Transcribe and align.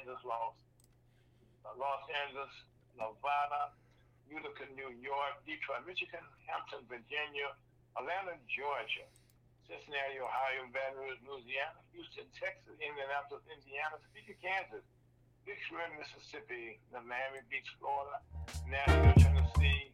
Angeles, 0.00 0.24
Los, 0.24 0.56
uh, 1.68 1.76
Los 1.76 2.02
Angeles, 2.24 2.48
Nevada, 2.96 3.76
Utica, 4.32 4.64
New 4.72 4.88
York, 4.96 5.44
Detroit, 5.44 5.84
Michigan, 5.84 6.24
Hampton, 6.48 6.88
Virginia, 6.88 7.52
Atlanta, 8.00 8.40
Georgia, 8.48 9.04
Cincinnati, 9.68 10.16
Ohio, 10.24 10.64
Baton 10.72 10.96
Rouge, 10.96 11.20
Louisiana, 11.20 11.76
Houston, 11.92 12.24
Texas, 12.32 12.80
Indianapolis, 12.80 13.44
Indiana, 13.52 14.00
Topeka, 14.00 14.40
Kansas, 14.40 14.88
Vicksburg, 15.44 15.92
Mississippi, 16.00 16.80
Miami 16.96 17.44
Beach, 17.52 17.68
Florida, 17.76 18.24
Nashville, 18.72 19.20
Tennessee, 19.20 19.92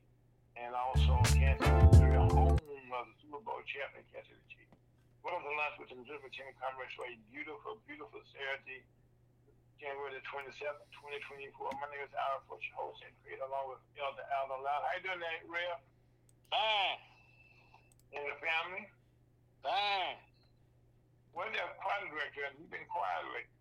and 0.55 0.71
also 0.71 1.19
Kansas, 1.35 1.67
Missouri, 1.67 2.15
home 2.15 2.55
of 2.95 3.11
the 3.11 3.17
Super 3.19 3.43
Bowl 3.43 3.59
champion, 3.67 4.07
Kansas 4.15 4.31
City 4.31 4.47
Chiefs. 4.55 4.79
Welcome 5.27 5.43
to 5.43 5.55
lunch 5.59 5.83
with 5.83 5.91
the 5.91 5.99
Missouri 5.99 6.23
Conference 6.63 6.95
for 6.95 7.11
a 7.11 7.19
beautiful, 7.35 7.83
beautiful 7.91 8.23
Saturday, 8.31 8.87
January 9.77 10.17
the 10.17 10.25
27th, 10.25 10.81
2024. 10.97 11.53
My 11.77 11.89
name 11.93 12.01
is 12.05 12.13
Aaron 12.17 12.41
Fuchs, 12.49 12.65
host 12.73 13.05
and 13.05 13.13
creator, 13.21 13.45
along 13.45 13.77
with 13.77 13.83
Elder 14.01 14.25
Alvin 14.41 14.65
Loud. 14.65 14.83
How 14.89 14.93
you 14.97 15.05
doing, 15.05 15.21
there, 15.21 15.45
Real? 15.45 15.77
Fine, 16.49 17.01
And 18.17 18.25
the 18.25 18.37
family? 18.41 18.85
fine. 19.61 20.17
Where's 21.37 21.53
that 21.53 21.77
choir 21.77 22.09
director? 22.09 22.49
You've 22.57 22.73
been 22.73 22.89
quiet 22.89 23.25
lately. 23.37 23.61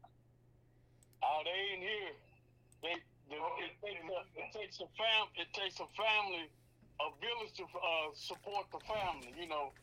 Oh, 1.19 1.43
they 1.43 1.57
ain't 1.75 1.83
here. 1.83 2.15
They, 2.79 2.95
the, 3.27 3.35
it, 3.59 3.75
takes 3.83 4.05
a, 4.07 4.19
it 4.39 4.49
takes 4.55 4.77
a 4.79 4.87
fam. 4.95 5.27
It 5.35 5.49
takes 5.51 5.75
a 5.83 5.89
family, 5.99 6.47
a 7.03 7.07
village 7.19 7.51
to 7.59 7.65
uh, 7.67 8.15
support 8.15 8.71
the 8.71 8.79
family. 8.87 9.35
You 9.35 9.51
know, 9.51 9.75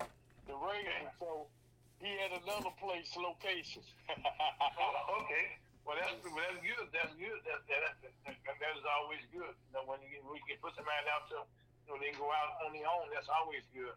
the 0.49 0.57
radio. 0.57 1.13
So 1.21 1.53
he 2.01 2.17
had 2.17 2.33
another 2.41 2.73
place 2.81 3.13
location. 3.21 3.85
Oh, 4.81 5.21
okay. 5.23 5.61
Well, 5.83 5.99
that's 5.99 6.15
well, 6.23 6.39
that's 6.39 6.63
good. 6.63 6.87
That's 6.95 7.15
good. 7.19 7.39
That 7.43 7.61
that, 7.67 7.83
that, 8.03 8.15
that, 8.47 8.57
that 8.63 8.73
is 8.79 8.87
always 8.87 9.23
good. 9.35 9.51
You 9.51 9.73
know, 9.75 9.83
when 9.87 9.99
you 10.03 10.15
get, 10.15 10.23
when 10.23 10.39
you 10.39 10.47
can 10.47 10.63
put 10.63 10.79
somebody 10.79 11.03
out 11.11 11.27
to, 11.35 11.43
you 11.87 11.89
know, 11.91 11.99
they 11.99 12.15
can 12.15 12.23
go 12.23 12.31
out 12.31 12.63
on 12.63 12.71
their 12.71 12.87
own. 12.87 13.11
That's 13.11 13.27
always 13.27 13.67
good. 13.75 13.95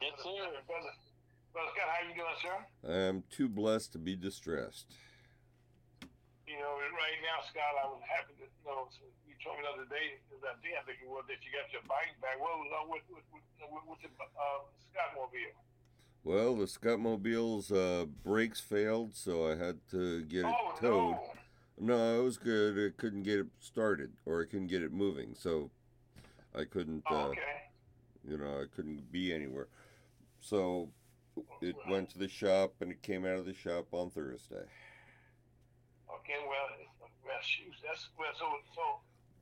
Yes, 0.00 0.16
sir. 0.24 0.40
Brother, 0.64 0.92
Brother 1.52 1.70
Scott, 1.76 1.88
how 1.92 2.00
you 2.02 2.16
doing, 2.16 2.38
sir? 2.40 2.56
I 2.88 2.98
am 3.12 3.22
too 3.28 3.46
blessed 3.46 3.92
to 3.92 4.00
be 4.00 4.16
distressed. 4.16 4.88
You 6.48 6.58
know, 6.58 6.74
right 6.80 7.20
now, 7.22 7.44
Scott, 7.46 7.76
I 7.80 7.86
was 7.86 8.02
happy 8.08 8.34
to, 8.40 8.48
you 8.48 8.66
know, 8.66 8.88
you 9.28 9.36
told 9.40 9.60
me 9.60 9.68
the 9.68 9.72
other 9.72 9.88
day, 9.88 10.20
that 10.42 10.58
day, 10.64 10.74
I 10.74 10.82
think 10.84 11.00
it 11.04 11.08
was, 11.08 11.24
that 11.28 11.38
you 11.44 11.52
got 11.54 11.70
your 11.70 11.84
bike 11.86 12.12
back. 12.18 12.40
What 12.40 12.56
was 12.60 12.72
up 12.72 12.88
with, 12.88 13.04
with, 13.08 13.24
with, 13.30 13.44
with, 13.62 13.84
with 13.88 14.00
the 14.04 14.10
uh, 14.16 14.66
Scottmobile? 14.90 15.54
Well, 16.24 16.54
the 16.54 16.66
Scottmobile's 16.66 17.72
uh, 17.72 18.06
brakes 18.24 18.60
failed, 18.60 19.14
so 19.14 19.50
I 19.50 19.56
had 19.56 19.78
to 19.90 20.22
get 20.22 20.44
it 20.44 20.54
oh, 20.54 20.74
towed. 20.80 21.10
no. 21.12 21.20
No, 21.80 22.20
it 22.20 22.22
was 22.22 22.36
good. 22.36 22.78
I 22.78 23.00
couldn't 23.00 23.24
get 23.24 23.40
it 23.40 23.46
started, 23.58 24.12
or 24.24 24.40
I 24.40 24.44
couldn't 24.44 24.68
get 24.68 24.82
it 24.82 24.92
moving, 24.92 25.34
so 25.34 25.70
I 26.54 26.64
couldn't. 26.64 27.02
Oh, 27.10 27.16
Uh, 27.16 27.26
okay. 27.28 27.40
You 28.28 28.38
know, 28.38 28.60
I 28.62 28.66
couldn't 28.72 29.10
be 29.10 29.32
anywhere. 29.32 29.66
So 30.40 30.90
it 31.60 31.74
went 31.88 32.10
to 32.10 32.18
the 32.18 32.28
shop, 32.28 32.74
and 32.80 32.92
it 32.92 33.02
came 33.02 33.24
out 33.26 33.36
of 33.38 33.46
the 33.46 33.54
shop 33.54 33.86
on 33.90 34.10
Thursday. 34.10 34.62
Okay, 36.14 36.38
well, 36.46 36.68
well, 37.26 37.42
shoot, 37.42 37.72
that's, 37.82 38.10
well, 38.16 38.28
so, 38.38 38.46
so 38.76 38.82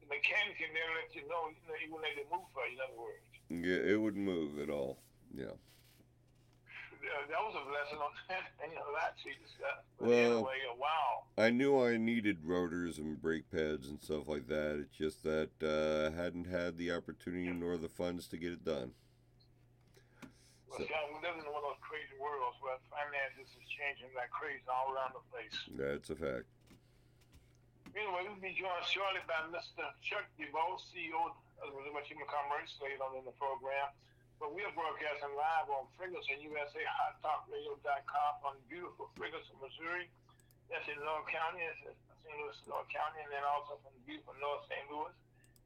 the 0.00 0.06
mechanic 0.06 0.56
can 0.56 0.72
never 0.72 0.97
let 1.02 1.14
you 1.14 1.28
know, 1.28 1.50
you 1.50 1.91
know, 1.91 1.94
when 1.97 2.02
they 2.04 2.22
move 2.30 2.47
for 2.54 2.64
you, 2.64 2.72
in 2.72 2.80
other 2.80 2.97
words. 2.97 3.26
Yeah, 3.50 3.92
it 3.92 4.00
wouldn't 4.00 4.24
move 4.24 4.60
at 4.60 4.70
all. 4.70 4.97
Yeah. 5.34 5.56
Uh, 7.00 7.25
that 7.33 7.41
was 7.41 7.56
a 7.56 7.65
blessing 7.65 7.99
on 7.99 8.12
that. 8.28 8.44
You 8.61 8.77
know, 8.77 8.93
that. 8.93 9.16
Uh, 9.16 9.81
but 9.99 10.09
Well- 10.09 10.33
anyway, 10.37 10.61
wow. 10.78 11.25
I 11.38 11.49
knew 11.50 11.81
I 11.81 11.97
needed 11.97 12.44
rotors 12.44 12.99
and 12.99 13.16
brake 13.21 13.49
pads 13.50 13.88
and 13.88 13.97
stuff 14.00 14.28
like 14.28 14.47
that. 14.49 14.77
It's 14.84 14.93
just 14.97 15.22
that 15.25 15.49
uh, 15.65 16.12
I 16.12 16.22
hadn't 16.22 16.44
had 16.47 16.77
the 16.77 16.93
opportunity 16.93 17.49
nor 17.49 17.77
the 17.81 17.89
funds 17.89 18.28
to 18.28 18.37
get 18.37 18.53
it 18.53 18.65
done. 18.65 18.93
Well, 20.69 20.78
So- 20.78 20.84
Scott, 20.84 21.09
we 21.09 21.16
live 21.25 21.41
in 21.41 21.49
one 21.49 21.65
of 21.65 21.72
those 21.72 21.81
crazy 21.81 22.12
worlds 22.21 22.60
where 22.60 22.77
finances 22.93 23.49
is 23.56 23.65
changing 23.72 24.12
like 24.15 24.28
crazy 24.31 24.60
all 24.69 24.93
around 24.93 25.16
the 25.16 25.25
place. 25.33 25.56
That's 25.81 26.10
a 26.12 26.16
fact. 26.16 26.44
Anyway, 27.97 28.22
we'll 28.22 28.39
be 28.39 28.55
joined 28.55 28.87
shortly 28.87 29.19
by 29.27 29.43
Mr. 29.50 29.83
Chuck 29.99 30.22
DeVoe, 30.39 30.78
CEO 30.94 31.34
of 31.59 31.75
the 31.75 31.91
Missouri 31.91 32.22
Commerce, 32.31 32.71
later 32.78 33.03
on 33.03 33.19
in 33.19 33.25
the 33.27 33.34
program. 33.34 33.91
But 34.41 34.56
we 34.56 34.65
are 34.65 34.73
broadcasting 34.73 35.37
live 35.37 35.69
on 35.69 35.84
Ferguson 36.01 36.41
USA 36.41 36.81
Hot 36.97 37.21
Talk 37.21 37.45
Radio.com 37.53 38.41
on 38.41 38.56
beautiful 38.73 39.12
Ferguson, 39.12 39.53
Missouri. 39.61 40.09
That's 40.73 40.89
in 40.89 40.97
North 41.05 41.28
County, 41.28 41.61
in 41.61 41.77
St. 41.84 41.93
Louis, 42.41 42.56
North 42.65 42.89
County, 42.89 43.21
and 43.21 43.28
then 43.28 43.45
also 43.45 43.77
from 43.84 43.93
beautiful 44.09 44.33
North 44.41 44.65
St. 44.65 44.89
Louis, 44.89 45.12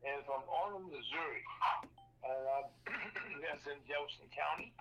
and 0.02 0.26
from 0.26 0.42
Arnold, 0.50 0.90
Missouri. 0.90 1.46
Uh, 2.26 2.66
that's 3.46 3.62
in 3.70 3.78
Jefferson 3.86 4.26
County. 4.34 4.74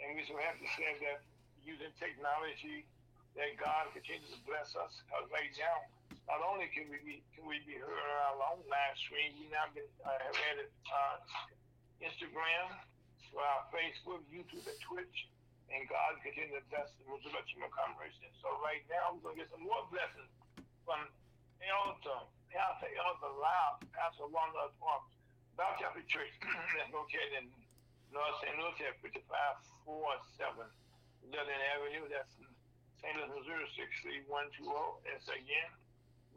And 0.00 0.16
we're 0.16 0.24
so 0.24 0.40
happy 0.40 0.64
to 0.64 0.72
say 0.80 0.96
that 1.04 1.20
using 1.60 1.92
technology, 2.00 2.88
that 3.36 3.60
God 3.60 3.92
continues 3.92 4.32
to 4.32 4.40
bless 4.48 4.72
us. 4.72 5.04
Because 5.04 5.28
right 5.28 5.52
now, 5.60 5.84
not 6.32 6.40
only 6.40 6.72
can 6.72 6.88
we 6.88 6.96
be 7.04 7.20
can 7.36 7.44
we 7.44 7.60
be 7.68 7.76
heard 7.76 7.92
on 7.92 8.18
our 8.24 8.36
long 8.40 8.64
live 8.72 8.96
stream, 8.96 9.36
we 9.36 9.52
now 9.52 9.68
uh, 9.68 10.16
have 10.16 10.36
added 10.48 10.72
uh, 10.88 11.20
Instagram, 12.00 12.72
to 13.34 13.42
our 13.42 13.66
Facebook, 13.74 14.22
YouTube, 14.30 14.62
and 14.62 14.78
Twitch, 14.86 15.26
and 15.66 15.82
God 15.90 16.22
continue 16.22 16.54
to 16.54 16.62
bless 16.70 16.86
the 16.94 17.02
Human 17.02 17.66
Commerce. 17.74 18.14
And 18.22 18.30
so 18.38 18.46
right 18.62 18.86
now 18.86 19.10
we're 19.10 19.26
gonna 19.26 19.42
get 19.42 19.50
some 19.50 19.66
more 19.66 19.82
blessings 19.90 20.30
from 20.86 21.02
Elder, 21.58 22.30
Pastor 22.54 22.86
Elder 22.94 23.34
Loud, 23.34 23.82
Pastor 23.90 24.30
Wanda 24.30 24.70
from 24.78 25.02
Bell 25.58 25.74
Chapel 25.82 26.06
Church 26.06 26.30
that's 26.78 26.94
located 26.94 27.42
in 27.42 27.50
North 28.14 28.38
St. 28.38 28.54
Louis 28.54 28.78
at 28.86 29.02
5547 29.02 31.34
Dillon 31.34 31.62
Avenue. 31.74 32.06
That's 32.06 32.30
St. 33.02 33.18
Louis, 33.18 33.34
Missouri 33.34 33.66
63120. 34.30 35.10
That's 35.10 35.26
again. 35.26 35.74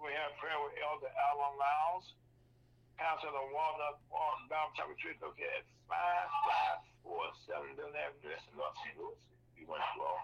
We 0.01 0.09
have 0.17 0.33
prayer 0.41 0.57
with 0.65 0.73
Elder 0.81 1.13
Alan 1.13 1.53
Lyles, 1.61 2.17
Pastor 2.97 3.29
of 3.29 3.38
the 3.38 3.45
Walnut 3.53 4.01
Bible 4.49 4.73
Chapel 4.73 4.97
Church 4.97 5.21
located 5.21 5.61
at 5.61 5.69
5547 5.85 7.77
Dillon 7.77 7.94
Avenue. 7.94 8.33
That's 8.33 8.41
in 8.49 8.57
North 8.57 8.73
St. 8.81 8.97
Louis 8.97 9.21
63120. 9.53 10.01
Uh, 10.01 10.17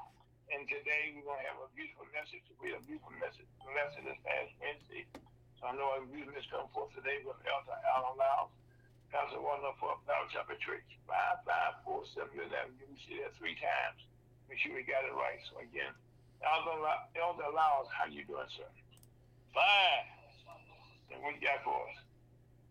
and 0.49 0.65
today 0.65 1.13
we're 1.13 1.21
going 1.21 1.37
to 1.37 1.49
have 1.53 1.61
a 1.61 1.69
beautiful 1.77 2.09
message. 2.09 2.41
We 2.57 2.73
have 2.73 2.81
a 2.81 2.87
beautiful 2.89 3.13
message, 3.21 3.45
lesson 3.61 4.09
this 4.09 4.17
past 4.25 4.57
Wednesday. 4.57 5.05
So 5.61 5.69
I 5.69 5.77
know 5.77 6.01
a 6.01 6.01
beautiful 6.09 6.33
message 6.33 6.49
coming 6.49 6.73
forth 6.73 6.89
today 6.97 7.21
with 7.21 7.37
Elder 7.45 7.77
Alan 7.93 8.17
Lyles. 8.17 8.49
Pastor 9.13 9.37
Walnut 9.37 9.77
Farm 9.77 10.01
Bible 10.09 10.33
Chapel 10.33 10.57
Church 10.57 10.89
5547 11.05 12.25
Dillon 12.33 12.57
Avenue. 12.57 12.89
We 12.89 12.97
see 13.05 13.21
that 13.21 13.37
three 13.37 13.53
times. 13.61 14.01
Make 14.49 14.57
sure 14.57 14.73
we 14.73 14.81
got 14.81 15.05
it 15.05 15.13
right. 15.13 15.37
So 15.53 15.61
again, 15.61 15.93
Elder, 16.41 16.81
Elder 17.21 17.53
Lyles, 17.53 17.85
how 17.93 18.09
you 18.09 18.25
doing, 18.25 18.49
sir? 18.49 18.65
Fine. 19.53 20.09
And 21.13 21.21
what 21.21 21.37
you 21.37 21.45
got 21.45 21.61
for 21.61 21.77
us? 21.77 22.02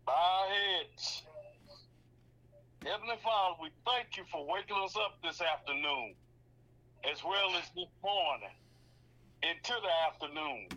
Bow 0.05 0.47
heads. 0.49 1.23
Heavenly 2.83 3.15
Father, 3.23 3.55
we 3.61 3.69
thank 3.85 4.17
you 4.17 4.23
for 4.31 4.45
waking 4.45 4.75
us 4.83 4.95
up 4.99 5.15
this 5.23 5.39
afternoon, 5.39 6.15
as 7.09 7.23
well 7.23 7.55
as 7.55 7.63
this 7.71 7.87
morning, 8.03 8.51
into 9.41 9.71
the 9.71 9.93
afternoon. 10.11 10.67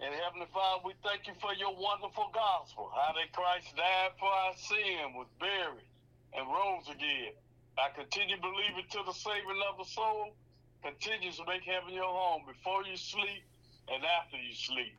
And 0.00 0.12
Heavenly 0.12 0.48
Father, 0.52 0.82
we 0.84 0.92
thank 1.04 1.26
you 1.26 1.32
for 1.40 1.52
your 1.56 1.72
wonderful 1.76 2.28
gospel, 2.32 2.92
how 2.92 3.12
that 3.16 3.32
Christ 3.32 3.72
died 3.76 4.12
for 4.20 4.28
our 4.28 4.56
sin, 4.56 5.16
was 5.16 5.28
buried, 5.40 5.88
and 6.36 6.44
rose 6.48 6.88
again. 6.88 7.32
I 7.80 7.88
continue 7.96 8.36
believing 8.36 8.84
to 8.92 9.00
the 9.06 9.16
saving 9.16 9.60
of 9.72 9.78
the 9.78 9.88
soul. 9.88 10.36
continues 10.82 11.36
to 11.36 11.44
make 11.46 11.64
heaven 11.64 11.92
your 11.92 12.08
home 12.08 12.42
before 12.48 12.84
you 12.84 12.96
sleep 12.96 13.44
and 13.88 14.04
after 14.04 14.36
you 14.36 14.54
sleep. 14.54 14.96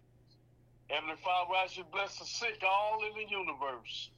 Heavenly 0.92 1.16
Father, 1.24 1.56
I 1.56 1.68
should 1.72 1.88
bless 1.88 2.20
the 2.20 2.26
sick 2.26 2.60
all 2.68 3.00
in 3.08 3.16
the 3.16 3.24
universe. 3.32 4.12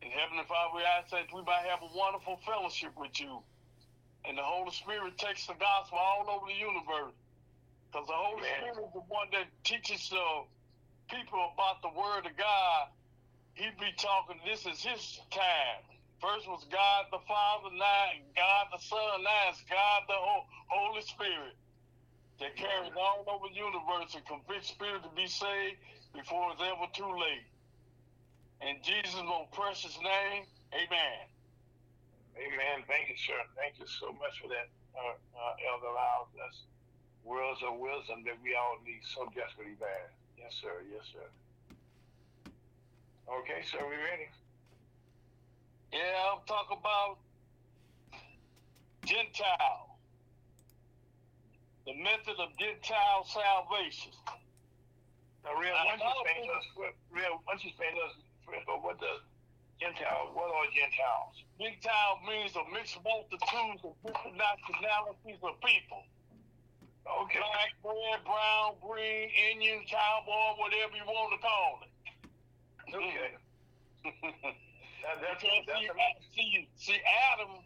And 0.00 0.08
Heavenly 0.08 0.48
Father, 0.48 0.80
we 0.80 0.82
ask 0.88 1.12
that 1.12 1.28
we 1.36 1.44
might 1.44 1.68
have 1.68 1.84
a 1.84 1.92
wonderful 1.92 2.40
fellowship 2.48 2.96
with 2.96 3.20
you. 3.20 3.44
And 4.24 4.40
the 4.40 4.42
Holy 4.42 4.72
Spirit 4.72 5.20
takes 5.20 5.46
the 5.46 5.52
gospel 5.60 6.00
all 6.00 6.24
over 6.32 6.48
the 6.48 6.56
universe. 6.56 7.12
Because 7.92 8.08
the 8.08 8.16
Holy 8.16 8.40
Amen. 8.40 8.72
Spirit 8.72 8.88
is 8.88 8.92
the 8.96 9.04
one 9.12 9.28
that 9.36 9.52
teaches 9.60 10.08
the 10.08 10.48
people 11.12 11.52
about 11.52 11.84
the 11.84 11.92
Word 11.92 12.24
of 12.24 12.32
God. 12.40 12.88
He'd 13.52 13.76
be 13.76 13.92
talking, 14.00 14.40
this 14.48 14.64
is 14.64 14.80
his 14.80 15.20
time. 15.28 15.84
First 16.24 16.48
was 16.48 16.64
God 16.72 17.12
the 17.12 17.20
Father, 17.28 17.68
now 17.76 18.16
God 18.32 18.64
the 18.72 18.80
Son, 18.80 19.20
now 19.20 19.52
it's 19.52 19.60
God 19.68 20.08
the 20.08 20.16
Holy 20.72 21.04
Spirit 21.04 21.52
that 22.40 22.56
carries 22.56 22.92
all 22.96 23.24
over 23.28 23.48
the 23.48 23.56
universe 23.56 24.16
and 24.16 24.24
convince 24.26 24.68
spirit 24.68 25.04
to 25.04 25.12
be 25.14 25.28
saved 25.28 25.76
before 26.14 26.52
it's 26.52 26.62
ever 26.64 26.88
too 26.92 27.08
late. 27.12 27.46
In 28.64 28.76
Jesus' 28.82 29.20
most 29.24 29.52
precious 29.52 29.96
name, 30.02 30.44
amen. 30.74 31.20
Amen. 32.36 32.84
Thank 32.88 33.08
you, 33.08 33.16
sir. 33.16 33.36
Thank 33.56 33.78
you 33.78 33.86
so 33.86 34.12
much 34.16 34.40
for 34.40 34.48
that, 34.48 34.68
uh, 34.96 35.16
uh, 35.36 35.70
Elder 35.72 35.92
Lyles. 35.92 36.28
That's 36.36 36.64
words 37.24 37.60
of 37.66 37.78
wisdom 37.78 38.24
that 38.24 38.40
we 38.42 38.54
all 38.56 38.78
need 38.84 39.02
so 39.04 39.28
desperately 39.34 39.76
bad. 39.80 40.08
Yes, 40.38 40.56
sir. 40.60 40.82
Yes, 40.92 41.04
sir. 41.12 41.28
Okay, 43.28 43.62
sir, 43.70 43.78
we 43.84 43.96
ready? 43.96 44.28
Yeah, 45.92 46.32
I'm 46.32 46.40
talking 46.46 46.78
about 46.80 47.18
Gentile. 49.04 49.89
The 51.86 51.94
method 51.96 52.36
of 52.38 52.52
Gentile 52.58 53.24
salvation. 53.24 54.12
Now, 55.44 55.56
real, 55.56 55.72
I 55.72 55.96
once 55.96 56.02
you 56.04 56.12
explain 56.20 56.46
to 56.46 56.52
us, 56.52 56.66
what- 56.76 56.94
real, 57.10 57.42
once 57.46 57.64
you 57.64 57.70
explain 57.70 57.94
to 57.96 58.02
us, 58.02 58.14
all, 58.68 58.80
what 58.82 59.00
the 59.00 59.22
Gentiles, 59.80 60.30
what 60.34 60.52
are 60.52 60.66
Gentiles? 60.74 61.34
Gentile 61.58 62.20
means 62.28 62.54
a 62.56 62.64
mixed 62.68 62.98
multitude 63.02 63.80
of 63.84 63.96
different 64.04 64.36
nationalities 64.36 65.40
of 65.42 65.60
people. 65.62 66.04
Okay. 67.08 67.38
Black, 67.38 67.72
red, 67.82 68.24
brown, 68.24 68.76
green, 68.84 69.30
Indian, 69.52 69.84
cowboy, 69.88 70.60
whatever 70.60 70.96
you 70.96 71.04
want 71.06 71.32
to 71.32 71.40
call 71.40 71.80
it. 71.82 71.92
Okay. 72.94 73.32
Mm-hmm. 74.04 74.48
That, 75.00 75.16
that's, 75.24 75.40
Because 75.40 75.64
that's, 75.64 76.20
see, 76.36 76.68
see, 76.76 76.92
see, 76.92 77.00
Adam 77.32 77.56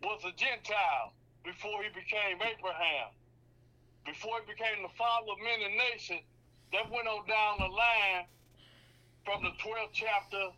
was 0.00 0.22
a 0.22 0.30
Gentile 0.38 1.10
before 1.42 1.82
he 1.82 1.90
became 1.90 2.38
Abraham. 2.38 3.10
Before 4.08 4.40
he 4.40 4.56
became 4.56 4.80
the 4.80 4.94
father 4.96 5.36
of 5.36 5.38
many 5.44 5.68
nations, 5.76 6.24
that 6.72 6.88
went 6.88 7.04
on 7.04 7.28
down 7.28 7.60
the 7.60 7.68
line 7.68 8.24
from 9.28 9.44
the 9.44 9.52
12th 9.60 9.92
chapter 9.92 10.48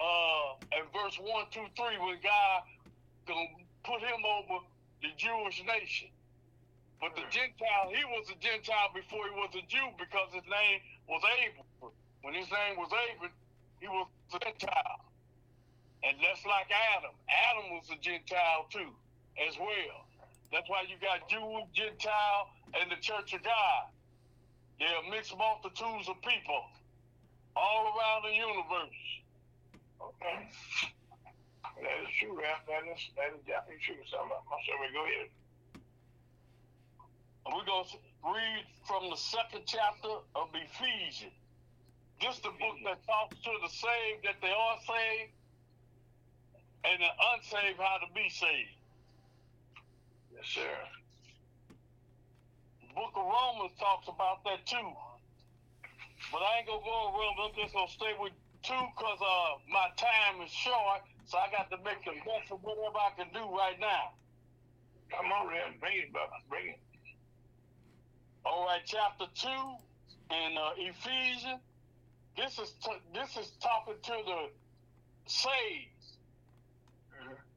uh, 0.00 0.48
and 0.72 0.88
verse 0.88 1.20
1, 1.20 1.52
2, 1.52 1.60
3, 1.76 2.00
when 2.00 2.16
God 2.24 2.64
gonna 3.28 3.60
put 3.84 4.00
him 4.00 4.24
over 4.24 4.64
the 5.04 5.12
Jewish 5.20 5.60
nation. 5.68 6.08
But 6.96 7.12
the 7.12 7.28
Gentile, 7.28 7.92
he 7.92 8.00
was 8.08 8.32
a 8.32 8.38
Gentile 8.40 8.88
before 8.96 9.28
he 9.28 9.36
was 9.36 9.52
a 9.52 9.64
Jew 9.68 9.92
because 10.00 10.32
his 10.32 10.48
name 10.48 10.80
was 11.12 11.20
Abram. 11.20 11.92
When 12.24 12.32
his 12.32 12.48
name 12.48 12.80
was 12.80 12.88
Abram, 12.88 13.36
he 13.84 13.88
was 13.88 14.08
a 14.32 14.40
Gentile. 14.40 15.04
And 16.08 16.16
that's 16.24 16.44
like 16.48 16.72
Adam. 16.96 17.12
Adam 17.28 17.76
was 17.76 17.84
a 17.92 18.00
Gentile 18.00 18.64
too, 18.72 18.96
as 19.44 19.60
well. 19.60 20.05
That's 20.56 20.72
why 20.72 20.88
you 20.88 20.96
got 21.04 21.28
Jew, 21.28 21.68
Gentile, 21.76 22.48
and 22.80 22.88
the 22.88 22.96
Church 22.96 23.36
of 23.36 23.44
God. 23.44 23.92
They're 24.80 25.04
mixed 25.12 25.36
multitudes 25.36 26.08
of 26.08 26.16
people 26.24 26.64
all 27.52 27.92
around 27.92 28.24
the 28.24 28.32
universe. 28.32 29.00
okay. 30.00 30.48
That 31.76 32.08
is 32.08 32.12
true, 32.16 32.40
Ralph. 32.40 32.64
That 32.72 32.88
is, 32.88 33.04
that 33.20 33.36
is 33.36 33.44
definitely 33.44 33.84
true. 33.84 34.00
So, 34.08 34.16
I'm, 34.16 34.32
I'm 34.32 34.92
go 34.96 35.04
ahead. 35.04 35.28
We're 37.52 37.68
going 37.68 37.92
to 37.92 38.00
read 38.24 38.64
from 38.88 39.12
the 39.12 39.20
second 39.20 39.68
chapter 39.68 40.24
of 40.40 40.48
Ephesians. 40.56 41.36
This 42.24 42.40
the 42.40 42.56
book 42.56 42.80
that 42.88 43.04
talks 43.04 43.36
to 43.44 43.52
the 43.60 43.68
saved 43.68 44.24
that 44.24 44.40
they 44.40 44.56
are 44.56 44.78
saved 44.88 45.36
and 46.88 46.96
the 46.96 47.12
unsaved 47.12 47.76
how 47.76 48.00
to 48.00 48.08
be 48.16 48.32
saved. 48.32 48.75
Yes, 50.36 50.46
sir. 50.52 50.76
The 52.82 52.88
book 52.94 53.12
of 53.16 53.24
Romans 53.24 53.72
talks 53.80 54.08
about 54.08 54.44
that 54.44 54.66
too. 54.66 54.92
But 56.32 56.42
I 56.44 56.58
ain't 56.60 56.68
gonna 56.68 56.84
go 56.84 57.12
Romans. 57.16 57.40
I'm 57.40 57.54
just 57.56 57.74
gonna 57.74 57.88
stay 57.88 58.12
with 58.20 58.32
two 58.62 58.82
because 58.96 59.20
uh, 59.22 59.50
my 59.72 59.88
time 59.96 60.44
is 60.44 60.50
short. 60.52 61.02
So 61.24 61.38
I 61.38 61.48
got 61.50 61.70
to 61.70 61.78
make 61.84 62.04
the 62.04 62.14
best 62.22 62.52
of 62.52 62.60
whatever 62.62 63.00
I 63.00 63.10
can 63.16 63.32
do 63.32 63.44
right 63.56 63.80
now. 63.80 64.14
Come 65.10 65.32
on, 65.32 65.48
Ralph. 65.48 65.80
Bring 65.80 65.98
it, 65.98 66.12
brother. 66.12 66.38
Bring 66.48 66.68
it. 66.76 66.80
All 68.44 68.66
right, 68.66 68.82
chapter 68.84 69.26
two 69.34 69.66
in 70.30 70.58
uh, 70.58 70.76
Ephesians. 70.76 71.62
This 72.36 72.58
is 72.58 72.74
t- 72.84 73.02
this 73.14 73.36
is 73.36 73.52
talking 73.62 73.94
to 74.02 74.12
the 74.26 74.40
saved. 75.26 75.95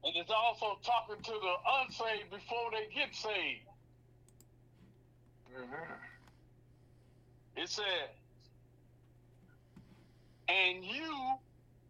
And 0.04 0.16
it's 0.16 0.30
also 0.30 0.78
talking 0.82 1.22
to 1.22 1.32
the 1.32 1.54
unsaved 1.80 2.30
before 2.30 2.70
they 2.72 2.86
get 2.94 3.14
saved. 3.14 3.66
Mhm. 5.52 5.98
It 7.56 7.68
says, 7.68 8.10
"And 10.48 10.84
you 10.84 11.38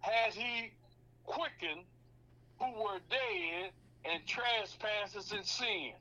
has 0.01 0.35
he 0.35 0.73
quickened 1.25 1.87
who 2.59 2.71
were 2.73 3.01
dead 3.11 3.73
and 4.05 4.27
trespasses 4.27 5.33
and 5.33 5.47
sins." 5.47 5.97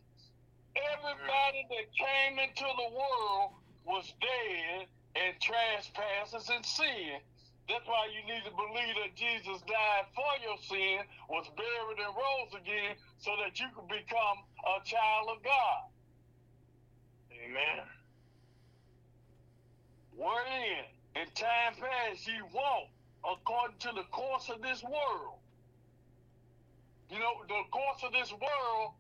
Everybody 0.76 1.68
that 1.70 1.94
came 1.94 2.40
into 2.40 2.66
the 2.66 2.90
world 2.90 3.54
was 3.86 4.12
dead 4.22 4.88
and 5.16 5.42
trespasses 5.42 6.50
and 6.50 6.66
sin. 6.66 7.22
That's 7.70 7.86
why 7.86 8.10
you 8.10 8.26
need 8.26 8.42
to 8.50 8.54
believe 8.58 8.98
that 8.98 9.14
Jesus 9.14 9.62
died 9.70 10.10
for 10.18 10.34
your 10.42 10.58
sin, 10.58 11.06
was 11.30 11.46
buried 11.54 12.02
and 12.02 12.10
rose 12.18 12.54
again, 12.58 12.98
so 13.20 13.30
that 13.46 13.60
you 13.60 13.68
can 13.78 13.86
become 13.86 14.42
a 14.66 14.82
child 14.84 15.38
of 15.38 15.44
God. 15.46 15.82
Amen. 17.30 17.86
Wherein, 20.18 20.84
in 21.16 21.30
time 21.38 21.78
past, 21.78 22.26
ye 22.26 22.42
walked 22.52 22.90
according 23.22 23.78
to 23.86 23.92
the 23.94 24.04
course 24.10 24.50
of 24.50 24.64
this 24.64 24.82
world. 24.82 25.38
You 27.12 27.20
know, 27.20 27.46
the 27.48 27.62
course 27.70 28.02
of 28.04 28.14
this 28.14 28.34
world 28.34 28.98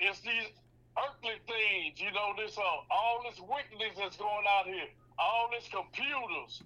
is 0.00 0.18
these 0.20 0.50
earthly 0.98 1.38
things. 1.46 2.00
You 2.00 2.10
know, 2.10 2.34
this 2.36 2.58
uh, 2.58 2.62
all 2.90 3.22
this 3.22 3.38
wickedness 3.38 3.94
that's 3.98 4.16
going 4.16 4.46
out 4.50 4.66
here, 4.66 4.90
all 5.18 5.48
this 5.50 5.68
computers, 5.70 6.62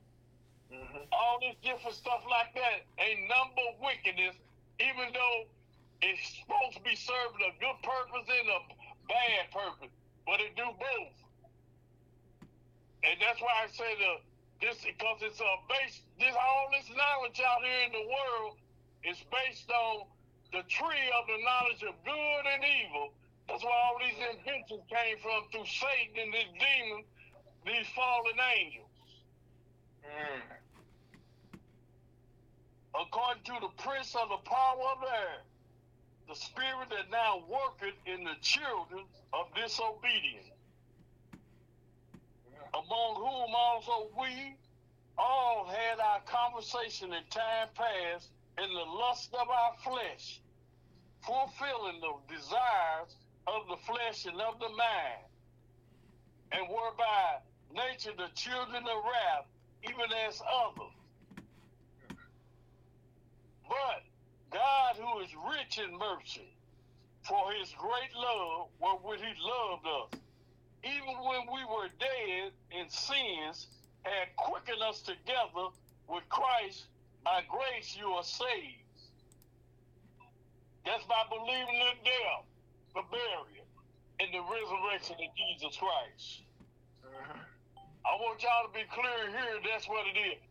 Mhm. 0.71 1.09
all 1.13 1.41
this 1.41 1.57
different 1.63 1.97
stuff 1.97 2.23
like 2.29 2.55
that. 2.55 2.85
Ain't 2.99 3.29
number 3.29 3.63
of 3.69 3.81
wickedness, 3.81 4.37
even 4.81 5.13
though 5.13 5.47
it's 6.03 6.39
supposed 6.39 6.77
to 6.77 6.83
be 6.83 6.95
serving 6.95 7.43
a 7.43 7.53
good 7.59 7.83
purpose 7.83 8.29
and 8.29 8.49
a 8.49 8.61
bad 9.09 9.51
purpose, 9.51 9.91
but 10.27 10.41
it 10.41 10.55
do 10.57 10.67
both. 10.79 11.17
And 13.05 13.21
that's 13.21 13.41
why 13.41 13.65
I 13.65 13.69
say 13.69 13.95
the 13.97 14.21
this 14.61 14.77
because 14.85 15.19
it's 15.23 15.41
a 15.41 15.55
base 15.69 16.03
this 16.19 16.35
all 16.35 16.69
this 16.73 16.91
knowledge 16.91 17.41
out 17.41 17.63
here 17.65 17.87
in 17.87 17.93
the 17.93 18.07
world 18.11 18.59
is 19.05 19.17
based 19.31 19.71
on 19.71 20.07
the 20.53 20.63
tree 20.69 21.07
of 21.15 21.27
the 21.29 21.39
knowledge 21.45 21.83
of 21.85 21.95
good 22.05 22.45
and 22.55 22.65
evil. 22.65 23.15
That's 23.49 23.63
why 23.63 23.71
all 23.71 23.99
these 24.01 24.19
inventions 24.19 24.83
came 24.91 25.17
from 25.23 25.49
through 25.53 25.67
Satan 25.67 26.19
and 26.19 26.35
his 26.35 26.51
demons, 26.59 27.07
these 27.65 27.87
fallen 27.95 28.39
angels. 28.59 28.91
Mm. 30.05 30.58
According 32.95 33.43
to 33.45 33.53
the 33.61 33.83
prince 33.83 34.15
of 34.15 34.29
the 34.29 34.49
power 34.49 34.83
of 34.95 35.01
the 35.01 35.09
air, 35.09 35.41
the 36.29 36.35
spirit 36.35 36.89
that 36.91 37.11
now 37.11 37.43
worketh 37.49 37.97
in 38.07 38.25
the 38.25 38.37
children 38.43 39.05
of 39.33 39.47
disobedience, 39.55 40.51
among 42.75 43.15
whom 43.17 43.55
also 43.55 44.09
we 44.19 44.55
all 45.17 45.67
had 45.67 45.99
our 45.99 46.21
conversation 46.27 47.13
in 47.13 47.23
time 47.31 47.69
past 47.75 48.31
in 48.63 48.73
the 48.73 48.85
lust 48.85 49.35
of 49.35 49.49
our 49.49 49.73
flesh, 49.83 50.41
fulfilling 51.25 52.01
the 52.01 52.35
desires 52.35 53.17
of 53.47 53.67
the 53.69 53.77
flesh 53.87 54.27
and 54.27 54.41
of 54.41 54.59
the 54.61 54.69
mind, 54.69 55.25
and 56.53 56.69
were 56.69 56.93
by 56.97 57.39
nature 57.75 58.13
the 58.17 58.29
children 58.35 58.83
of 58.83 59.05
wrath, 59.05 59.47
even 59.85 60.13
as 60.27 60.41
others. 60.43 60.98
But 63.69 64.03
God, 64.51 64.97
who 64.97 65.21
is 65.21 65.31
rich 65.57 65.79
in 65.79 65.97
mercy, 65.99 66.57
for 67.25 67.53
his 67.53 67.75
great 67.79 68.15
love 68.17 68.69
wherewith 68.81 69.21
he 69.21 69.35
loved 69.41 69.87
us, 69.87 70.21
even 70.85 71.15
when 71.25 71.43
we 71.53 71.65
were 71.65 71.89
dead 72.01 72.53
in 72.71 72.89
sins, 72.89 73.69
had 74.05 74.35
quickened 74.37 74.83
us 74.83 75.03
together 75.03 75.69
with 76.09 76.29
Christ. 76.31 76.87
By 77.25 77.43
grace 77.49 77.97
you 77.99 78.07
are 78.13 78.25
saved. 78.25 78.85
That's 80.87 81.05
by 81.05 81.25
believing 81.29 81.81
in 81.93 81.99
death, 82.05 82.47
the 82.95 83.03
burial, 83.11 83.67
and 84.21 84.33
the 84.33 84.41
resurrection 84.41 85.17
of 85.21 85.37
Jesus 85.37 85.77
Christ. 85.77 86.43
Mhm. 87.05 87.45
I 88.07 88.15
want 88.17 88.43
y'all 88.43 88.67
to 88.67 88.73
be 88.73 88.85
clear 88.85 89.31
here. 89.31 89.61
That's 89.71 89.89
what 89.89 90.07
it 90.07 90.17
is. 90.19 90.48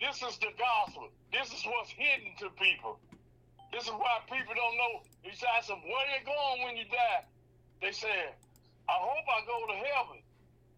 This 0.00 0.16
is 0.24 0.40
the 0.40 0.48
gospel. 0.56 1.12
This 1.28 1.52
is 1.52 1.60
what's 1.68 1.92
hidden 1.92 2.32
to 2.40 2.48
people. 2.56 2.96
This 3.68 3.84
is 3.84 3.92
why 3.92 4.24
people 4.32 4.56
don't 4.56 4.76
know. 4.80 5.04
You 5.22 5.30
I 5.36 5.60
said, 5.60 5.76
where 5.84 6.08
you 6.16 6.24
going 6.24 6.58
when 6.64 6.74
you 6.80 6.88
die? 6.88 7.22
They 7.84 7.92
say, 7.92 8.32
I 8.88 8.96
hope 8.96 9.26
I 9.28 9.44
go 9.44 9.60
to 9.68 9.76
heaven. 9.76 10.24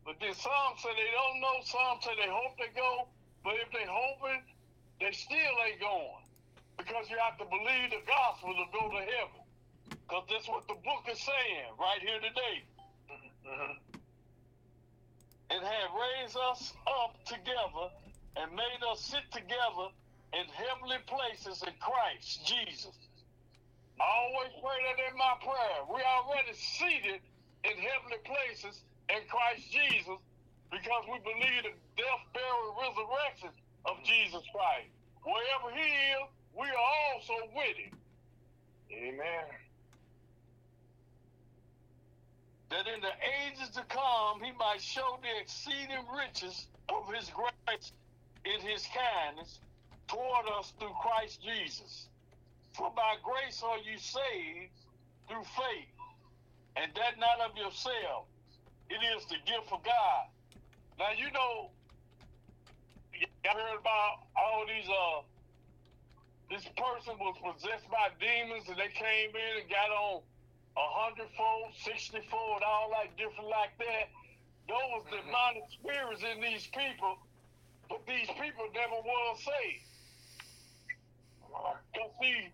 But 0.05 0.19
then 0.19 0.35
some 0.35 0.75
say 0.83 0.91
they 0.99 1.11
don't 1.15 1.39
know. 1.39 1.57
Some 1.63 2.03
say 2.03 2.19
they 2.19 2.27
hope 2.27 2.59
they 2.59 2.75
go. 2.75 3.07
But 3.47 3.63
if 3.63 3.71
they 3.71 3.87
hoping, 3.87 4.43
they 4.99 5.15
still 5.15 5.55
ain't 5.71 5.79
going. 5.79 6.27
Because 6.77 7.07
you 7.07 7.15
have 7.23 7.39
to 7.39 7.47
believe 7.47 7.95
the 7.95 8.03
gospel 8.03 8.51
to 8.59 8.67
go 8.75 8.91
to 8.91 9.03
heaven. 9.07 9.43
Because 10.03 10.27
that's 10.27 10.51
what 10.51 10.67
the 10.67 10.75
book 10.83 11.07
is 11.07 11.23
saying 11.23 11.71
right 11.79 12.03
here 12.03 12.19
today. 12.19 12.67
Mm-hmm. 13.43 13.99
and 15.51 15.65
had 15.65 15.91
raised 15.99 16.37
us 16.37 16.73
up 16.87 17.19
together 17.27 17.91
and 18.37 18.51
made 18.53 18.83
us 18.91 19.01
sit 19.01 19.25
together 19.31 19.93
in 20.33 20.45
heavenly 20.49 21.01
places 21.07 21.63
in 21.67 21.75
Christ 21.81 22.47
Jesus. 22.47 22.97
I 24.01 24.05
always 24.05 24.53
pray 24.61 24.79
that 24.89 24.99
in 25.13 25.15
my 25.19 25.37
prayer. 25.45 25.79
We 25.87 26.01
already 26.01 26.57
seated 26.57 27.21
in 27.65 27.75
heavenly 27.77 28.23
places 28.25 28.81
in 29.13 29.23
Christ 29.29 29.69
Jesus 29.71 30.19
because 30.73 31.05
we 31.07 31.21
believe 31.21 31.69
the 31.69 31.75
death, 32.01 32.23
burial, 32.33 32.73
resurrection 32.81 33.53
of 33.85 34.01
Jesus 34.03 34.43
Christ. 34.51 34.89
Wherever 35.23 35.69
he 35.77 35.87
is, 36.17 36.25
we 36.57 36.67
are 36.67 36.89
also 37.13 37.37
with 37.53 37.77
him. 37.77 37.95
Amen. 38.93 39.49
that 42.73 42.89
in 42.89 43.01
the 43.03 43.13
ages 43.45 43.69
to 43.77 43.85
come 43.93 44.41
he 44.43 44.51
might 44.57 44.81
show 44.81 45.19
the 45.21 45.29
exceeding 45.41 46.05
riches 46.17 46.69
of 46.89 47.05
his 47.13 47.31
grace 47.31 47.93
in 48.45 48.61
his 48.67 48.87
kindness 48.93 49.61
toward 50.09 50.47
us 50.59 50.73
through 50.79 50.95
Christ 51.01 51.43
Jesus. 51.43 52.09
For 52.75 52.91
by 52.95 53.17
grace 53.23 53.63
are 53.65 53.79
you 53.79 53.99
saved 53.99 54.73
through 55.29 55.45
faith, 55.45 55.93
and 56.77 56.91
that 56.95 57.19
not 57.19 57.51
of 57.51 57.57
yourself. 57.57 58.27
It 58.89 59.01
is 59.17 59.25
the 59.27 59.37
gift 59.47 59.73
of 59.73 59.83
God. 59.85 60.25
Now 60.99 61.13
you 61.17 61.31
know, 61.33 61.71
I 63.15 63.53
heard 63.53 63.79
about 63.81 64.27
all 64.37 64.65
these 64.67 64.89
uh 64.89 65.23
this 66.51 66.69
person 66.77 67.17
was 67.17 67.37
possessed 67.41 67.89
by 67.89 68.13
demons 68.21 68.69
and 68.69 68.77
they 68.77 68.93
came 68.93 69.33
in 69.33 69.53
and 69.65 69.71
got 69.73 69.89
on 69.89 70.21
a 70.77 70.87
hundredfold, 71.01 71.73
sixtyfold, 71.81 72.61
all 72.61 72.91
like 72.91 73.17
different 73.17 73.49
like 73.49 73.73
that. 73.81 74.13
Those 74.69 75.05
demonic 75.09 75.65
spirits 75.73 76.21
in 76.21 76.41
these 76.41 76.69
people, 76.69 77.17
but 77.93 78.01
these 78.09 78.33
people 78.41 78.65
never 78.73 78.97
was 79.05 79.37
saved. 79.45 79.85
You 81.93 82.09
see, 82.17 82.49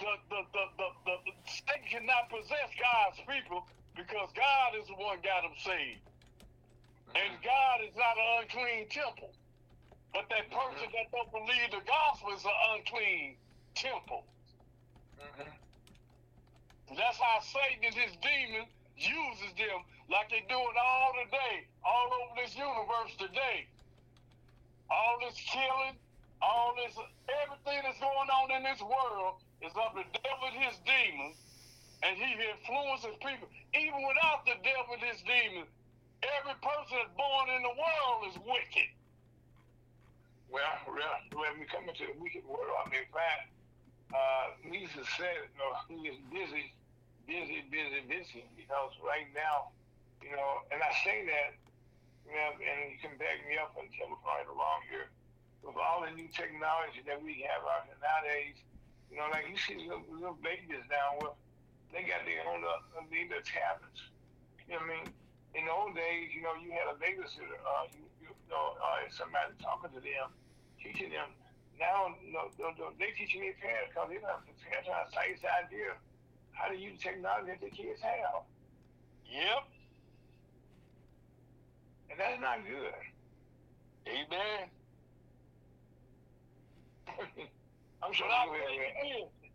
the 0.00 0.12
the, 0.32 0.40
the, 0.56 0.64
the, 0.80 0.88
the, 1.04 1.14
the 1.28 1.34
Satan 1.44 1.84
cannot 1.84 2.32
possess 2.32 2.72
God's 2.80 3.20
people 3.28 3.68
because 3.92 4.32
God 4.32 4.80
is 4.80 4.88
the 4.88 4.96
one 4.96 5.20
got 5.20 5.44
them 5.44 5.52
saved. 5.60 6.00
And 7.12 7.36
God 7.44 7.84
is 7.84 7.92
not 7.92 8.16
an 8.16 8.28
unclean 8.40 8.88
temple. 8.88 9.36
But 10.16 10.32
that 10.32 10.48
person 10.48 10.88
that 10.96 11.12
don't 11.12 11.28
believe 11.28 11.68
the 11.76 11.84
gospel 11.84 12.32
is 12.32 12.40
an 12.48 12.58
unclean 12.72 13.36
temple. 13.76 14.24
Mm-hmm. 15.20 16.96
That's 16.96 17.20
how 17.20 17.44
Satan 17.44 17.84
and 17.84 17.94
his 17.94 18.16
demons 18.24 18.72
uses 18.96 19.52
them 19.60 19.84
like 20.08 20.32
they 20.32 20.42
do 20.48 20.56
it 20.56 20.76
all 20.80 21.12
today, 21.20 21.68
all 21.84 22.08
over 22.24 22.40
this 22.40 22.56
universe 22.56 23.12
today. 23.20 23.69
All 24.90 25.16
this 25.22 25.38
killing, 25.46 25.94
all 26.42 26.74
this, 26.74 26.94
everything 27.46 27.78
that's 27.86 28.00
going 28.02 28.30
on 28.30 28.50
in 28.58 28.62
this 28.66 28.82
world 28.82 29.38
is 29.62 29.70
of 29.78 29.94
the 29.94 30.04
devil 30.18 30.44
and 30.50 30.58
his 30.58 30.76
demons, 30.82 31.38
and 32.02 32.18
he 32.18 32.34
influences 32.34 33.14
people. 33.22 33.46
Even 33.72 34.02
without 34.02 34.42
the 34.44 34.58
devil 34.66 34.98
and 34.98 35.04
his 35.06 35.22
demons, 35.22 35.70
every 36.26 36.56
person 36.58 36.94
that's 36.98 37.14
born 37.14 37.46
in 37.54 37.62
the 37.62 37.74
world 37.76 38.20
is 38.28 38.36
wicked. 38.42 38.90
Well, 40.50 40.74
when 40.90 41.62
we 41.62 41.64
come 41.70 41.86
into 41.86 42.10
the 42.10 42.18
wicked 42.18 42.42
world, 42.42 42.74
I 42.82 42.90
mean, 42.90 43.06
in 43.06 43.12
fact, 43.14 43.46
uh, 44.10 44.58
said, 45.16 45.46
you 45.54 45.60
know, 45.60 45.72
he 45.86 46.08
is 46.08 46.18
busy, 46.32 46.74
busy, 47.26 47.62
busy, 47.70 48.00
busy, 48.08 48.42
because 48.56 48.92
right 49.04 49.28
now, 49.36 49.70
you 50.22 50.34
know, 50.34 50.64
and 50.72 50.82
I 50.82 50.90
say 51.04 51.24
that, 51.28 51.54
you 52.30 52.38
know, 52.38 52.54
and 52.54 52.94
you 52.94 52.98
can 53.02 53.18
back 53.18 53.42
me 53.42 53.58
up 53.58 53.74
and 53.74 53.90
tell 53.90 54.06
right 54.22 54.46
or 54.46 54.54
here, 54.86 55.10
with 55.66 55.74
all 55.74 56.06
the 56.06 56.14
new 56.14 56.30
technology 56.30 57.02
that 57.04 57.18
we 57.18 57.42
have 57.44 57.66
out 57.66 57.90
here 57.90 57.98
nowadays, 57.98 58.56
you 59.10 59.18
know, 59.18 59.26
like 59.34 59.50
you 59.50 59.58
see 59.58 59.76
little, 59.82 60.06
little 60.06 60.38
babies 60.38 60.86
now 60.86 61.18
with, 61.18 61.34
they 61.90 62.06
got 62.06 62.22
their 62.22 62.46
own, 62.46 62.62
uh, 62.62 63.02
their 63.10 63.42
tablets. 63.42 64.06
You 64.70 64.78
know 64.78 64.86
what 64.86 64.94
I 64.94 65.02
mean? 65.02 65.06
In 65.58 65.66
the 65.66 65.74
old 65.74 65.98
days, 65.98 66.30
you 66.30 66.46
know, 66.46 66.54
you 66.62 66.70
had 66.70 66.86
a 66.86 66.94
babysitter, 66.94 67.58
uh, 67.66 67.90
you, 67.90 68.06
you 68.22 68.30
know, 68.46 68.78
uh, 68.78 69.02
somebody 69.10 69.50
talking 69.58 69.90
to 69.90 69.98
them, 69.98 70.30
teaching 70.78 71.10
them. 71.10 71.34
Now, 71.74 72.14
no, 72.30 72.54
no, 72.54 72.70
no, 72.78 72.86
they 73.02 73.10
teaching 73.18 73.42
their 73.42 73.58
parents 73.58 73.90
because 73.90 74.06
they 74.06 74.22
don't 74.22 74.30
have 74.30 74.46
the 74.46 74.54
parents 74.62 74.86
a 74.86 75.10
science 75.10 75.42
idea 75.42 75.98
how 76.54 76.70
to 76.70 76.76
use 76.78 77.02
technology 77.02 77.56
that 77.56 77.60
the 77.60 77.72
kids 77.74 77.98
have. 77.98 78.46
Yep. 79.26 79.79
And 82.10 82.18
that's 82.18 82.40
not 82.40 82.58
good. 82.66 82.94
Amen. 84.08 84.66
I'm 88.02 88.12
sure 88.12 88.26
But 88.26 88.34
I 88.34 88.44
you 88.46 88.50
tell 88.50 89.06
you 89.06 89.24
will. 89.24 89.30
this, 89.30 89.50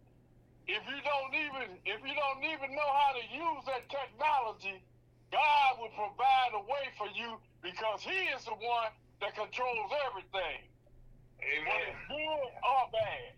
if 0.68 0.84
you 0.88 1.00
don't 1.04 1.34
even 1.36 1.78
if 1.86 2.00
you 2.02 2.14
don't 2.16 2.44
even 2.44 2.72
know 2.76 2.92
how 2.94 3.12
to 3.14 3.24
use 3.34 3.64
that 3.68 3.90
technology, 3.90 4.82
God 5.32 5.80
will 5.80 5.94
provide 5.94 6.54
a 6.56 6.62
way 6.64 6.90
for 6.98 7.08
you 7.14 7.38
because 7.62 8.02
He 8.02 8.30
is 8.34 8.46
the 8.46 8.54
one 8.56 8.92
that 9.22 9.36
controls 9.36 9.92
everything, 10.08 10.62
Amen. 11.42 11.90
good 12.08 12.52
or 12.64 12.84
bad. 12.92 13.34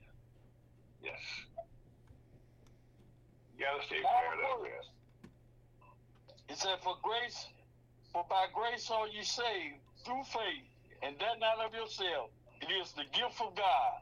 Yes. 1.03 1.19
You 3.57 3.65
gotta 3.65 3.83
stay 3.85 4.01
clear 4.01 4.31
of 4.33 4.61
that. 4.63 4.85
It 6.53 6.57
said, 6.57 6.79
"For 6.83 6.95
grace, 7.01 7.47
for 8.13 8.25
by 8.29 8.47
grace 8.53 8.89
are 8.91 9.07
you 9.07 9.23
saved 9.23 9.81
through 10.05 10.23
faith, 10.25 10.67
and 11.03 11.15
that 11.19 11.39
not 11.39 11.65
of 11.65 11.73
yourself. 11.73 12.29
It 12.61 12.71
is 12.81 12.91
the 12.93 13.05
gift 13.13 13.39
of 13.41 13.55
God, 13.55 14.01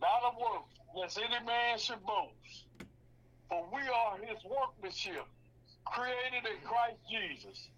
not 0.00 0.22
of 0.24 0.34
works, 0.36 0.74
lest 0.94 1.18
any 1.18 1.44
man 1.46 1.78
should 1.78 2.02
boast. 2.04 2.66
For 3.48 3.66
we 3.72 3.80
are 3.80 4.18
His 4.18 4.42
workmanship, 4.44 5.26
created 5.84 6.44
in 6.44 6.66
Christ 6.66 6.98
Jesus, 7.10 7.68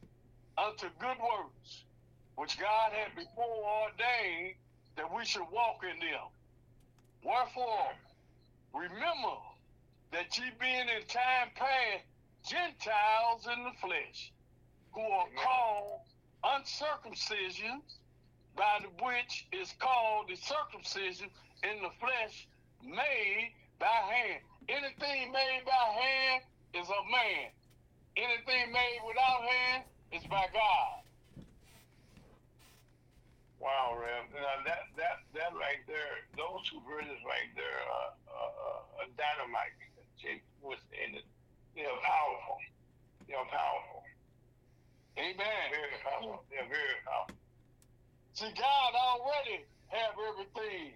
unto 0.59 0.87
good 0.99 1.19
works, 1.19 1.85
which 2.37 2.59
God 2.59 2.93
had 2.93 3.15
before 3.15 3.87
ordained 3.87 4.55
that 4.97 5.13
we 5.15 5.25
should 5.25 5.47
walk 5.53 5.83
in 5.83 5.99
them. 5.99 6.29
Wherefore, 7.25 7.93
remember 8.73 9.39
that 10.13 10.37
ye 10.39 10.45
being 10.61 10.89
in 10.89 11.07
time 11.09 11.51
past 11.55 12.05
Gentiles 12.47 13.47
in 13.47 13.65
the 13.65 13.73
flesh, 13.81 14.33
who 14.95 15.03
are 15.03 15.27
called 15.43 16.01
uncircumcision, 16.45 17.83
by 18.57 18.79
the 18.83 18.89
which 19.05 19.47
is 19.53 19.75
called 19.79 20.29
the 20.29 20.37
circumcision 20.37 21.29
in 21.65 21.83
the 21.83 21.91
flesh 21.99 22.47
made 22.85 23.53
by 23.81 23.87
hand. 23.87 24.41
Anything 24.69 25.33
made 25.33 25.63
by 25.67 25.85
hand 25.99 26.43
is 26.75 26.87
of 26.89 27.05
man. 27.11 27.51
Anything 28.17 28.73
made 28.73 29.01
without 29.07 29.43
hand 29.43 29.85
is 30.13 30.23
by 30.31 30.47
God. 30.53 31.03
Wow, 33.59 33.97
Rev. 33.99 34.29
Now 34.37 34.61
that 34.67 34.93
that 34.97 35.19
that 35.35 35.53
right 35.57 35.81
there, 35.89 36.21
those 36.37 36.63
two 36.69 36.85
verses 36.85 37.17
right 37.25 37.51
there, 37.57 37.81
uh, 37.89 38.13
uh, 38.29 39.03
uh, 39.03 39.09
dynamite. 39.17 39.75
See, 40.21 40.41
was 40.63 40.79
in 40.93 41.17
it. 41.17 41.27
They're 41.75 41.89
powerful. 42.05 42.59
They're 43.27 43.49
powerful. 43.51 44.05
Amen. 45.19 45.37
Very 45.71 45.99
powerful. 46.03 46.45
They're 46.51 46.69
very 46.69 46.99
powerful. 47.07 47.37
See, 48.35 48.51
God 48.59 48.93
already 48.99 49.65
have 49.89 50.15
everything 50.19 50.95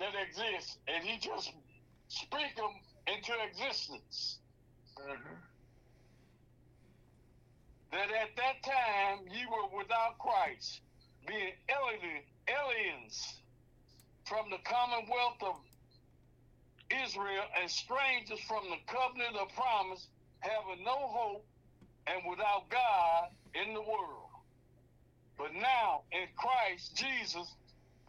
that 0.00 0.14
exists, 0.18 0.78
and 0.88 1.04
He 1.04 1.18
just 1.18 1.52
speak 2.08 2.56
them 2.56 2.74
into 3.06 3.32
existence. 3.50 4.38
Mm-hmm. 4.98 5.34
That 7.92 8.08
at 8.10 8.34
that 8.36 8.62
time 8.64 9.26
ye 9.30 9.46
were 9.46 9.78
without 9.78 10.18
Christ, 10.18 10.80
being 11.26 11.52
alien, 11.68 12.22
aliens 12.48 13.36
from 14.24 14.50
the 14.50 14.58
commonwealth 14.64 15.38
of 15.42 15.56
Israel 17.04 17.44
and 17.60 17.70
strangers 17.70 18.40
from 18.48 18.64
the 18.70 18.80
covenant 18.90 19.36
of 19.36 19.48
promise, 19.54 20.06
having 20.40 20.84
no 20.84 20.96
hope 20.96 21.46
and 22.06 22.22
without 22.28 22.68
God 22.68 23.28
in 23.54 23.74
the 23.74 23.80
world. 23.80 24.30
But 25.38 25.54
now 25.54 26.02
in 26.12 26.28
Christ 26.36 26.96
Jesus, 26.96 27.48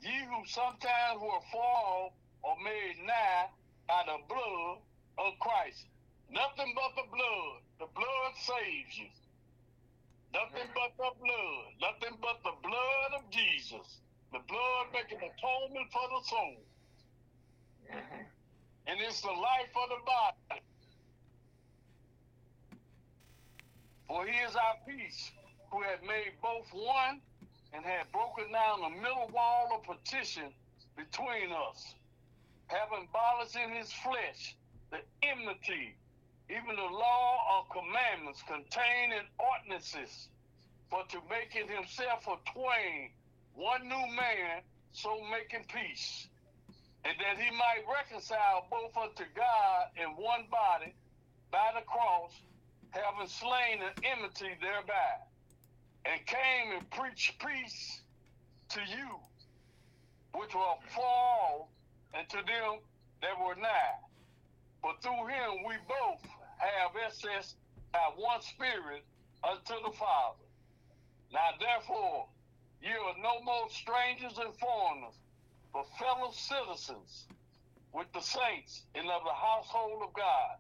ye 0.02 0.12
who 0.12 0.46
sometimes 0.48 1.20
were 1.22 1.44
far 1.52 2.10
are 2.44 2.60
made 2.64 3.06
nigh 3.06 3.48
by 3.88 4.04
the 4.06 4.20
blood 4.28 4.78
of 5.18 5.40
Christ. 5.40 5.86
Nothing 6.30 6.74
but 6.76 6.92
the 6.96 7.08
blood. 7.10 7.58
The 7.80 7.90
blood 7.94 8.32
saves 8.42 8.98
you. 8.98 9.10
Nothing 10.34 10.70
but 10.74 10.92
the 10.98 11.12
blood. 11.22 11.66
Nothing 11.80 12.18
but 12.22 12.42
the 12.44 12.56
blood 12.62 13.12
of 13.22 13.30
Jesus. 13.30 14.02
The 14.32 14.42
blood 14.50 14.86
making 14.94 15.22
atonement 15.22 15.90
for 15.94 16.08
the 16.10 16.22
soul. 16.26 16.58
Mm-hmm. 17.94 18.24
And 18.88 19.00
it's 19.02 19.22
the 19.22 19.32
life 19.32 19.74
of 19.78 19.90
the 19.90 20.02
body. 20.06 20.62
For 24.08 24.26
he 24.26 24.38
is 24.40 24.56
our 24.56 24.76
peace, 24.88 25.32
who 25.72 25.82
had 25.82 26.04
made 26.04 26.34
both 26.42 26.68
one 26.74 27.22
and 27.74 27.84
had 27.84 28.12
broken 28.12 28.52
down 28.52 28.82
the 28.82 29.02
middle 29.02 29.30
wall 29.34 29.70
of 29.74 29.84
partition 29.84 30.54
between 30.96 31.52
us, 31.52 31.96
having 32.68 33.08
abolished 33.10 33.56
in 33.56 33.72
his 33.72 33.92
flesh 33.92 34.56
the 34.92 35.00
enmity, 35.24 35.96
even 36.50 36.76
the 36.76 36.82
law 36.82 37.60
of 37.60 37.70
commandments 37.70 38.44
contained 38.46 39.14
in 39.14 39.26
ordinances, 39.40 40.30
for 40.90 41.04
to 41.10 41.18
make 41.30 41.56
it 41.56 41.70
himself 41.70 42.28
a 42.28 42.38
twain, 42.52 43.10
one 43.56 43.88
new 43.88 44.08
man, 44.16 44.62
so 44.92 45.18
making 45.32 45.66
peace, 45.74 46.28
and 47.06 47.16
that 47.20 47.42
he 47.42 47.50
might 47.58 47.82
reconcile 47.90 48.68
both 48.70 48.96
unto 48.96 49.24
God 49.36 49.88
in 49.98 50.10
one 50.22 50.46
body 50.52 50.94
by 51.52 51.72
the 51.74 51.82
cross, 51.86 52.32
having 52.94 53.28
slain 53.28 53.80
the 53.80 54.08
enmity 54.08 54.56
thereby, 54.62 55.18
and 56.06 56.26
came 56.26 56.78
and 56.78 56.90
preached 56.92 57.40
peace 57.40 58.02
to 58.70 58.80
you, 58.80 59.20
which 60.40 60.54
were 60.54 60.62
off, 60.62 61.68
and 62.14 62.30
to 62.30 62.38
them 62.38 62.80
that 63.22 63.40
were 63.44 63.56
nigh. 63.56 63.98
But 64.82 65.02
through 65.02 65.28
him 65.28 65.64
we 65.68 65.76
both 65.88 66.22
have 66.58 66.92
access 67.06 67.56
by 67.92 68.12
one 68.16 68.42
Spirit 68.42 69.04
unto 69.44 69.74
the 69.84 69.96
Father. 69.98 70.46
Now 71.32 71.50
therefore, 71.60 72.28
you 72.82 72.92
are 72.92 73.16
no 73.22 73.42
more 73.44 73.70
strangers 73.70 74.38
and 74.38 74.54
foreigners, 74.60 75.16
but 75.74 75.86
fellow 75.98 76.32
citizens 76.32 77.26
with 77.94 78.08
the 78.14 78.22
saints 78.22 78.84
and 78.94 79.10
of 79.10 79.24
the 79.24 79.34
household 79.34 80.04
of 80.04 80.14
God, 80.14 80.58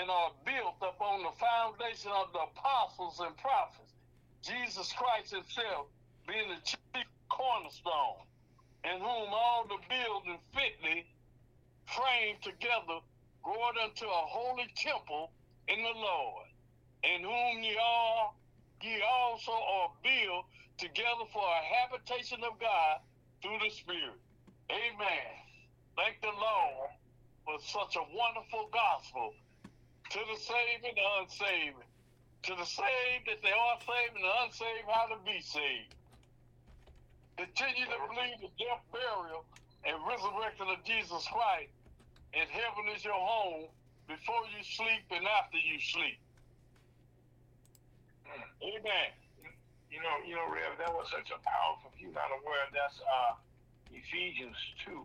and 0.00 0.08
are 0.08 0.32
built 0.46 0.80
upon 0.80 1.22
the 1.22 1.36
foundation 1.36 2.10
of 2.16 2.32
the 2.32 2.40
apostles 2.40 3.20
and 3.20 3.36
prophets, 3.36 3.92
Jesus 4.40 4.92
Christ 4.96 5.30
himself 5.30 5.92
being 6.26 6.48
the 6.48 6.60
chief 6.64 7.04
cornerstone, 7.28 8.24
in 8.84 8.96
whom 8.96 9.28
all 9.28 9.68
the 9.68 9.76
building 9.92 10.40
fitly 10.56 11.04
framed 11.84 12.40
together 12.40 13.04
growing 13.44 13.76
unto 13.84 14.06
a 14.06 14.24
holy 14.24 14.72
temple 14.74 15.32
in 15.68 15.82
the 15.82 15.92
Lord, 15.92 16.48
in 17.04 17.20
whom 17.20 17.62
ye 17.62 17.76
all 17.76 18.40
ye 18.80 19.02
also 19.04 19.52
are 19.52 19.92
built 20.02 20.46
together 20.78 21.28
for 21.30 21.44
a 21.44 21.62
habitation 21.76 22.40
of 22.40 22.58
God 22.58 23.04
through 23.42 23.58
the 23.62 23.68
Spirit. 23.68 24.16
Amen. 24.70 25.28
Thank 25.94 26.22
the 26.22 26.32
Lord 26.32 26.88
for 27.44 27.60
such 27.60 27.96
a 27.96 28.16
wonderful 28.16 28.70
gospel 28.72 29.34
to 30.10 30.18
the 30.18 30.38
saved 30.38 30.82
and 30.84 30.96
the 30.96 31.06
unsaved. 31.20 31.82
To 32.48 32.52
the 32.56 32.64
saved 32.64 33.24
that 33.28 33.40
they 33.42 33.52
are 33.52 33.78
saved 33.84 34.14
and 34.16 34.24
the 34.24 34.34
unsaved 34.44 34.88
how 34.88 35.06
to 35.12 35.18
be 35.24 35.38
saved. 35.40 35.94
Continue 37.36 37.86
to 37.86 37.98
believe 38.08 38.38
the 38.40 38.52
death, 38.58 38.84
burial, 38.92 39.44
and 39.84 39.96
resurrection 40.04 40.68
of 40.68 40.82
Jesus 40.84 41.24
Christ 41.30 41.72
and 42.34 42.46
heaven 42.50 42.86
is 42.94 43.02
your 43.04 43.18
home 43.18 43.66
before 44.06 44.42
you 44.54 44.62
sleep 44.62 45.02
and 45.10 45.26
after 45.26 45.58
you 45.58 45.78
sleep. 45.82 46.18
Amen. 48.62 49.10
You 49.90 49.98
know, 49.98 50.14
you 50.22 50.38
know, 50.38 50.46
Rev, 50.46 50.78
that 50.78 50.92
was 50.94 51.10
such 51.10 51.34
a 51.34 51.38
powerful. 51.42 51.90
If 51.94 51.98
you're 51.98 52.14
not 52.14 52.30
aware, 52.30 52.70
that's 52.70 53.02
uh, 53.02 53.34
Ephesians 53.90 54.54
two, 54.86 55.02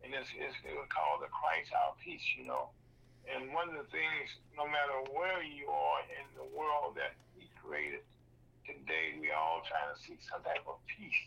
and 0.00 0.16
it's, 0.16 0.32
it's 0.32 0.56
it 0.64 0.72
called 0.88 1.20
the 1.20 1.28
Christ 1.28 1.76
our 1.76 1.92
peace. 2.00 2.24
You 2.40 2.48
know, 2.48 2.72
and 3.26 3.52
one 3.52 3.68
of 3.68 3.76
the 3.76 3.88
things, 3.90 4.26
no 4.56 4.66
matter 4.66 4.96
where 5.12 5.42
you 5.42 5.66
are 5.68 6.00
in 6.10 6.26
the 6.38 6.46
world 6.56 6.94
that 6.96 7.14
He 7.34 7.50
created, 7.58 8.06
today 8.66 9.18
we 9.20 9.30
are 9.30 9.38
all 9.40 9.62
trying 9.66 9.90
to 9.90 9.98
seek 9.98 10.20
some 10.22 10.42
type 10.42 10.64
of 10.66 10.78
peace. 10.86 11.22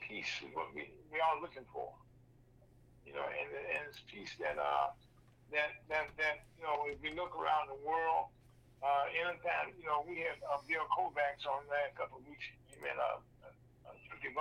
Peace 0.00 0.30
is 0.44 0.50
what 0.54 0.70
we 0.74 0.90
we 1.10 1.18
are 1.18 1.40
looking 1.40 1.64
for 1.72 1.90
you 3.06 3.12
know, 3.12 3.24
and, 3.28 3.48
and 3.52 3.82
it's 3.88 4.00
peace 4.08 4.32
that 4.40 4.56
uh 4.56 4.90
that 5.52 5.76
that 5.86 6.08
that 6.16 6.36
you 6.58 6.64
know 6.64 6.88
if 6.88 6.98
we 7.04 7.12
look 7.14 7.36
around 7.36 7.68
the 7.70 7.78
world, 7.84 8.32
uh, 8.80 9.04
anytime 9.12 9.76
you 9.76 9.86
know 9.86 10.02
we 10.08 10.18
had 10.24 10.40
uh, 10.48 10.58
Bill 10.66 10.84
Kovacs 10.90 11.44
on 11.46 11.62
a 11.68 11.92
couple 11.94 12.18
of 12.18 12.24
weeks, 12.26 12.42
he 12.72 12.80
met 12.80 12.96
uh, 12.96 13.20
uh, 13.44 13.94
Turkey 14.08 14.32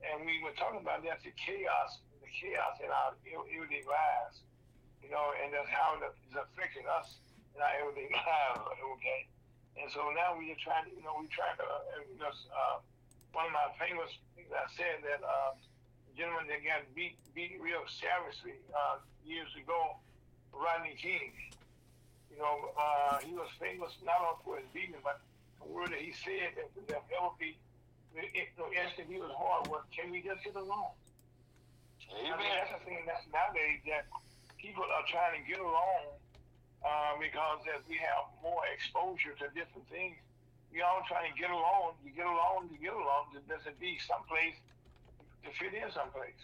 and 0.00 0.24
we 0.24 0.40
were 0.40 0.54
talking 0.56 0.80
about 0.80 1.04
that 1.04 1.20
the 1.24 1.32
chaos, 1.36 2.00
the 2.24 2.30
chaos 2.30 2.78
in 2.80 2.88
our 2.88 3.12
everyday 3.26 3.84
lives, 3.84 4.44
you 5.10 5.18
know, 5.18 5.34
and 5.42 5.50
that's 5.50 5.66
how 5.66 5.98
it 5.98 6.06
is 6.30 6.38
affecting 6.38 6.86
us 6.86 7.18
in 7.50 7.58
our 7.58 7.74
everyday 7.82 8.06
lives, 8.14 8.78
okay. 8.94 9.26
And 9.74 9.90
so 9.90 10.14
now 10.14 10.38
we 10.38 10.54
are 10.54 10.62
trying 10.62 10.86
to, 10.86 10.92
you 10.94 11.02
know, 11.02 11.18
we 11.18 11.26
trying 11.34 11.58
to, 11.58 11.66
uh, 11.66 12.06
you 12.06 12.14
know, 12.22 12.30
uh, 12.30 12.78
one 13.34 13.50
of 13.50 13.54
my 13.54 13.74
famous 13.74 14.14
things 14.38 14.54
I 14.54 14.70
said 14.78 15.02
that. 15.02 15.26
Uh, 15.26 15.58
gentleman 16.20 16.44
that 16.52 16.60
got 16.60 16.84
beat 16.92 17.16
beat 17.32 17.56
real 17.64 17.80
seriously 17.88 18.60
uh, 18.76 19.00
years 19.24 19.48
ago, 19.56 19.96
Rodney 20.52 20.92
King. 21.00 21.32
You 22.28 22.36
know, 22.36 22.76
uh, 22.76 23.24
he 23.24 23.32
was 23.32 23.48
famous 23.56 23.96
not 24.04 24.20
only 24.20 24.36
for 24.44 24.54
his 24.60 24.68
beating, 24.76 25.00
but 25.00 25.24
the 25.56 25.66
word 25.72 25.96
that 25.96 26.04
he 26.04 26.12
said 26.12 26.60
that 26.60 26.68
there 26.76 27.00
ever 27.00 27.32
be 27.40 27.56
the 28.12 28.26
instant 28.28 29.08
he 29.08 29.16
was 29.16 29.32
hard 29.32 29.70
was, 29.72 29.80
can 29.94 30.12
we 30.12 30.20
just 30.20 30.44
get 30.44 30.54
along? 30.58 30.92
Amen. 32.10 32.26
I 32.26 32.36
mean, 32.36 32.52
that's 32.52 32.74
the 32.74 32.82
thing 32.84 33.00
that's 33.06 33.24
nowadays 33.30 33.80
that 33.86 34.10
people 34.60 34.84
are 34.84 35.06
trying 35.08 35.40
to 35.40 35.44
get 35.48 35.58
along 35.58 36.20
uh, 36.84 37.16
because 37.16 37.64
as 37.72 37.80
we 37.88 37.96
have 37.96 38.28
more 38.44 38.60
exposure 38.68 39.32
to 39.40 39.48
different 39.56 39.88
things, 39.88 40.16
we 40.68 40.84
all 40.84 41.02
trying 41.08 41.32
to 41.32 41.36
get 41.36 41.50
along. 41.50 41.98
You 42.04 42.12
get 42.12 42.28
along, 42.28 42.70
you 42.70 42.78
get 42.78 42.94
along. 42.94 43.34
There's 43.48 43.66
a 43.66 43.74
be 43.80 43.98
someplace 44.04 44.54
to 45.42 45.48
fit 45.56 45.74
in 45.74 45.88
someplace. 45.90 46.38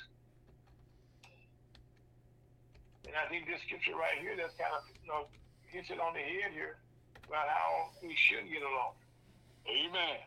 And 3.06 3.14
I 3.14 3.28
think 3.30 3.46
this 3.46 3.62
scripture 3.62 3.94
right 3.94 4.18
here 4.18 4.34
that's 4.34 4.56
kind 4.58 4.74
of 4.74 4.82
you 4.90 5.06
know 5.06 5.30
hits 5.70 5.92
it 5.94 6.02
on 6.02 6.10
the 6.16 6.24
head 6.24 6.50
here 6.50 6.80
about 7.28 7.46
how 7.46 7.94
we 8.02 8.16
should 8.18 8.50
get 8.50 8.66
along. 8.66 8.98
Amen. 9.68 10.18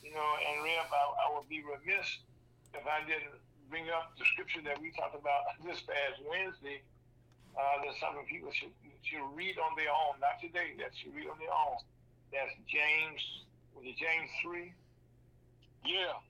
You 0.00 0.14
know, 0.14 0.30
and 0.40 0.64
Rev, 0.64 0.88
I, 0.88 1.02
I 1.20 1.26
would 1.36 1.48
be 1.48 1.60
remiss 1.60 2.22
if 2.72 2.84
I 2.86 3.04
didn't 3.04 3.36
bring 3.68 3.90
up 3.90 4.14
the 4.18 4.26
scripture 4.32 4.62
that 4.64 4.80
we 4.80 4.92
talked 4.94 5.16
about 5.16 5.54
this 5.66 5.82
past 5.84 6.22
Wednesday. 6.24 6.82
Uh, 7.56 7.88
that 7.88 7.96
some 7.96 8.12
people 8.28 8.52
should 8.52 8.68
should 9.00 9.24
read 9.32 9.56
on 9.56 9.72
their 9.80 9.88
own, 9.88 10.20
not 10.20 10.36
today. 10.44 10.76
That 10.76 10.92
should 10.92 11.16
read 11.16 11.24
on 11.24 11.40
their 11.40 11.52
own. 11.52 11.80
That's 12.28 12.52
James. 12.68 13.22
Was 13.72 13.88
it 13.88 13.96
James 13.96 14.28
three? 14.44 14.76
Yeah. 15.80 16.20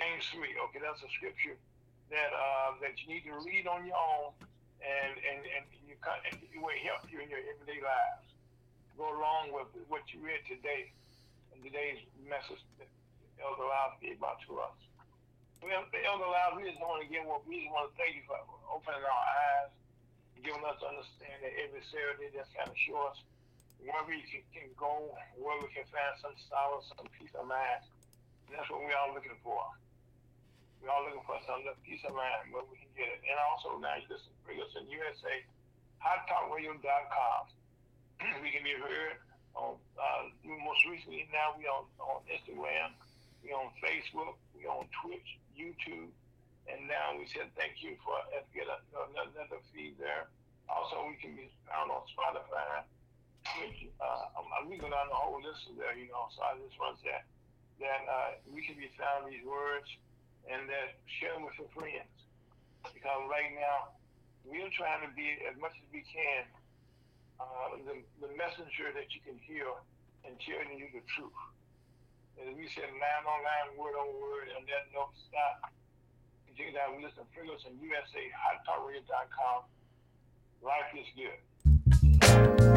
James 0.00 0.24
3. 0.32 0.48
Okay, 0.70 0.80
that's 0.80 1.04
a 1.04 1.10
scripture 1.12 1.60
that 2.08 2.32
uh, 2.32 2.72
that 2.80 2.96
you 3.04 3.12
need 3.12 3.28
to 3.28 3.36
read 3.44 3.68
on 3.68 3.84
your 3.84 4.00
own, 4.00 4.32
and 4.80 5.12
and 5.20 5.40
and 5.44 5.64
you 5.84 5.92
it 5.92 6.56
will 6.56 6.72
help 6.88 7.04
you 7.12 7.20
in 7.20 7.28
your 7.28 7.44
everyday 7.44 7.84
lives. 7.84 8.24
Go 8.96 9.12
along 9.12 9.52
with 9.52 9.68
what 9.92 10.00
you 10.08 10.24
read 10.24 10.40
today, 10.48 10.88
and 11.52 11.60
today's 11.60 12.00
message 12.24 12.64
that 12.80 12.88
Elder 13.44 13.68
Lyles 13.68 14.00
gave 14.00 14.16
out 14.24 14.40
to 14.48 14.56
us. 14.64 14.76
Elder 15.60 16.24
Lyles, 16.24 16.56
we 16.56 16.64
just 16.64 16.80
want 16.80 17.04
to 17.04 17.08
give 17.12 17.28
what 17.28 17.44
we 17.44 17.68
just 17.68 17.72
want 17.76 17.92
to 17.92 17.94
thank 18.00 18.16
you 18.16 18.24
for 18.24 18.40
opening 18.72 19.04
our 19.04 19.24
eyes, 19.28 19.68
giving 20.40 20.64
us 20.64 20.80
understanding 20.80 21.52
every 21.60 21.84
Saturday 21.92 22.32
just 22.32 22.48
kind 22.56 22.72
of 22.72 22.76
show 22.80 22.96
us 23.12 23.20
where 23.84 24.00
we 24.08 24.24
can, 24.24 24.40
can 24.56 24.72
go, 24.80 25.12
where 25.36 25.60
we 25.60 25.68
can 25.72 25.84
find 25.92 26.16
some 26.24 26.32
solace, 26.48 26.88
some 26.96 27.08
peace 27.12 27.32
of 27.36 27.44
mind. 27.44 27.84
And 28.48 28.56
that's 28.56 28.72
what 28.72 28.80
we 28.80 28.92
are 28.92 29.12
looking 29.12 29.36
for. 29.44 29.60
We're 30.80 30.88
all 30.88 31.04
looking 31.04 31.24
for 31.28 31.36
some 31.44 31.60
peace 31.84 32.00
of 32.08 32.16
mind 32.16 32.56
where 32.56 32.64
we 32.64 32.80
can 32.80 32.88
get 32.96 33.12
it. 33.12 33.20
And 33.20 33.36
also 33.52 33.76
now 33.76 34.00
you 34.00 34.08
just 34.08 34.32
bring 34.48 34.60
us 34.64 34.72
in 34.80 34.88
USA, 34.88 35.44
hottalkradio.com. 36.00 37.42
we 38.44 38.48
can 38.48 38.64
be 38.64 38.76
heard 38.80 39.20
on 39.52 39.76
uh, 39.98 40.24
most 40.46 40.82
recently 40.88 41.28
now 41.34 41.52
we 41.58 41.66
on 41.66 41.84
on 41.98 42.22
Instagram, 42.30 42.94
we 43.42 43.50
on 43.50 43.72
Facebook, 43.82 44.38
we 44.54 44.64
on 44.64 44.86
Twitch, 45.02 45.39
YouTube, 45.60 46.08
and 46.64 46.88
now 46.88 47.12
we 47.20 47.28
said 47.28 47.52
thank 47.52 47.84
you 47.84 48.00
for 48.00 48.16
us 48.32 48.48
a, 48.56 48.76
another 49.04 49.60
feed 49.68 50.00
there. 50.00 50.32
Also, 50.64 51.04
we 51.04 51.20
can 51.20 51.36
be 51.36 51.52
found 51.68 51.92
on 51.92 52.00
Spotify. 52.08 52.88
Which, 53.60 53.88
uh, 53.98 54.36
I'm, 54.36 54.68
going 54.68 54.92
down 54.92 55.08
the 55.10 55.16
whole 55.16 55.40
list 55.40 55.68
there, 55.74 55.96
you 55.96 56.08
know. 56.12 56.28
So 56.36 56.44
I 56.44 56.56
just 56.60 56.76
want 56.78 56.96
to 56.96 57.00
say 57.02 57.18
that 57.82 58.00
uh, 58.06 58.30
we 58.52 58.62
can 58.62 58.76
be 58.76 58.92
found 58.94 59.32
these 59.32 59.42
words 59.42 59.88
and 60.46 60.68
that 60.68 61.00
share 61.08 61.34
them 61.34 61.48
with 61.48 61.56
your 61.56 61.72
friends. 61.72 62.12
Because 62.84 63.20
right 63.28 63.50
now, 63.56 63.96
we're 64.44 64.70
trying 64.72 65.04
to 65.04 65.10
be 65.12 65.40
as 65.48 65.56
much 65.60 65.74
as 65.76 65.88
we 65.92 66.04
can 66.04 66.48
uh, 67.40 67.80
the, 67.88 67.96
the 68.20 68.30
messenger 68.36 68.92
that 68.92 69.08
you 69.16 69.20
can 69.24 69.40
hear 69.40 69.68
and 70.28 70.36
telling 70.44 70.76
you 70.76 70.88
the 70.92 71.04
truth. 71.16 71.40
As 72.40 72.56
we 72.56 72.68
said, 72.72 72.88
line 72.96 73.24
on 73.28 73.44
line, 73.44 73.76
word 73.76 73.92
on 74.00 74.08
word, 74.16 74.48
and 74.56 74.64
then 74.64 74.80
no 74.94 75.12
stop. 75.28 75.72
Continue 76.46 76.72
that 76.72 76.88
we 76.88 77.04
listen 77.04 77.24
to 77.28 77.40
and 77.68 77.76
USA, 77.84 78.22
hottalkradio.com. 78.32 79.68
Life 80.64 80.88
is 80.96 81.08
good. 81.12 82.69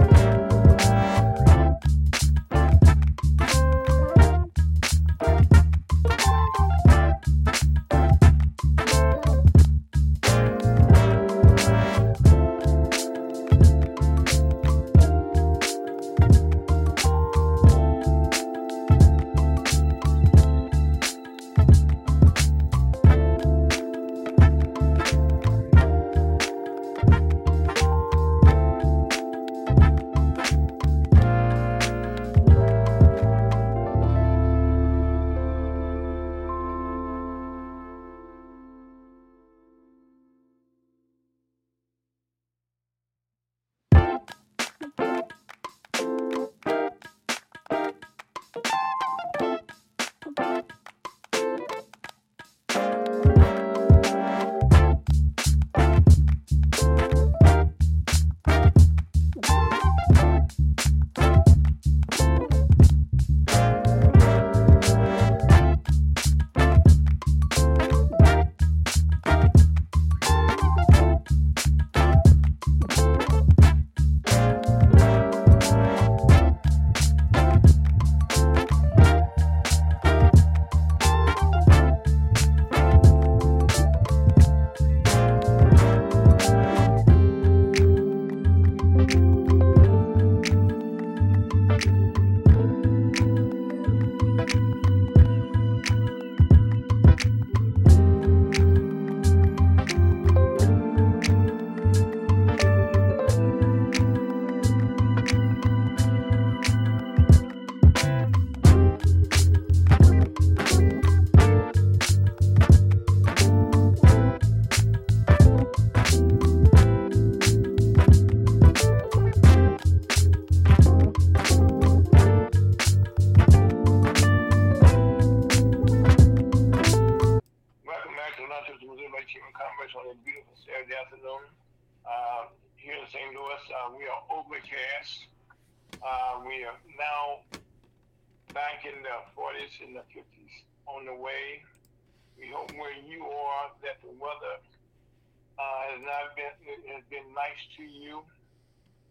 Nice 147.34 147.62
to 147.78 147.84
you. 147.84 148.22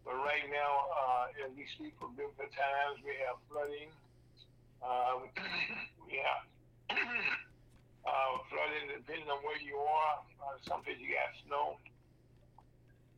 But 0.03 0.19
right 0.19 0.47
now, 0.51 0.71
uh, 0.91 1.47
as 1.47 1.51
we 1.55 1.63
speak 1.75 1.95
for 1.99 2.11
biblical 2.11 2.47
times, 2.51 2.99
we 3.03 3.15
have 3.23 3.39
flooding. 3.47 3.91
Um, 4.83 5.31
we 6.07 6.19
have 6.19 6.43
uh, 8.07 8.33
flooding 8.51 8.91
depending 8.91 9.31
on 9.31 9.39
where 9.47 9.59
you 9.63 9.79
are. 9.79 10.15
Uh, 10.43 10.59
some 10.67 10.83
places 10.83 10.99
you 11.03 11.15
got 11.15 11.31
snow. 11.47 11.79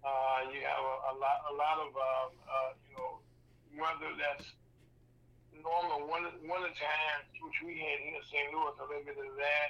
Uh, 0.05 0.53
you 0.53 0.61
have 0.61 0.83
a, 0.85 0.95
a 1.09 1.13
lot, 1.17 1.37
a 1.49 1.53
lot 1.57 1.77
of 1.81 1.89
uh, 1.97 2.27
uh, 2.45 2.71
you 2.85 2.93
know 2.93 3.17
weather 3.73 4.13
that's 4.21 4.45
normal 5.57 6.05
one 6.05 6.29
winter 6.45 6.73
time, 6.77 7.19
which 7.41 7.57
we 7.65 7.81
had 7.81 7.97
here 8.05 8.13
in 8.13 8.25
St. 8.29 8.53
Louis, 8.53 8.77
a 8.77 8.85
little 8.85 9.01
bit 9.01 9.17
of 9.17 9.33
that, 9.41 9.69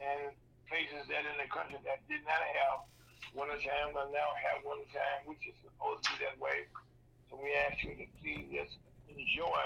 and 0.00 0.32
places 0.72 1.04
that 1.12 1.28
in 1.28 1.36
the 1.36 1.48
country 1.52 1.76
that 1.84 2.00
did 2.08 2.24
not 2.24 2.40
have 2.40 2.88
winter 3.34 3.58
time 3.58 3.90
but 3.96 4.12
now 4.12 4.28
have 4.38 4.62
winter 4.62 4.86
time, 4.92 5.26
which 5.26 5.42
is 5.48 5.56
supposed 5.64 6.04
to 6.04 6.10
be 6.14 6.26
that 6.28 6.36
way. 6.38 6.68
So 7.30 7.38
we 7.40 7.50
ask 7.66 7.82
you 7.82 7.96
to 7.98 8.06
please 8.22 8.46
just 8.52 8.78
enjoy 9.10 9.62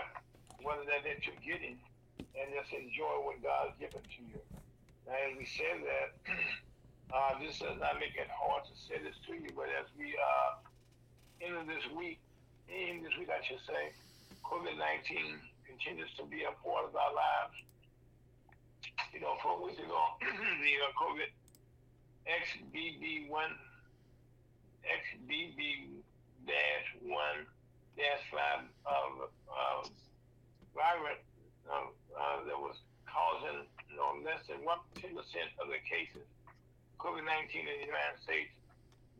whether 0.62 0.84
that 0.88 1.04
that 1.04 1.20
you're 1.24 1.42
getting 1.44 1.76
and 2.18 2.46
just 2.52 2.72
enjoy 2.72 3.20
what 3.24 3.40
God 3.42 3.72
has 3.72 3.76
given 3.80 4.00
to 4.00 4.20
you. 4.24 4.40
Now, 5.08 5.16
as 5.16 5.32
we 5.36 5.44
say 5.44 5.72
that, 5.82 6.08
uh, 7.14 7.32
this 7.40 7.58
does 7.58 7.76
not 7.80 7.98
make 7.98 8.14
it 8.14 8.30
hard 8.30 8.64
to 8.68 8.74
say 8.76 9.00
this 9.02 9.16
to 9.26 9.34
you, 9.34 9.50
but 9.56 9.68
as 9.74 9.88
we 9.98 10.14
uh, 10.14 10.50
enter 11.42 11.64
this 11.66 11.84
week, 11.96 12.20
in 12.70 13.02
this 13.02 13.16
week, 13.18 13.28
I 13.32 13.42
should 13.42 13.60
say, 13.66 13.90
COVID 14.46 14.78
19 14.78 15.42
continues 15.66 16.10
to 16.18 16.24
be 16.26 16.46
a 16.46 16.54
part 16.62 16.86
of 16.86 16.94
our 16.94 17.12
lives. 17.14 17.56
You 19.12 19.20
know, 19.20 19.34
four 19.42 19.58
weeks 19.64 19.78
ago, 19.78 20.00
the 20.22 20.72
uh, 20.78 20.90
COVID 20.94 21.30
XBB1, 22.28 23.50
XBB 24.84 25.60
dash 26.46 26.88
one 27.04 27.46
dash 27.96 28.24
five 28.32 28.64
of, 28.86 29.28
uh, 29.50 29.88
virus 30.74 31.20
uh, 31.68 31.90
uh, 32.16 32.44
that 32.46 32.56
was 32.56 32.76
causing 33.04 33.66
know, 34.00 34.16
less 34.24 34.40
than 34.48 34.64
one 34.64 34.80
of 35.60 35.68
the 35.68 35.80
cases. 35.84 36.24
COVID 36.96 37.24
nineteen 37.28 37.68
in 37.68 37.76
the 37.84 37.88
United 37.92 38.20
States 38.24 38.52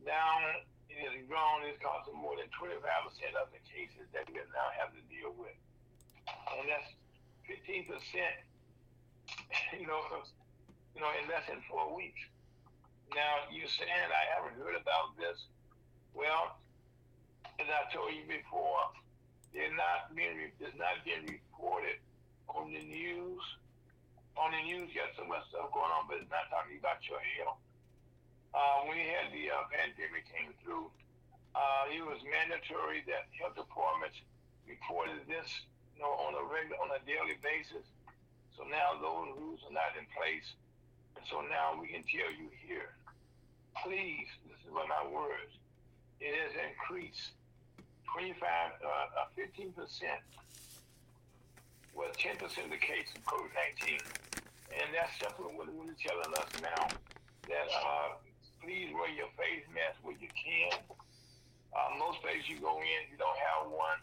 now 0.04 0.56
it 0.88 0.96
has 1.04 1.16
grown. 1.28 1.68
It's 1.68 1.76
causing 1.84 2.16
more 2.16 2.36
than 2.40 2.48
twenty 2.56 2.76
five 2.80 3.04
percent 3.04 3.36
of 3.36 3.52
the 3.52 3.60
cases 3.68 4.08
that 4.16 4.24
we 4.32 4.40
now 4.56 4.68
have 4.80 4.92
to 4.96 5.02
deal 5.12 5.36
with, 5.36 5.56
and 6.56 6.64
that's 6.64 6.88
fifteen 7.44 7.84
percent. 7.84 8.40
You 9.70 9.86
know, 9.86 10.02
you 10.94 11.00
know, 11.00 11.10
in 11.22 11.30
less 11.30 11.46
than 11.46 11.62
four 11.70 11.94
weeks. 11.94 12.18
Now 13.14 13.51
you 13.51 13.66
saying 13.66 13.90
I 13.90 14.25
haven't 14.38 14.55
heard 14.61 14.79
about 14.79 15.18
this. 15.18 15.51
Well, 16.14 16.59
as 17.59 17.66
I 17.66 17.83
told 17.90 18.14
you 18.14 18.23
before, 18.27 18.87
they're 19.51 19.75
not 19.75 20.14
being 20.14 20.55
it's 20.62 20.79
not 20.79 21.03
being 21.03 21.27
reported 21.27 21.99
on 22.46 22.70
the 22.70 22.83
news. 22.83 23.42
On 24.38 24.55
the 24.55 24.62
news, 24.62 24.94
you 24.94 25.03
got 25.03 25.11
so 25.18 25.27
much 25.27 25.42
stuff 25.51 25.75
going 25.75 25.90
on, 25.90 26.07
but 26.07 26.23
it's 26.23 26.31
not 26.31 26.46
talking 26.55 26.79
about 26.79 27.03
your 27.05 27.18
health. 27.38 27.59
Uh, 28.55 28.87
when 28.87 28.99
we 28.99 29.07
had 29.11 29.31
the 29.35 29.51
uh, 29.51 29.66
pandemic 29.70 30.27
came 30.31 30.55
through, 30.62 30.90
uh, 31.55 31.90
it 31.90 32.03
was 32.03 32.23
mandatory 32.23 33.03
that 33.11 33.27
health 33.35 33.59
departments 33.59 34.23
reported 34.66 35.23
this, 35.27 35.46
you 35.94 36.03
know, 36.03 36.14
on 36.31 36.38
a 36.38 36.44
regular, 36.46 36.79
on 36.79 36.94
a 36.94 37.03
daily 37.07 37.38
basis. 37.42 37.87
So 38.55 38.62
now 38.70 38.99
those 39.03 39.35
rules 39.35 39.62
are 39.66 39.75
not 39.75 39.99
in 39.99 40.07
place, 40.14 40.46
and 41.18 41.27
so 41.27 41.42
now 41.46 41.75
we 41.79 41.90
can 41.90 42.07
tell 42.07 42.31
you 42.31 42.51
here, 42.62 42.94
please, 43.85 44.28
this 44.46 44.59
is 44.66 44.72
my 44.72 45.04
words, 45.11 45.52
it 46.20 46.35
has 46.35 46.52
increased 46.68 47.33
25, 48.12 48.37
uh, 48.85 49.24
15 49.37 49.72
percent 49.72 50.20
well, 51.94 52.11
10% 52.16 52.40
of 52.40 52.70
the 52.70 52.78
case 52.78 53.11
of 53.12 53.20
COVID-19. 53.26 53.98
And 54.70 54.88
that's 54.94 55.12
simply 55.18 55.50
what 55.52 55.66
it's 55.68 56.00
telling 56.00 56.33
us 56.38 56.50
now 56.62 56.88
that 57.50 57.68
uh, 57.74 58.16
please 58.62 58.94
wear 58.94 59.11
your 59.11 59.28
face 59.35 59.66
mask 59.74 59.98
when 60.06 60.14
you 60.22 60.30
can. 60.30 60.78
Uh, 61.74 61.90
most 61.98 62.22
places 62.22 62.48
you 62.48 62.62
go 62.62 62.78
in, 62.78 63.00
you 63.11 63.18
don't 63.18 63.37
have 63.52 63.68
one. 63.68 63.98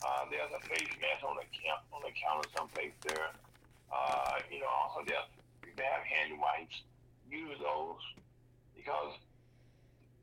Uh, 0.00 0.26
there's 0.30 0.50
a 0.54 0.62
face 0.64 0.90
mask 1.02 1.26
on 1.26 1.34
the 1.34 1.46
camp, 1.50 1.82
on 1.90 2.02
the 2.06 2.14
counter 2.14 2.46
someplace 2.54 2.94
there. 3.02 3.34
Uh, 3.90 4.38
you 4.50 4.62
know, 4.62 4.70
also 4.70 5.02
there's 5.04 5.26
they 5.76 5.84
have 5.84 6.04
hand 6.04 6.38
wipes. 6.38 6.84
Use 7.28 7.58
those 7.58 8.00
because 8.82 9.14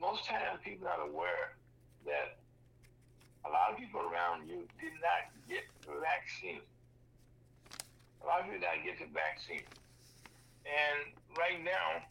most 0.03 0.27
times 0.27 0.59
people 0.63 0.87
are 0.87 1.07
aware 1.07 1.55
that 2.03 2.35
a 3.47 3.49
lot 3.49 3.71
of 3.71 3.79
people 3.79 4.03
around 4.03 4.51
you 4.51 4.67
did 4.83 4.91
not 4.99 5.31
get 5.47 5.63
the 5.87 5.95
vaccine. 6.03 6.59
A 8.19 8.25
lot 8.27 8.43
of 8.43 8.51
people 8.51 8.59
did 8.59 8.67
not 8.67 8.83
get 8.83 8.99
the 8.99 9.07
vaccine. 9.15 9.63
And 10.67 11.15
right 11.39 11.63
now, 11.63 12.03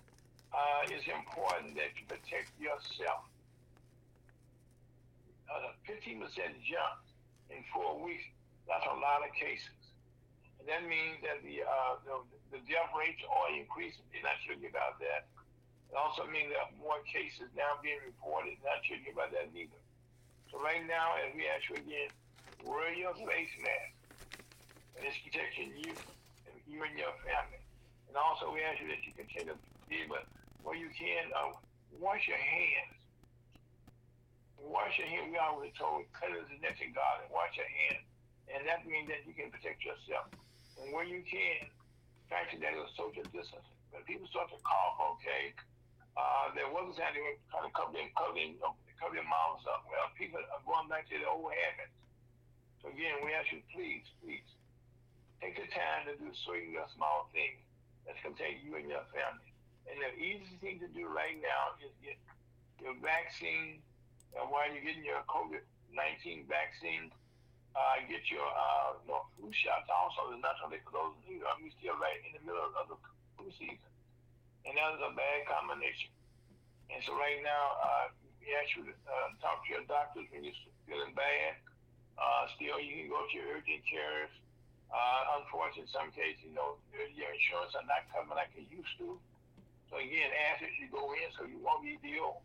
uh, 0.57 0.89
it's 0.89 1.05
important 1.05 1.77
that 1.77 1.93
you 2.01 2.09
protect 2.09 2.49
yourself. 2.57 3.29
A 5.53 5.77
15% 5.85 6.25
jump 6.65 6.97
in 7.53 7.61
four 7.73 8.01
weeks, 8.01 8.25
that's 8.65 8.85
a 8.89 8.97
lot 8.97 9.21
of 9.21 9.33
cases. 9.37 9.73
And 10.61 10.69
that 10.69 10.85
means 10.89 11.21
that 11.25 11.45
the, 11.45 11.65
uh, 11.65 12.01
the, 12.05 12.17
the 12.57 12.61
death 12.69 12.93
rates 12.97 13.21
are 13.29 13.53
increasing. 13.53 14.05
They're 14.13 14.25
not 14.25 14.41
sure 14.45 14.57
about 14.57 14.97
that. 15.01 15.29
It 15.88 15.96
also 15.96 16.29
means 16.29 16.53
that 16.53 16.77
more 16.77 17.01
cases 17.09 17.48
now 17.57 17.81
being 17.81 18.01
reported. 18.05 18.61
Not 18.61 18.85
sure 18.85 19.01
about 19.09 19.33
that 19.33 19.48
neither. 19.57 19.81
So 20.53 20.61
right 20.61 20.85
now, 20.85 21.16
as 21.20 21.33
we 21.33 21.48
ask 21.48 21.64
you 21.68 21.81
again, 21.81 22.12
wear 22.61 22.92
your 22.92 23.16
face 23.16 23.53
mask. 23.61 23.92
And 24.96 25.07
it's 25.09 25.16
protecting 25.24 25.72
you 25.81 25.96
and 26.48 26.57
you 26.68 26.85
and 26.85 26.96
your 26.96 27.14
family. 27.24 27.62
And 28.09 28.16
also 28.16 28.53
we 28.53 28.61
ask 28.64 28.81
you 28.81 28.88
that 28.92 29.01
you 29.05 29.12
continue 29.16 29.57
to 29.57 29.59
be 29.88 30.05
but 30.09 30.29
where 30.61 30.77
you 30.77 30.92
can 30.92 31.33
uh, 31.33 31.57
wash 31.96 32.29
your 32.29 32.40
hands. 32.40 32.96
Wash 34.61 34.96
your 35.01 35.09
hands. 35.09 35.33
We 35.33 35.40
always 35.40 35.72
told 35.79 36.05
cleanliness 36.12 36.53
is 36.53 36.61
next 36.61 36.81
to 36.85 36.88
God 36.92 37.24
and 37.24 37.33
wash 37.33 37.57
your 37.57 37.68
hands. 37.68 38.05
And 38.53 38.64
that 38.64 38.85
means 38.85 39.09
that 39.09 39.24
you 39.24 39.33
can 39.33 39.53
protect 39.53 39.85
yourself. 39.85 40.29
And 40.81 40.92
where 40.92 41.05
you 41.05 41.24
can, 41.24 41.68
practice 42.29 42.61
that 42.61 42.77
social 42.96 43.24
distancing. 43.33 43.77
When 43.92 44.05
people 44.05 44.29
start 44.29 44.53
to 44.53 44.61
cough, 44.61 45.16
okay, 45.16 45.57
uh, 46.18 46.50
there 46.59 46.66
wasn't 46.66 46.98
time 46.98 47.14
were 47.22 47.38
kind 47.46 47.62
of 47.62 47.72
covering, 47.78 48.11
covering, 48.18 48.59
cover 48.98 49.14
their 49.14 49.31
mouths 49.31 49.62
up. 49.70 49.87
Well, 49.87 50.11
people 50.18 50.42
are 50.42 50.62
going 50.66 50.90
back 50.90 51.07
to 51.09 51.14
their 51.14 51.31
old 51.31 51.54
habits. 51.54 51.94
So 52.83 52.90
again, 52.90 53.22
we 53.22 53.31
ask 53.31 53.54
you, 53.54 53.62
please, 53.70 54.02
please, 54.18 54.42
take 55.38 55.54
the 55.54 55.70
time 55.70 56.11
to 56.11 56.18
do 56.18 56.35
certain 56.35 56.74
small 56.98 57.31
things 57.31 57.62
that's 58.02 58.18
going 58.26 58.35
to 58.35 58.40
take 58.42 58.59
you 58.66 58.74
and 58.74 58.90
your 58.90 59.07
family. 59.14 59.54
And 59.87 59.94
the 60.02 60.11
easiest 60.18 60.59
thing 60.59 60.83
to 60.83 60.90
do 60.90 61.07
right 61.07 61.38
now 61.38 61.78
is 61.78 61.94
get 62.02 62.18
your 62.83 62.98
vaccine. 62.98 63.78
And 64.35 64.50
while 64.50 64.66
you're 64.68 64.83
getting 64.83 65.07
your 65.07 65.22
COVID-19 65.31 66.50
vaccine, 66.50 67.14
uh, 67.78 68.02
get 68.11 68.26
your 68.26 68.44
uh, 68.44 68.98
you 69.07 69.14
flu 69.38 69.48
shots 69.54 69.87
also. 69.87 70.35
There's 70.35 70.42
not 70.42 70.59
something 70.59 70.83
for 70.83 70.92
those. 70.92 71.14
I 71.31 71.54
mean, 71.62 71.70
still 71.78 71.94
right 72.02 72.18
in 72.26 72.35
the 72.35 72.42
middle 72.42 72.74
of 72.74 72.90
the 72.90 72.98
flu 73.38 73.48
season. 73.54 73.87
And 74.68 74.76
that 74.76 75.00
is 75.00 75.00
a 75.00 75.16
bad 75.16 75.48
combination. 75.48 76.12
And 76.92 77.00
so 77.09 77.16
right 77.16 77.40
now, 77.40 77.64
uh, 77.81 78.07
we 78.44 78.52
ask 78.52 78.68
you 78.76 78.85
to 78.85 78.92
uh, 78.92 79.33
talk 79.40 79.64
to 79.64 79.68
your 79.72 79.85
doctors 79.88 80.28
when 80.28 80.44
you're 80.44 80.61
feeling 80.85 81.16
bad. 81.16 81.57
Uh, 82.20 82.44
still, 82.52 82.76
you 82.76 83.00
can 83.00 83.09
go 83.09 83.24
to 83.24 83.33
your 83.33 83.57
urgent 83.57 83.81
cares. 83.88 84.28
Uh, 84.92 85.40
unfortunately, 85.40 85.88
in 85.88 85.92
some 85.92 86.12
cases, 86.12 86.40
you 86.44 86.52
know, 86.52 86.76
your 86.92 87.33
insurance 87.33 87.72
are 87.76 87.85
not 87.88 88.04
covering 88.12 88.37
like 88.37 88.52
it 88.57 88.68
used 88.68 88.92
to. 89.00 89.16
So 89.88 89.96
again, 89.96 90.28
ask 90.52 90.61
if 90.61 90.72
you 90.76 90.92
go 90.92 91.16
in 91.16 91.28
so 91.33 91.48
you 91.48 91.61
won't 91.64 91.81
be 91.81 91.96
billed. 92.04 92.44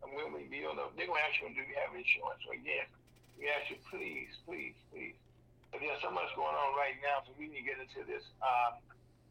And 0.00 0.14
when 0.16 0.32
we 0.32 0.48
bill 0.48 0.72
them, 0.72 0.94
they're 0.96 1.08
going 1.08 1.20
to 1.20 1.26
ask 1.26 1.36
you, 1.42 1.52
do 1.52 1.60
you 1.60 1.76
have 1.80 1.92
insurance? 1.92 2.40
So 2.48 2.56
again, 2.56 2.88
we 3.36 3.48
ask 3.52 3.68
you, 3.68 3.76
please, 3.92 4.32
please, 4.48 4.76
please. 4.88 5.16
But 5.68 5.84
there's 5.84 6.00
so 6.00 6.08
much 6.08 6.32
going 6.32 6.54
on 6.54 6.72
right 6.80 6.96
now, 7.04 7.20
so 7.28 7.36
we 7.36 7.50
need 7.50 7.60
to 7.60 7.66
get 7.66 7.76
into 7.76 8.04
this. 8.08 8.24
Uh, 8.40 8.80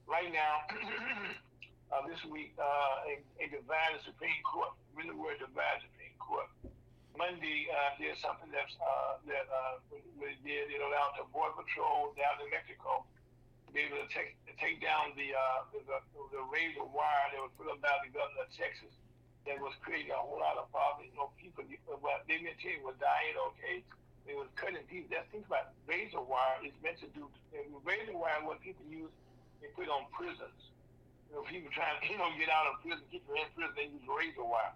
right 0.05 0.29
now, 0.29 0.69
uh, 1.91 2.03
this 2.03 2.19
week, 2.27 2.51
uh, 2.59 3.07
a, 3.07 3.45
divided 3.47 4.03
Supreme 4.03 4.41
Court, 4.43 4.75
really 4.91 5.15
word 5.15 5.39
divided 5.39 5.87
Supreme 5.87 6.17
Court. 6.19 6.49
Monday, 7.15 7.65
uh, 7.71 7.97
there's 7.97 8.19
something 8.21 8.51
that's, 8.53 8.75
uh, 8.77 9.17
that 9.25 9.47
uh, 9.49 9.81
we 10.19 10.37
did. 10.45 10.69
It 10.69 10.83
allowed 10.83 11.17
the 11.17 11.25
Border 11.33 11.57
Patrol 11.57 12.13
down 12.13 12.37
in 12.43 12.51
Mexico 12.53 13.07
to 13.65 13.69
be 13.73 13.87
able 13.87 14.03
to 14.03 14.09
take, 14.11 14.37
to 14.45 14.53
take 14.61 14.83
down 14.83 15.17
the, 15.17 15.33
uh, 15.33 15.65
the, 15.73 15.81
the, 16.29 16.43
razor 16.53 16.85
wire 16.93 17.27
that 17.33 17.41
was 17.41 17.49
put 17.57 17.71
up 17.71 17.81
by 17.81 17.89
the 18.05 18.13
governor 18.13 18.45
of 18.45 18.51
Texas 18.53 18.93
that 19.49 19.57
was 19.57 19.73
creating 19.81 20.13
a 20.13 20.19
whole 20.19 20.37
lot 20.37 20.59
of 20.61 20.69
problems. 20.69 21.09
You 21.09 21.17
know, 21.17 21.33
people, 21.39 21.65
well, 21.87 22.21
they 22.29 22.37
been 22.37 22.53
telling 22.61 22.85
were 22.85 22.99
dying, 23.01 23.33
okay? 23.55 23.81
They 24.29 24.35
was 24.35 24.51
cutting 24.59 24.83
people. 24.85 25.09
Just 25.09 25.31
think 25.33 25.47
about 25.47 25.71
it. 25.71 25.75
razor 25.87 26.21
wire 26.21 26.61
is 26.61 26.75
meant 26.83 26.99
to 27.01 27.09
do, 27.15 27.31
razor 27.81 28.13
wire 28.13 28.43
what 28.43 28.59
people 28.61 28.83
use, 28.85 29.09
they 29.63 29.71
put 29.73 29.89
on 29.89 30.05
prisons. 30.13 30.67
You 31.27 31.39
know, 31.39 31.43
people 31.43 31.71
trying 31.75 31.99
to, 31.99 32.03
you 32.07 32.17
know, 32.17 32.31
get 32.39 32.47
out 32.47 32.71
of 32.71 32.79
prison, 32.79 33.03
keep 33.11 33.23
them 33.27 33.35
in 33.35 33.47
prison, 33.51 33.75
they 33.75 33.87
use 33.91 34.05
razor 34.07 34.47
wire. 34.47 34.75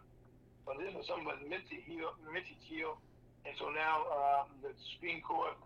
But 0.68 0.78
this 0.78 0.94
is 0.94 1.08
something 1.08 1.26
about 1.26 1.42
meant 1.48 1.66
to 1.72 1.78
heal, 1.88 2.14
meant 2.28 2.46
to 2.48 2.58
kill. 2.64 3.00
And 3.48 3.56
so 3.58 3.74
now 3.74 4.06
um, 4.14 4.46
the 4.62 4.76
Supreme 4.94 5.24
Court 5.26 5.58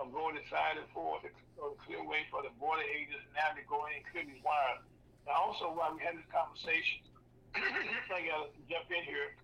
um, 0.00 0.10
going 0.10 0.34
decided 0.34 0.88
for 0.90 1.22
the, 1.22 1.30
the 1.54 1.76
clear 1.86 2.02
way 2.02 2.26
for 2.32 2.42
the 2.42 2.50
border 2.58 2.82
agents. 2.82 3.22
Now 3.36 3.54
to 3.54 3.62
go 3.68 3.86
in 3.86 4.02
and 4.02 4.04
clear 4.10 4.26
these 4.26 4.42
wires. 4.42 4.82
Now 5.28 5.52
also 5.52 5.70
while 5.70 5.94
we 5.94 6.02
had 6.02 6.18
this 6.18 6.26
conversation, 6.32 7.06
I 7.54 8.26
got 8.26 8.50
to 8.50 8.60
jump 8.66 8.90
in 8.90 9.04
here. 9.06 9.36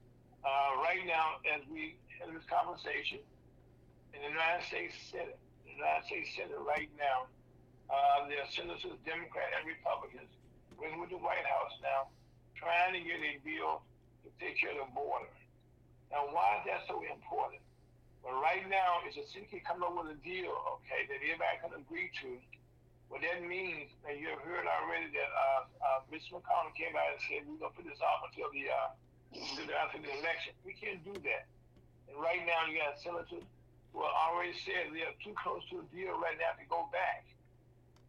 Uh, 0.46 0.78
right 0.82 1.02
now, 1.06 1.42
as 1.42 1.62
we 1.66 1.98
have 2.22 2.30
this 2.30 2.46
conversation, 2.46 3.18
in 4.14 4.22
the 4.22 4.30
United 4.30 4.62
States 4.62 4.94
Senate, 5.10 5.38
the 5.66 5.74
United 5.74 6.06
States 6.06 6.30
Senate 6.38 6.58
right 6.62 6.88
now, 6.96 7.26
uh, 7.90 8.26
there 8.30 8.40
are 8.42 8.50
senators, 8.50 8.94
Democrats 9.02 9.52
and 9.58 9.66
Republicans, 9.66 10.30
working 10.78 11.00
with 11.00 11.10
the 11.10 11.20
White 11.20 11.44
House 11.44 11.74
now, 11.82 12.08
trying 12.56 12.94
to 12.96 13.00
get 13.00 13.20
a 13.20 13.40
bill 13.44 13.82
to 14.24 14.28
take 14.40 14.60
care 14.60 14.72
of 14.76 14.86
the 14.86 14.90
border. 14.92 15.28
Now, 16.12 16.28
why 16.30 16.60
is 16.60 16.70
that 16.70 16.86
so 16.86 17.02
important? 17.02 17.60
Well, 18.22 18.38
right 18.42 18.66
now, 18.68 19.02
it's 19.06 19.18
a 19.18 19.26
city 19.30 19.62
coming 19.62 19.86
up 19.86 19.94
with 19.94 20.14
a 20.14 20.18
deal, 20.22 20.50
okay, 20.82 21.06
that 21.06 21.18
everybody 21.22 21.56
can 21.62 21.72
agree 21.78 22.10
to 22.22 22.38
Well, 23.08 23.22
that 23.22 23.38
means, 23.46 23.90
and 24.02 24.18
you 24.18 24.34
have 24.34 24.42
heard 24.42 24.66
already 24.66 25.14
that 25.14 25.30
uh, 25.30 25.62
uh, 25.78 25.98
Mitch 26.10 26.26
McConnell 26.34 26.74
came 26.74 26.90
out 26.98 27.06
and 27.14 27.22
said 27.30 27.46
we're 27.46 27.62
gonna 27.62 27.74
put 27.74 27.86
this 27.86 28.02
off 28.02 28.26
until 28.26 28.50
the 28.50 28.66
uh, 28.66 28.90
after 29.78 30.02
the 30.02 30.10
election. 30.10 30.58
We 30.66 30.74
can't 30.74 30.98
do 31.06 31.14
that. 31.22 31.46
And 32.10 32.18
right 32.18 32.42
now, 32.42 32.66
you 32.66 32.78
got 32.82 32.98
senators 32.98 33.46
who 33.94 33.98
are 34.02 34.14
already 34.26 34.58
said 34.66 34.90
they 34.90 35.06
are 35.06 35.14
too 35.22 35.34
close 35.38 35.62
to 35.70 35.82
a 35.82 35.86
deal 35.94 36.18
right 36.18 36.34
now 36.34 36.58
to 36.58 36.66
go 36.66 36.90
back. 36.90 37.30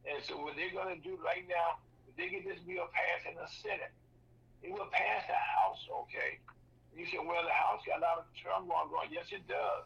And 0.10 0.18
so 0.26 0.40
what 0.42 0.58
they're 0.58 0.74
gonna 0.74 0.98
do 0.98 1.14
right 1.22 1.46
now, 1.46 1.78
they 2.18 2.34
get 2.34 2.44
this 2.44 2.60
bill 2.66 2.90
passed 2.90 3.30
in 3.30 3.38
the 3.38 3.48
Senate, 3.62 3.94
it 4.66 4.74
will 4.74 4.90
pass 4.90 5.24
the 5.30 5.38
House, 5.38 5.82
okay? 6.06 6.42
You 6.98 7.06
say, 7.06 7.22
well, 7.22 7.46
the 7.46 7.54
House 7.54 7.86
got 7.86 8.02
a 8.02 8.04
lot 8.04 8.26
of 8.26 8.28
turmoil 8.34 8.90
going. 8.90 9.14
Yes, 9.14 9.30
it 9.30 9.46
does. 9.46 9.86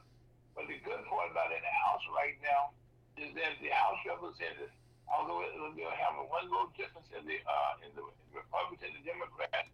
But 0.55 0.71
the 0.71 0.79
good 0.79 1.03
part 1.11 1.27
about 1.27 1.51
it 1.51 1.59
in 1.59 1.65
the 1.67 1.77
House 1.83 2.03
right 2.15 2.39
now 2.39 2.71
is 3.19 3.35
that 3.35 3.59
the 3.59 3.71
House 3.75 3.99
representatives 4.07 4.71
although 5.11 5.43
it 5.43 5.51
will 5.59 5.91
have 5.91 6.15
a 6.15 6.25
one 6.31 6.47
little 6.47 6.71
difference 6.79 7.11
in 7.11 7.27
the 7.27 7.37
uh, 7.43 7.83
in 7.83 7.91
the 7.99 8.03
Republican 8.31 8.95
and 8.95 8.95
the 8.95 9.03
Democrat. 9.03 9.67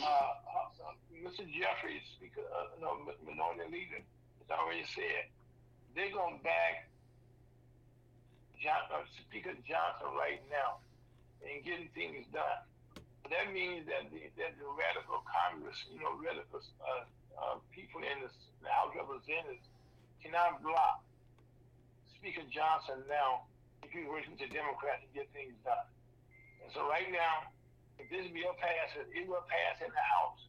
Uh, 0.00 0.32
uh, 0.48 0.96
Mr. 1.12 1.44
Jeffries, 1.44 2.00
Speaker, 2.16 2.40
uh, 2.48 2.72
no, 2.80 2.96
Minority 3.20 3.68
Leader, 3.68 4.00
has 4.00 4.48
already 4.48 4.88
said 4.96 5.28
they're 5.92 6.08
going 6.08 6.40
to 6.40 6.42
back 6.42 6.88
John, 8.56 8.88
uh, 8.88 9.04
Speaker 9.28 9.52
Johnson 9.68 10.16
right 10.16 10.40
now 10.48 10.80
in 11.44 11.64
getting 11.64 11.88
things 11.96 12.26
done. 12.32 12.64
That 13.30 13.54
means 13.54 13.86
that 13.86 14.10
the, 14.10 14.26
that 14.42 14.58
the 14.58 14.66
radical 14.74 15.22
Congress, 15.22 15.78
you 15.86 16.02
know, 16.02 16.18
radical 16.18 16.58
uh, 16.82 17.06
uh, 17.38 17.56
people 17.70 18.02
in 18.02 18.26
the, 18.26 18.30
House 18.68 18.92
of 18.92 19.08
Representatives 19.08 19.64
cannot 20.20 20.60
block 20.60 21.00
Speaker 22.18 22.44
Johnson 22.52 23.00
now 23.08 23.48
if 23.80 23.88
you're 23.96 24.10
working 24.10 24.36
with 24.36 24.52
Democrats 24.52 25.00
to 25.06 25.08
get 25.16 25.30
things 25.32 25.56
done. 25.64 25.88
And 26.60 26.68
so 26.76 26.84
right 26.90 27.08
now, 27.08 27.48
if 27.96 28.10
this 28.12 28.28
bill 28.28 28.52
passes, 28.60 29.08
it 29.14 29.24
will 29.24 29.46
pass 29.48 29.80
in 29.80 29.88
the 29.88 30.04
House. 30.18 30.40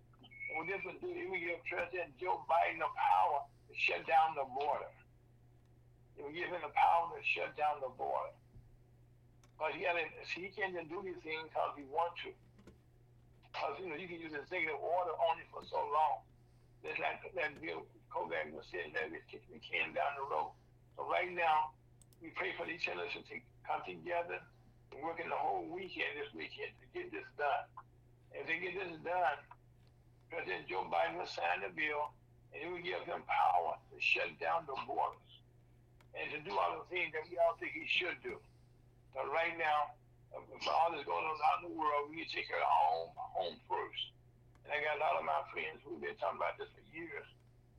And 0.51 0.59
what 0.59 0.67
this 0.67 0.81
will 0.83 0.99
do, 0.99 1.07
it 1.07 1.29
will 1.31 1.39
give 1.39 1.63
President 1.69 2.11
Joe 2.19 2.43
Biden 2.49 2.83
the 2.83 2.91
power 2.91 3.47
to 3.47 3.73
shut 3.79 4.03
down 4.03 4.35
the 4.35 4.43
border. 4.51 4.91
It 6.19 6.27
will 6.27 6.35
give 6.35 6.51
him 6.51 6.59
the 6.59 6.75
power 6.75 7.13
to 7.15 7.21
shut 7.23 7.55
down 7.55 7.79
the 7.79 7.93
border. 7.95 8.35
But 9.61 9.77
he, 9.77 9.85
gotta, 9.85 10.01
see, 10.25 10.49
he 10.49 10.51
can't 10.57 10.73
just 10.73 10.89
do 10.89 11.05
these 11.05 11.21
things 11.21 11.45
because 11.45 11.77
he 11.77 11.85
wants 11.93 12.17
to. 12.25 12.33
Because 13.45 13.77
you 13.77 13.93
know 13.93 13.97
you 13.99 14.09
can 14.09 14.17
use 14.17 14.33
executive 14.33 14.81
order 14.81 15.13
only 15.21 15.45
for 15.53 15.61
so 15.69 15.77
long. 15.77 16.25
Just 16.81 16.97
like 16.97 17.21
that 17.21 17.61
Bill 17.61 17.85
Kovac 18.09 18.49
was 18.57 18.65
saying 18.73 18.97
that 18.97 19.13
we're 19.13 19.21
kicking 19.29 19.53
the 19.53 19.61
can 19.61 19.93
down 19.93 20.17
the 20.17 20.25
road. 20.25 20.57
So 20.97 21.05
right 21.05 21.29
now, 21.29 21.77
we 22.25 22.33
pray 22.33 22.57
for 22.57 22.65
each 22.65 22.89
other 22.89 23.05
to 23.05 23.21
come 23.61 23.85
together 23.85 24.41
and 24.89 24.97
working 25.05 25.29
the 25.29 25.37
whole 25.37 25.69
weekend 25.69 26.17
this 26.17 26.33
weekend 26.33 26.73
to 26.81 26.85
get 26.97 27.13
this 27.13 27.29
done. 27.37 27.69
If 28.33 28.49
they 28.49 28.57
get 28.57 28.73
this 28.73 28.97
done, 29.05 29.37
President 30.33 30.65
Joe 30.65 30.89
Biden 30.89 31.21
will 31.21 31.29
sign 31.29 31.61
the 31.61 31.69
bill 31.69 32.09
and 32.49 32.65
it 32.65 32.67
will 32.71 32.81
give 32.81 33.05
him 33.05 33.21
power 33.29 33.77
to 33.77 33.95
shut 34.01 34.33
down 34.41 34.65
the 34.65 34.73
borders 34.89 35.31
and 36.17 36.33
to 36.33 36.41
do 36.41 36.49
all 36.57 36.81
the 36.81 36.87
things 36.89 37.13
that 37.13 37.29
we 37.29 37.37
all 37.37 37.53
think 37.61 37.77
he 37.77 37.85
should 37.85 38.17
do. 38.25 38.41
But 39.11 39.27
right 39.29 39.55
now, 39.59 39.95
for 40.31 40.71
all 40.71 40.89
that's 40.93 41.03
going 41.03 41.25
on 41.25 41.35
out 41.51 41.63
in 41.63 41.71
the 41.71 41.75
world, 41.75 42.07
we 42.07 42.23
need 42.23 42.31
to 42.31 42.35
take 42.35 42.47
care 42.47 42.59
of 42.59 42.67
our 42.67 42.79
home, 42.87 43.11
home 43.15 43.57
first. 43.67 44.03
And 44.63 44.71
I 44.71 44.79
got 44.79 44.97
a 44.97 45.01
lot 45.03 45.19
of 45.19 45.25
my 45.27 45.41
friends 45.51 45.83
who've 45.83 45.99
been 45.99 46.15
talking 46.21 46.39
about 46.39 46.55
this 46.55 46.71
for 46.71 46.83
years. 46.95 47.27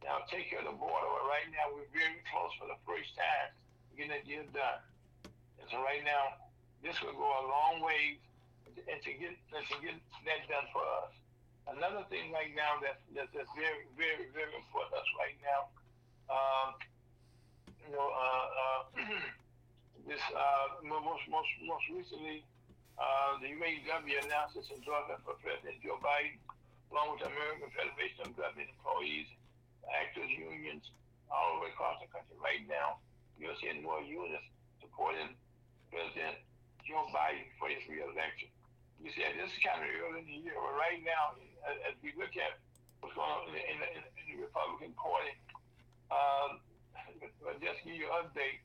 Now 0.05 0.27
take 0.29 0.51
care 0.51 0.61
of 0.61 0.69
the 0.69 0.77
border. 0.77 1.09
But 1.09 1.25
right 1.31 1.49
now, 1.55 1.73
we're 1.73 1.89
very 1.95 2.21
close 2.29 2.53
for 2.59 2.67
the 2.69 2.77
first 2.85 3.15
time 3.15 3.55
getting 3.97 4.13
that 4.13 4.27
deal 4.27 4.45
done. 4.53 4.81
And 5.63 5.67
so 5.71 5.79
right 5.81 6.03
now, 6.03 6.43
this 6.83 6.99
will 7.01 7.15
go 7.15 7.29
a 7.29 7.45
long 7.47 7.85
way 7.85 8.19
and 8.75 8.99
to 9.05 9.11
get 9.15 9.37
and 9.55 9.65
to 9.69 9.77
get 9.79 9.95
that 10.27 10.43
done 10.51 10.67
for 10.75 10.83
us. 11.07 11.13
Another 11.71 12.03
thing 12.11 12.35
right 12.35 12.51
now 12.59 12.83
that's 12.83 12.99
that's, 13.15 13.31
that's 13.31 13.53
very 13.55 13.87
very 13.95 14.27
very 14.35 14.51
important 14.51 14.91
for 14.99 14.99
us 14.99 15.09
right 15.15 15.39
now. 15.45 15.71
Um, 16.27 16.69
you 17.87 17.91
know, 17.95 18.09
uh, 18.11 18.47
uh, 18.59 18.81
this 20.07 20.23
uh, 20.35 20.83
most 20.83 21.25
most 21.31 21.51
most 21.65 21.87
recently, 21.91 22.43
uh, 22.99 23.39
the 23.41 23.51
UAW 23.55 24.17
announced 24.27 24.59
its 24.59 24.71
endorsement 24.71 25.23
for 25.23 25.39
President 25.41 25.79
Joe 25.83 25.99
Biden, 26.03 26.39
along 26.91 27.17
with 27.17 27.27
the 27.27 27.31
American 27.31 27.71
Federation 27.73 28.29
of 28.29 28.33
Government 28.35 28.69
Employees, 28.79 29.29
actors, 29.89 30.29
unions, 30.31 30.91
all 31.31 31.63
way 31.63 31.71
across 31.71 32.03
the 32.03 32.11
country 32.11 32.37
right 32.43 32.67
now 32.67 32.99
you're 33.43 33.59
seeing 33.59 33.83
more 33.83 33.99
units 33.99 34.47
supporting 34.79 35.35
President 35.91 36.39
Joe 36.87 37.11
Biden 37.11 37.51
for 37.59 37.67
his 37.67 37.83
reelection. 37.91 38.47
You 39.03 39.11
see, 39.11 39.27
this 39.35 39.51
is 39.51 39.59
kind 39.67 39.83
of 39.83 39.91
early 39.91 40.23
in 40.23 40.31
the 40.31 40.39
year, 40.47 40.55
but 40.55 40.79
right 40.79 41.03
now, 41.03 41.35
as, 41.67 41.99
we 42.07 42.15
look 42.15 42.31
at 42.39 42.63
what's 43.03 43.19
going 43.19 43.27
on 43.27 43.51
in 43.51 43.59
the, 43.59 43.63
in 43.67 44.03
in 44.15 44.25
the 44.31 44.37
Republican 44.47 44.95
Party, 44.95 45.35
um, 46.15 46.63
just 47.59 47.83
give 47.83 47.99
you 47.99 48.07
an 48.07 48.31
update. 48.31 48.63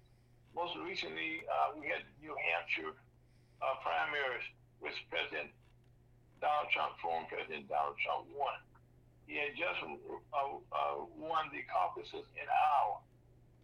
Most 0.58 0.74
recently, 0.82 1.46
uh, 1.46 1.78
we 1.78 1.86
had 1.86 2.02
New 2.17 2.34
Hampshire 2.34 2.98
uh, 3.62 3.78
primaries, 3.86 4.41
which 4.82 4.98
President 5.06 5.54
Donald 6.41 6.74
Trump, 6.74 6.98
former 6.98 7.30
President 7.30 7.70
Donald 7.70 7.93
Trump, 8.02 8.26
won. 8.34 8.58
He 9.30 9.38
had 9.38 9.54
just 9.54 9.78
uh, 9.86 10.58
uh 10.74 11.06
won 11.13 11.54
the 11.54 11.62
caucuses 11.70 12.26
in 12.34 12.48
Iowa. 12.50 13.06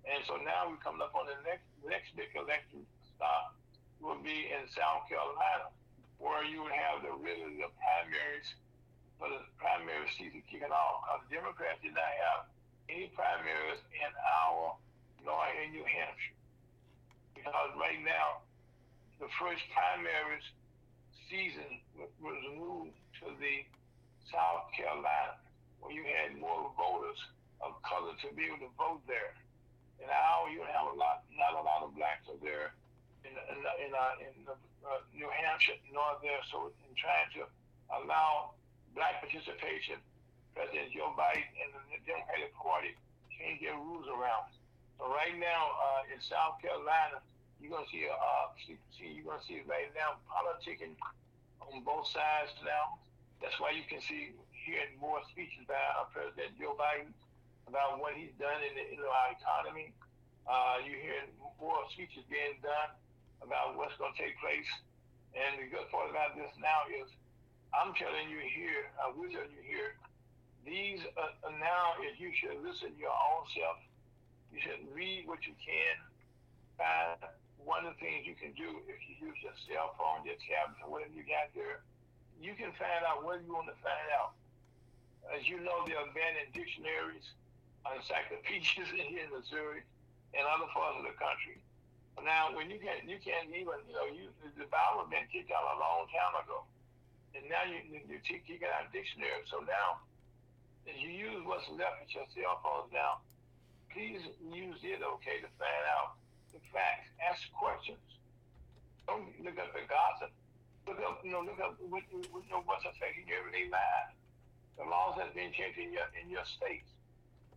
And 0.06 0.22
so 0.30 0.38
now 0.38 0.70
we're 0.70 0.78
coming 0.86 1.02
up 1.02 1.18
on 1.18 1.26
the 1.26 1.34
next 1.42 1.66
next 1.82 2.14
big 2.14 2.30
election 2.38 2.86
stop 3.10 3.58
will 3.98 4.22
be 4.22 4.54
in 4.54 4.70
South 4.70 5.10
Carolina, 5.10 5.74
where 6.22 6.46
you 6.46 6.62
would 6.62 6.78
have 6.78 7.02
the 7.02 7.10
really 7.18 7.58
the 7.58 7.74
primaries 7.74 8.54
for 9.18 9.34
the 9.34 9.42
primary 9.58 10.06
season 10.14 10.46
kicking 10.46 10.70
off. 10.70 11.10
Because 11.10 11.26
the 11.26 11.42
Democrats 11.42 11.82
did 11.82 11.98
not 11.98 12.14
have 12.22 12.40
any 12.86 13.10
primaries 13.18 13.82
in 13.98 14.12
Iowa 14.14 14.78
nor 15.26 15.42
in 15.58 15.74
New 15.74 15.90
Hampshire. 15.90 16.38
Because 17.44 17.76
right 17.76 18.00
now, 18.00 18.40
the 19.20 19.28
first 19.36 19.60
primaries 19.76 20.48
season 21.28 21.84
was 22.24 22.40
moved 22.56 22.96
to 23.20 23.36
the 23.36 23.68
South 24.32 24.72
Carolina, 24.72 25.36
where 25.84 25.92
you 25.92 26.08
had 26.08 26.40
more 26.40 26.72
voters 26.80 27.20
of 27.60 27.76
color 27.84 28.16
to 28.24 28.32
be 28.32 28.48
able 28.48 28.64
to 28.64 28.72
vote 28.80 29.04
there 29.12 29.36
in 30.04 30.12
Iowa, 30.12 30.52
you 30.52 30.64
have 30.68 30.92
a 30.92 30.96
lot, 31.00 31.24
not 31.32 31.56
a 31.56 31.64
lot 31.64 31.88
of 31.88 31.96
blacks 31.96 32.28
are 32.28 32.40
there 32.44 32.76
in 33.24 33.32
in 33.32 33.60
in, 33.88 33.92
uh, 33.96 34.20
in 34.20 34.36
uh, 34.84 35.00
New 35.16 35.32
Hampshire, 35.32 35.80
nor 35.96 36.20
there. 36.20 36.44
So 36.52 36.76
in 36.84 36.92
trying 37.00 37.32
to 37.40 37.48
allow 38.04 38.52
black 38.92 39.24
participation, 39.24 40.04
President 40.52 40.92
Joe 40.92 41.16
Biden 41.16 41.48
and 41.64 41.72
the 41.88 42.04
Democratic 42.04 42.52
Party 42.60 42.92
change 43.32 43.64
their 43.64 43.80
rules 43.80 44.06
around. 44.12 44.52
So 45.00 45.08
right 45.08 45.36
now 45.40 45.72
uh, 45.80 46.12
in 46.12 46.20
South 46.20 46.60
Carolina, 46.60 47.24
you're 47.64 47.72
gonna 47.72 47.88
see 47.88 48.04
uh, 48.12 48.52
see, 48.60 48.76
see 48.92 49.08
you're 49.16 49.24
gonna 49.24 49.40
see 49.48 49.64
right 49.64 49.88
now 49.96 50.20
politicking 50.28 51.00
on 51.64 51.80
both 51.88 52.12
sides 52.12 52.52
now. 52.68 53.00
That's 53.40 53.56
why 53.64 53.72
you 53.72 53.88
can 53.88 54.04
see 54.04 54.36
hearing 54.52 55.00
more 55.00 55.24
speeches 55.32 55.64
by 55.64 55.80
uh, 55.96 56.12
President 56.12 56.60
Joe 56.60 56.76
Biden 56.76 57.16
about 57.68 58.04
what 58.04 58.20
he's 58.20 58.36
done 58.36 58.60
in, 58.64 58.76
the, 58.76 58.84
in 58.92 59.00
our 59.00 59.32
economy. 59.32 59.96
Uh, 60.44 60.84
you 60.84 61.00
hear 61.00 61.24
more 61.60 61.88
speeches 61.96 62.28
being 62.28 62.60
done 62.60 62.92
about 63.40 63.80
what's 63.80 63.96
going 63.96 64.12
to 64.12 64.20
take 64.20 64.36
place. 64.44 64.68
And 65.36 65.60
the 65.60 65.68
good 65.72 65.88
part 65.88 66.12
about 66.12 66.36
this 66.36 66.52
now 66.60 66.84
is 66.92 67.08
I'm 67.72 67.96
telling 67.96 68.28
you 68.28 68.44
here, 68.44 68.92
I 69.00 69.12
will 69.12 69.32
tell 69.32 69.48
you 69.48 69.64
here, 69.64 69.96
these 70.64 71.04
uh, 71.20 71.52
now, 71.60 72.00
if 72.00 72.20
you 72.20 72.32
should 72.32 72.60
listen 72.64 72.96
to 72.96 73.00
your 73.00 73.16
own 73.16 73.44
self, 73.52 73.80
you 74.52 74.60
should 74.64 74.84
read 74.96 75.28
what 75.28 75.44
you 75.44 75.56
can, 75.60 75.96
find 76.78 77.20
one 77.64 77.88
of 77.88 77.96
the 77.96 78.00
things 78.00 78.28
you 78.28 78.36
can 78.36 78.52
do 78.54 78.68
if 78.86 79.00
you 79.08 79.16
use 79.20 79.38
your 79.42 79.56
cell 79.68 79.96
phone, 79.96 80.24
your 80.28 80.40
tablet, 80.44 80.80
or 80.84 80.90
whatever 80.92 81.16
you 81.16 81.24
got 81.26 81.52
there, 81.56 81.84
you 82.40 82.54
can 82.56 82.72
find 82.76 83.02
out 83.08 83.24
what 83.24 83.42
you 83.44 83.52
want 83.56 83.72
to 83.72 83.78
find 83.80 84.08
out. 84.16 84.36
As 85.32 85.48
you 85.48 85.64
know, 85.64 85.88
there 85.88 86.00
are 86.00 86.08
abandoned 86.08 86.52
dictionaries, 86.52 87.24
encyclopedias 87.88 88.92
in 88.92 89.08
here 89.08 89.28
in 89.28 89.32
Missouri 89.32 89.84
and 90.36 90.44
other 90.44 90.68
parts 90.76 91.00
of 91.00 91.08
the 91.08 91.16
country. 91.16 91.64
Now, 92.20 92.56
when 92.56 92.72
you 92.72 92.80
can't, 92.80 93.04
you 93.08 93.20
can't 93.20 93.52
even, 93.52 93.80
you 93.90 93.96
know, 93.96 94.08
you, 94.08 94.32
the 94.56 94.70
Bible 94.70 95.08
been 95.12 95.28
kicked 95.34 95.52
out 95.52 95.76
a 95.76 95.78
long 95.80 96.08
time 96.14 96.40
ago 96.40 96.64
and 97.34 97.44
now 97.50 97.66
you 97.66 97.82
you 98.06 98.18
take 98.22 98.46
you 98.46 98.62
got 98.62 98.86
a 98.86 98.88
dictionary. 98.94 99.42
So 99.50 99.66
now, 99.66 100.06
as 100.86 100.98
you 101.02 101.10
use 101.10 101.42
what's 101.46 101.66
left 101.74 102.02
with 102.02 102.14
your 102.14 102.30
cell 102.34 102.62
phones 102.62 102.94
now, 102.94 103.26
please 103.90 104.22
use 104.42 104.80
it, 104.86 105.02
okay, 105.02 105.42
to 105.42 105.50
find 105.58 105.84
out 105.98 106.18
the 106.54 106.62
facts. 106.70 107.10
Ask 107.22 107.42
questions. 107.58 108.02
Don't 109.10 109.28
look 109.42 109.58
up 109.58 109.74
the 109.74 109.84
gossip. 109.90 110.32
Look 110.88 111.02
up, 111.02 111.13
you 111.24 111.32
know, 111.32 111.40
look 111.40 111.60
up 111.64 111.80
what, 111.88 112.04
you 112.12 112.20
know, 112.52 112.62
what's 112.68 112.84
affecting 112.84 113.24
your 113.28 113.40
everyday 113.40 113.72
life. 113.72 114.12
The 114.76 114.84
laws 114.84 115.16
have 115.24 115.32
been 115.32 115.56
changed 115.56 115.80
in 115.80 115.96
your 115.96 116.08
in 116.20 116.28
your 116.28 116.44
states. 116.44 116.92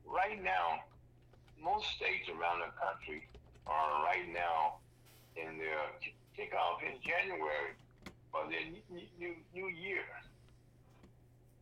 Right 0.07 0.39
now, 0.39 0.87
most 1.59 1.91
states 1.99 2.31
around 2.31 2.63
the 2.63 2.71
country 2.79 3.27
are 3.67 4.07
right 4.07 4.31
now 4.31 4.79
in 5.35 5.59
their 5.59 5.83
kickoff 6.39 6.79
in 6.87 7.03
January 7.03 7.75
for 8.31 8.47
the 8.47 8.79
new, 9.19 9.35
new 9.51 9.69
year. 9.69 10.07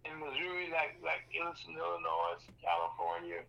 In 0.05 0.21
Missouri, 0.21 0.69
like 0.69 1.01
like 1.01 1.25
Illinois, 1.33 1.73
Illinois, 1.73 2.45
California, 2.61 3.41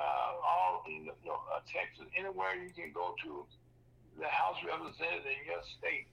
uh, 0.00 0.32
all 0.40 0.80
you 0.88 1.12
know, 1.28 1.44
uh, 1.52 1.60
Texas, 1.68 2.08
anywhere 2.16 2.56
you 2.56 2.72
can 2.72 2.88
go 2.96 3.12
to, 3.20 3.44
the 4.16 4.30
House 4.32 4.56
representative 4.64 5.28
in 5.28 5.44
your 5.44 5.60
state 5.76 6.08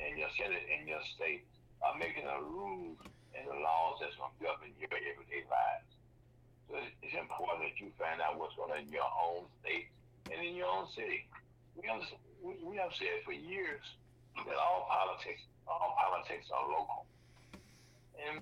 and 0.00 0.18
your 0.18 0.30
Senate 0.38 0.64
in 0.70 0.86
your 0.88 1.02
state 1.14 1.46
are 1.82 1.96
making 1.98 2.24
the 2.26 2.40
rules 2.42 2.98
and 3.34 3.44
the 3.46 3.58
laws 3.58 3.98
that's 4.00 4.16
going 4.16 4.30
to 4.30 4.40
govern 4.42 4.70
your 4.78 4.90
everyday 4.90 5.44
lives. 5.46 5.90
So 6.70 6.80
it's 6.80 7.14
important 7.14 7.66
that 7.66 7.76
you 7.78 7.92
find 8.00 8.18
out 8.24 8.38
what's 8.40 8.56
going 8.56 8.72
on 8.72 8.86
in 8.86 8.90
your 8.90 9.06
own 9.06 9.46
state 9.60 9.92
and 10.32 10.40
in 10.40 10.56
your 10.56 10.70
own 10.70 10.88
city. 10.94 11.28
We 11.76 11.86
have, 11.90 12.02
we 12.42 12.76
have 12.78 12.94
said 12.96 13.22
for 13.26 13.34
years 13.34 13.84
that 14.34 14.56
all 14.56 14.88
politics 14.90 15.42
all 15.66 15.96
politics 15.96 16.46
are 16.52 16.68
local. 16.68 17.06
And 18.28 18.40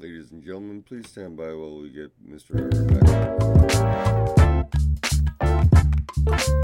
Ladies 0.00 0.30
and 0.30 0.44
gentlemen, 0.44 0.82
please 0.82 1.08
stand 1.08 1.36
by 1.36 1.52
while 1.54 1.80
we 1.80 1.90
get 1.90 2.12
Mr. 2.24 2.70
back. 4.38 4.57
Okay, 6.26 6.58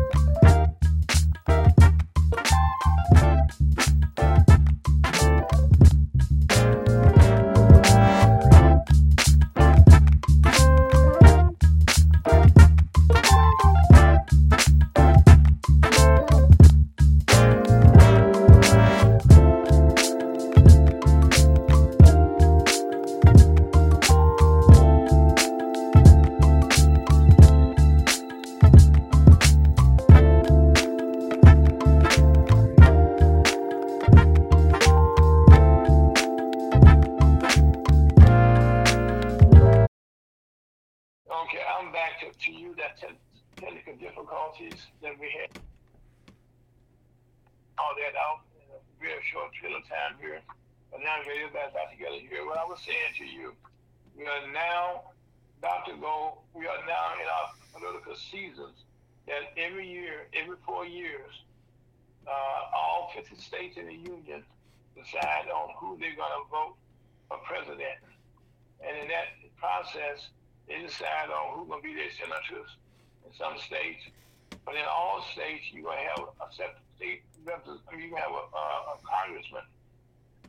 50 63.15 63.37
states 63.37 63.77
in 63.77 63.87
the 63.87 63.95
union 63.95 64.43
decide 64.97 65.47
on 65.51 65.71
who 65.79 65.97
they're 65.99 66.17
going 66.17 66.35
to 66.35 66.45
vote 66.51 66.75
for 67.29 67.39
president. 67.47 68.03
And 68.83 68.99
in 68.99 69.09
that 69.09 69.35
process, 69.57 70.29
they 70.69 70.83
decide 70.83 71.31
on 71.31 71.59
who's 71.59 71.69
going 71.69 71.83
to 71.83 71.89
be 71.89 71.95
their 71.95 72.11
senators 72.11 72.71
in 73.27 73.31
some 73.39 73.59
states. 73.59 74.03
But 74.65 74.75
in 74.77 74.87
all 74.89 75.25
states, 75.33 75.71
you're 75.73 75.85
going 75.85 75.99
to 75.99 76.09
have 76.17 76.25
a 76.41 76.49
state 76.97 77.23
representative, 77.45 77.85
to 77.91 78.17
have 78.17 78.33
a, 78.33 78.45
uh, 78.51 78.95
a 78.95 78.97
congressman. 79.05 79.67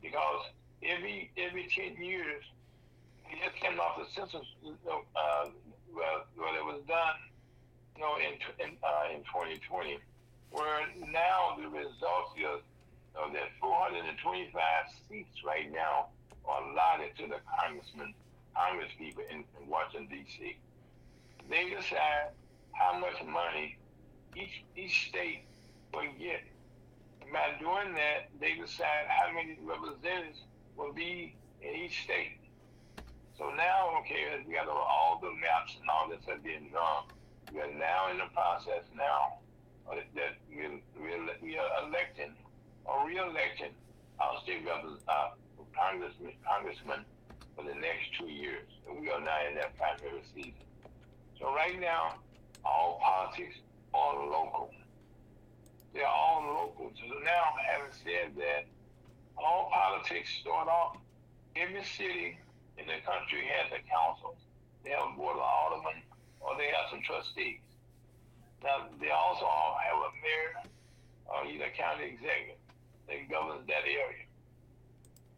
Because 0.01 0.45
every 0.83 1.31
every 1.37 1.67
10 1.67 1.97
years, 2.03 2.43
it 3.31 3.37
just 3.43 3.57
came 3.61 3.79
off 3.79 3.97
the 3.97 4.07
census, 4.13 4.45
uh, 4.63 5.49
well, 5.93 6.25
well, 6.37 6.55
it 6.55 6.65
was 6.65 6.81
done, 6.87 7.17
you 7.95 8.01
know, 8.03 8.15
in, 8.17 8.37
in, 8.63 8.77
uh, 8.83 9.15
in 9.15 9.19
2020, 9.23 9.97
where 10.55 10.87
now 11.11 11.59
the 11.59 11.67
results 11.67 12.31
is 12.39 12.63
of 13.15 13.31
that 13.33 13.51
425 13.59 14.55
seats 15.07 15.43
right 15.45 15.71
now 15.71 16.07
are 16.47 16.63
allotted 16.71 17.15
to 17.17 17.27
the 17.27 17.39
congressmen 17.59 18.13
Congress 18.55 18.91
people 18.97 19.23
in, 19.29 19.43
in 19.59 19.67
Washington 19.67 20.07
D.C. 20.07 20.57
They 21.49 21.69
decide 21.69 22.31
how 22.71 22.97
much 22.99 23.19
money 23.27 23.77
each 24.35 24.63
each 24.75 25.09
state 25.09 25.43
will 25.93 26.07
get. 26.17 26.43
And 27.21 27.31
by 27.31 27.59
doing 27.59 27.93
that, 27.95 28.31
they 28.39 28.55
decide 28.55 29.07
how 29.07 29.31
many 29.33 29.57
representatives 29.61 30.39
will 30.77 30.93
be 30.93 31.35
in 31.61 31.75
each 31.75 32.03
state. 32.03 32.39
So 33.37 33.51
now, 33.51 33.99
okay, 33.99 34.39
we 34.47 34.53
got 34.53 34.69
all 34.69 35.19
the 35.21 35.31
maps 35.35 35.75
and 35.79 35.89
all 35.89 36.07
this 36.07 36.23
are 36.29 36.39
being 36.39 36.69
drawn. 36.71 37.11
We 37.51 37.59
are 37.59 37.73
now 37.75 38.11
in 38.11 38.17
the 38.17 38.31
process 38.33 38.87
now 38.95 39.39
that 40.15 40.33
we 40.51 41.57
are 41.57 41.87
electing 41.87 42.33
or 42.85 43.07
re-electing 43.07 43.73
our 44.19 44.39
state 44.43 44.65
representatives, 44.65 45.03
uh, 45.07 45.29
congressmen, 45.75 46.33
congressmen 46.47 47.05
for 47.55 47.63
the 47.63 47.75
next 47.75 48.15
two 48.17 48.27
years. 48.27 48.67
And 48.87 48.99
we 49.01 49.09
are 49.09 49.19
now 49.19 49.37
in 49.49 49.55
that 49.55 49.75
primary 49.77 50.23
season. 50.33 50.53
So 51.39 51.53
right 51.53 51.79
now, 51.79 52.15
all 52.63 52.99
politics 53.03 53.57
are 53.93 54.15
local. 54.15 54.71
They're 55.93 56.07
all 56.07 56.43
local. 56.43 56.91
So 56.95 57.05
now, 57.23 57.55
having 57.67 57.93
said 58.03 58.35
that, 58.37 58.65
all 59.37 59.69
politics 59.71 60.29
start 60.41 60.67
off, 60.67 60.97
every 61.55 61.83
city 61.83 62.37
in 62.77 62.85
the 62.87 62.99
country 63.05 63.43
has 63.51 63.71
a 63.71 63.81
council. 63.87 64.35
They 64.83 64.91
have 64.91 65.13
a 65.13 65.17
board 65.17 65.35
of 65.35 65.43
aldermen 65.43 66.03
or 66.39 66.55
they 66.57 66.67
have 66.67 66.91
some 66.91 67.01
trustees. 67.01 67.59
Now, 68.65 68.89
they 68.99 69.13
also 69.13 69.45
all 69.45 69.77
have 69.77 69.93
a 69.93 70.11
mayor 70.25 70.65
or 71.29 71.45
either 71.45 71.69
county 71.77 72.17
executive 72.17 72.57
that 73.05 73.29
governs 73.29 73.61
that 73.67 73.85
area. 73.85 74.25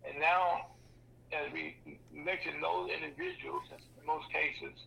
And 0.07 0.15
now, 0.17 0.71
as 1.35 1.51
we 1.51 1.75
elected 2.15 2.55
those 2.63 2.89
individuals, 2.89 3.67
in 3.75 4.07
most 4.07 4.31
cases, 4.31 4.79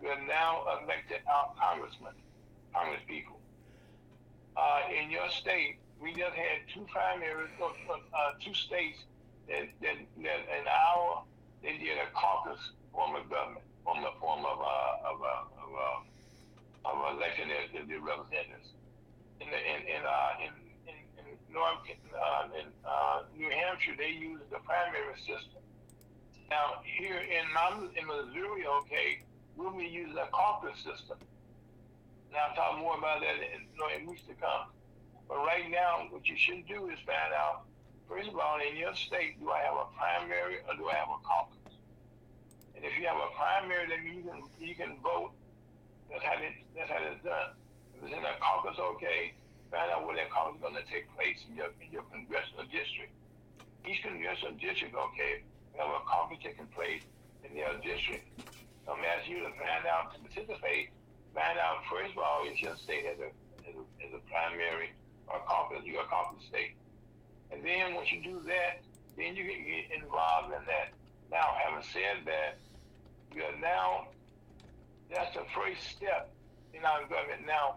we 0.00 0.08
have 0.08 0.22
now 0.30 0.62
elected 0.78 1.26
our 1.26 1.50
congressmen, 1.58 2.14
congress 2.72 3.02
people. 3.08 3.42
Uh, 4.56 4.86
in 4.94 5.10
your 5.10 5.28
state, 5.30 5.82
we 6.00 6.14
just 6.14 6.38
had 6.38 6.62
two 6.72 6.86
primaries, 6.86 7.50
uh, 7.58 8.38
two 8.38 8.54
states 8.54 8.98
that, 9.48 9.66
that, 9.82 9.98
that 10.22 10.40
in 10.54 10.64
our, 10.70 11.24
they 11.62 11.78
did 11.78 11.98
a 11.98 12.06
caucus 12.14 12.62
form 12.92 13.16
of 13.16 13.28
government, 13.28 13.66
form 13.82 14.04
of, 14.04 14.14
form 14.20 14.46
of, 14.46 14.58
uh, 14.62 15.10
of, 15.10 15.18
uh, 15.18 15.66
of, 15.66 15.70
uh, 15.74 16.11
of 16.84 17.16
election 17.16 17.48
their, 17.48 17.84
their 17.86 18.00
representatives. 18.00 18.74
In, 19.40 19.50
the, 19.50 19.58
in, 19.58 19.80
in, 19.86 20.02
uh, 20.06 20.44
in, 20.44 20.52
in, 20.86 20.96
in 21.18 21.26
North, 21.50 21.82
uh, 21.86 22.48
in 22.54 22.66
uh, 22.86 23.22
New 23.36 23.50
Hampshire, 23.50 23.94
they 23.98 24.10
used 24.14 24.46
the 24.50 24.58
primary 24.62 25.14
system. 25.18 25.62
Now, 26.50 26.84
here 26.84 27.16
in 27.16 27.46
in 27.96 28.04
Missouri, 28.06 28.66
okay, 28.84 29.24
we'll 29.56 29.72
be 29.72 29.86
using 29.86 30.18
a 30.18 30.28
caucus 30.30 30.76
system. 30.84 31.18
Now, 32.32 32.48
I'll 32.48 32.56
talk 32.56 32.78
more 32.78 32.96
about 32.96 33.20
that 33.20 33.36
in, 33.40 33.68
you 33.72 33.78
know, 33.78 33.88
in 33.92 34.06
weeks 34.06 34.22
to 34.28 34.34
come. 34.34 34.68
But 35.28 35.38
right 35.38 35.70
now, 35.70 36.08
what 36.10 36.28
you 36.28 36.36
should 36.36 36.66
do 36.66 36.88
is 36.88 36.98
find 37.04 37.32
out, 37.32 37.64
first 38.08 38.28
of 38.28 38.36
all, 38.36 38.58
in 38.60 38.76
your 38.76 38.94
state, 38.94 39.40
do 39.40 39.50
I 39.50 39.60
have 39.60 39.74
a 39.74 39.88
primary 39.96 40.60
or 40.68 40.76
do 40.76 40.88
I 40.88 40.94
have 40.94 41.08
a 41.08 41.20
caucus? 41.24 41.76
And 42.76 42.84
if 42.84 42.98
you 42.98 43.06
have 43.06 43.16
a 43.16 43.30
primary, 43.36 43.88
then 43.88 44.04
you 44.04 44.22
can 44.22 44.42
you 44.58 44.74
can 44.74 44.96
vote. 45.02 45.32
That's 46.12 46.24
how 46.24 46.36
it, 46.36 46.54
that's 46.76 46.90
how 46.92 47.00
it's 47.00 47.24
done. 47.24 47.56
If 47.96 48.04
it's 48.04 48.12
in 48.12 48.20
a 48.20 48.36
caucus, 48.36 48.76
okay, 48.76 49.32
find 49.72 49.88
out 49.88 50.04
where 50.04 50.16
that 50.20 50.28
caucus 50.28 50.60
is 50.60 50.62
going 50.62 50.76
to 50.76 50.84
take 50.92 51.08
place 51.16 51.40
in 51.48 51.56
your 51.56 51.72
in 51.80 51.88
your 51.88 52.04
congressional 52.12 52.68
district. 52.68 53.16
Each 53.88 54.04
congressional 54.04 54.54
district, 54.60 54.92
okay, 54.92 55.42
have 55.80 55.88
a 55.88 56.04
caucus 56.04 56.38
taking 56.44 56.68
place 56.76 57.02
in 57.42 57.56
their 57.56 57.72
district. 57.80 58.28
I'm 58.84 59.00
asking 59.00 59.40
you 59.40 59.48
to 59.48 59.52
find 59.56 59.88
out 59.88 60.12
to 60.12 60.20
participate. 60.20 60.92
Find 61.32 61.56
out 61.56 61.80
first 61.88 62.12
of 62.12 62.20
all, 62.20 62.44
is 62.44 62.60
your 62.60 62.76
state 62.76 63.08
as 63.08 63.16
a 63.18 63.32
as 63.64 63.74
a, 64.12 64.16
a 64.16 64.20
primary 64.28 64.92
or 65.32 65.40
caucus, 65.46 65.80
you're 65.84 66.02
a 66.02 66.06
caucus 66.06 66.44
state. 66.44 66.76
And 67.50 67.64
then 67.64 67.94
once 67.94 68.12
you 68.12 68.22
do 68.22 68.40
that, 68.46 68.82
then 69.16 69.36
you 69.36 69.44
can 69.44 69.64
get 69.64 70.02
involved 70.02 70.52
in 70.52 70.64
that. 70.66 70.92
Now, 71.30 71.56
having 71.64 71.84
said 71.92 72.24
that, 72.26 72.58
you 73.34 73.42
are 73.42 73.58
now, 73.60 74.08
that's 75.12 75.34
the 75.34 75.44
first 75.54 75.82
step 75.96 76.32
in 76.72 76.84
our 76.84 77.02
government. 77.02 77.46
Now, 77.46 77.76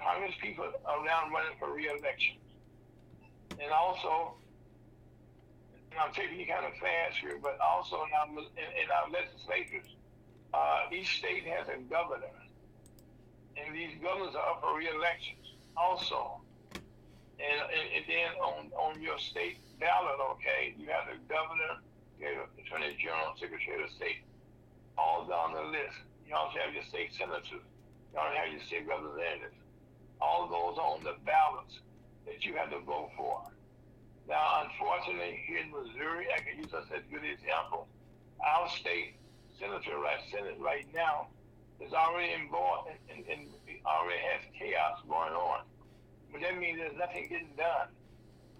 Congress 0.00 0.34
people 0.40 0.64
are 0.64 1.04
now 1.04 1.28
running 1.32 1.56
for 1.58 1.72
re-election. 1.72 2.36
And 3.60 3.70
also, 3.72 4.34
and 5.90 6.00
I'm 6.00 6.12
taking 6.12 6.40
you 6.40 6.46
kind 6.46 6.64
of 6.64 6.72
fast 6.80 7.20
here, 7.20 7.38
but 7.40 7.58
also 7.60 8.04
now 8.12 8.28
in, 8.32 8.38
in 8.40 8.88
our 8.88 9.08
legislatures, 9.12 9.88
uh, 10.52 10.88
each 10.92 11.18
state 11.18 11.44
has 11.44 11.68
a 11.68 11.80
governor. 11.88 12.32
And 13.56 13.74
these 13.74 13.96
governors 14.02 14.34
are 14.34 14.56
up 14.56 14.60
for 14.60 14.76
re-elections 14.76 15.56
also. 15.76 16.40
And, 17.36 17.60
and, 17.68 17.86
and 17.96 18.04
then 18.08 18.30
on, 18.40 18.72
on 18.76 19.02
your 19.02 19.18
state 19.18 19.58
ballot, 19.78 20.16
okay, 20.36 20.74
you 20.78 20.88
have 20.88 21.04
the 21.04 21.20
governor, 21.28 21.84
you 22.18 22.26
have 22.26 22.48
the 22.56 22.62
attorney 22.64 22.96
general, 22.96 23.36
secretary 23.36 23.84
of 23.84 23.90
state, 23.90 24.24
all 24.96 25.26
down 25.28 25.52
the 25.52 25.68
list. 25.68 26.00
Have 26.30 26.74
your 26.74 26.84
state 26.84 27.12
senators. 27.14 27.48
You 27.50 28.18
also 28.18 28.34
have 28.34 28.52
your 28.52 28.62
state 28.62 28.86
representatives. 28.86 29.56
All 30.20 30.48
those 30.48 30.78
on 30.78 31.04
the 31.04 31.14
ballots 31.24 31.78
that 32.26 32.44
you 32.44 32.54
have 32.56 32.70
to 32.70 32.80
vote 32.80 33.10
for. 33.16 33.42
Now, 34.28 34.66
unfortunately, 34.66 35.38
here 35.46 35.58
in 35.58 35.70
Missouri, 35.70 36.26
I 36.34 36.40
can 36.40 36.58
use 36.58 36.72
us 36.74 36.86
as 36.90 37.02
a 37.06 37.12
good 37.12 37.22
example. 37.22 37.86
Our 38.42 38.68
state 38.70 39.14
senator, 39.60 39.98
right, 39.98 40.18
Senate 40.32 40.56
right 40.58 40.86
now, 40.92 41.28
is 41.78 41.92
already 41.92 42.32
involved 42.32 42.90
and, 42.90 43.22
and, 43.28 43.38
and 43.38 43.48
already 43.86 44.20
has 44.20 44.42
chaos 44.58 44.98
going 45.06 45.32
on 45.32 45.60
but 46.36 46.52
that 46.52 46.58
means 46.58 46.76
there's 46.78 46.96
nothing 46.98 47.26
getting 47.28 47.56
done. 47.56 47.88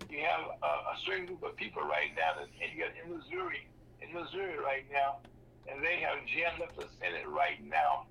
You 0.08 0.24
have 0.24 0.48
a, 0.62 0.72
a 0.94 0.96
certain 1.04 1.26
group 1.26 1.42
of 1.42 1.56
people 1.56 1.82
right 1.82 2.08
now, 2.16 2.40
that, 2.40 2.48
and 2.48 2.72
you 2.72 2.80
got 2.80 2.96
in 2.96 3.12
Missouri, 3.12 3.68
in 4.00 4.14
Missouri 4.14 4.56
right 4.56 4.88
now, 4.90 5.20
and 5.68 5.82
they 5.82 5.98
have 6.00 6.18
jammed 6.26 6.62
up 6.62 6.74
the 6.76 6.86
Senate 6.98 7.26
right 7.28 7.58
now, 7.62 8.06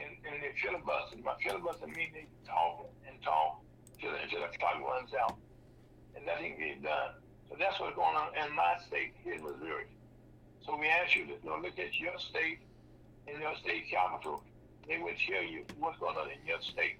and, 0.00 0.10
and 0.24 0.42
they 0.42 0.52
filibuster. 0.60 1.20
My 1.22 1.36
filibuster 1.42 1.86
means 1.86 2.12
they 2.12 2.26
talk 2.46 2.88
and 3.06 3.20
talk 3.22 3.60
until, 3.94 4.16
until 4.16 4.40
the 4.40 4.50
clock 4.58 4.80
runs 4.80 5.12
out, 5.14 5.36
and 6.16 6.24
nothing 6.26 6.56
gets 6.58 6.82
done. 6.82 7.20
So 7.48 7.56
that's 7.60 7.78
what's 7.78 7.94
going 7.94 8.16
on 8.16 8.32
in 8.34 8.54
my 8.56 8.76
state 8.86 9.12
here 9.22 9.34
in 9.34 9.44
Missouri. 9.44 9.86
So 10.64 10.76
we 10.76 10.88
ask 10.88 11.14
you 11.14 11.26
to 11.28 11.36
you 11.36 11.50
know, 11.50 11.60
look 11.60 11.78
at 11.78 11.92
your 12.00 12.16
state 12.18 12.64
and 13.28 13.36
your 13.38 13.54
state 13.60 13.84
capital. 13.90 14.42
They 14.88 14.98
will 14.98 15.16
tell 15.28 15.44
you 15.44 15.64
what's 15.78 15.98
going 16.00 16.16
on 16.16 16.28
in 16.32 16.40
your 16.46 16.60
state. 16.60 16.96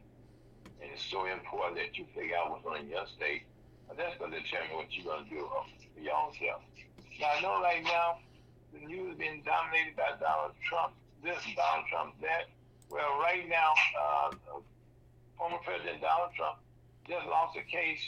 And 0.81 0.93
it's 0.93 1.05
so 1.05 1.25
important 1.25 1.81
that 1.81 1.97
you 1.97 2.05
figure 2.15 2.37
out 2.37 2.51
what's 2.51 2.63
going 2.63 2.81
on 2.81 2.85
in 2.85 2.93
your 2.93 3.09
state. 3.09 3.49
And 3.89 3.99
that's 3.99 4.17
going 4.19 4.33
to 4.33 4.41
determine 4.41 4.77
what 4.77 4.93
you're 4.93 5.05
going 5.05 5.25
to 5.25 5.31
do 5.31 5.45
uh, 5.45 5.65
for 5.97 6.01
your 6.01 6.13
own 6.13 6.33
self. 6.37 6.61
Now, 7.21 7.29
I 7.37 7.41
know 7.41 7.63
right 7.63 7.85
now 7.85 8.21
the 8.75 8.83
news 8.87 9.15
being 9.17 9.43
dominated 9.47 9.95
by 9.95 10.19
Donald 10.19 10.59
Trump, 10.67 10.93
this, 11.23 11.39
Donald 11.55 11.87
Trump, 11.87 12.19
that. 12.21 12.51
Well, 12.91 13.19
right 13.23 13.49
now, 13.49 13.73
uh, 13.97 14.59
former 15.39 15.59
President 15.65 16.03
Donald 16.03 16.35
Trump 16.37 16.59
just 17.09 17.27
lost 17.27 17.57
a 17.57 17.65
case 17.65 18.03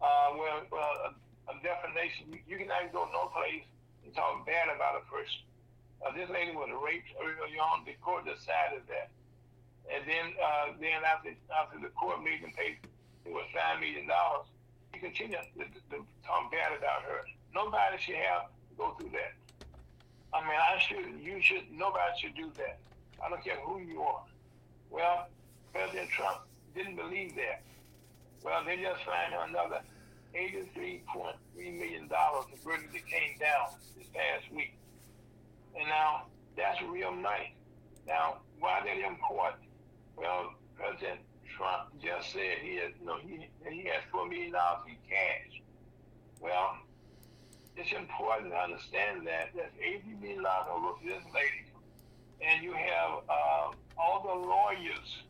uh, 0.00 0.34
where 0.34 0.64
well, 0.72 1.14
a, 1.48 1.54
defamation, 1.62 2.32
you, 2.32 2.38
you 2.46 2.56
can 2.56 2.70
actually 2.70 2.94
go 2.94 3.08
no 3.12 3.28
place 3.34 3.64
and 4.04 4.14
talk 4.14 4.44
bad 4.46 4.72
about 4.72 4.96
a 4.96 5.04
person. 5.08 5.44
Uh, 6.00 6.12
this 6.16 6.30
lady 6.32 6.56
was 6.56 6.72
raped 6.80 7.12
early 7.20 7.58
on. 7.60 7.84
The 7.84 7.94
court 8.00 8.24
decided 8.24 8.86
that. 8.88 9.12
And 9.90 10.06
then, 10.06 10.32
uh, 10.38 10.78
then 10.78 11.02
after 11.02 11.34
after 11.50 11.76
the 11.82 11.90
court 11.98 12.22
them 12.22 12.52
pay, 12.54 12.78
it 13.26 13.32
was 13.32 13.44
five 13.52 13.80
million 13.80 14.06
dollars. 14.06 14.46
He 14.94 15.00
continued 15.00 15.42
to, 15.58 15.66
to, 15.66 15.78
to 15.92 15.96
talk 16.22 16.50
bad 16.50 16.72
about 16.76 17.02
her. 17.02 17.26
Nobody 17.54 17.98
should 17.98 18.20
have 18.22 18.48
to 18.48 18.72
go 18.78 18.94
through 18.96 19.10
that. 19.18 19.34
I 20.32 20.40
mean, 20.40 20.50
I 20.50 20.78
should, 20.78 21.20
you 21.20 21.42
should, 21.42 21.70
nobody 21.72 22.12
should 22.20 22.34
do 22.36 22.50
that. 22.56 22.78
I 23.24 23.28
don't 23.28 23.42
care 23.42 23.56
who 23.56 23.80
you 23.80 24.02
are. 24.02 24.24
Well, 24.90 25.28
President 25.72 26.08
Trump 26.10 26.40
didn't 26.74 26.96
believe 26.96 27.34
that. 27.36 27.62
Well, 28.42 28.62
they 28.64 28.76
just 28.76 29.04
signed 29.04 29.34
another 29.48 29.80
$83.3 30.34 31.34
million, 31.56 32.08
the 32.08 32.56
verdict 32.64 32.92
that 32.92 33.06
came 33.06 33.38
down 33.38 33.74
this 33.96 34.06
past 34.14 34.50
week. 34.54 34.74
And 35.78 35.88
now, 35.88 36.26
that's 36.56 36.80
real 36.82 37.12
money. 37.12 37.54
Now, 38.06 38.38
why 38.58 38.80
they 38.84 39.04
in 39.04 39.16
court? 39.16 39.54
Well, 40.16 40.54
President 40.76 41.20
Trump 41.56 41.90
just 42.02 42.32
said 42.32 42.58
he 42.62 42.76
has, 42.76 42.92
you 43.00 43.06
know, 43.06 43.18
he, 43.18 43.48
he 43.70 43.84
has 43.88 44.02
$4 44.12 44.28
million 44.28 44.46
in 44.46 44.96
cash. 45.08 45.62
Well, 46.40 46.76
it's 47.76 47.92
important 47.92 48.52
to 48.52 48.58
understand 48.58 49.26
that 49.26 49.50
there's 49.54 49.72
$80 49.78 50.20
million 50.20 50.44
over 50.44 50.98
this 51.04 51.22
lady. 51.34 51.64
And 52.40 52.62
you 52.62 52.72
have 52.72 53.22
uh, 53.28 53.72
all 53.98 54.22
the 54.24 54.48
lawyers, 54.48 55.24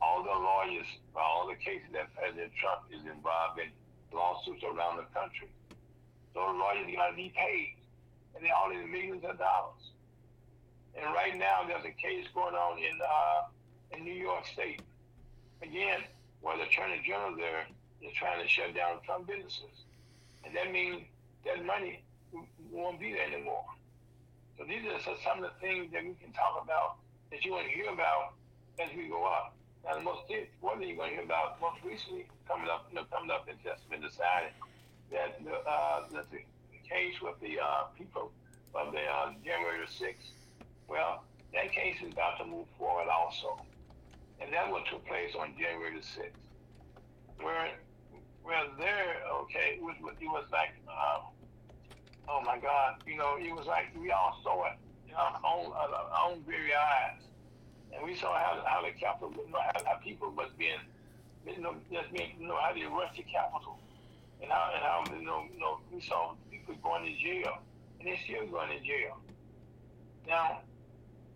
all 0.00 0.22
the 0.22 0.30
lawyers 0.30 0.86
for 1.12 1.20
all 1.22 1.48
the 1.48 1.56
cases 1.56 1.88
that 1.92 2.14
President 2.14 2.52
Trump 2.60 2.82
is 2.92 3.00
involved 3.00 3.58
in, 3.58 3.70
lawsuits 4.12 4.62
around 4.62 4.98
the 4.98 5.08
country. 5.18 5.48
Those 6.34 6.54
lawyers 6.54 6.86
got 6.94 7.10
to 7.10 7.16
be 7.16 7.32
paid, 7.34 7.76
and 8.34 8.44
they're 8.44 8.54
all 8.54 8.70
in 8.70 8.90
millions 8.90 9.24
of 9.24 9.38
dollars. 9.38 9.90
And 10.94 11.06
right 11.14 11.36
now, 11.36 11.66
there's 11.66 11.84
a 11.84 11.96
case 11.96 12.26
going 12.34 12.54
on 12.54 12.78
in 12.78 12.98
uh, 13.02 13.96
in 13.96 14.04
New 14.04 14.14
York 14.14 14.46
State. 14.46 14.82
Again, 15.62 16.02
where 16.40 16.56
the 16.56 16.64
Attorney 16.64 17.02
General 17.06 17.34
there 17.36 17.66
is 18.02 18.12
trying 18.14 18.42
to 18.42 18.48
shut 18.48 18.74
down 18.74 19.00
Trump 19.04 19.26
businesses. 19.26 19.88
And 20.44 20.54
that 20.54 20.70
means 20.70 21.02
that 21.44 21.64
money 21.64 22.02
won't 22.70 23.00
be 23.00 23.12
there 23.12 23.26
anymore. 23.26 23.64
So 24.58 24.64
these 24.64 24.82
are 24.86 25.00
some 25.22 25.42
of 25.42 25.50
the 25.50 25.56
things 25.60 25.92
that 25.92 26.02
we 26.02 26.14
can 26.22 26.32
talk 26.32 26.62
about 26.62 26.96
that 27.30 27.44
you 27.44 27.52
want 27.52 27.66
to 27.66 27.74
hear 27.74 27.90
about 27.90 28.34
as 28.78 28.88
we 28.96 29.08
go 29.08 29.24
up. 29.24 29.54
Now, 29.84 29.94
the 29.96 30.02
most 30.02 30.30
important 30.30 30.88
you're 30.88 30.96
going 30.96 31.10
to 31.10 31.16
hear 31.16 31.24
about 31.24 31.60
most 31.60 31.82
recently 31.84 32.26
coming 32.48 32.68
up, 32.68 32.86
you 32.88 32.96
know, 32.96 33.04
coming 33.12 33.30
up 33.30 33.46
and 33.48 33.58
just 33.62 33.88
been 33.90 34.00
decided 34.00 34.56
that 35.12 35.36
the, 35.44 35.60
uh, 35.68 36.08
that 36.12 36.30
the, 36.30 36.40
case 36.84 37.16
with 37.22 37.40
the 37.40 37.56
uh, 37.58 37.88
people 37.96 38.30
of 38.74 38.92
the 38.92 39.00
uh, 39.00 39.32
January 39.42 39.80
6th, 39.88 40.36
well, 40.86 41.24
that 41.54 41.72
case 41.72 41.96
is 42.04 42.12
about 42.12 42.36
to 42.36 42.44
move 42.44 42.66
forward 42.76 43.08
also 43.08 43.56
and 44.40 44.52
that 44.52 44.70
what 44.70 44.84
took 44.86 45.04
place 45.06 45.32
on 45.38 45.54
January 45.58 45.96
the 45.96 46.04
sixth. 46.04 46.40
Where, 47.40 47.70
where 48.44 48.60
there, 48.78 49.24
okay, 49.42 49.80
it 49.80 49.82
was 49.82 49.96
it 50.20 50.28
was 50.28 50.44
like, 50.52 50.76
uh, 50.86 51.24
oh 52.28 52.40
my 52.44 52.58
God, 52.58 52.96
you 53.06 53.16
know, 53.16 53.36
it 53.40 53.50
was 53.56 53.66
like 53.66 53.86
we 53.98 54.12
all 54.12 54.38
saw 54.44 54.66
it 54.66 54.76
in 55.08 55.14
our 55.14 55.40
own 55.44 55.72
our 55.72 56.28
own 56.28 56.44
very 56.46 56.72
eyes, 56.74 57.24
and 57.92 58.04
we 58.04 58.14
saw 58.14 58.36
how 58.36 58.62
how 58.66 58.82
the 58.82 58.92
capital, 58.92 59.32
you 59.34 59.50
know, 59.50 59.58
how, 59.58 59.84
how 59.84 59.96
people 59.96 60.30
was 60.36 60.50
being, 60.58 60.84
you 61.46 61.60
know, 61.60 61.74
just 61.90 62.12
being, 62.12 62.36
you 62.38 62.46
know, 62.46 62.56
how 62.60 62.72
they 62.72 62.84
rushed 62.84 63.16
the 63.16 63.24
capital, 63.24 63.78
and 64.42 64.50
how 64.52 64.70
and 64.74 64.82
how 64.84 65.04
you 65.16 65.24
know, 65.24 65.44
you 65.52 65.58
know, 65.58 65.80
we 65.90 66.00
saw 66.02 66.34
people 66.50 66.74
going 66.82 67.04
to 67.04 67.16
jail, 67.16 67.58
and 67.98 68.08
they're 68.08 68.20
still 68.24 68.46
going 68.46 68.68
to 68.68 68.80
jail. 68.84 69.16
Now, 70.28 70.60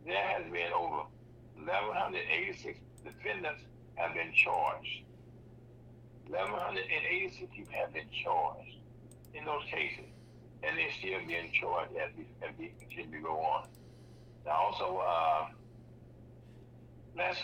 there 0.06 0.22
has 0.28 0.44
been 0.52 0.72
over 0.76 1.08
1,186 1.56 2.78
defendants 3.04 3.62
have 3.96 4.14
been 4.14 4.32
charged. 4.32 5.07
1,186 6.28 7.50
people 7.54 7.72
have 7.72 7.92
been 7.92 8.08
charged 8.24 8.76
in 9.34 9.44
those 9.44 9.64
cases, 9.70 10.04
and 10.62 10.76
they're 10.76 10.92
still 10.98 11.20
being 11.26 11.50
charged 11.58 11.96
as 11.96 12.10
we, 12.16 12.26
as 12.44 12.52
we 12.58 12.72
continue 12.80 13.18
to 13.18 13.24
go 13.24 13.40
on. 13.40 13.68
Now, 14.44 14.68
also, 14.68 14.98
uh, 14.98 15.46
let's 17.16 17.38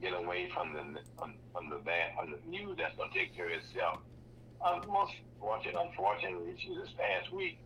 get 0.00 0.14
away 0.14 0.48
from 0.54 0.72
the 0.72 1.00
from, 1.18 1.34
from 1.52 1.70
the 1.70 1.76
bad 1.76 2.14
from 2.16 2.30
the 2.30 2.38
news 2.48 2.76
that's 2.78 2.94
going 2.96 3.10
to 3.10 3.18
take 3.18 3.34
care 3.34 3.46
of 3.46 3.58
itself. 3.58 3.98
Um, 4.64 4.82
most 4.88 5.14
fortunate, 5.40 5.76
unfortunately, 5.78 6.52
this 6.54 6.90
past 6.98 7.32
week, 7.32 7.58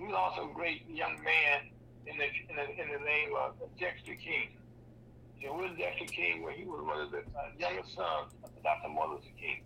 we 0.00 0.12
lost 0.12 0.40
a 0.40 0.52
great 0.54 0.88
young 0.88 1.16
man 1.22 1.68
in 2.06 2.18
the 2.18 2.24
in 2.48 2.56
the, 2.56 2.66
in 2.82 2.88
the 2.92 3.04
name 3.04 3.30
of 3.38 3.54
Dexter 3.78 4.14
King. 4.14 4.56
And 5.44 5.56
William 5.56 5.76
Dexter 5.76 6.04
King, 6.06 6.42
where 6.42 6.52
he 6.52 6.64
was 6.64 6.84
one 6.84 7.00
of 7.00 7.10
the 7.10 7.18
uh, 7.18 7.50
youngest 7.58 7.96
sons 7.96 8.30
of 8.44 8.50
Dr. 8.62 8.88
Martin 8.88 9.14
Luther 9.14 9.34
King. 9.40 9.62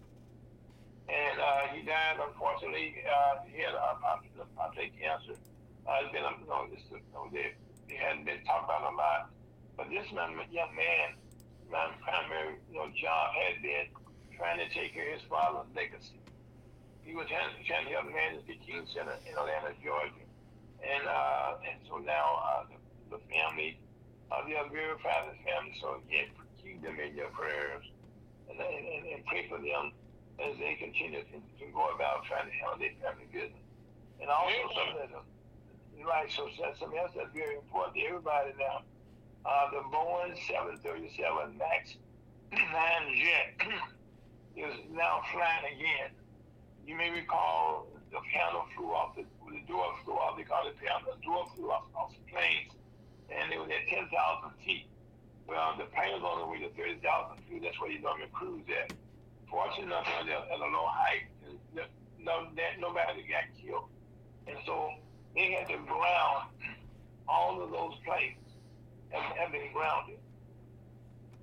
And 1.09 1.37
uh, 1.39 1.71
he 1.71 1.87
died. 1.87 2.19
Unfortunately, 2.19 3.03
uh, 3.07 3.47
he 3.47 3.63
had 3.63 3.75
a 3.75 3.99
prostate 4.57 4.95
cancer. 4.99 5.39
Uh, 5.87 6.03
it's 6.03 6.11
been, 6.11 6.27
you 6.27 6.51
know, 6.51 6.67
you 6.67 6.99
know, 7.15 7.31
they, 7.31 7.55
they 7.89 7.95
hadn't 7.95 8.27
been 8.27 8.43
talked 8.43 8.67
about 8.67 8.91
a 8.91 8.95
lot. 8.95 9.31
But 9.77 9.87
this 9.91 10.11
man, 10.11 10.35
young 10.51 10.75
man, 10.75 11.15
my 11.71 11.95
primary, 12.03 12.59
you 12.71 12.79
know, 12.79 12.91
job 12.99 13.31
had 13.39 13.63
been 13.63 13.87
trying 14.35 14.59
to 14.59 14.69
take 14.75 14.95
care 14.95 15.15
of 15.15 15.21
his 15.21 15.27
father's 15.31 15.71
legacy. 15.79 16.19
He 17.07 17.15
was 17.15 17.31
trying, 17.31 17.55
trying 17.71 17.87
to 17.87 17.93
help 17.95 18.11
manage 18.11 18.43
the 18.51 18.59
King 18.67 18.83
Center 18.91 19.15
in 19.23 19.39
Atlanta, 19.39 19.79
Georgia. 19.79 20.27
And 20.83 21.07
uh, 21.09 21.57
and 21.65 21.79
so 21.89 22.03
now 22.03 22.43
uh, 22.43 22.63
the, 22.69 23.17
the 23.17 23.21
family, 23.31 23.79
uh, 24.31 24.43
they 24.45 24.59
are 24.59 24.69
very 24.69 24.99
proud 24.99 25.31
of 25.31 25.39
the 25.39 25.39
other 25.39 25.45
family. 25.47 25.75
So 25.81 26.03
again, 26.03 26.35
keep 26.59 26.83
them 26.83 26.99
in 26.99 27.15
your 27.15 27.31
prayers 27.31 27.87
and, 28.51 28.59
and, 28.59 29.07
and 29.07 29.25
pray 29.25 29.47
for 29.49 29.59
them 29.63 29.95
as 30.41 30.53
they 30.59 30.77
continue 30.77 31.23
to, 31.23 31.37
to 31.41 31.65
go 31.73 31.89
about 31.95 32.25
trying 32.25 32.47
to 32.47 32.55
handle 32.55 32.79
their 32.79 32.95
family 33.01 33.29
business. 33.33 33.65
And 34.21 34.29
also 34.31 34.53
something 34.73 35.01
that 35.01 35.13
Right, 36.07 36.31
so 36.31 36.47
that's 36.63 36.79
something 36.79 36.99
else 36.99 37.11
that's 37.17 37.33
very 37.35 37.57
important 37.57 37.97
to 37.97 38.03
everybody 38.07 38.55
now. 38.61 38.87
Uh, 39.43 39.71
the 39.75 39.83
Boeing 39.91 40.39
737 40.47 41.59
MAX 41.59 41.97
9 42.53 42.63
jet 43.19 43.59
is 44.57 44.75
now 44.93 45.23
flying 45.33 45.75
again. 45.75 46.15
You 46.87 46.95
may 46.95 47.11
recall 47.11 47.89
the 48.13 48.23
panel 48.31 48.67
flew 48.77 48.95
off, 48.95 49.17
the, 49.17 49.27
the 49.51 49.67
door 49.67 49.99
flew 50.05 50.15
off, 50.15 50.37
they 50.39 50.45
call 50.45 50.67
it 50.69 50.79
panel, 50.79 51.11
the 51.11 51.19
door 51.27 51.47
flew 51.57 51.73
off, 51.73 51.91
off 51.97 52.15
the 52.15 52.23
plane, 52.31 52.71
and 53.27 53.51
it 53.51 53.59
was 53.59 53.71
at 53.71 53.83
10,000 53.91 54.07
feet. 54.65 54.87
Well, 55.49 55.75
the 55.79 55.91
plane 55.91 56.15
was 56.15 56.23
on 56.23 56.39
the 56.39 56.47
way 56.47 56.63
to 56.63 56.71
30,000 56.79 57.03
feet, 57.51 57.63
that's 57.67 57.81
where 57.81 57.91
you 57.91 57.99
normally 57.99 58.31
cruise 58.33 58.67
at. 58.71 58.95
Fortunately 59.51 59.85
enough, 59.85 60.07
at 60.07 60.29
a 60.29 60.69
low 60.71 60.87
height, 60.87 61.31
no, 62.19 62.49
nobody 62.81 63.23
got 63.29 63.47
killed. 63.61 63.89
And 64.47 64.57
so 64.67 64.91
they 65.35 65.53
had 65.53 65.69
to 65.69 65.79
ground 65.87 66.49
all 67.29 67.63
of 67.63 67.71
those 67.71 67.95
planes 68.05 68.39
have, 69.11 69.37
have 69.37 69.53
been 69.53 69.73
grounded. 69.73 70.19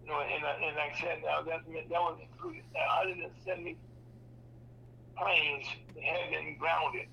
You 0.04 0.10
know, 0.10 0.20
and, 0.20 0.43
uh, 0.43 0.68
and 0.68 0.76
like 0.76 0.95
I 0.95 0.99
said, 0.99 1.18
now 1.24 1.41
that, 1.43 1.62
that 1.66 2.01
was 2.01 2.20
included 2.20 2.64
170 2.74 3.78
planes 5.18 5.66
that 5.95 6.04
had 6.04 6.32
been 6.32 6.58
grounded. 6.58 7.08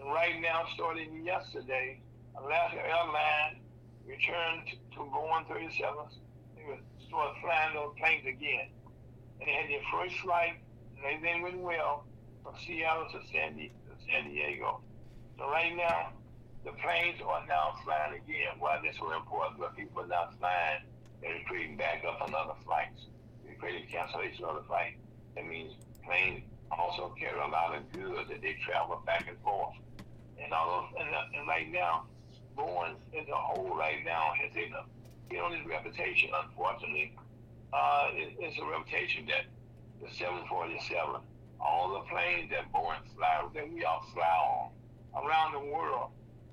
And 0.00 0.08
right 0.08 0.40
now, 0.40 0.66
starting 0.74 1.24
yesterday, 1.24 2.00
Alaska 2.36 2.78
Airlines 2.82 3.62
returned 4.06 4.68
to 4.92 4.98
Boeing 4.98 5.46
37s. 5.46 6.18
They 6.56 6.64
would 6.66 6.82
start 7.06 7.36
flying 7.40 7.74
those 7.74 7.94
planes 7.98 8.26
again. 8.26 8.68
They 9.38 9.50
had 9.52 9.70
their 9.70 9.84
first 9.92 10.16
flight, 10.20 10.58
and 10.96 11.04
everything 11.04 11.42
went 11.42 11.58
well 11.58 12.04
from 12.42 12.54
Seattle 12.66 13.06
to 13.12 13.20
San, 13.32 13.56
to 13.56 13.94
San 14.10 14.30
Diego. 14.30 14.80
So 15.38 15.48
right 15.50 15.74
now, 15.76 16.12
the 16.64 16.72
planes 16.72 17.20
are 17.24 17.46
now 17.46 17.76
flying 17.84 18.14
again. 18.14 18.58
Why 18.58 18.80
this 18.82 18.96
so 18.98 19.12
important? 19.12 19.60
But 19.60 19.76
people 19.76 20.02
are 20.02 20.06
not 20.06 20.38
flying. 20.38 20.82
They're 21.22 21.38
creating 21.46 21.76
back 21.76 22.02
up 22.06 22.20
on 22.20 22.34
other 22.34 22.58
flights. 22.64 23.06
They're 23.44 23.54
creating 23.54 23.88
cancellation 23.90 24.44
of 24.44 24.56
the 24.56 24.62
flight. 24.62 24.96
That 25.34 25.46
means 25.46 25.74
planes 26.04 26.42
also 26.70 27.14
carry 27.18 27.38
a 27.38 27.46
lot 27.46 27.76
of 27.76 27.92
goods 27.92 28.28
that 28.28 28.42
they 28.42 28.56
travel 28.64 29.02
back 29.06 29.26
and 29.28 29.38
forth. 29.40 29.74
And 30.42 30.52
all 30.52 30.90
those, 30.92 31.02
and, 31.04 31.14
uh, 31.14 31.38
and 31.38 31.48
right 31.48 31.70
now, 31.70 32.04
Boeing 32.56 32.94
as 33.18 33.28
a 33.28 33.34
whole 33.34 33.76
right 33.76 34.04
now 34.04 34.32
has 34.40 34.50
a, 34.56 34.66
you 35.30 35.38
know, 35.38 35.50
this 35.50 35.66
reputation, 35.66 36.30
unfortunately, 36.34 37.14
uh, 37.76 38.08
it's 38.16 38.56
a 38.58 38.64
reputation 38.64 39.26
that 39.26 39.44
the 40.00 40.08
747, 40.16 41.20
all 41.60 41.92
the 41.92 42.00
planes 42.08 42.48
that 42.50 42.72
Boeing 42.72 43.04
fly, 43.14 43.44
that 43.52 43.68
we 43.68 43.84
all 43.84 44.04
fly 44.14 44.24
on, 44.24 44.72
around 45.20 45.52
the 45.52 45.60
world 45.60 46.10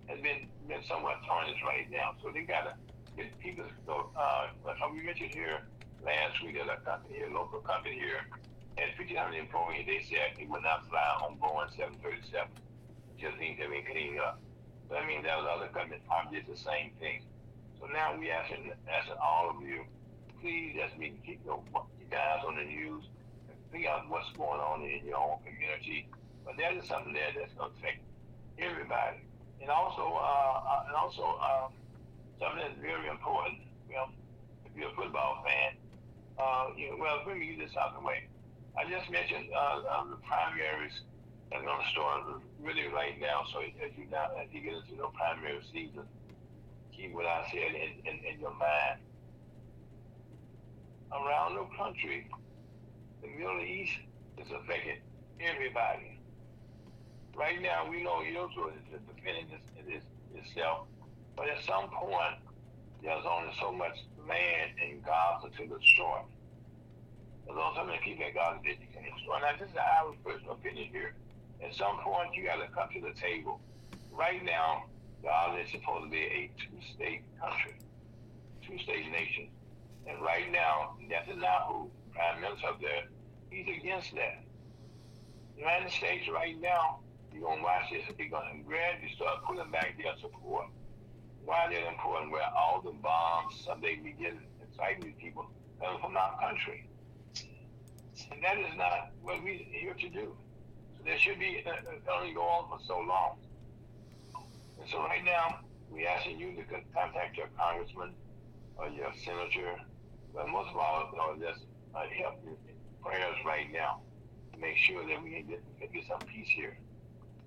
has 0.07 0.19
been 0.19 0.47
been 0.67 0.83
somewhat 0.83 1.23
tarnished 1.25 1.63
right 1.63 1.87
now. 1.91 2.15
So 2.21 2.31
they 2.31 2.43
gotta 2.43 2.75
get 3.15 3.37
people. 3.39 3.63
So 3.85 4.11
uh, 4.19 4.47
like 4.65 4.75
we 4.91 5.03
mentioned 5.03 5.33
here 5.33 5.63
last 6.03 6.43
week, 6.43 6.55
there's 6.55 6.67
a 6.67 6.79
company 6.83 7.15
here, 7.15 7.29
local 7.31 7.59
company 7.59 7.95
here, 7.95 8.27
had 8.75 8.91
1,500 8.99 9.37
employees. 9.37 9.87
They 9.87 10.03
said 10.03 10.35
they 10.35 10.45
would 10.45 10.63
not 10.63 10.87
fly 10.89 11.23
on 11.23 11.39
Boeing 11.39 11.71
737. 11.71 12.51
Just 13.19 13.37
things 13.37 13.59
have 13.59 13.71
been 13.71 13.87
cleaned 13.87 14.19
up. 14.19 14.41
I 14.91 15.07
mean, 15.07 15.23
there 15.23 15.37
was 15.39 15.47
other 15.47 15.71
companies 15.71 16.03
probably 16.07 16.39
did 16.39 16.51
the 16.51 16.59
same 16.59 16.91
thing. 16.99 17.23
So 17.79 17.87
now 17.87 18.15
we 18.19 18.29
asking 18.29 18.71
asking 18.91 19.19
all 19.23 19.55
of 19.55 19.63
you, 19.63 19.87
please 20.43 20.75
just 20.75 20.99
be 20.99 21.15
keep 21.25 21.39
your, 21.47 21.63
you 21.95 22.05
guys 22.11 22.43
on 22.43 22.59
the 22.59 22.67
news 22.67 23.07
and 23.47 23.55
figure 23.71 23.87
out 23.87 24.03
what's 24.11 24.27
going 24.35 24.59
on 24.59 24.83
in 24.83 25.07
your 25.07 25.15
own 25.15 25.39
community. 25.47 26.05
But 26.43 26.59
there 26.59 26.75
is 26.75 26.83
something 26.83 27.15
there 27.15 27.31
that's 27.31 27.55
going 27.55 27.71
to 27.71 27.77
affect 27.79 28.03
everybody. 28.59 29.23
And 29.63 29.71
also, 29.71 30.03
uh, 30.03 30.59
uh, 30.67 30.87
and 30.91 30.95
also 30.99 31.39
um, 31.39 31.71
something 32.43 32.59
that's 32.59 32.75
very 32.83 33.07
important. 33.07 33.63
Know, 33.87 34.11
if 34.67 34.75
you're 34.75 34.91
a 34.91 34.95
football 34.99 35.39
fan, 35.47 35.79
uh, 36.35 36.75
you 36.75 36.91
know, 36.91 36.97
well, 36.99 37.23
let 37.23 37.39
me 37.39 37.55
get 37.55 37.63
this 37.63 37.77
out 37.79 37.95
of 37.95 38.01
the 38.01 38.05
way. 38.05 38.27
I 38.75 38.83
just 38.89 39.07
mentioned 39.07 39.47
uh, 39.55 39.87
um, 39.95 40.11
the 40.11 40.19
primaries 40.27 41.07
are 41.55 41.63
going 41.63 41.79
to 41.79 41.89
start 41.95 42.43
really 42.59 42.91
right 42.91 43.15
now. 43.21 43.47
So 43.53 43.63
as 43.63 43.95
you 43.95 44.11
now, 44.11 44.27
as 44.35 44.51
you 44.51 44.59
get 44.59 44.75
into 44.75 44.99
the 44.99 45.07
primary 45.15 45.63
season, 45.71 46.03
keep 46.91 47.13
what 47.15 47.29
I 47.29 47.47
said 47.47 47.71
in, 47.79 48.03
in, 48.03 48.19
in 48.27 48.43
your 48.43 48.51
mind. 48.59 48.99
Around 51.13 51.55
the 51.55 51.77
country, 51.77 52.27
the 53.21 53.27
Middle 53.27 53.61
East 53.61 53.99
is 54.37 54.47
affecting 54.51 54.97
everybody 55.39 56.13
right 57.35 57.61
now 57.61 57.89
we 57.89 58.03
know 58.03 58.21
Israel 58.21 58.69
is 58.69 59.01
defending 59.15 59.47
this, 59.87 60.03
itself, 60.33 60.87
but 61.35 61.47
at 61.49 61.63
some 61.63 61.89
point 61.89 62.37
there's 63.01 63.25
only 63.25 63.53
so 63.59 63.71
much 63.71 63.97
land 64.27 64.71
in 64.81 65.01
Gaza 65.01 65.49
to 65.49 65.67
destroy. 65.67 66.21
There's 67.45 67.57
only 67.59 67.75
so 67.75 67.85
many 67.85 67.99
people 68.03 68.25
in 68.25 68.33
Gaza 68.33 68.59
that 68.63 68.79
you 68.79 68.87
can 68.93 69.03
destroy. 69.03 69.39
Now 69.39 69.53
this 69.59 69.69
is 69.69 69.75
our 69.77 70.13
personal 70.23 70.53
opinion 70.53 70.89
here. 70.91 71.15
At 71.63 71.75
some 71.75 71.99
point 71.99 72.35
you 72.35 72.45
got 72.45 72.61
to 72.61 72.67
come 72.73 72.89
to 72.93 73.01
the 73.01 73.13
table. 73.19 73.59
Right 74.11 74.43
now, 74.43 74.85
Gaza 75.23 75.61
is 75.61 75.71
supposed 75.71 76.05
to 76.05 76.09
be 76.09 76.21
a 76.21 76.51
two-state 76.59 77.23
country, 77.39 77.75
two-state 78.67 79.11
nation, 79.11 79.49
and 80.07 80.21
right 80.21 80.51
now 80.51 80.95
Netanyahu, 81.01 81.89
Prime 82.13 82.41
Minister 82.41 82.67
up 82.67 82.81
there, 82.81 83.03
he's 83.49 83.67
against 83.79 84.13
that. 84.15 84.43
The 85.55 85.61
United 85.61 85.91
States 85.91 86.27
right 86.29 86.59
now 86.59 86.99
you're 87.33 87.41
going 87.43 87.57
to 87.59 87.63
watch 87.63 87.89
this. 87.91 88.03
You're 88.17 88.29
going 88.29 88.57
to 88.57 88.63
gradually 88.63 89.11
start 89.15 89.43
pulling 89.45 89.71
back 89.71 89.97
their 89.97 90.13
support. 90.21 90.67
Why 91.43 91.67
they're 91.69 91.89
important? 91.89 92.31
Where 92.31 92.45
all 92.55 92.81
the 92.81 92.91
bombs 92.91 93.63
someday 93.65 93.95
begin 93.95 94.39
inciting 94.61 95.13
people 95.19 95.49
coming 95.81 95.99
from 95.99 96.15
our 96.15 96.39
country. 96.39 96.87
And 98.31 98.43
that 98.43 98.57
is 98.59 98.77
not 98.77 99.11
what 99.23 99.43
we're 99.43 99.57
here 99.57 99.95
to 99.95 100.09
do. 100.09 100.35
So 100.95 101.03
there 101.03 101.17
should 101.17 101.39
be, 101.39 101.63
uh, 101.65 101.71
uh 101.71 102.17
only 102.19 102.33
go 102.33 102.43
on 102.43 102.69
for 102.69 102.85
so 102.85 102.99
long. 102.99 103.37
And 104.79 104.89
so 104.89 104.99
right 104.99 105.25
now, 105.25 105.59
we're 105.89 106.07
asking 106.07 106.39
you 106.39 106.55
to 106.55 106.63
contact 106.93 107.35
your 107.35 107.47
congressman 107.57 108.13
or 108.77 108.89
your 108.89 109.11
senator, 109.25 109.81
but 110.33 110.49
most 110.49 110.69
of 110.69 110.77
all, 110.77 111.09
know, 111.17 111.35
just 111.39 111.65
uh, 111.95 112.03
help 112.17 112.41
in 112.45 112.55
prayers 113.03 113.37
right 113.45 113.71
now 113.71 114.01
to 114.53 114.59
make 114.59 114.77
sure 114.77 115.05
that 115.05 115.21
we 115.21 115.31
can 115.31 115.47
get, 115.47 115.93
get 115.93 116.03
some 116.07 116.19
peace 116.27 116.49
here. 116.49 116.77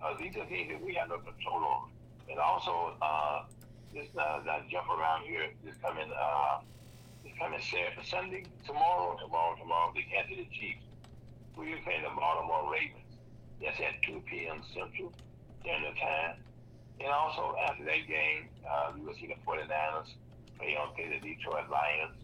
Uh, 0.03 0.15
these 0.21 0.37
are 0.37 0.47
things 0.47 0.71
that 0.71 0.81
we 0.81 0.95
have 0.95 1.09
no 1.09 1.19
control 1.19 1.65
over. 1.65 1.91
And 2.31 2.39
also, 2.39 2.95
uh, 3.01 3.43
this 3.95 4.09
uh, 4.19 4.43
that 4.45 4.69
jump 4.69 4.89
around 4.91 5.25
here 5.25 5.49
this 5.65 5.75
coming 5.81 6.11
uh, 6.13 6.61
this 7.25 7.33
coming 7.39 7.61
Saturday, 7.61 8.05
Sunday, 8.05 8.45
tomorrow, 8.67 9.17
tomorrow, 9.19 9.57
tomorrow, 9.57 9.93
the 9.95 10.03
Kansas 10.03 10.37
City 10.37 10.49
Chiefs. 10.53 10.85
We 11.57 11.73
are 11.73 11.81
playing 11.83 12.03
the 12.03 12.13
Baltimore 12.13 12.71
Ravens. 12.71 13.09
That's 13.63 13.81
at 13.81 14.03
2 14.05 14.21
p.m. 14.29 14.61
Central 14.75 15.13
Standard 15.63 15.97
Time. 15.97 16.37
And 17.01 17.09
also 17.09 17.57
after 17.65 17.85
that 17.85 18.05
game, 18.07 18.53
uh, 18.69 18.93
we 18.95 19.01
will 19.07 19.15
see 19.15 19.27
the 19.27 19.41
49ers 19.49 20.13
play 20.59 20.77
on 20.77 20.95
play 20.95 21.09
the 21.09 21.21
Detroit 21.25 21.71
Lions. 21.71 22.21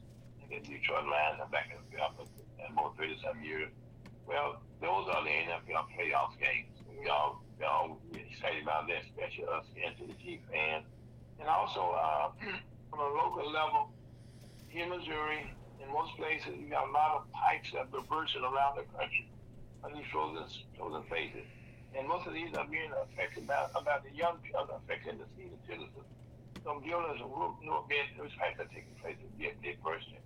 And 0.53 0.65
the 0.65 0.77
Detroit 0.77 1.09
Lions 1.09 1.41
are 1.41 1.49
back 1.49 1.73
in 1.73 1.81
the 1.81 1.97
playoffs 1.97 2.29
in 2.61 2.73
about 2.73 2.97
30 2.97 3.17
some 3.25 3.43
years. 3.43 3.73
Well, 4.29 4.61
those 4.81 5.09
are 5.09 5.25
the 5.25 5.33
NFL 5.33 5.89
playoff 5.97 6.37
games. 6.37 6.69
We 7.01 7.09
all 7.09 7.41
you 7.59 7.65
know, 7.65 7.99
we're 8.11 8.27
excited 8.27 8.63
about 8.63 8.87
that, 8.89 9.07
especially 9.07 9.47
us 9.47 9.65
Chief 10.21 10.41
fans. 10.51 10.85
And 11.39 11.49
also, 11.49 11.95
uh, 11.95 12.35
from 12.91 13.01
a 13.01 13.11
local 13.15 13.51
level, 13.51 13.95
here 14.69 14.85
in 14.85 14.91
Missouri, 14.91 15.47
in 15.79 15.87
most 15.93 16.17
places, 16.17 16.59
you 16.59 16.69
got 16.69 16.89
a 16.89 16.93
lot 16.93 17.23
of 17.23 17.31
pipes 17.33 17.71
that 17.73 17.87
are 17.87 18.07
bursting 18.11 18.43
around 18.43 18.77
the 18.77 18.87
country 18.99 19.31
on 19.85 19.95
these 19.95 20.07
frozen, 20.11 20.43
frozen 20.77 21.03
faces. 21.07 21.47
And 21.95 22.09
most 22.09 22.27
of 22.27 22.35
these 22.35 22.51
are 22.57 22.67
being 22.67 22.91
affected 22.93 23.47
by, 23.47 23.67
about 23.75 24.03
the 24.03 24.11
young 24.11 24.39
people, 24.43 24.67
affecting 24.75 25.19
the 25.19 25.27
senior 25.37 25.59
citizens. 25.67 26.09
Some 26.65 26.83
buildings 26.83 27.21
are 27.23 27.31
no 27.63 27.85
bed, 27.89 28.11
those 28.19 28.35
pipes 28.39 28.59
are 28.59 28.71
taking 28.71 28.95
place, 29.03 29.19
they're, 29.39 29.55
they're 29.63 29.79
bursting. 29.83 30.23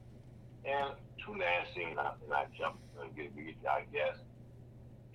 And 0.67 0.91
two 1.25 1.33
last 1.39 1.75
things, 1.75 1.97
and 1.97 2.01
I, 2.01 2.11
and 2.25 2.33
I 2.33 2.47
jump, 2.59 2.77
and 3.01 3.15
get, 3.15 3.35
get, 3.37 3.55
I 3.71 3.85
guess, 3.93 4.17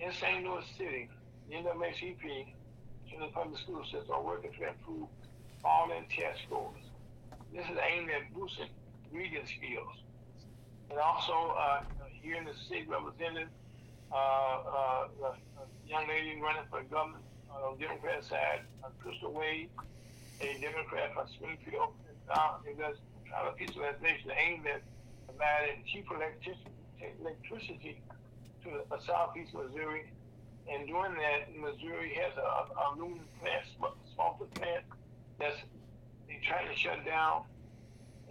in 0.00 0.12
St. 0.12 0.44
Louis 0.44 0.64
City, 0.78 1.08
NAACP, 1.50 2.24
in 3.12 3.20
the 3.20 3.26
public 3.28 3.60
school 3.60 3.84
system, 3.84 4.10
are 4.12 4.22
working 4.22 4.50
to 4.58 4.68
improve 4.68 5.08
all 5.64 5.90
in 5.92 6.04
test 6.08 6.40
scores. 6.46 6.80
This 7.54 7.66
is 7.66 7.76
aimed 7.84 8.08
at 8.10 8.32
boosting 8.32 8.68
reading 9.12 9.44
skills. 9.44 9.92
And 10.90 10.98
also, 10.98 11.54
uh, 11.58 11.82
here 12.22 12.36
in 12.36 12.44
the 12.44 12.54
city 12.68 12.86
represented, 12.88 13.48
uh, 14.10 14.16
uh, 14.16 15.08
the 15.20 15.32
young 15.90 16.08
lady 16.08 16.40
running 16.40 16.64
for 16.70 16.82
government 16.84 17.24
uh, 17.50 17.68
on 17.68 17.78
the 17.78 17.86
Democrat 17.86 18.24
side, 18.24 18.60
uh, 18.82 18.88
Crystal 19.02 19.30
Quade, 19.30 19.68
a 20.40 20.58
Democrat 20.60 21.12
from 21.14 21.28
Springfield, 21.28 21.92
and 22.08 22.16
uh, 22.30 22.56
it 22.64 22.78
does 22.78 22.96
try 23.28 23.44
to 23.44 23.52
piece 23.52 23.70
of 23.70 23.82
legislation 23.82 24.30
aimed 24.32 24.66
at 24.66 24.82
providing 25.32 25.84
cheap 25.86 26.06
electricity, 26.10 26.70
electricity 27.20 28.00
to 28.64 28.70
uh, 28.90 28.98
southeast 29.00 29.54
Missouri. 29.54 30.12
And 30.70 30.86
doing 30.86 31.14
that, 31.18 31.50
Missouri 31.58 32.14
has 32.22 32.32
a, 32.38 32.46
a 32.46 32.94
aluminum 32.94 33.26
plant, 33.40 33.66
smelter 34.14 34.46
plant 34.54 34.84
that's 35.38 35.58
they're 36.28 36.38
trying 36.46 36.68
to 36.70 36.76
shut 36.76 37.04
down, 37.04 37.42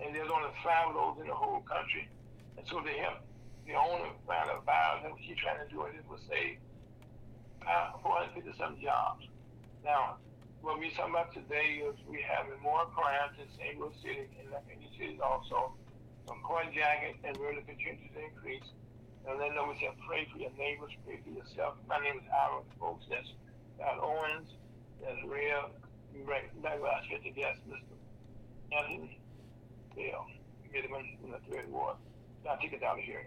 and 0.01 0.15
there's 0.15 0.31
only 0.31 0.49
five 0.63 0.89
of 0.89 0.95
those 0.95 1.21
in 1.21 1.27
the 1.27 1.35
whole 1.35 1.61
country. 1.61 2.07
And 2.57 2.65
so 2.65 2.81
they 2.85 2.97
help 2.97 3.19
the 3.67 3.75
owner 3.75 4.09
find 4.25 4.49
a 4.49 4.61
buyer, 4.63 5.03
and 5.03 5.11
what 5.11 5.21
she's 5.21 5.37
trying 5.37 5.59
to 5.59 5.69
do 5.69 5.85
is 5.85 5.99
it 5.99 6.07
will 6.07 6.23
save 6.29 6.57
uh, 7.67 7.99
450 8.01 8.57
some 8.57 8.79
jobs. 8.81 9.27
Now, 9.83 10.17
what 10.61 10.79
we're 10.79 10.89
talking 10.95 11.13
about 11.13 11.33
today 11.33 11.83
is 11.83 11.93
we're 12.07 12.25
having 12.25 12.57
more 12.63 12.85
crimes 12.95 13.35
in 13.37 13.49
St. 13.57 13.77
Louis 13.77 13.93
City 14.01 14.29
and 14.39 14.49
many 14.65 14.87
cities 14.97 15.19
also, 15.19 15.73
from 16.27 16.41
jacket 16.73 17.15
and 17.23 17.37
murder 17.39 17.61
continues 17.61 18.11
to 18.13 18.21
increase. 18.23 18.67
And 19.27 19.39
then 19.39 19.53
we 19.69 19.75
say 19.77 19.89
pray 20.07 20.27
for 20.31 20.39
your 20.39 20.51
neighbors, 20.57 20.91
pray 21.05 21.19
for 21.23 21.29
yourself. 21.29 21.75
My 21.87 21.99
name 21.99 22.17
is 22.17 22.27
Aaron, 22.29 22.65
folks. 22.79 23.05
That's 23.09 23.27
Scott 23.77 23.99
Owens. 24.01 24.49
That's. 25.01 25.21
You 26.13 26.23
right 26.25 26.49
back 26.61 26.81
last 26.81 27.09
year 27.09 27.19
to 27.23 27.29
guest, 27.31 27.59
Mr. 27.69 27.95
Anthony 28.77 29.19
Bell. 29.95 30.27
Get 30.73 30.85
him 30.85 30.95
in 31.23 31.31
the 31.31 31.39
third 31.49 31.71
ward. 31.71 31.95
Now 32.43 32.55
take 32.55 32.73
it 32.73 32.83
out 32.83 32.97
of 32.97 33.03
here. 33.03 33.25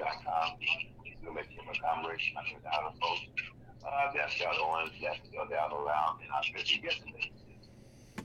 HotTalkRadio.com. 0.00 0.56
We'll 1.22 1.34
make 1.34 1.46
him 1.46 1.64
a 1.68 1.78
combination 1.78 2.36
of 2.36 2.62
the 2.62 2.68
other 2.68 2.96
folks. 3.00 3.20
Uh, 3.84 4.12
that's 4.14 4.38
the 4.38 4.46
other 4.48 4.66
ones, 4.66 4.90
that's 5.00 5.20
the 5.30 5.38
other 5.38 5.54
around, 5.56 6.20
and 6.20 6.30
I 6.32 6.40
bet 6.54 6.70
you 6.70 6.82
get 6.82 6.92
to 6.92 7.04
this. 7.16 7.28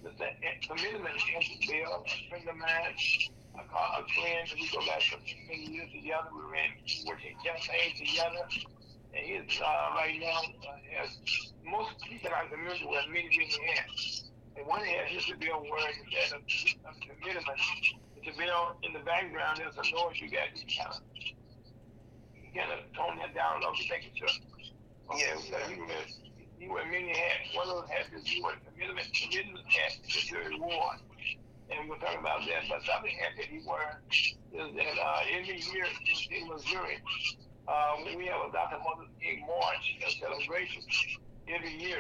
The 0.04 0.12
commitment 0.68 1.16
against 1.16 1.50
the 1.50 1.68
bill, 1.68 2.06
a 2.06 2.30
friend 2.30 2.48
of 2.48 2.56
mine, 2.56 2.94
I 3.56 3.64
call 3.72 3.88
a 3.98 4.06
friend, 4.20 4.48
we 4.54 4.68
go 4.70 4.86
back 4.86 5.02
for 5.02 5.18
many 5.48 5.66
years 5.66 5.90
together. 5.92 6.30
We 6.36 6.44
ran 6.52 6.70
working 7.08 7.36
campaigns 7.44 8.00
together. 8.00 8.46
And 9.16 9.24
he's 9.26 9.62
uh, 9.62 9.96
right 9.96 10.20
now 10.20 10.44
uh, 10.68 11.00
has 11.00 11.10
most 11.64 11.96
people 12.04 12.30
I 12.36 12.48
can 12.48 12.60
remember 12.60 12.86
were 12.86 13.08
many, 13.08 13.32
many 13.32 13.58
hands. 13.66 14.30
And 14.58 14.68
one 14.68 14.84
hand 14.84 15.08
is 15.16 15.26
the 15.26 15.36
bill 15.40 15.64
where 15.64 15.82
that 15.82 16.36
a, 16.36 16.40
a 16.40 16.92
commitment. 17.00 17.60
The 18.24 18.32
bill 18.38 18.76
in 18.84 18.94
the 18.94 19.00
background 19.00 19.60
there's 19.64 19.76
a 19.76 19.92
noise 19.96 20.20
you 20.20 20.30
got 20.30 20.52
to 20.54 20.66
kind 20.76 21.00
of 22.56 22.62
you 22.62 22.62
kind 22.62 22.72
of 22.72 22.80
tone 22.96 23.18
that 23.20 23.36
down 23.36 23.58
a 23.58 23.60
little 23.60 23.76
bit, 23.76 23.90
make 23.90 24.06
it 24.08 24.16
sure. 24.16 24.32
Okay, 25.12 25.20
Yes, 25.20 25.44
so 25.52 25.58
you 25.70 25.86
wear 25.86 26.04
you 26.60 26.72
wear 26.72 26.86
many 26.88 27.10
hats. 27.10 27.52
One 27.54 27.68
of 27.68 27.84
those 27.84 27.90
hats 27.90 28.10
is 28.16 28.32
you 28.32 28.44
wear 28.44 28.56
commitment 28.64 29.08
commitment 29.12 29.66
hat 29.68 29.92
is 30.08 30.32
your 30.32 30.44
reward. 30.46 30.98
And 31.70 31.90
we're 31.90 31.98
talking 31.98 32.20
about 32.20 32.46
that. 32.48 32.64
But 32.70 32.86
the 32.86 32.94
other 32.94 33.10
hat 33.10 33.34
that 33.38 33.50
he 33.50 33.60
wears 33.66 34.00
is 34.08 34.70
that 34.78 34.96
uh, 35.02 35.36
every 35.36 35.60
year 35.74 35.86
in, 35.86 36.16
in 36.32 36.48
Missouri, 36.48 37.02
uh, 37.68 37.98
we 38.16 38.26
have 38.28 38.48
a 38.48 38.52
Dr. 38.54 38.78
Martin 38.86 39.10
King 39.20 39.44
March, 39.50 39.98
a 40.06 40.12
celebration 40.22 40.84
every 41.50 41.74
year. 41.76 42.00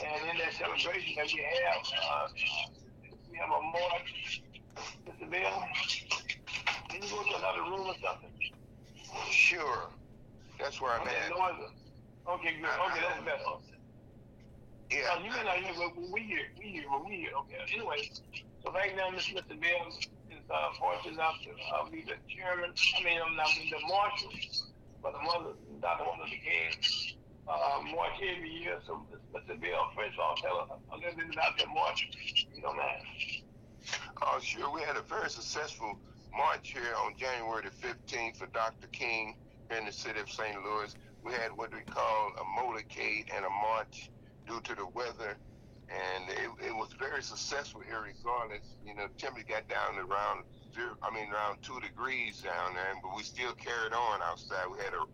And 0.00 0.30
in 0.32 0.36
that 0.40 0.54
celebration 0.56 1.14
that 1.16 1.28
we 1.28 1.44
have, 1.44 1.82
uh, 1.92 2.28
we 3.30 3.36
have 3.36 3.52
a 3.52 3.62
march. 3.62 4.42
Mr. 5.06 5.30
Bell, 5.30 5.68
can 6.88 7.02
you 7.02 7.08
go 7.08 7.22
to 7.22 7.36
another 7.36 7.62
room 7.68 7.86
or 7.86 7.94
something? 8.00 8.32
Sure. 9.30 9.88
That's 10.58 10.80
where 10.80 10.92
I'm 10.92 11.02
Okay, 11.06 11.16
at. 11.24 11.30
noise. 11.30 11.70
Okay, 12.28 12.54
good. 12.60 12.68
Okay, 12.68 13.00
that's 13.00 13.24
better. 13.24 13.58
Yeah. 14.90 15.22
you 15.22 15.30
may 15.30 15.44
not 15.44 15.56
hear, 15.56 15.72
but 15.78 15.96
we 16.12 16.20
hear, 16.22 16.46
we 16.58 16.64
hear, 16.66 16.84
but 16.90 17.04
we 17.06 17.16
hear. 17.16 17.30
Okay. 17.46 17.58
Anyway, 17.74 18.10
so 18.62 18.72
right 18.72 18.94
now, 18.96 19.08
Mr. 19.10 19.34
Mr. 19.38 19.54
Bell 19.60 19.86
is 19.88 20.06
uh, 20.50 20.68
fortunate 20.78 21.14
enough 21.14 21.36
to 21.44 21.50
uh, 21.74 21.88
be 21.90 22.02
the 22.02 22.18
chairman. 22.28 22.70
I 22.98 23.04
mean, 23.04 23.18
I'm 23.24 23.36
not 23.36 23.48
the 23.54 23.78
marshal, 23.86 24.30
but 25.02 25.12
the 25.12 25.20
mother, 25.22 25.54
Dr. 25.80 26.04
Martin 26.04 26.24
Luther 26.26 26.42
King, 26.42 27.14
uh, 27.48 27.80
march 27.94 28.18
every 28.18 28.50
year. 28.50 28.78
So, 28.86 29.06
Mr. 29.32 29.60
Bell, 29.60 29.90
first 29.94 30.14
of 30.14 30.20
all, 30.20 30.34
tell 30.42 30.58
us 30.58 30.68
a 30.92 30.96
little 30.96 31.16
bit 31.16 31.32
about 31.32 31.56
that 31.58 31.68
march. 31.72 32.08
You 32.54 32.62
know, 32.62 32.74
man. 32.74 33.00
Oh, 34.22 34.38
sure. 34.42 34.70
We 34.74 34.82
had 34.82 34.96
a 34.96 35.02
very 35.02 35.30
successful 35.30 35.98
march 36.36 36.72
here 36.72 36.94
on 37.04 37.14
January 37.16 37.64
the 37.64 37.86
15th 37.86 38.36
for 38.36 38.46
Dr. 38.46 38.86
King 38.88 39.36
in 39.76 39.86
the 39.86 39.92
city 39.92 40.20
of 40.20 40.30
St. 40.30 40.56
Louis. 40.64 40.94
We 41.24 41.32
had 41.32 41.56
what 41.56 41.72
we 41.72 41.80
call 41.80 42.32
a 42.38 42.44
motorcade 42.60 43.26
and 43.34 43.44
a 43.44 43.50
march 43.50 44.10
due 44.46 44.60
to 44.60 44.74
the 44.74 44.86
weather. 44.86 45.36
And 45.90 46.28
it, 46.28 46.68
it 46.68 46.74
was 46.74 46.92
very 46.98 47.22
successful 47.22 47.80
here 47.80 48.00
regardless. 48.02 48.76
You 48.86 48.94
know, 48.94 49.06
temperature 49.18 49.48
got 49.48 49.68
down 49.68 49.98
around 49.98 50.44
zero, 50.74 50.96
I 51.02 51.12
mean, 51.12 51.30
around 51.32 51.62
two 51.62 51.80
degrees 51.80 52.42
down 52.42 52.74
there, 52.74 52.94
but 53.02 53.16
we 53.16 53.22
still 53.22 53.52
carried 53.54 53.92
on 53.92 54.20
outside. 54.22 54.66
We 54.70 54.78
had 54.78 54.94
a, 54.94 55.04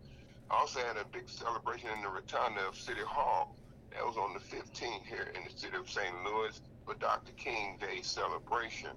also 0.51 0.81
had 0.81 0.97
a 0.97 1.05
big 1.05 1.29
celebration 1.29 1.89
in 1.97 2.03
the 2.03 2.09
rotunda 2.09 2.61
of 2.69 2.77
City 2.77 3.01
Hall. 3.07 3.57
That 3.93 4.05
was 4.05 4.17
on 4.17 4.35
the 4.35 4.41
15th 4.41 5.07
here 5.07 5.33
in 5.35 5.41
the 5.45 5.59
city 5.59 5.77
of 5.77 5.89
St. 5.89 6.14
Louis 6.25 6.61
for 6.85 6.95
Dr. 6.95 7.33
King 7.33 7.79
Day 7.81 8.03
celebration. 8.03 8.91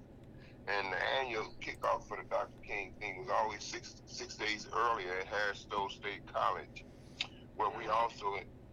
And 0.70 0.94
the 0.94 0.98
annual 1.20 1.54
kickoff 1.62 2.08
for 2.08 2.18
the 2.18 2.30
Dr. 2.30 2.54
King 2.66 2.94
thing 3.00 3.18
was 3.26 3.30
always 3.34 3.64
six 3.64 4.02
six 4.06 4.36
days 4.36 4.68
earlier 4.76 5.20
at 5.20 5.26
Harris 5.26 5.60
Stowe 5.60 5.88
State 5.88 6.22
College, 6.32 6.86
where 7.56 7.70
we 7.78 7.88
also 7.88 8.26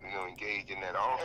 you 0.02 0.12
know 0.12 0.26
engaged 0.26 0.70
in 0.70 0.80
that 0.80 0.94
also. 0.94 1.24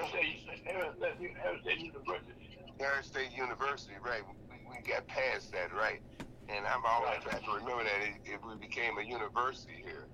Harris 0.66 0.96
Stowe 0.96 1.72
University. 1.72 2.58
Harris 2.80 3.08
Stowe 3.08 3.20
University, 3.36 3.96
right? 4.04 4.22
We, 4.50 4.58
we 4.70 4.82
got 4.90 5.06
past 5.08 5.52
that, 5.52 5.74
right? 5.74 6.02
And 6.48 6.66
I'm 6.66 6.86
always 6.86 7.20
trying 7.24 7.44
to 7.44 7.52
remember 7.52 7.84
that 7.84 8.02
it, 8.02 8.34
it 8.34 8.40
we 8.46 8.56
became 8.56 8.98
a 8.98 9.04
university 9.04 9.84
here, 9.84 10.08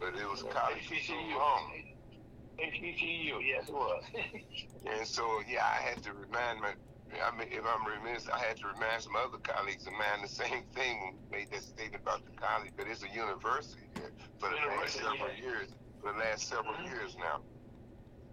but 0.00 0.14
it 0.14 0.28
was 0.28 0.42
a 0.42 0.46
college 0.46 0.88
HBCU. 0.88 1.36
long. 1.36 1.72
HBCU, 2.58 3.38
yes, 3.46 3.68
it 3.68 3.74
was. 3.74 4.02
And 4.90 5.06
so, 5.06 5.42
yeah, 5.48 5.64
I 5.64 5.82
had 5.82 6.02
to 6.04 6.12
remind 6.12 6.60
my, 6.60 6.72
I 7.12 7.36
mean, 7.36 7.48
if 7.52 7.64
I'm 7.64 7.86
remiss, 7.86 8.28
I 8.28 8.38
had 8.38 8.56
to 8.58 8.68
remind 8.68 9.02
some 9.02 9.16
other 9.16 9.38
colleagues 9.38 9.86
of 9.86 9.92
mine 9.94 10.22
the 10.22 10.28
same 10.28 10.64
thing 10.74 11.00
when 11.00 11.14
we 11.30 11.38
made 11.38 11.50
that 11.52 11.62
statement 11.62 12.02
about 12.02 12.24
the 12.24 12.32
college, 12.32 12.72
but 12.76 12.86
it's 12.88 13.02
a 13.04 13.08
university 13.14 13.88
here 13.94 14.12
for 14.38 14.50
the 14.50 14.56
last 14.56 14.94
several 14.94 15.16
yeah. 15.30 15.36
years, 15.42 15.68
for 16.00 16.12
the 16.12 16.18
last 16.18 16.48
several 16.48 16.74
Mhm. 16.74 16.86
years 16.86 17.16
now. 17.16 17.42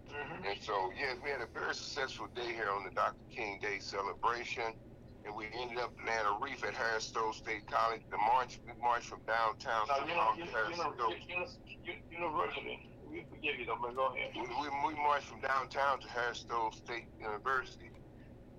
Mhm. 0.08 0.46
And 0.46 0.62
so, 0.62 0.92
yes, 0.96 1.18
we 1.22 1.30
had 1.30 1.40
a 1.42 1.46
very 1.46 1.74
successful 1.74 2.28
day 2.28 2.52
here 2.54 2.70
on 2.70 2.84
the 2.84 2.90
Dr. 2.90 3.24
King 3.30 3.58
Day 3.60 3.78
celebration. 3.80 4.74
And 5.24 5.34
we 5.34 5.46
ended 5.52 5.78
up 5.78 5.92
laying 6.06 6.26
a 6.26 6.38
reef 6.40 6.64
at 6.64 6.74
Harris 6.74 7.06
Stowe 7.06 7.32
State 7.32 7.66
College. 7.66 8.02
The 8.10 8.18
march, 8.18 8.60
we 8.64 8.72
marched 8.80 9.08
from 9.08 9.22
downtown 9.26 9.88
Now, 9.88 9.98
to 9.98 10.08
you 10.08 10.14
know, 10.14 10.34
you, 10.34 10.44
Harris 10.46 10.70
you 10.70 10.76
know, 10.78 11.10
university. 12.10 12.92
We 13.10 13.24
forgive 13.30 13.58
you 13.58 13.66
though, 13.66 13.78
but 13.80 13.94
go 13.96 14.06
ahead. 14.14 14.32
We, 14.36 14.42
we, 14.42 14.68
we 14.86 14.94
marched 14.94 15.26
from 15.26 15.40
downtown 15.40 16.00
to 16.00 16.08
Harris 16.08 16.40
Stowe 16.40 16.70
State 16.70 17.08
University, 17.18 17.90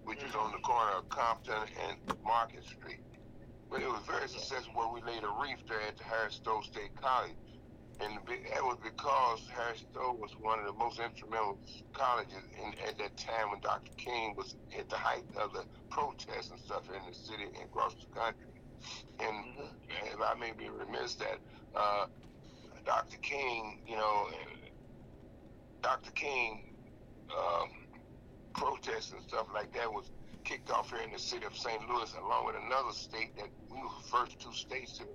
which 0.08 0.24
is 0.24 0.34
on 0.36 0.51
the 0.53 0.58
corner 0.60 0.91
of 0.97 1.10
Compton 1.10 1.68
and 1.84 1.97
Market 2.24 2.64
Street. 2.64 3.03
But 3.70 3.82
it 3.82 3.88
was 3.88 4.01
very 4.08 4.30
successful 4.30 4.72
where 4.74 4.88
we 4.88 5.01
laid 5.01 5.24
a 5.24 5.34
reef 5.43 5.60
there 5.68 5.82
at 5.82 5.97
the 5.97 6.05
Harris 6.05 6.36
Stowe 6.36 6.62
State 6.62 6.95
College. 6.95 7.36
And 7.99 8.14
that 8.16 8.64
was 8.64 8.78
because 8.82 9.41
Harris 9.53 9.84
Stowe 9.91 10.16
was 10.18 10.32
one 10.39 10.60
of 10.60 10.66
the 10.66 10.74
most 10.74 10.99
instrumental 10.99 11.60
colleges 11.91 12.39
in, 12.55 12.74
at 12.88 12.97
that 12.99 13.18
time 13.18 13.51
when 13.51 13.60
Dr. 13.60 13.91
King 13.97 14.34
was 14.38 14.55
at 14.80 14.88
the 14.88 14.95
height 14.95 15.26
of 15.36 15.51
the 15.51 15.66
protests 15.89 16.51
and 16.51 16.60
stuff 16.62 16.84
in 16.88 17.01
the 17.10 17.14
city 17.14 17.43
and 17.43 17.66
across 17.66 17.93
the 17.95 18.08
country. 18.18 18.47
And 19.20 19.68
if 20.05 20.22
I 20.22 20.39
may 20.39 20.53
be 20.53 20.70
remiss 20.70 21.16
that 21.16 21.39
uh, 21.76 22.05
Dr. 22.86 23.18
King, 23.18 23.82
you 23.86 23.97
know, 23.97 24.30
Dr. 25.82 26.12
King 26.12 26.64
um, 27.36 27.87
protests 28.58 29.14
and 29.14 29.22
stuff 29.24 29.47
like 29.53 29.72
that 29.74 29.91
was 29.91 30.12
kicked 30.43 30.70
off 30.72 30.89
here 30.89 30.99
in 30.99 31.12
the 31.12 31.20
city 31.20 31.45
of 31.45 31.55
St. 31.55 31.80
Louis, 31.89 32.12
along 32.24 32.47
with 32.47 32.55
another 32.55 32.91
state 32.91 33.36
that 33.38 33.47
we 33.70 33.78
were 33.78 33.89
the 34.01 34.10
first 34.10 34.39
two 34.39 34.53
states 34.53 34.97
to, 34.97 35.05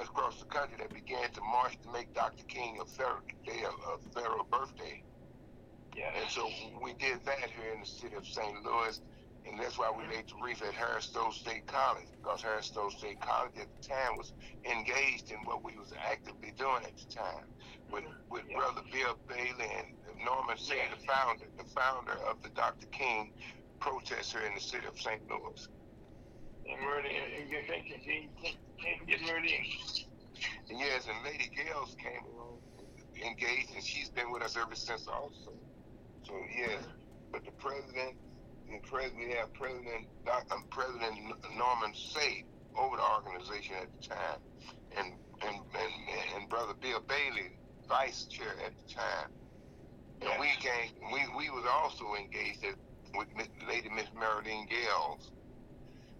across 0.00 0.38
the 0.38 0.46
country 0.46 0.76
that 0.78 0.92
began 0.92 1.30
to 1.32 1.40
march 1.42 1.76
to 1.82 1.90
make 1.90 2.14
Dr. 2.14 2.44
King 2.44 2.78
a 2.80 2.84
federal 2.84 3.20
day, 3.44 3.62
a, 3.62 3.90
a 3.90 3.98
federal 4.14 4.44
birthday. 4.44 5.02
Yeah. 5.96 6.10
And 6.20 6.28
so 6.30 6.48
we 6.82 6.92
did 6.94 7.24
that 7.24 7.50
here 7.50 7.72
in 7.74 7.80
the 7.80 7.86
city 7.86 8.14
of 8.16 8.26
St. 8.26 8.64
Louis, 8.64 9.00
and 9.46 9.58
that's 9.58 9.78
why 9.78 9.90
we 9.90 10.02
mm-hmm. 10.04 10.12
laid 10.12 10.28
the 10.28 10.34
reef 10.42 10.62
at 10.62 10.74
Harris 10.74 11.04
Stowe 11.04 11.30
State 11.30 11.66
College, 11.66 12.06
because 12.20 12.42
Harris 12.42 12.66
Stowe 12.66 12.88
State 12.88 13.20
College 13.20 13.52
at 13.60 13.68
the 13.80 13.88
time 13.88 14.16
was 14.16 14.32
engaged 14.64 15.30
in 15.30 15.38
what 15.44 15.62
we 15.62 15.76
was 15.76 15.92
actively 16.02 16.52
doing 16.58 16.84
at 16.84 16.96
the 16.96 17.14
time, 17.14 17.44
with 17.94 18.04
with. 18.30 18.44
Brother 18.54 18.82
Bill 18.92 19.18
Bailey 19.28 19.70
and 19.78 20.24
Norman 20.24 20.56
Seay, 20.58 20.76
Yeah. 20.76 20.94
the 20.94 21.06
founder, 21.06 21.44
the 21.56 21.64
founder 21.64 22.12
of 22.28 22.42
the 22.42 22.48
Dr. 22.50 22.86
King 22.88 23.32
protest 23.80 24.32
here 24.32 24.42
in 24.42 24.54
the 24.54 24.60
city 24.60 24.86
of 24.86 24.98
St. 24.98 25.20
Louis. 25.28 25.68
And 26.66 26.80
Murdy, 26.80 27.10
and 27.10 27.50
you 27.50 27.60
think 27.68 27.88
you 27.90 28.28
can't, 28.42 28.56
can't 28.82 29.06
get 29.06 29.20
Murdy. 29.22 29.78
Yes, 30.68 31.06
and 31.06 31.22
Lady 31.24 31.50
Gales 31.54 31.94
came 32.02 32.24
along, 32.34 32.58
engaged, 33.24 33.70
and 33.74 33.84
she's 33.84 34.08
been 34.08 34.30
with 34.32 34.42
us 34.42 34.56
ever 34.56 34.74
since 34.74 35.06
also. 35.06 35.52
So 36.26 36.32
yes, 36.56 36.82
but 37.30 37.44
the 37.44 37.52
president, 37.52 38.16
the 38.66 38.78
president, 38.88 39.18
we 39.18 39.32
have 39.34 39.52
President 39.52 40.08
um, 40.50 40.64
President 40.70 41.20
Norman 41.56 41.92
Seay 41.94 42.44
over 42.76 42.96
the 42.96 43.02
organization 43.02 43.76
at 43.82 43.88
the 43.92 44.08
time, 44.08 44.40
and 44.96 45.12
and 45.42 45.56
and, 45.56 45.92
and 46.40 46.48
Brother 46.48 46.74
Bill 46.80 47.00
Bailey, 47.06 47.56
vice 47.88 48.24
chair 48.24 48.54
at 48.64 48.72
the 48.76 48.94
time. 48.94 49.30
And 50.22 50.40
we 50.40 50.48
came, 50.60 50.90
we 51.12 51.20
we 51.36 51.50
was 51.50 51.64
also 51.70 52.14
engaged 52.14 52.64
at, 52.64 52.74
with 53.16 53.28
Miss- 53.36 53.48
Lady 53.68 53.88
Miss 53.90 54.08
Marilyn 54.18 54.66
Gales. 54.66 55.32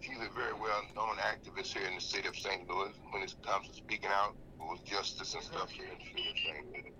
She's 0.00 0.18
a 0.18 0.28
very 0.34 0.52
well-known 0.52 1.16
activist 1.16 1.72
here 1.72 1.88
in 1.88 1.94
the 1.94 2.00
city 2.00 2.28
of 2.28 2.36
St. 2.36 2.68
Louis 2.68 2.92
when 3.12 3.22
it 3.22 3.34
comes 3.46 3.68
to 3.68 3.74
speaking 3.74 4.10
out 4.10 4.36
for 4.58 4.76
justice 4.84 5.32
and 5.34 5.42
stuff 5.42 5.70
here 5.70 5.86
in 5.86 5.98
the 5.98 6.04
city 6.04 6.28
of 6.30 6.36
St. 6.44 6.66
Louis. 6.72 6.92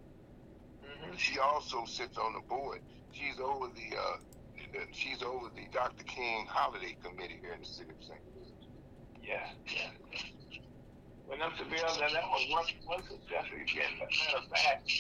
Mm-hmm. 0.85 1.17
She 1.17 1.39
also 1.39 1.85
sits 1.85 2.17
on 2.17 2.33
the 2.33 2.41
board. 2.49 2.81
She's 3.13 3.39
over 3.41 3.67
the, 3.69 3.97
uh, 3.97 4.17
the 4.73 4.81
she's 4.93 5.23
over 5.23 5.49
the 5.55 5.69
Dr. 5.73 6.05
King 6.05 6.47
Holiday 6.49 6.97
Committee 7.03 7.39
here 7.43 7.53
in 7.53 7.61
the 7.61 7.67
city 7.67 7.91
of 7.91 8.03
St. 8.03 8.21
Louis. 8.35 8.53
Yeah, 9.23 9.47
yeah. 9.67 9.91
When 11.27 11.39
them 11.39 11.53
to 11.57 11.65
build 11.65 11.97
that, 12.01 12.13
that 12.13 12.27
was 12.29 12.45
one, 12.51 12.69
one 12.85 13.03
successful 13.03 13.57
event. 13.57 13.97
As 13.97 14.09
a 14.09 14.25
matter 14.25 14.39
of 14.45 14.47
fact, 14.53 14.91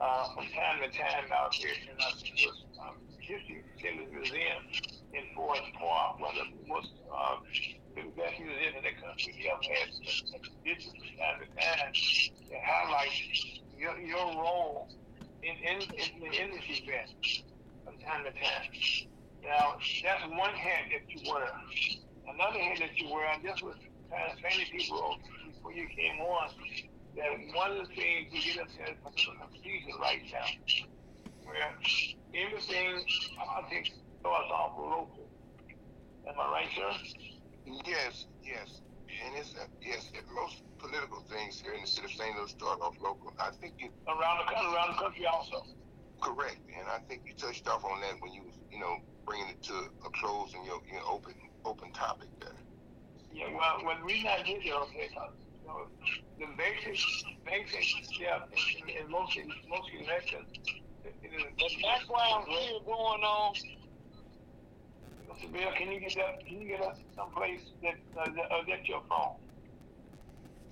uh, 0.00 0.34
from 0.34 0.44
time 0.56 0.80
to 0.80 0.88
time 0.96 1.28
out 1.32 1.54
here, 1.54 1.70
and 1.90 2.00
I 2.00 2.10
think 2.16 2.40
it 2.40 2.48
was 2.48 2.64
um, 2.80 2.96
History 3.20 3.64
Taylor 3.80 4.08
Museum 4.08 4.62
in 5.12 5.24
Forest 5.34 5.68
Park, 5.78 6.20
one 6.20 6.36
of 6.38 6.48
the 6.48 6.68
most 6.68 6.92
uh, 7.12 7.36
the 7.94 8.02
best 8.16 8.40
museum 8.40 8.76
in 8.76 8.84
the 8.84 8.94
country. 9.00 9.36
We 9.36 9.44
have 9.48 9.60
had 9.64 9.88
exhibitions 10.36 10.96
from 10.96 11.12
time 11.16 11.36
to 11.40 11.48
time 11.60 11.92
that 11.92 12.60
highlight 12.64 13.12
your, 13.76 13.96
your 14.00 14.26
role 14.36 14.88
in, 15.42 15.56
in, 15.60 15.80
in, 15.82 16.10
in 16.24 16.48
event 16.56 17.12
from 17.84 17.98
time 18.00 18.24
to 18.24 18.32
time. 18.32 18.68
Now, 19.44 19.76
that's 20.02 20.24
one 20.28 20.54
hat 20.54 20.88
that 20.92 21.04
you 21.08 21.32
wear. 21.32 21.48
Another 22.28 22.58
hat 22.58 22.78
that 22.80 22.98
you 22.98 23.12
wear, 23.12 23.28
I 23.28 23.40
this 23.42 23.62
was 23.62 23.76
kind 24.10 24.32
of 24.32 24.42
many 24.42 24.64
people 24.70 25.18
before 25.66 25.78
you 25.78 25.88
came 25.90 26.20
on, 26.20 26.48
that 27.16 27.54
one 27.54 27.70
of 27.72 27.88
the 27.88 27.94
things 27.94 28.30
we 28.30 28.38
get 28.38 28.56
in 28.56 28.86
a 28.86 29.48
season 29.62 29.94
right 30.00 30.22
now, 30.30 30.46
where 31.42 31.74
everything 32.34 33.02
politics 33.38 33.90
starts 34.20 34.50
off 34.52 34.78
local. 34.78 35.26
Am 36.28 36.34
I 36.38 36.50
right, 36.52 36.70
sir? 36.74 36.90
Yes, 37.86 38.26
yes. 38.42 38.80
And 39.24 39.34
it's, 39.38 39.54
uh, 39.54 39.66
yes, 39.82 40.10
most 40.34 40.62
political 40.78 41.22
things 41.30 41.58
here 41.60 41.72
in 41.72 41.82
the 41.82 41.86
city 41.86 42.06
of 42.06 42.12
St. 42.12 42.36
Louis 42.36 42.50
start 42.50 42.78
off 42.82 42.94
local. 43.00 43.32
I 43.40 43.50
think 43.60 43.74
you 43.78 43.88
Around 44.06 44.38
the 44.38 44.52
country, 44.52 44.74
around 44.74 44.88
the 44.94 45.00
country 45.02 45.26
also. 45.26 45.62
correct, 46.22 46.60
and 46.78 46.86
I 46.90 46.98
think 47.08 47.22
you 47.26 47.34
touched 47.34 47.66
off 47.66 47.82
on 47.84 48.00
that 48.02 48.20
when 48.20 48.34
you 48.34 48.42
was, 48.42 48.54
you 48.70 48.78
know, 48.78 48.98
bringing 49.24 49.48
it 49.48 49.62
to 49.62 49.74
a 49.74 50.10
close 50.20 50.54
in 50.54 50.62
your, 50.64 50.78
your 50.92 51.02
open 51.08 51.34
open 51.64 51.90
topic 51.92 52.28
there. 52.40 52.54
Yeah, 53.32 53.50
well, 53.56 53.84
when 53.84 54.04
we 54.04 54.22
not 54.22 54.38
that, 54.44 54.48
okay, 54.48 55.08
the 56.38 56.46
basic, 56.56 57.00
basic 57.44 58.04
step 58.04 58.48
in, 58.52 58.88
in, 58.88 59.04
in 59.04 59.10
most, 59.10 59.38
most 59.68 59.88
elections, 60.00 60.46
it 61.04 61.14
is 61.22 61.42
The 61.58 61.82
background 61.82 62.46
here 62.48 62.80
going 62.84 63.22
on. 63.22 63.54
Mr. 65.30 65.52
Bell, 65.52 65.72
can 65.76 65.92
you 65.92 66.00
get 66.00 66.14
that? 66.14 66.46
Can 66.46 66.60
you 66.60 66.68
get 66.68 66.80
us 66.80 66.96
someplace 67.14 67.60
that 67.82 67.94
uh, 68.18 68.24
that, 68.24 68.46
uh, 68.52 68.62
that's 68.68 68.88
your 68.88 69.02
phone? 69.08 69.36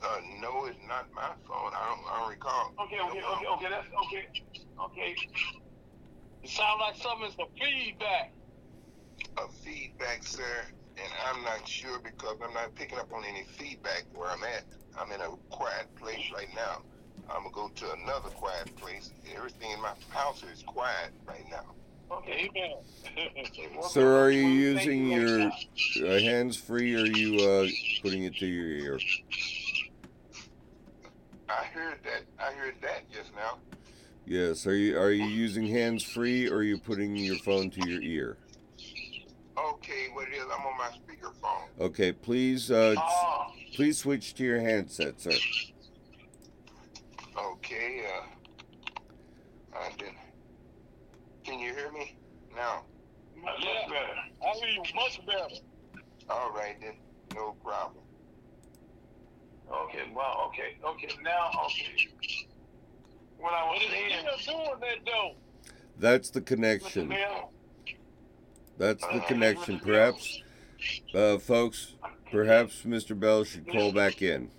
Uh, 0.02 0.20
no, 0.40 0.66
it's 0.66 0.78
not 0.86 1.06
my 1.14 1.32
phone. 1.48 1.72
I 1.72 1.88
don't, 1.88 2.04
I 2.12 2.20
don't 2.20 2.30
recall. 2.30 2.72
Okay, 2.84 2.98
okay, 3.00 3.22
okay, 3.22 3.46
okay. 3.46 3.66
That's 3.70 3.86
okay. 4.06 4.24
Okay. 4.80 5.14
It 6.42 6.50
sounds 6.50 6.80
like 6.80 6.96
something's 6.96 7.34
a 7.40 7.48
feedback. 7.58 8.32
A 9.38 9.48
feedback, 9.64 10.22
sir, 10.22 10.64
and 10.96 11.12
I'm 11.26 11.42
not 11.42 11.66
sure 11.66 11.98
because 12.00 12.36
I'm 12.44 12.52
not 12.52 12.74
picking 12.74 12.98
up 12.98 13.12
on 13.12 13.24
any 13.24 13.44
feedback 13.44 14.04
where 14.14 14.28
I'm 14.28 14.44
at. 14.44 14.64
I'm 14.98 15.10
in 15.12 15.20
a 15.20 15.28
quiet 15.50 15.94
place 15.96 16.30
right 16.34 16.48
now. 16.54 16.82
I'm 17.28 17.42
gonna 17.44 17.54
go 17.54 17.68
to 17.68 17.92
another 17.92 18.28
quiet 18.30 18.74
place. 18.76 19.10
Everything 19.34 19.70
in 19.70 19.80
my 19.80 19.92
house 20.10 20.42
is 20.52 20.62
quiet 20.62 21.10
right 21.26 21.44
now. 21.50 21.64
Okay. 22.10 22.50
Sir, 23.88 24.22
are 24.22 24.30
you 24.30 24.46
using 24.46 25.08
your 25.08 25.50
uh, 25.50 26.18
hands 26.20 26.56
free 26.56 26.94
or 26.94 27.02
are 27.02 27.06
you 27.06 27.36
uh, 27.38 27.66
putting 28.02 28.24
it 28.24 28.36
to 28.36 28.46
your 28.46 28.66
ear? 28.66 29.00
I 31.48 31.64
heard 31.64 31.98
that. 32.04 32.22
I 32.38 32.52
heard 32.52 32.74
that 32.82 33.10
just 33.10 33.34
now. 33.34 33.58
Yes. 34.26 34.66
Are 34.66 34.74
you 34.74 34.98
are 34.98 35.10
you 35.10 35.24
using 35.24 35.66
hands 35.66 36.02
free 36.02 36.48
or 36.48 36.56
are 36.56 36.62
you 36.62 36.78
putting 36.78 37.16
your 37.16 37.36
phone 37.36 37.70
to 37.70 37.88
your 37.88 38.02
ear? 38.02 38.36
Okay, 39.56 40.08
what 40.12 40.28
it 40.28 40.34
is? 40.34 40.42
I'm 40.44 40.66
on 40.66 40.76
my 40.76 40.88
speakerphone. 40.88 41.62
Okay, 41.80 42.12
please 42.12 42.70
uh, 42.70 42.94
Oh, 42.98 43.46
please 43.74 43.98
switch 43.98 44.34
to 44.34 44.44
your 44.44 44.60
handset, 44.60 45.20
sir. 45.20 45.32
Okay, 47.36 48.04
uh, 48.06 49.78
I've 49.78 49.98
been. 49.98 50.14
Can 51.44 51.58
you 51.58 51.74
hear 51.74 51.90
me 51.92 52.16
now? 52.54 52.84
much 53.42 53.54
Yeah. 53.62 53.88
better. 53.88 54.14
I 54.42 54.50
hear 54.58 54.68
you 54.68 54.82
much 54.94 55.20
better. 55.26 55.48
All 56.30 56.50
right 56.52 56.80
then, 56.80 56.94
no 57.34 57.52
problem. 57.62 58.04
Okay. 59.70 60.02
Well. 60.14 60.48
Okay. 60.48 60.76
Okay. 60.84 61.08
Now. 61.22 61.50
Okay. 61.66 62.08
What 63.38 63.52
I 63.52 63.60
But 63.62 63.72
was 63.72 63.82
it's 63.82 63.90
saying, 63.90 64.26
still 64.38 64.56
doing 64.56 64.80
that 64.80 64.98
though. 65.04 65.34
That's 65.98 66.30
the 66.30 66.40
connection. 66.40 67.14
That's 68.78 69.02
the 69.02 69.08
uh, 69.22 69.26
connection. 69.26 69.80
Perhaps, 69.80 70.42
uh, 71.14 71.38
folks, 71.38 71.94
perhaps 72.34 72.82
Mr. 72.82 73.18
Bell 73.18 73.44
should 73.44 73.66
call 73.70 73.92
back 73.92 74.20
in. 74.20 74.50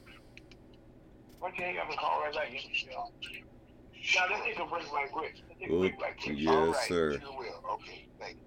Okay, 1.43 1.78
I'm 1.80 1.88
gonna 1.88 1.99
call 1.99 2.21
right 2.21 2.34
back 2.34 2.49
in. 2.49 2.55
Now 2.89 4.26
let's 4.30 4.45
take 4.45 4.59
a 4.59 4.65
break 4.65 4.93
right 4.93 5.11
quick. 5.11 5.36
Let's 5.49 5.59
take 5.59 5.69
a 5.69 5.78
break 5.78 6.01
right 6.01 6.17
quick. 6.17 6.38
Yes, 6.38 6.76
right, 6.76 6.88
sir. 6.88 7.19
Sure 7.19 7.38
will. 7.38 7.63
Okay, 7.73 8.07
thank 8.19 8.38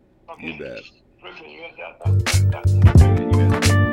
you. 0.41 0.53
You 0.53 0.59
bet. 3.75 3.88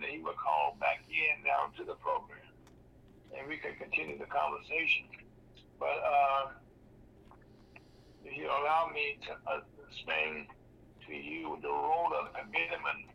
We're 0.00 0.08
he 0.08 0.18
would 0.18 0.36
call 0.36 0.76
back 0.80 1.02
in 1.08 1.44
now 1.44 1.70
to 1.76 1.84
the 1.84 1.94
program 1.94 2.38
and 3.36 3.48
we 3.48 3.56
could 3.56 3.78
continue 3.78 4.18
the 4.18 4.26
conversation. 4.26 5.06
But 5.78 5.98
uh, 6.02 6.46
if 8.24 8.36
you 8.36 8.46
allow 8.46 8.90
me 8.92 9.18
to 9.26 9.32
uh, 9.50 9.60
explain 9.88 10.46
to 11.06 11.14
you 11.14 11.58
the 11.62 11.68
role 11.68 12.12
of 12.18 12.32
commitment, 12.32 13.12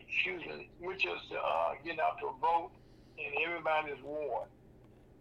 excuse 0.00 0.42
me, 0.46 0.70
which 0.80 1.04
is 1.04 1.20
uh, 1.32 1.74
get 1.84 1.98
out 2.00 2.18
to 2.20 2.30
vote 2.40 2.70
in 3.18 3.30
everybody's 3.44 4.02
ward, 4.02 4.48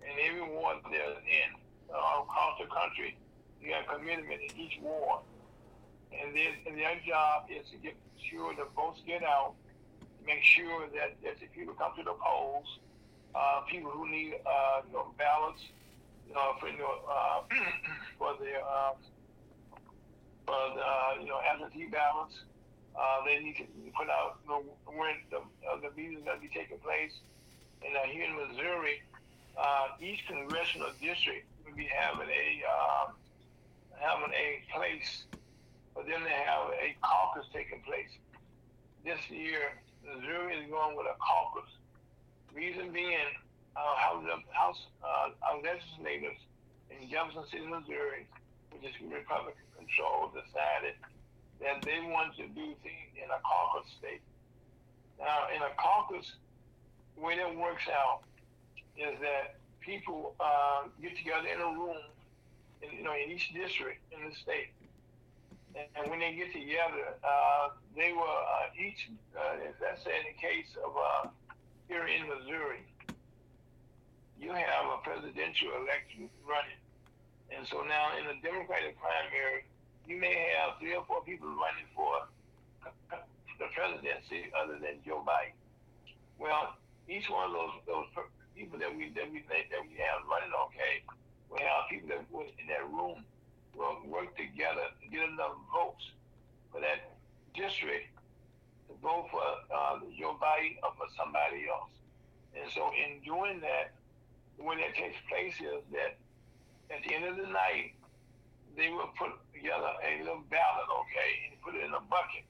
in 0.01 0.13
every 0.29 0.47
ward 0.53 0.77
they're 0.89 1.01
in 1.01 1.49
uh, 1.93 2.21
across 2.21 2.59
the 2.59 2.67
country. 2.67 3.17
You 3.61 3.71
got 3.71 3.87
commitment 3.87 4.41
in 4.41 4.59
each 4.59 4.79
ward, 4.81 5.21
and, 6.11 6.35
then 6.35 6.51
and 6.67 6.77
their 6.77 6.99
job 7.07 7.45
is 7.49 7.69
to 7.71 7.77
get 7.77 7.95
sure 8.29 8.53
the 8.55 8.67
votes 8.75 9.01
get 9.05 9.23
out, 9.23 9.55
make 10.25 10.43
sure 10.43 10.87
that, 10.93 11.15
that 11.23 11.39
the 11.39 11.47
people 11.47 11.73
come 11.73 11.91
to 11.97 12.03
the 12.03 12.13
polls, 12.13 12.79
uh, 13.35 13.61
people 13.69 13.91
who 13.91 14.09
need 14.09 14.35
uh, 14.45 14.81
you 14.87 14.93
know, 14.93 15.13
ballots, 15.17 15.61
know, 16.33 16.53
for 16.59 16.67
you 16.67 16.79
know, 16.79 16.93
uh, 17.09 17.41
for 18.17 18.33
the 18.39 18.57
uh, 18.59 18.93
for 20.45 20.59
the 20.75 20.81
uh, 20.81 21.21
you 21.21 21.27
know 21.27 21.39
absentee 21.41 21.87
ballots. 21.87 22.35
Uh, 22.93 23.25
they 23.25 23.39
need 23.39 23.57
to 23.57 23.63
put 23.97 24.07
out 24.07 24.37
you 24.43 24.49
know, 24.49 24.61
when 24.85 25.15
the 25.31 25.37
uh, 25.37 25.77
the 25.81 25.89
meetings 25.97 26.25
that 26.25 26.39
be 26.41 26.47
taking 26.47 26.77
place 26.77 27.13
and 27.85 27.95
uh, 27.95 28.01
here 28.07 28.25
in 28.25 28.35
Missouri, 28.35 29.01
uh, 29.57 29.87
each 29.99 30.25
congressional 30.27 30.89
district 31.01 31.45
will 31.65 31.75
be 31.75 31.87
having 31.91 32.29
a 32.29 32.63
uh, 32.63 33.05
having 33.99 34.33
a 34.33 34.61
place 34.75 35.25
for 35.93 36.03
them 36.03 36.23
to 36.23 36.29
have 36.29 36.69
a 36.71 36.95
caucus 37.01 37.45
taking 37.53 37.81
place. 37.81 38.09
This 39.03 39.19
year, 39.29 39.73
Missouri 40.03 40.59
is 40.59 40.69
going 40.69 40.95
with 40.95 41.07
a 41.07 41.15
caucus. 41.17 41.69
Reason 42.53 42.91
being, 42.91 43.31
uh, 43.75 43.95
House, 43.95 44.23
House 44.51 44.81
uh, 45.01 45.31
our 45.41 45.57
legislators 45.63 46.37
in 46.91 47.09
Jefferson 47.09 47.43
City, 47.49 47.65
Missouri, 47.65 48.27
which 48.71 48.83
is 48.83 48.93
Republican 49.01 49.63
controlled, 49.77 50.35
decided 50.35 50.99
that 51.61 51.81
they 51.81 51.99
want 52.11 52.35
to 52.35 52.47
do 52.51 52.75
things 52.83 53.09
in 53.15 53.27
a 53.31 53.39
caucus 53.41 53.89
state. 53.97 54.21
Now, 55.19 55.47
in 55.55 55.61
a 55.61 55.71
caucus, 55.79 56.33
the 57.15 57.23
way 57.23 57.37
that 57.37 57.55
works 57.55 57.87
out 57.87 58.21
is 58.97 59.17
that 59.21 59.55
people 59.79 60.35
uh, 60.39 60.83
get 61.01 61.17
together 61.17 61.47
in 61.47 61.61
a 61.61 61.71
room, 61.79 62.03
in, 62.81 62.97
you 62.97 63.03
know, 63.03 63.13
in 63.13 63.31
each 63.31 63.53
district 63.53 64.01
in 64.11 64.29
the 64.29 64.35
state, 64.35 64.69
and, 65.75 66.09
when 66.09 66.19
they 66.19 66.33
get 66.33 66.53
together, 66.53 67.17
uh, 67.25 67.73
they 67.95 68.13
will 68.13 68.29
uh, 68.29 68.69
each, 68.77 69.09
uh, 69.33 69.57
said, 70.03 70.13
in 70.21 70.33
the 70.33 70.37
case 70.37 70.69
of 70.77 70.93
uh, 70.93 71.29
here 71.89 72.05
in 72.05 72.29
Missouri, 72.29 72.85
you 74.37 74.51
have 74.51 74.85
a 74.91 74.99
presidential 75.01 75.71
election 75.81 76.29
running, 76.45 76.81
and 77.49 77.65
so 77.67 77.81
now 77.85 78.13
in 78.19 78.27
the 78.27 78.37
Democratic 78.43 78.97
primary, 78.99 79.65
you 80.05 80.19
may 80.19 80.51
have 80.59 80.77
three 80.79 80.93
or 80.93 81.05
four 81.07 81.23
people 81.23 81.47
running 81.47 81.87
for 81.95 82.27
the 83.57 83.67
presidency 83.71 84.51
other 84.51 84.75
than 84.77 84.99
Joe 85.05 85.23
Biden. 85.23 85.55
Well, 86.37 86.75
each 87.07 87.29
one 87.31 87.49
of 87.49 87.53
those 87.55 87.75
those 87.87 88.09
people 88.51 88.77
that 88.79 88.91
we 88.91 89.15
that 89.15 89.31
we 89.31 89.41
that 89.47 89.81
we 89.87 89.95
have 90.03 90.27
running 90.27 90.51
okay, 90.67 91.07
we 91.47 91.63
have 91.63 91.87
people 91.87 92.09
that 92.11 92.21
were 92.27 92.43
in 92.59 92.67
that 92.67 92.83
room 92.91 93.23
will 93.75 93.97
work 94.05 94.35
together 94.37 94.89
to 95.01 95.05
get 95.09 95.27
enough 95.27 95.57
votes 95.73 96.11
for 96.71 96.81
that 96.81 97.13
district 97.53 98.09
to 98.87 98.93
vote 99.01 99.27
for 99.31 99.43
uh, 99.73 99.99
Joe 100.17 100.37
Biden 100.41 100.77
or 100.83 100.93
for 100.97 101.07
somebody 101.17 101.65
else. 101.69 101.91
And 102.53 102.69
so 102.71 102.91
in 102.93 103.21
doing 103.25 103.59
that, 103.61 103.93
when 104.57 104.77
that 104.77 104.93
takes 104.93 105.17
place 105.29 105.57
is 105.57 105.81
that 105.91 106.17
at 106.93 107.01
the 107.01 107.15
end 107.15 107.25
of 107.25 107.37
the 107.37 107.49
night, 107.49 107.97
they 108.77 108.89
will 108.89 109.09
put 109.17 109.33
together 109.53 109.89
a 110.01 110.21
little 110.21 110.43
ballot, 110.49 110.87
okay, 111.05 111.49
and 111.49 111.61
put 111.61 111.75
it 111.75 111.85
in 111.85 111.93
a 111.93 112.01
bucket 112.09 112.45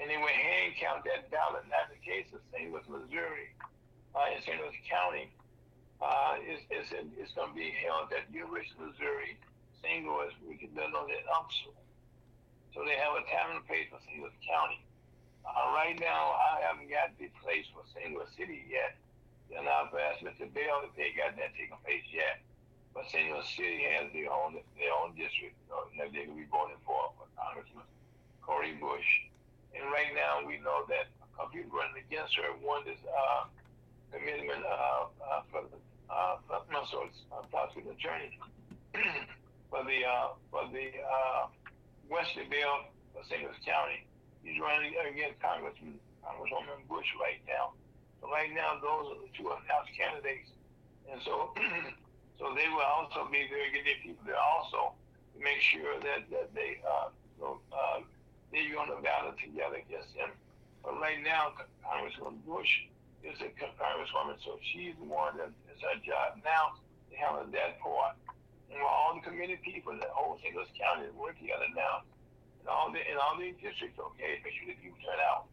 and 0.00 0.06
they 0.06 0.16
would 0.16 0.30
hand 0.30 0.78
count 0.78 1.02
that 1.04 1.26
ballot. 1.30 1.66
And 1.66 1.72
that's 1.74 1.90
the 1.90 2.02
case 2.02 2.30
of 2.30 2.40
St. 2.54 2.70
Louis, 2.70 2.86
Missouri, 2.86 3.50
uh, 4.14 4.30
in 4.30 4.38
St. 4.42 4.58
Louis 4.62 4.78
County. 4.86 5.30
Uh, 5.98 6.38
it's, 6.46 6.62
it's, 6.70 6.94
it's 6.94 7.34
going 7.34 7.50
to 7.50 7.58
be 7.58 7.74
held 7.82 8.14
at 8.14 8.30
University 8.30 8.78
of 8.78 8.94
Missouri, 8.94 9.34
St. 9.82 10.04
Louis, 10.04 10.34
we 10.46 10.56
can 10.58 10.70
do 10.74 10.82
on 10.82 11.06
at 11.10 11.24
UMSL. 11.26 11.76
So 12.74 12.84
they 12.84 12.98
have 12.98 13.14
a 13.16 13.24
time 13.30 13.58
and 13.58 13.64
place 13.66 13.88
for 13.90 13.98
St. 14.06 14.20
County. 14.44 14.80
Uh, 15.46 15.72
right 15.72 15.96
now, 15.96 16.36
I 16.36 16.60
haven't 16.68 16.90
got 16.92 17.14
the 17.16 17.32
place 17.40 17.64
for 17.72 17.82
St. 17.96 18.12
City 18.36 18.66
yet. 18.68 18.98
And 19.48 19.64
I've 19.64 19.88
asked 19.96 20.20
Mr. 20.20 20.44
Bell 20.52 20.84
if 20.84 20.92
they 20.92 21.16
got 21.16 21.32
that 21.40 21.56
taking 21.56 21.80
place 21.80 22.04
yet. 22.12 22.44
But 22.92 23.08
St. 23.08 23.32
City 23.56 23.88
has 23.96 24.12
their 24.12 24.28
own 24.28 24.60
their 24.76 24.92
own 25.00 25.16
district 25.16 25.56
uh, 25.72 25.88
that 25.96 26.12
they 26.12 26.28
will 26.28 26.36
be 26.36 26.48
voting 26.50 26.76
for, 26.84 27.14
for 27.16 27.24
Congressman 27.38 27.86
Cori 28.44 28.76
Bush. 28.76 29.08
And 29.72 29.88
right 29.88 30.12
now, 30.12 30.44
we 30.44 30.60
know 30.60 30.84
that 30.92 31.08
a 31.22 31.28
couple 31.36 31.56
people 31.56 31.78
running 31.78 32.04
against 32.04 32.36
her. 32.36 32.52
One 32.60 32.84
is 32.84 33.00
uh, 33.08 33.48
commitment 34.12 34.64
uh, 34.64 35.08
uh, 35.22 35.42
for 35.48 35.64
uh, 36.10 36.36
no, 36.72 36.84
so 36.90 37.08
uh, 37.32 37.44
prosecuting 37.52 37.92
attorney 37.92 38.32
for 39.70 39.84
the 39.84 40.04
uh, 40.04 40.36
for 40.50 40.64
the 40.72 40.88
uh, 41.00 41.48
Wesley 42.08 42.48
for 43.12 43.22
St. 43.28 43.42
Louis 43.44 43.60
County. 43.64 44.04
He's 44.42 44.60
running 44.60 44.94
against 44.96 45.40
Congressman 45.40 46.00
Congresswoman 46.24 46.84
Bush 46.88 47.08
right 47.20 47.40
now. 47.46 47.76
So 48.20 48.28
right 48.28 48.50
now, 48.52 48.80
those 48.80 49.14
are 49.14 49.20
the 49.22 49.30
two 49.36 49.48
announced 49.48 49.92
candidates, 49.94 50.50
and 51.10 51.20
so 51.22 51.52
so 52.38 52.54
they 52.56 52.68
will 52.72 52.86
also 52.86 53.28
be 53.30 53.46
very 53.48 53.70
good 53.70 53.86
people 54.02 54.24
there 54.26 54.40
also 54.40 54.96
to 55.34 55.38
make 55.38 55.60
sure 55.60 56.00
that 56.00 56.26
that 56.30 56.54
they 56.54 56.80
uh, 56.82 57.12
know, 57.40 57.58
uh, 57.72 58.00
they're 58.52 58.78
on 58.78 58.88
the 58.88 59.00
ballot 59.02 59.38
together 59.38 59.78
against 59.78 60.10
him. 60.14 60.30
But 60.82 61.00
right 61.00 61.20
now, 61.22 61.52
Congresswoman 61.84 62.42
Bush 62.46 62.88
is 63.22 63.38
a 63.40 63.50
congresswoman, 63.58 64.38
so 64.44 64.58
she's 64.72 64.94
the 64.98 65.06
one 65.06 65.36
that 65.36 65.50
is 65.74 65.80
her 65.82 65.98
job 66.06 66.38
now 66.44 66.78
to 67.10 67.14
handle 67.16 67.44
that 67.52 67.80
part. 67.80 68.16
And 68.68 68.82
all 68.84 69.16
the 69.16 69.24
committee 69.24 69.58
people 69.64 69.96
the 69.96 70.08
whole 70.12 70.36
St. 70.38 70.54
Louis 70.54 70.68
County 70.76 71.08
work 71.16 71.38
together 71.40 71.68
now. 71.74 72.04
And 72.60 72.68
all 72.68 72.92
the 72.92 73.00
in 73.00 73.16
all 73.16 73.38
the 73.40 73.52
districts, 73.56 73.96
okay, 73.96 74.40
make 74.44 74.52
sure 74.56 74.68
the 74.68 74.76
people 74.76 75.00
turn 75.00 75.20
out. 75.24 75.48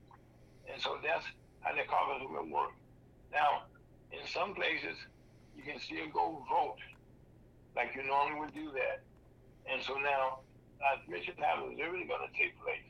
And 0.67 0.81
so 0.81 0.99
that's 0.99 1.23
how 1.61 1.73
the 1.73 1.85
will 2.27 2.49
work. 2.51 2.75
Now, 3.31 3.65
in 4.11 4.21
some 4.27 4.53
places, 4.53 4.97
you 5.55 5.63
can 5.63 5.79
still 5.79 6.07
go 6.13 6.43
vote 6.49 6.79
like 7.75 7.95
you 7.95 8.03
normally 8.03 8.39
would 8.39 8.53
do 8.53 8.71
that. 8.71 9.03
And 9.71 9.81
so 9.81 9.95
now 9.95 10.39
uh, 10.79 10.97
mission 11.07 11.35
time 11.35 11.71
is 11.71 11.79
really 11.79 12.05
going 12.05 12.23
to 12.23 12.33
take 12.37 12.55
place. 12.61 12.85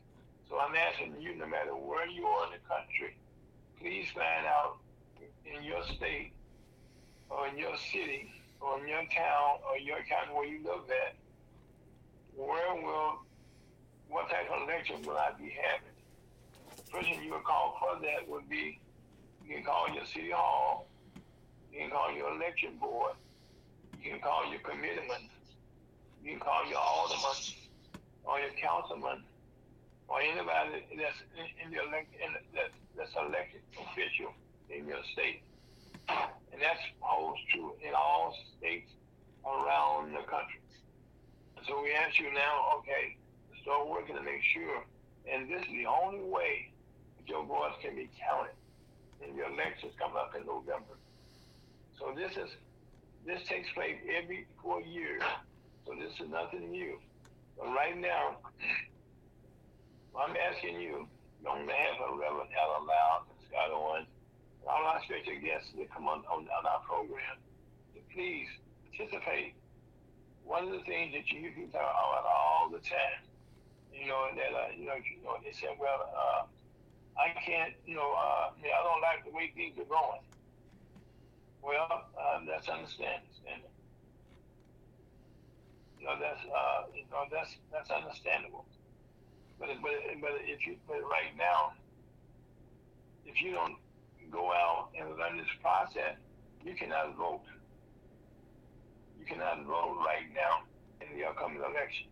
So 0.50 0.60
I'm 0.60 0.76
asking 0.76 1.16
you, 1.20 1.36
no 1.36 1.48
matter 1.48 1.74
where 1.74 2.08
you 2.08 2.26
are 2.26 2.46
in 2.48 2.54
the 2.54 2.64
country, 2.68 3.18
please 3.80 4.08
find 4.14 4.46
out 4.46 4.78
in 5.46 5.64
your 5.64 5.84
state 5.84 6.34
or 7.30 7.48
in 7.48 7.58
your 7.58 7.76
city 7.78 8.32
in 8.82 8.88
your 8.88 9.06
town 9.14 9.62
or 9.70 9.78
your 9.78 9.98
county 10.10 10.34
where 10.34 10.48
you 10.48 10.60
live 10.64 10.90
at, 10.90 11.16
where 12.36 12.76
will, 12.76 13.22
what 14.10 14.30
type 14.30 14.50
of 14.52 14.68
election 14.68 15.06
will 15.06 15.18
I 15.18 15.32
be 15.38 15.54
having? 15.54 15.96
The 16.78 16.84
person 16.92 17.24
you 17.24 17.32
would 17.32 17.44
call 17.44 17.78
for 17.80 18.02
that 18.02 18.28
would 18.28 18.50
be, 18.50 18.80
you 19.46 19.56
can 19.56 19.64
call 19.64 19.88
your 19.94 20.06
city 20.06 20.32
hall, 20.32 20.88
you 21.72 21.80
can 21.80 21.90
call 21.92 22.12
your 22.14 22.34
election 22.34 22.78
board, 22.80 23.14
you 24.02 24.12
can 24.12 24.20
call 24.20 24.50
your 24.50 24.60
committeeman, 24.62 25.30
you 26.24 26.32
can 26.32 26.40
call 26.40 26.66
your 26.68 26.80
alderman, 26.80 27.38
or 28.26 28.40
your 28.40 28.54
councilman 28.62 29.24
or 30.08 30.22
anybody 30.22 30.86
that's 30.98 31.18
in 31.38 31.72
the 31.72 31.82
elect 31.82 32.14
in 32.14 32.30
the, 32.34 32.42
that, 32.54 32.70
that's 32.98 33.14
elected 33.18 33.62
official 33.74 34.34
in 34.70 34.86
your 34.86 35.02
state. 35.14 35.42
And 36.10 36.62
that 36.62 36.78
holds 37.00 37.40
true 37.54 37.74
in 37.82 37.94
all 37.94 38.36
states 38.58 38.92
around 39.46 40.14
the 40.14 40.24
country. 40.30 40.62
So 41.68 41.82
we 41.82 41.92
ask 41.94 42.20
you 42.20 42.32
now, 42.34 42.78
okay, 42.80 43.18
start 43.62 43.90
working 43.90 44.16
to 44.16 44.22
make 44.22 44.44
sure, 44.54 44.86
and 45.26 45.50
this 45.50 45.62
is 45.62 45.74
the 45.74 45.88
only 45.88 46.22
way 46.22 46.70
that 47.18 47.28
your 47.28 47.44
voice 47.44 47.74
can 47.82 47.96
be 47.96 48.10
counted 48.22 48.54
in 49.26 49.36
the 49.36 49.46
elections 49.46 49.94
coming 49.98 50.18
up 50.18 50.36
in 50.38 50.46
November. 50.46 50.94
So 51.98 52.14
this 52.16 52.32
is 52.38 52.50
this 53.26 53.42
takes 53.50 53.72
place 53.74 53.98
every 54.06 54.46
four 54.62 54.82
years. 54.82 55.24
So 55.86 55.94
this 55.98 56.14
is 56.22 56.30
nothing 56.30 56.70
new. 56.70 57.00
But 57.58 57.74
right 57.74 57.98
now, 57.98 58.38
I'm 60.16 60.36
asking 60.38 60.80
you, 60.80 61.08
on 61.50 61.66
behalf 61.66 61.98
of 62.06 62.18
Reverend 62.18 62.50
Ella 62.54 62.86
Loud 62.86 63.26
and 63.30 63.40
Scott 63.50 63.74
Owens, 63.74 64.08
all 64.68 64.84
our 64.86 65.02
special 65.04 65.38
guests 65.42 65.72
that 65.78 65.92
come 65.94 66.08
on, 66.08 66.26
on, 66.26 66.48
on 66.50 66.66
our 66.66 66.82
program, 66.82 67.38
to 67.94 68.00
please 68.14 68.48
participate. 68.90 69.54
One 70.44 70.68
of 70.68 70.74
the 70.74 70.86
things 70.86 71.14
that 71.14 71.30
you 71.32 71.50
can 71.52 71.70
talk 71.70 71.82
about 71.82 72.26
all 72.26 72.70
the 72.70 72.82
time, 72.82 73.22
you 73.94 74.08
know, 74.08 74.30
that 74.36 74.52
uh, 74.54 74.70
you 74.78 74.86
know, 74.86 74.98
you 74.98 75.24
know, 75.24 75.38
they 75.44 75.54
said, 75.54 75.74
well, 75.80 76.10
uh, 76.14 76.46
I 77.18 77.34
can't, 77.42 77.74
you 77.86 77.96
know, 77.96 78.14
uh, 78.14 78.54
I 78.54 78.82
don't 78.84 79.02
like 79.02 79.26
the 79.26 79.32
way 79.32 79.52
things 79.56 79.78
are 79.80 79.90
going. 79.90 80.22
Well, 81.62 82.06
uh, 82.14 82.40
that's 82.46 82.70
understandable. 82.70 83.26
You 86.00 86.06
know, 86.06 86.20
that's 86.22 86.42
uh, 86.46 86.86
you 86.94 87.02
know, 87.10 87.26
that's 87.32 87.58
that's 87.72 87.90
understandable. 87.90 88.66
But 89.60 89.70
but 89.82 89.98
but 90.22 90.32
if 90.46 90.68
you 90.68 90.78
but 90.88 91.02
right 91.02 91.34
now, 91.38 91.74
if 93.26 93.42
you 93.42 93.54
don't 93.54 93.78
go 94.36 94.52
out 94.52 94.90
and 95.00 95.10
learn 95.18 95.38
this 95.38 95.48
process, 95.62 96.20
you 96.64 96.76
cannot 96.76 97.16
vote. 97.16 97.48
You 99.18 99.26
cannot 99.26 99.64
vote 99.66 99.98
right 100.06 100.28
now 100.36 100.68
in 101.00 101.18
the 101.18 101.26
upcoming 101.26 101.64
election. 101.64 102.08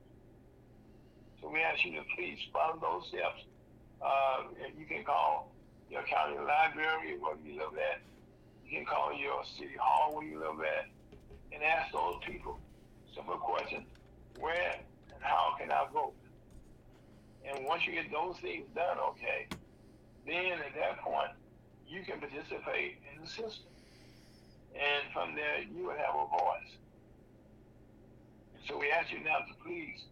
So 1.42 1.50
we 1.52 1.60
ask 1.60 1.84
you 1.84 1.92
to 2.00 2.04
please 2.16 2.40
follow 2.54 2.80
those 2.80 3.10
steps. 3.10 3.44
Uh, 4.02 4.48
you 4.80 4.86
can 4.86 5.04
call 5.04 5.52
your 5.92 6.04
county 6.04 6.40
library 6.40 7.20
where 7.20 7.36
you 7.44 7.60
live 7.60 7.76
at. 7.76 8.02
You 8.66 8.78
can 8.78 8.86
call 8.86 9.14
your 9.14 9.44
city 9.60 9.76
hall 9.78 10.16
where 10.16 10.26
you 10.26 10.40
live 10.40 10.64
at 10.64 10.88
and 11.52 11.62
ask 11.62 11.92
those 11.92 12.16
people 12.26 12.58
simple 13.14 13.36
question, 13.36 13.86
where 14.40 14.80
and 15.14 15.22
how 15.22 15.56
can 15.60 15.72
I 15.72 15.86
vote? 15.94 16.14
And 17.46 17.66
once 17.66 17.86
you 17.86 17.94
get 17.94 18.12
those 18.12 18.38
things 18.42 18.66
done, 18.74 18.98
okay, 19.12 19.48
then 20.26 20.54
at 20.54 20.74
that 20.76 21.00
point, 21.04 21.30
you 21.88 22.04
can 22.04 22.20
participate 22.20 22.98
in 23.14 23.22
the 23.22 23.28
system. 23.28 23.70
And 24.74 25.04
from 25.14 25.36
there, 25.36 25.62
you 25.62 25.86
will 25.86 25.98
have 25.98 26.16
a 26.16 26.26
voice. 26.28 26.74
So 28.68 28.78
we 28.78 28.90
ask 28.90 29.12
you 29.12 29.20
now 29.20 29.40
to 29.40 29.54
please 29.64 30.06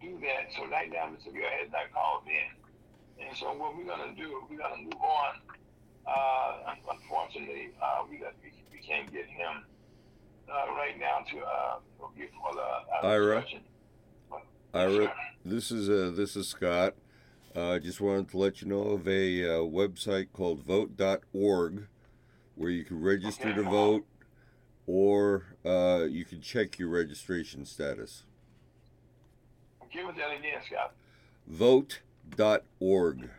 do 0.00 0.18
that. 0.20 0.52
So 0.54 0.68
right 0.68 0.90
now, 0.90 1.08
Mr. 1.10 1.32
Bell 1.32 1.50
has 1.60 1.72
not 1.72 1.90
called 1.92 2.22
in. 2.26 3.26
And 3.26 3.36
so 3.36 3.52
what 3.54 3.76
we're 3.76 3.84
going 3.84 4.14
to 4.14 4.22
do, 4.22 4.42
we're 4.48 4.58
going 4.58 4.76
to 4.76 4.82
move 4.84 5.02
on. 5.02 5.34
Uh, 6.06 6.74
unfortunately, 6.92 7.70
uh, 7.82 8.04
we, 8.08 8.18
got, 8.18 8.34
we, 8.42 8.52
we 8.70 8.78
can't 8.78 9.10
get 9.12 9.26
him 9.26 9.64
uh, 10.48 10.72
right 10.74 10.98
now 11.00 11.24
to 11.30 11.38
uh, 11.38 11.78
for 11.98 12.10
the 12.54 12.60
uh, 12.60 13.08
Ira. 13.08 13.44
Ira, 14.72 15.12
this 15.44 15.70
is 15.70 15.88
uh, 15.88 16.14
this 16.14 16.36
is 16.36 16.48
Scott. 16.48 16.94
I 17.56 17.58
uh, 17.58 17.78
just 17.78 18.02
wanted 18.02 18.28
to 18.32 18.36
let 18.36 18.60
you 18.60 18.68
know 18.68 18.82
of 18.82 19.08
a 19.08 19.42
uh, 19.42 19.48
website 19.60 20.26
called 20.34 20.62
vote.org 20.62 21.86
where 22.54 22.68
you 22.68 22.84
can 22.84 23.00
register 23.00 23.54
to 23.54 23.62
vote 23.62 24.04
or 24.86 25.44
uh, 25.64 26.04
you 26.06 26.26
can 26.26 26.42
check 26.42 26.78
your 26.78 26.90
registration 26.90 27.64
status. 27.64 28.24
Give 29.90 30.04
us 30.04 30.16
that 30.18 30.38
again, 30.38 30.60
Scott. 30.66 30.92
Vote.org. 31.46 33.30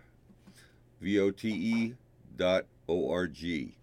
V 1.00 1.20
O 1.20 1.30
T 1.30 1.50
E 1.50 1.94
dot 2.36 2.66
O 2.90 3.12
R 3.12 3.28
G. 3.28 3.76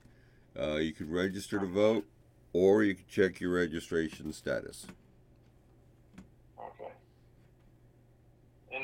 Uh, 0.58 0.76
you 0.76 0.92
can 0.92 1.12
register 1.12 1.60
to 1.60 1.66
vote 1.66 2.06
or 2.52 2.82
you 2.82 2.96
can 2.96 3.04
check 3.08 3.38
your 3.38 3.52
registration 3.52 4.32
status. 4.32 4.88
Okay. 6.58 6.92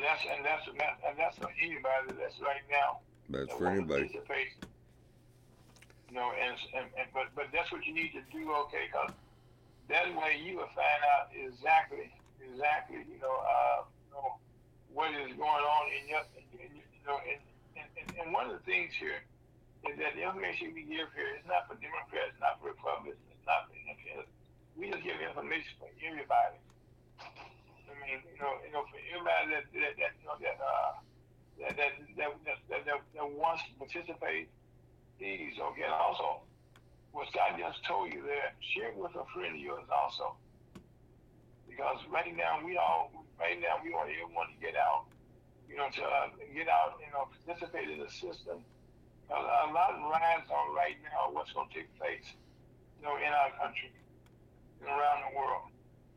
And 0.01 0.09
that's 0.09 0.25
and 0.25 0.41
that's 0.41 0.65
and, 0.65 0.81
that, 0.81 0.97
and 1.05 1.13
that's 1.21 1.37
for 1.37 1.53
anybody 1.61 2.17
that's 2.17 2.41
right 2.41 2.65
now. 2.73 3.05
That's 3.29 3.53
that 3.53 3.61
for 3.61 3.69
anybody. 3.69 4.09
You 4.09 4.25
know, 6.17 6.33
and, 6.41 6.57
and, 6.73 6.89
and 6.97 7.05
but 7.13 7.29
but 7.37 7.53
that's 7.53 7.69
what 7.69 7.85
you 7.85 7.93
need 7.93 8.17
to 8.17 8.25
do, 8.33 8.49
okay? 8.65 8.89
Because 8.89 9.13
that 9.93 10.09
way 10.17 10.41
you 10.41 10.57
will 10.57 10.73
find 10.73 11.05
out 11.05 11.29
exactly 11.37 12.09
exactly 12.41 13.05
you 13.13 13.21
know 13.21 13.45
uh, 13.45 13.85
you 14.09 14.17
know 14.17 14.41
what 14.89 15.13
is 15.21 15.37
going 15.37 15.65
on 15.69 15.85
in 15.93 16.09
your 16.09 16.25
in, 16.57 16.81
you 16.81 17.05
know 17.05 17.21
and, 17.29 17.37
and, 17.77 18.09
and, 18.17 18.33
one 18.33 18.49
of 18.49 18.57
the 18.57 18.65
things 18.65 18.97
here 18.97 19.21
is 19.85 20.01
that 20.01 20.17
the 20.17 20.25
information 20.25 20.73
we 20.73 20.89
give 20.89 21.13
here 21.13 21.29
is 21.37 21.45
not 21.45 21.69
for 21.69 21.77
Democrats, 21.77 22.33
not 22.41 22.57
for 22.57 22.73
Republicans, 22.73 23.21
it's 23.29 23.45
not 23.45 23.69
for 23.69 23.77
independents. 23.77 24.33
We 24.81 24.89
just 24.89 25.05
give 25.05 25.21
information 25.21 25.77
for 25.77 25.93
everybody. 26.01 26.57
Mean, 28.11 28.27
you 28.27 28.43
know, 28.43 28.59
you 28.67 28.73
know, 28.75 28.83
for 28.91 28.99
everybody 29.07 29.55
that 29.55 29.71
that, 29.71 29.95
that 30.03 30.13
you 30.19 30.27
know 30.27 30.35
that 30.43 30.59
uh 30.59 30.99
that 31.63 31.79
that 31.79 31.93
that 32.19 32.31
that, 32.43 32.59
that, 32.67 32.83
that, 32.91 32.99
that 33.15 33.29
wants 33.39 33.63
to 33.71 33.73
participate, 33.79 34.51
please, 35.15 35.55
okay. 35.55 35.87
And 35.87 35.95
also, 35.95 36.43
what 37.15 37.31
Scott 37.31 37.55
just 37.55 37.87
told 37.87 38.11
you 38.11 38.27
there, 38.27 38.51
share 38.75 38.91
with 38.99 39.15
a 39.15 39.23
friend 39.31 39.55
of 39.55 39.63
yours 39.63 39.87
also. 39.95 40.35
Because 41.71 42.03
right 42.11 42.35
now 42.35 42.59
we 42.67 42.75
all 42.75 43.15
right 43.39 43.55
now 43.63 43.79
we 43.79 43.95
want 43.95 44.11
everyone 44.11 44.51
to 44.51 44.59
get 44.59 44.75
out, 44.75 45.07
you 45.71 45.79
know, 45.79 45.87
to 45.87 46.03
uh, 46.03 46.35
get 46.51 46.67
out, 46.67 46.99
you 46.99 47.15
know, 47.15 47.31
participate 47.47 47.95
in 47.95 48.03
the 48.03 48.11
system. 48.11 48.59
Because 49.23 49.47
a 49.47 49.71
lot 49.71 49.95
rides 50.11 50.51
on 50.51 50.75
right 50.75 50.99
now 51.07 51.31
what's 51.31 51.55
going 51.55 51.71
to 51.71 51.75
take 51.79 51.95
place, 51.95 52.27
you 52.99 53.07
know, 53.07 53.15
in 53.23 53.31
our 53.31 53.55
country 53.55 53.95
and 54.83 54.91
around 54.91 55.31
the 55.31 55.39
world. 55.39 55.71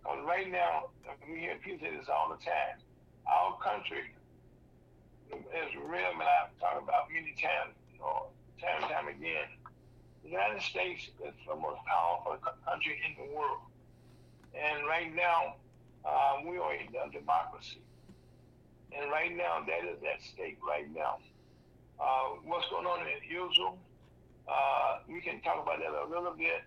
Because 0.04 0.20
right 0.28 0.52
now, 0.52 0.92
we 1.30 1.40
hear 1.40 1.56
people 1.64 1.88
say 1.88 1.96
this 1.96 2.10
all 2.12 2.28
the 2.28 2.44
time. 2.44 2.76
Our 3.24 3.56
country, 3.64 4.12
as 5.32 5.72
real, 5.80 6.12
and 6.12 6.22
I 6.22 6.36
have 6.44 6.52
talked 6.60 6.84
about 6.84 7.08
many 7.08 7.32
times, 7.40 7.72
you 7.94 8.00
know, 8.00 8.28
time 8.60 8.84
and 8.84 8.92
time 8.92 9.08
again, 9.08 9.48
the 10.24 10.30
United 10.30 10.62
States 10.62 11.08
is 11.24 11.34
the 11.48 11.56
most 11.56 11.80
powerful 11.88 12.38
country 12.68 13.00
in 13.08 13.16
the 13.16 13.36
world. 13.36 13.64
And 14.52 14.86
right 14.88 15.14
now, 15.16 15.56
uh, 16.04 16.44
we 16.46 16.58
are 16.58 16.76
in 16.76 16.92
a 16.92 17.12
democracy. 17.12 17.82
And 18.92 19.10
right 19.10 19.36
now, 19.36 19.64
that 19.66 19.88
is 19.88 20.04
at 20.04 20.22
stake 20.22 20.60
right 20.68 20.88
now. 20.94 21.18
Uh, 22.00 22.44
what's 22.44 22.68
going 22.70 22.86
on 22.86 23.08
in 23.08 23.24
Israel, 23.24 23.78
uh, 24.48 25.00
we 25.08 25.22
can 25.22 25.40
talk 25.42 25.64
about 25.64 25.80
that 25.80 25.96
a 25.96 26.08
little 26.08 26.36
bit. 26.36 26.64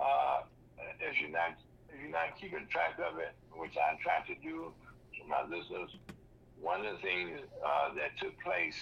Uh, 0.00 0.42
if 1.00 1.20
you're 1.20 1.30
not 1.30 1.56
if 1.98 2.02
you're 2.02 2.12
not 2.14 2.38
keeping 2.40 2.66
track 2.70 2.94
of 3.02 3.18
it, 3.18 3.34
which 3.58 3.74
I 3.76 3.98
try 4.02 4.22
to 4.26 4.34
do 4.40 4.70
to 5.18 5.20
my 5.26 5.42
listeners, 5.42 5.90
one 6.60 6.86
of 6.86 6.96
the 6.96 7.02
things 7.02 7.40
uh, 7.64 7.94
that 7.94 8.14
took 8.22 8.38
place, 8.40 8.74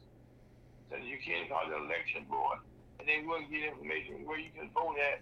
So 0.90 0.96
you 0.98 1.18
can't 1.20 1.50
call 1.50 1.68
the 1.68 1.76
election 1.76 2.26
board, 2.30 2.60
and 3.00 3.08
they 3.08 3.24
will 3.28 3.44
get 3.52 3.76
information 3.76 4.26
where 4.26 4.40
you 4.40 4.50
can 4.56 4.70
vote 4.72 4.96
at, 4.96 5.20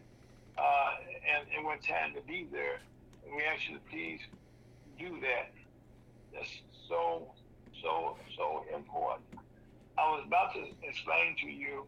uh, 0.61 0.91
and 1.26 1.48
and 1.56 1.65
what 1.65 1.82
time 1.82 2.14
to 2.14 2.22
be 2.22 2.48
there. 2.52 2.80
And 3.26 3.36
we 3.36 3.41
ask 3.44 3.68
you 3.68 3.77
to 3.77 3.84
please 3.90 4.22
do 4.99 5.18
that. 5.22 5.49
That's 6.34 6.49
so 6.88 7.34
so 7.82 8.18
so 8.38 8.65
important. 8.76 9.26
I 9.98 10.11
was 10.11 10.23
about 10.27 10.53
to 10.53 10.65
explain 10.84 11.36
to 11.41 11.48
you 11.48 11.86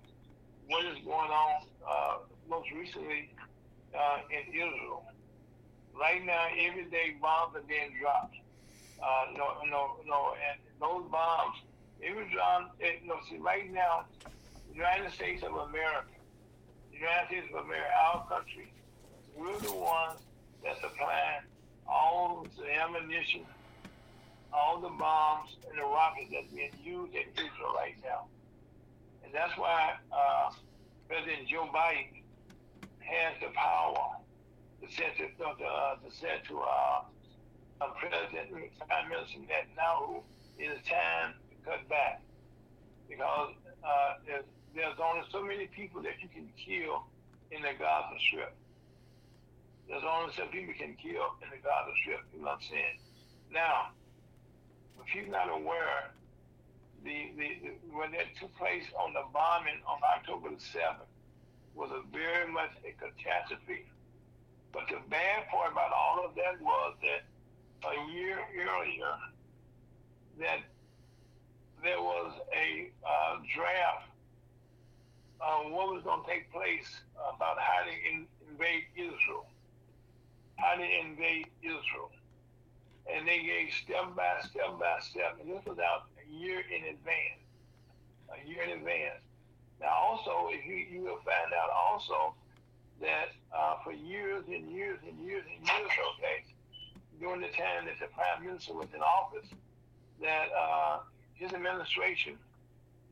what 0.68 0.86
is 0.86 0.98
going 1.06 1.30
on 1.30 1.68
uh, 1.88 2.18
most 2.50 2.72
recently 2.72 3.30
uh, 3.94 4.20
in 4.32 4.54
Israel. 4.54 5.04
Right 6.00 6.24
now, 6.26 6.48
every 6.58 6.86
day 6.86 7.16
bombs 7.22 7.56
are 7.56 7.62
being 7.62 7.94
dropped. 8.00 8.36
Uh, 9.02 9.26
no, 9.38 9.54
no, 9.70 9.98
no, 10.08 10.34
and 10.50 10.60
those 10.80 11.10
bombs, 11.12 11.58
every 12.04 12.30
drop, 12.32 12.76
it, 12.80 13.02
no, 13.06 13.16
see, 13.30 13.38
right 13.38 13.72
now, 13.72 14.06
the 14.70 14.76
United 14.76 15.12
States 15.14 15.44
of 15.44 15.54
America, 15.54 16.08
the 16.92 16.98
United 16.98 17.28
States 17.28 17.48
of 17.54 17.66
America, 17.66 17.90
our 18.14 18.28
country, 18.28 18.72
we're 19.36 19.58
the 19.60 19.74
ones 19.74 20.20
that 20.64 20.82
supply 20.82 21.40
all 21.88 22.46
the 22.58 22.74
ammunition, 22.74 23.42
all 24.52 24.80
the 24.80 24.90
bombs 24.90 25.56
and 25.70 25.78
the 25.78 25.84
rockets 25.84 26.32
that's 26.32 26.52
being 26.54 26.72
used 26.84 27.14
in 27.14 27.24
Israel 27.34 27.74
right 27.76 27.96
now. 28.04 28.26
And 29.24 29.34
that's 29.34 29.58
why 29.58 29.94
uh, 30.12 30.52
President 31.08 31.48
Joe 31.48 31.70
Biden 31.74 32.22
has 33.00 33.34
the 33.42 33.54
power 33.54 34.18
to 34.82 34.92
say 34.94 35.14
to, 35.18 35.46
uh, 35.46 35.96
to 35.96 36.16
say 36.16 36.42
to 36.48 36.60
uh, 36.60 37.02
uh, 37.82 37.88
President 38.00 38.50
Prime 38.88 39.10
Minister 39.10 39.40
Netanyahu, 39.40 40.24
it 40.58 40.66
is 40.74 40.82
time 40.88 41.34
to 41.50 41.56
cut 41.66 41.88
back 41.90 42.22
because 43.10 43.54
uh, 43.84 44.14
there's, 44.26 44.46
there's 44.76 44.98
only 45.02 45.24
so 45.32 45.44
many 45.44 45.68
people 45.68 46.02
that 46.02 46.18
you 46.22 46.30
can 46.30 46.50
kill 46.58 47.06
in 47.52 47.62
the 47.62 47.74
Gaza 47.78 48.18
Strip. 48.20 48.56
There's 49.88 50.04
only 50.04 50.34
some 50.34 50.50
people 50.50 50.74
you 50.74 50.80
can 50.80 50.98
kill 51.00 51.38
in 51.42 51.50
the 51.54 51.62
Gaza 51.64 51.94
Strip. 52.02 52.22
You 52.34 52.42
know 52.42 52.58
what 52.58 52.60
I'm 52.60 52.68
saying? 52.68 52.98
Now, 53.52 53.96
if 55.00 55.16
you're 55.16 55.32
not 55.32 55.48
aware, 55.48 56.12
the, 57.06 57.32
the, 57.38 57.48
the 57.64 57.72
when 57.96 58.12
that 58.12 58.36
took 58.42 58.52
place 58.58 58.84
on 59.00 59.14
the 59.14 59.24
bombing 59.32 59.80
on 59.88 60.02
October 60.04 60.50
the 60.50 60.60
7th 60.60 61.08
was 61.76 61.92
a 61.94 62.02
very 62.12 62.52
much 62.52 62.74
a 62.84 62.92
catastrophe. 62.98 63.86
But 64.74 64.90
the 64.90 65.00
bad 65.10 65.48
part 65.48 65.72
about 65.72 65.94
all 65.94 66.26
of 66.26 66.36
that 66.36 66.60
was 66.60 66.96
that 67.06 67.24
a 67.84 68.12
year 68.12 68.40
earlier, 68.56 69.14
that 70.40 70.60
there 71.84 72.02
was 72.02 72.34
a 72.54 72.90
uh, 73.06 73.38
draft 73.56 74.10
on 75.40 75.72
what 75.72 75.94
was 75.94 76.04
going 76.04 76.24
to 76.24 76.30
take 76.30 76.52
place 76.52 77.02
about 77.18 77.58
how 77.60 77.84
to 77.86 77.92
in, 77.92 78.26
invade 78.50 78.84
Israel, 78.96 79.46
how 80.58 80.76
to 80.76 80.84
invade 80.84 81.48
Israel, 81.62 82.12
and 83.06 83.28
they 83.28 83.40
gave 83.44 83.74
step 83.74 84.16
by 84.16 84.42
step 84.50 84.80
by 84.80 84.98
step, 85.02 85.38
and 85.40 85.50
this 85.50 85.64
was 85.66 85.78
out 85.80 86.10
a 86.18 86.34
year 86.34 86.60
in 86.60 86.90
advance, 86.90 87.42
a 88.34 88.48
year 88.48 88.64
in 88.64 88.80
advance. 88.80 89.22
Now, 89.80 89.94
also, 89.94 90.50
if 90.50 90.66
you, 90.66 90.76
you 90.76 91.02
will 91.02 91.22
find 91.22 91.54
out 91.54 91.70
also 91.70 92.34
that 93.00 93.30
uh, 93.56 93.76
for 93.84 93.94
years 93.94 94.44
and 94.48 94.72
years 94.72 94.98
and 95.08 95.20
years 95.24 95.44
and 95.46 95.68
years, 95.68 95.92
okay, 96.18 96.44
during 97.20 97.42
the 97.42 97.48
time 97.48 97.86
that 97.86 98.00
the 98.00 98.08
prime 98.14 98.46
minister 98.46 98.74
was 98.74 98.88
in 98.94 99.02
office, 99.02 99.48
that 100.22 100.48
uh, 100.54 101.00
his 101.34 101.54
administration 101.54 102.38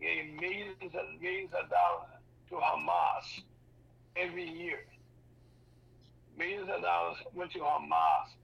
gave 0.02 0.34
millions 0.40 0.76
and 0.82 1.22
millions 1.22 1.52
of 1.54 1.70
dollars 1.70 2.10
to 2.50 2.56
Hamas 2.56 3.42
every 4.16 4.48
year. 4.48 4.86
Millions 6.38 6.70
of 6.70 6.82
dollars 6.82 7.18
went 7.34 7.52
to 7.54 7.60
Hamas 7.60 8.36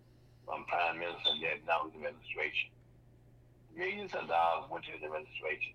from 0.45 0.65
Prime 0.65 0.99
Minister 0.99 1.35
Netanyahu's 1.37 1.93
administration. 1.95 2.69
Millions 3.75 4.13
of 4.13 4.27
dollars 4.27 4.69
went 4.69 4.85
to 4.85 4.91
his 4.91 5.03
administration. 5.03 5.73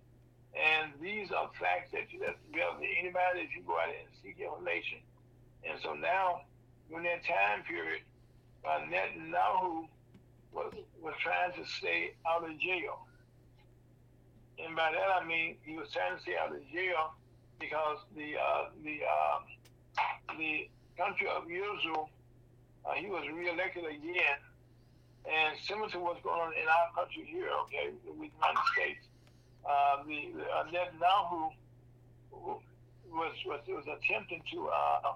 And 0.56 0.92
these 1.02 1.30
are 1.32 1.50
facts 1.60 1.92
that 1.92 2.08
you 2.12 2.24
have 2.24 2.40
to 2.48 2.88
anybody 2.98 3.44
if 3.44 3.52
you 3.52 3.62
go 3.66 3.76
out 3.76 3.92
and 3.92 4.08
seek 4.24 4.40
information. 4.40 5.04
And 5.68 5.76
so 5.82 5.92
now, 5.92 6.48
during 6.88 7.04
that 7.04 7.24
time 7.28 7.60
period, 7.68 8.00
uh, 8.68 8.80
Netanyahu 8.90 9.86
was, 10.52 10.72
was 11.02 11.14
trying 11.22 11.52
to 11.52 11.68
stay 11.70 12.14
out 12.28 12.44
of 12.48 12.58
jail. 12.58 13.06
And 14.58 14.74
by 14.74 14.90
that 14.92 15.22
I 15.22 15.26
mean 15.26 15.56
he 15.64 15.76
was 15.76 15.88
trying 15.92 16.16
to 16.16 16.22
stay 16.22 16.36
out 16.36 16.54
of 16.54 16.62
jail 16.72 17.12
because 17.58 17.98
the 18.16 18.36
uh, 18.36 18.64
the 18.84 19.00
uh, 19.04 19.38
the 20.38 20.68
country 20.96 21.28
of 21.28 21.44
Israel, 21.44 22.08
uh, 22.84 22.92
he 22.92 23.06
was 23.06 23.24
reelected 23.32 23.84
again, 23.84 24.38
and 25.24 25.58
similar 25.60 25.88
to 25.90 25.98
what's 26.00 26.22
going 26.22 26.40
on 26.40 26.52
in 26.52 26.68
our 26.68 26.88
country 26.94 27.24
here, 27.26 27.48
okay, 27.64 27.90
with 28.06 28.30
the 28.30 28.36
United 28.36 28.64
States, 28.74 29.04
uh, 29.64 30.02
the, 30.06 30.32
uh, 30.52 30.64
Netanyahu 30.72 31.50
was 32.32 33.32
was 33.46 33.60
was 33.68 33.84
attempting 33.84 34.42
to 34.52 34.68
uh, 34.68 35.12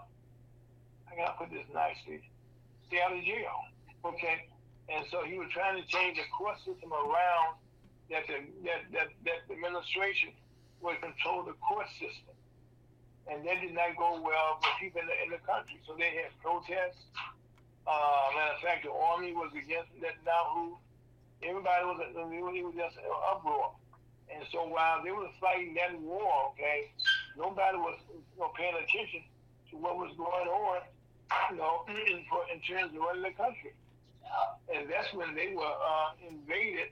I 1.11 1.17
gotta 1.17 1.37
put 1.39 1.51
this 1.51 1.67
nicely, 1.75 2.23
stay 2.91 2.99
out 3.01 3.15
of 3.15 3.23
jail, 3.23 3.55
okay, 4.05 4.51
and 4.91 5.07
so 5.15 5.23
he 5.23 5.39
was 5.39 5.47
trying 5.55 5.79
to 5.79 5.87
change 5.87 6.19
the 6.19 6.27
court 6.35 6.59
system 6.67 6.91
around 6.91 7.55
that 8.11 8.27
the 8.27 8.43
that 8.67 8.83
that, 8.91 9.09
that 9.23 9.39
the 9.47 9.55
administration 9.55 10.35
would 10.83 10.99
control 11.01 11.47
the 11.47 11.55
court 11.63 11.87
system. 12.03 12.35
And 13.31 13.47
that 13.47 13.61
did 13.63 13.75
not 13.75 13.95
go 13.95 14.19
well 14.19 14.59
with 14.59 14.75
people 14.81 15.01
in 15.01 15.07
the, 15.07 15.17
in 15.23 15.29
the 15.31 15.39
country. 15.47 15.79
So 15.87 15.95
they 15.95 16.11
had 16.19 16.35
protests. 16.43 17.07
Uh, 17.87 18.27
matter 18.35 18.59
of 18.59 18.61
fact, 18.65 18.83
the 18.83 18.91
army 18.91 19.31
was 19.31 19.53
against 19.55 19.93
Netanyahu. 20.03 20.75
Everybody 21.45 21.85
was, 21.87 21.99
it 22.11 22.65
was 22.65 22.75
just 22.75 22.97
an 22.99 23.13
uproar. 23.31 23.77
And 24.35 24.43
so 24.51 24.67
while 24.67 25.05
they 25.05 25.11
were 25.11 25.31
fighting 25.41 25.75
that 25.75 25.95
war, 26.01 26.51
okay, 26.55 26.91
nobody 27.37 27.79
was 27.79 27.99
you 28.11 28.41
know, 28.41 28.51
paying 28.57 28.75
attention 28.75 29.23
to 29.71 29.77
what 29.77 29.97
was 29.97 30.11
going 30.17 30.49
on, 30.49 30.81
you 31.51 31.57
know, 31.57 31.85
in, 31.89 32.19
in 32.19 32.61
terms 32.63 32.95
of 32.95 33.01
running 33.01 33.23
the 33.23 33.31
country. 33.31 33.73
And 34.75 34.89
that's 34.89 35.13
when 35.13 35.35
they 35.35 35.53
were 35.55 35.63
uh, 35.63 36.11
invaded, 36.29 36.89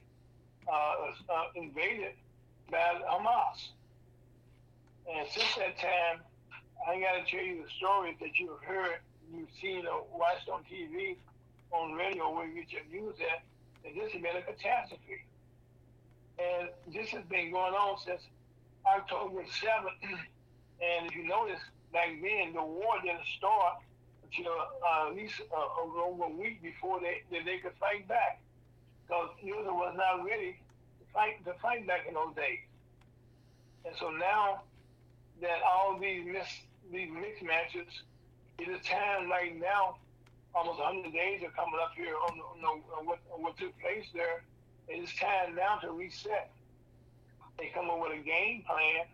uh, 0.66 1.32
uh, 1.32 1.44
invaded 1.55 2.12
by 2.70 3.01
Hamas. 3.09 3.70
And 5.09 5.27
since 5.31 5.55
that 5.56 5.78
time, 5.78 6.20
I 6.86 7.01
got 7.01 7.24
to 7.24 7.31
tell 7.31 7.44
you 7.44 7.62
the 7.62 7.70
stories 7.78 8.16
that 8.20 8.39
you've 8.39 8.60
heard, 8.62 8.98
you've 9.32 9.48
seen 9.60 9.86
or 9.86 10.05
watched 10.12 10.48
on 10.48 10.62
TV, 10.65 11.16
on 11.70 11.93
radio, 11.93 12.35
where 12.35 12.47
you 12.47 12.65
get 12.65 12.73
your 12.73 13.02
news 13.02 13.15
at, 13.20 13.43
and 13.85 13.97
this 13.97 14.12
has 14.12 14.23
been 14.23 14.36
a 14.36 14.43
catastrophe. 14.43 15.24
And 16.39 16.69
this 16.93 17.09
has 17.10 17.24
been 17.24 17.51
going 17.51 17.74
on 17.74 17.98
since 18.05 18.23
October 18.86 19.43
7th. 19.43 20.02
and 20.82 21.06
if 21.06 21.15
you 21.15 21.27
notice, 21.27 21.60
back 21.93 22.09
then, 22.23 22.52
the 22.52 22.62
war 22.62 22.94
didn't 23.02 23.27
start 23.36 23.82
until 24.28 24.52
uh, 24.52 25.09
at 25.09 25.16
least 25.16 25.40
uh, 25.50 25.82
over 25.82 26.24
a 26.24 26.30
week 26.30 26.62
before 26.62 27.00
they, 27.00 27.22
they 27.30 27.59
could 27.59 27.72
fight 27.80 28.06
back. 28.09 28.40
Because 29.06 29.30
Israel 29.42 29.76
was 29.76 29.94
not 29.96 30.24
ready 30.24 30.52
to 31.00 31.05
fight, 31.12 31.44
to 31.44 31.55
fight 31.62 31.86
back 31.86 32.06
in 32.06 32.14
those 32.14 32.34
days. 32.36 32.60
And 33.84 33.94
so 33.98 34.10
now 34.10 34.62
that 35.40 35.62
all 35.64 35.98
these 35.98 36.26
mis, 36.26 36.48
these 36.92 37.09
mixed 37.10 37.42
matches, 37.42 37.88
it 38.59 38.68
is 38.68 38.84
time 38.84 39.30
right 39.30 39.59
now, 39.59 39.96
almost 40.55 40.78
100 40.78 41.12
days 41.12 41.42
are 41.42 41.55
coming 41.56 41.80
up 41.82 41.92
here 41.96 42.14
on, 42.28 42.38
on, 42.40 42.82
on, 42.98 43.06
what, 43.06 43.18
on 43.32 43.42
what 43.42 43.56
took 43.56 43.72
place 43.80 44.05
there 44.12 44.42
it 44.88 45.05
is 45.05 45.12
time 45.20 45.55
now 45.55 45.76
to 45.82 45.92
reset. 45.92 46.50
They 47.59 47.70
come 47.74 47.90
up 47.90 48.00
with 48.00 48.12
a 48.12 48.22
game 48.22 48.64
plan 48.66 49.05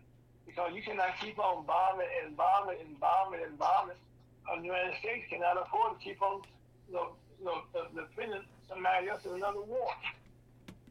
because 0.45 0.71
you 0.73 0.81
cannot 0.81 1.19
keep 1.19 1.37
on 1.37 1.65
bombing 1.65 2.07
and 2.23 2.37
bombing 2.37 2.77
and 2.79 2.99
bombing 2.99 3.41
and 3.43 3.57
bombing. 3.59 3.99
Uh, 4.45 4.59
the 4.59 4.65
United 4.65 4.93
States 4.99 5.25
cannot 5.29 5.57
afford 5.57 5.97
to 5.97 6.03
keep 6.03 6.21
on 6.21 6.41
you 6.89 7.49
defending 7.95 8.41
somebody 8.69 9.09
else 9.09 9.25
in 9.25 9.33
another 9.33 9.61
war. 9.61 9.89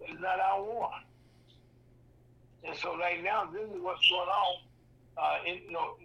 It's 0.00 0.20
not 0.20 0.40
our 0.40 0.62
war. 0.62 0.90
And 2.66 2.76
so 2.76 2.96
right 2.98 3.22
now, 3.22 3.48
this 3.52 3.62
is 3.62 3.80
what's 3.80 4.08
going 4.08 4.28
on 4.28 4.54
uh, 5.18 5.36
in, 5.46 5.60
you 5.66 5.72
know, 5.72 5.96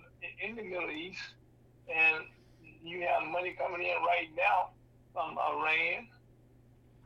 in 0.43 0.55
the 0.55 0.63
Middle 0.63 0.91
East. 0.91 1.21
And 1.87 2.25
you 2.83 3.01
have 3.07 3.27
money 3.27 3.55
coming 3.57 3.81
in 3.81 3.97
right 4.05 4.29
now 4.37 4.69
from 5.13 5.37
Iran. 5.37 6.07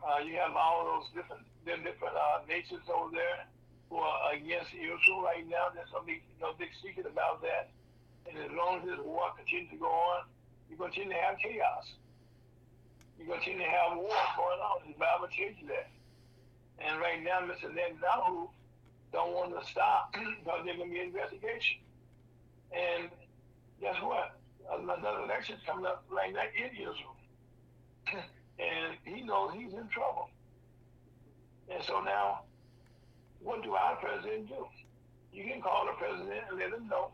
Uh, 0.04 0.20
you 0.20 0.36
have 0.36 0.56
all 0.56 0.84
those 0.86 1.08
different 1.16 1.44
them 1.66 1.80
different 1.80 2.12
uh, 2.12 2.44
nations 2.44 2.84
over 2.92 3.16
there 3.16 3.48
who 3.90 3.96
are 3.96 4.34
against 4.34 4.74
Israel 4.76 5.24
right 5.24 5.48
now. 5.48 5.72
There's 5.74 5.88
no 5.96 6.52
big 6.60 6.70
secret 6.84 7.08
about 7.08 7.42
that. 7.42 7.72
And 8.28 8.38
as 8.38 8.52
long 8.52 8.82
as 8.82 8.86
this 8.86 9.00
war 9.06 9.32
continues 9.38 9.72
to 9.72 9.78
go 9.78 9.88
on, 9.88 10.24
you 10.74 10.80
continue 10.80 11.14
to 11.14 11.22
have 11.22 11.38
chaos. 11.38 11.86
You 13.20 13.26
continue 13.30 13.60
to 13.60 13.70
have 13.70 13.96
war 13.96 14.10
going 14.10 14.62
on. 14.66 14.82
The 14.90 14.98
Bible 14.98 15.30
tells 15.30 15.54
you 15.62 15.68
that. 15.70 15.94
And 16.82 17.00
right 17.00 17.22
now, 17.22 17.46
Mr. 17.46 17.70
Netanyahu 17.70 18.50
don't 19.14 19.34
want 19.34 19.54
to 19.54 19.62
stop 19.70 20.14
because 20.14 20.66
there's 20.66 20.78
going 20.78 20.90
to 20.90 20.94
be 20.94 21.00
an 21.00 21.14
investigation. 21.14 21.78
And 22.74 23.10
guess 23.80 24.02
what? 24.02 24.34
Another 24.66 25.22
election's 25.24 25.62
coming 25.68 25.86
up 25.86 26.04
right 26.10 26.34
now 26.34 26.50
in 26.58 26.74
Israel. 26.74 27.14
and 28.58 28.98
he 29.06 29.22
knows 29.22 29.54
he's 29.54 29.74
in 29.74 29.88
trouble. 29.94 30.30
And 31.70 31.84
so 31.84 32.02
now, 32.02 32.50
what 33.44 33.62
do 33.62 33.74
our 33.76 33.96
president 33.98 34.50
do? 34.50 34.66
You 35.32 35.44
can 35.46 35.62
call 35.62 35.86
the 35.86 35.94
president 36.02 36.50
and 36.50 36.58
let 36.58 36.74
him 36.74 36.88
know 36.90 37.12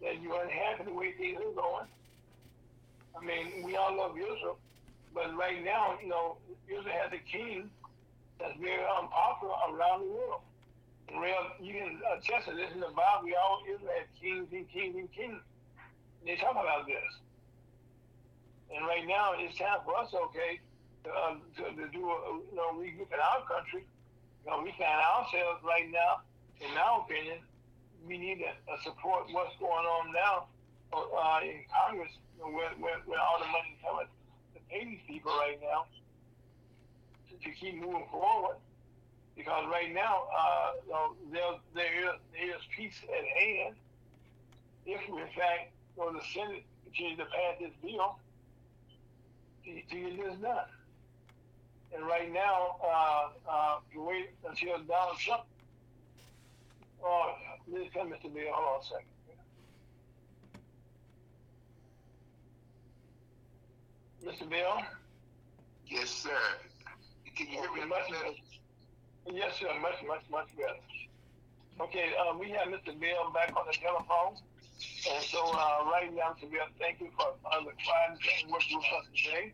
that 0.00 0.22
you're 0.22 0.40
unhappy 0.40 0.84
the 0.84 0.94
way 0.94 1.12
things 1.12 1.36
are 1.44 1.52
going. 1.52 1.88
I 3.16 3.24
mean, 3.24 3.64
we 3.64 3.76
all 3.76 3.96
love 3.96 4.16
Israel, 4.16 4.58
but 5.14 5.34
right 5.36 5.64
now, 5.64 5.96
you 6.02 6.08
know, 6.08 6.36
Israel 6.68 6.94
has 7.02 7.12
a 7.12 7.22
king 7.30 7.70
that's 8.38 8.56
very 8.60 8.84
unpopular 8.84 9.54
around 9.72 10.00
the 10.04 10.12
world. 10.12 10.42
Real, 11.08 11.46
you 11.60 11.72
can 11.72 12.00
attest 12.12 12.48
to 12.48 12.54
this 12.54 12.72
in 12.74 12.80
the 12.80 12.92
Bible. 12.92 13.24
We 13.24 13.34
all 13.34 13.62
Israel 13.64 13.92
has 13.96 14.08
kings 14.20 14.48
and 14.52 14.68
kings 14.68 14.96
and 14.96 15.10
kings. 15.12 15.40
They 16.26 16.36
talk 16.36 16.52
about 16.52 16.86
this. 16.86 17.06
And 18.74 18.84
right 18.84 19.06
now, 19.06 19.32
it's 19.38 19.56
time 19.56 19.78
for 19.84 19.96
us, 19.96 20.10
okay, 20.12 20.58
to, 21.04 21.10
um, 21.14 21.42
to, 21.56 21.62
to 21.70 21.86
do 21.94 22.02
a, 22.10 22.18
you 22.50 22.56
know, 22.58 22.74
regroup 22.74 23.14
in 23.14 23.22
our 23.22 23.46
country. 23.46 23.86
You 24.44 24.50
know, 24.50 24.62
we 24.62 24.74
find 24.74 24.98
ourselves 24.98 25.62
right 25.62 25.86
now, 25.90 26.26
in 26.60 26.76
our 26.76 27.02
opinion, 27.02 27.38
we 28.06 28.18
need 28.18 28.42
to 28.42 28.50
uh, 28.50 28.76
support 28.82 29.26
what's 29.30 29.54
going 29.58 29.86
on 29.86 30.12
now 30.12 30.46
uh, 30.92 31.40
in 31.42 31.62
Congress, 31.70 32.10
where, 32.40 32.70
where, 32.78 32.98
where 33.06 33.20
all 33.20 33.38
the 33.38 33.46
money 33.46 33.76
is 33.76 33.80
coming 33.82 34.06
to 34.54 34.60
pay 34.68 34.84
these 34.84 35.04
people 35.06 35.32
right 35.32 35.58
now 35.62 35.86
to, 37.30 37.34
to 37.36 37.50
keep 37.56 37.74
moving 37.80 38.06
forward. 38.10 38.56
Because 39.36 39.64
right 39.70 39.92
now, 39.92 40.24
uh, 40.32 40.70
you 40.86 40.92
know, 40.92 41.12
there, 41.30 41.60
there, 41.74 42.14
is, 42.14 42.20
there 42.32 42.56
is 42.56 42.62
peace 42.74 43.00
at 43.04 43.24
hand 43.42 43.74
if, 44.86 45.00
in 45.08 45.28
fact, 45.36 45.72
you 45.96 46.02
know, 46.02 46.12
the 46.12 46.24
Senate 46.32 46.64
continues 46.84 47.18
to 47.18 47.24
pass 47.24 47.60
this 47.60 47.72
bill 47.82 48.18
to, 49.64 49.70
to 49.72 50.10
get 50.10 50.24
this 50.24 50.38
done. 50.38 50.70
And 51.94 52.06
right 52.06 52.32
now, 52.32 52.76
uh, 52.82 53.28
uh, 53.50 53.78
you 53.92 54.02
wait 54.02 54.30
until 54.48 54.78
Donald 54.84 55.18
Trump. 55.18 55.42
Oh, 57.04 57.34
this 57.68 57.88
come, 57.92 58.08
Mr. 58.08 58.32
Bell. 58.32 58.52
Hold 58.52 58.68
on 58.68 58.80
a 58.80 58.84
second. 58.84 59.15
Mr. 64.26 64.50
Bell? 64.50 64.82
Yes, 65.86 66.10
sir. 66.10 66.30
Can 67.36 67.46
you 67.46 67.60
hear 67.60 67.72
me? 67.72 67.86
Much, 67.86 68.10
much, 68.10 68.42
yes, 69.32 69.54
sir. 69.60 69.68
Much, 69.80 70.02
much, 70.08 70.22
much 70.30 70.48
better. 70.56 70.82
Okay, 71.80 72.10
uh, 72.18 72.36
we 72.36 72.50
have 72.50 72.66
Mr. 72.66 72.98
Bell 72.98 73.30
back 73.32 73.54
on 73.56 73.66
the 73.70 73.76
telephone. 73.78 74.34
And 75.14 75.22
so 75.22 75.38
uh, 75.54 75.86
right 75.86 76.10
now, 76.12 76.34
Mr. 76.34 76.50
Bell, 76.50 76.66
thank 76.80 77.00
you 77.00 77.08
for 77.16 77.38
uh, 77.46 77.60
the 77.60 77.70
clients 77.78 78.26
and 78.42 78.50
working 78.50 78.78
with 78.78 78.86
us 78.98 79.06
today. 79.14 79.52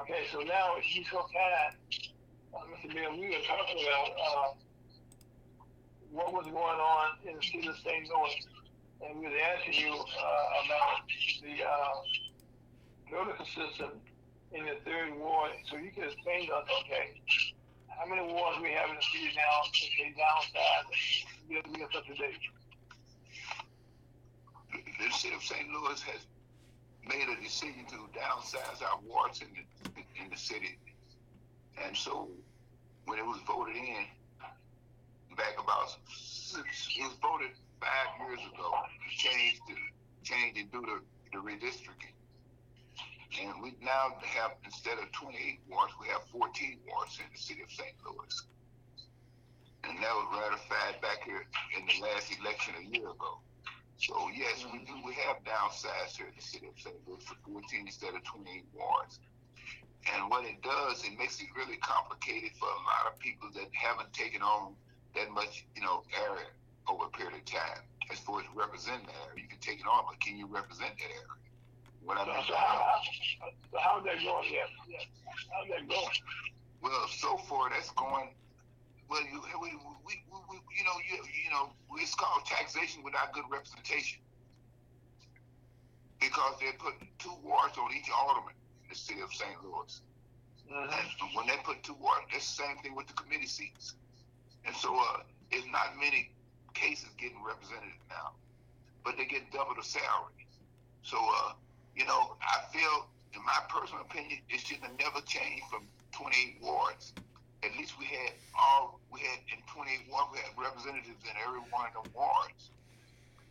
Okay, 0.00 0.24
so 0.32 0.40
now 0.40 0.76
if 0.78 0.96
you 0.96 1.04
so 1.10 1.26
kind, 1.28 1.76
uh, 2.54 2.64
Mr. 2.64 2.94
Bell, 2.94 3.12
we 3.12 3.28
were 3.28 3.44
talking 3.44 3.84
about 3.84 4.10
uh, 4.16 4.48
what 6.12 6.32
was 6.32 6.46
going 6.46 6.56
on 6.80 7.08
in 7.28 7.36
the 7.36 7.42
city 7.42 7.68
of 7.68 7.76
St. 7.84 8.08
Louis, 8.08 8.40
and 9.04 9.20
we 9.20 9.26
were 9.26 9.36
asking 9.36 9.74
you 9.74 9.92
uh, 9.92 10.64
about 10.64 11.04
the 11.42 12.29
political 13.10 13.44
system 13.44 13.90
in 14.52 14.64
the 14.64 14.78
third 14.84 15.18
ward. 15.18 15.50
So 15.70 15.76
you 15.76 15.90
can 15.90 16.04
explain 16.04 16.46
to 16.48 16.54
us, 16.54 16.68
okay, 16.80 17.20
how 17.88 18.06
many 18.06 18.22
wards 18.32 18.58
we 18.62 18.70
have 18.72 18.88
in 18.90 18.96
the 18.96 19.02
city 19.02 19.34
now? 19.36 19.66
Okay, 19.68 20.14
downsize, 20.14 20.86
get 21.50 21.82
us 21.82 21.96
up 21.96 22.06
to 22.06 22.14
date. 22.14 22.40
The 24.72 25.10
city 25.10 25.34
of 25.34 25.42
St. 25.42 25.68
Louis 25.68 26.00
has 26.02 26.26
made 27.06 27.26
a 27.28 27.42
decision 27.42 27.84
to 27.90 27.96
downsize 28.16 28.82
our 28.82 29.00
wards 29.06 29.40
in 29.42 29.48
the 29.54 29.64
in 30.22 30.30
the 30.30 30.36
city, 30.36 30.78
and 31.82 31.96
so 31.96 32.28
when 33.06 33.18
it 33.18 33.24
was 33.24 33.40
voted 33.46 33.74
in 33.74 34.04
back 35.36 35.56
about 35.58 35.96
it 36.58 37.02
was 37.02 37.16
voted 37.22 37.50
five 37.80 38.28
years 38.28 38.40
ago 38.52 38.70
to 38.84 39.16
change 39.16 39.58
the 39.66 39.74
change 40.22 40.58
and 40.58 40.70
do 40.70 40.84
the 41.32 41.38
redistricting, 41.38 42.12
and 43.38 43.62
we 43.62 43.76
now 43.80 44.18
have 44.20 44.58
instead 44.64 44.98
of 44.98 45.10
28 45.12 45.60
wards, 45.70 45.92
we 46.00 46.08
have 46.08 46.22
14 46.32 46.78
wards 46.88 47.18
in 47.18 47.26
the 47.32 47.38
city 47.38 47.62
of 47.62 47.70
St. 47.70 47.94
Louis, 48.02 48.34
and 49.84 49.96
that 50.02 50.14
was 50.14 50.26
ratified 50.34 51.00
back 51.00 51.22
here 51.24 51.46
in 51.78 51.86
the 51.86 51.96
last 52.02 52.32
election 52.34 52.74
a 52.80 52.84
year 52.90 53.06
ago. 53.06 53.38
So 54.00 54.16
yes, 54.34 54.64
we 54.72 54.80
do. 54.80 54.96
We 55.04 55.14
have 55.28 55.44
downsized 55.44 56.16
here 56.16 56.26
in 56.26 56.34
the 56.34 56.42
city 56.42 56.66
of 56.66 56.74
St. 56.80 56.96
Louis 57.06 57.22
for 57.22 57.36
14 57.44 57.86
instead 57.86 58.14
of 58.16 58.24
28 58.24 58.64
wards. 58.72 59.20
And 60.08 60.30
what 60.30 60.44
it 60.44 60.62
does, 60.62 61.04
it 61.04 61.18
makes 61.18 61.40
it 61.40 61.48
really 61.54 61.76
complicated 61.76 62.56
for 62.58 62.66
a 62.66 62.80
lot 62.88 63.12
of 63.12 63.18
people 63.20 63.50
that 63.54 63.68
haven't 63.76 64.12
taken 64.12 64.40
on 64.40 64.72
that 65.14 65.30
much, 65.30 65.66
you 65.76 65.82
know, 65.82 66.02
area 66.16 66.48
over 66.88 67.04
a 67.04 67.10
period 67.12 67.36
of 67.36 67.44
time. 67.44 67.84
As 68.10 68.18
far 68.18 68.40
as 68.40 68.46
representing 68.54 69.06
that 69.06 69.20
area, 69.28 69.44
you 69.44 69.48
can 69.48 69.60
take 69.60 69.78
it 69.78 69.86
on, 69.86 70.04
but 70.08 70.18
can 70.18 70.36
you 70.36 70.46
represent 70.46 70.96
that 70.96 71.12
area? 71.12 71.49
What 72.04 72.18
I 72.18 72.24
mean, 72.24 72.34
So 72.48 72.54
how, 72.54 72.80
how, 72.80 73.50
so 73.70 73.78
how's 73.78 74.04
that 74.04 74.18
going? 74.24 74.48
Yeah. 74.50 74.66
How's 75.52 75.68
that 75.68 75.88
going? 75.88 76.16
well, 76.82 77.06
so 77.08 77.36
far 77.48 77.70
that's 77.70 77.90
going. 77.92 78.30
Well, 79.08 79.22
you, 79.22 79.42
we, 79.60 79.74
we, 80.06 80.14
we, 80.48 80.56
you 80.76 80.84
know, 80.84 80.96
you, 81.02 81.18
you 81.44 81.50
know, 81.50 81.70
it's 81.96 82.14
called 82.14 82.46
taxation 82.46 83.02
without 83.02 83.32
good 83.32 83.44
representation 83.50 84.20
because 86.20 86.54
they're 86.60 86.78
putting 86.78 87.08
two 87.18 87.34
wards 87.42 87.76
on 87.76 87.90
each 87.96 88.08
alderman 88.10 88.54
in 88.84 88.88
the 88.90 88.94
city 88.94 89.20
of 89.20 89.32
St. 89.32 89.50
Louis. 89.64 90.00
Mm-hmm. 90.70 90.92
And 90.94 91.30
when 91.34 91.46
they 91.48 91.56
put 91.64 91.82
two 91.82 91.96
wards, 92.00 92.22
it's 92.34 92.46
the 92.56 92.62
same 92.62 92.76
thing 92.78 92.94
with 92.94 93.08
the 93.08 93.14
committee 93.14 93.48
seats. 93.48 93.94
And 94.64 94.76
so, 94.76 94.94
uh, 94.94 95.26
it's 95.50 95.66
not 95.72 95.98
many 95.98 96.30
cases 96.74 97.08
getting 97.18 97.42
represented 97.42 97.90
now, 98.08 98.38
but 99.04 99.16
they 99.16 99.24
get 99.24 99.50
double 99.50 99.74
the 99.74 99.82
salary. 99.82 100.46
So, 101.02 101.18
uh, 101.18 101.52
you 101.96 102.04
know, 102.06 102.36
I 102.40 102.64
feel, 102.72 103.08
in 103.34 103.44
my 103.44 103.58
personal 103.68 104.02
opinion, 104.02 104.40
it 104.48 104.60
should 104.60 104.78
have 104.78 104.96
never 104.98 105.20
changed 105.26 105.64
from 105.70 105.86
28 106.12 106.58
wards. 106.62 107.12
At 107.62 107.72
least 107.76 107.98
we 107.98 108.06
had 108.06 108.32
all 108.56 109.00
we 109.12 109.20
had 109.20 109.38
in 109.52 109.60
28 109.68 110.08
wards, 110.08 110.32
we 110.32 110.38
had 110.40 110.52
representatives 110.56 111.20
in 111.28 111.34
every 111.44 111.60
one 111.68 111.92
of 111.92 112.04
the 112.04 112.10
wards. 112.16 112.72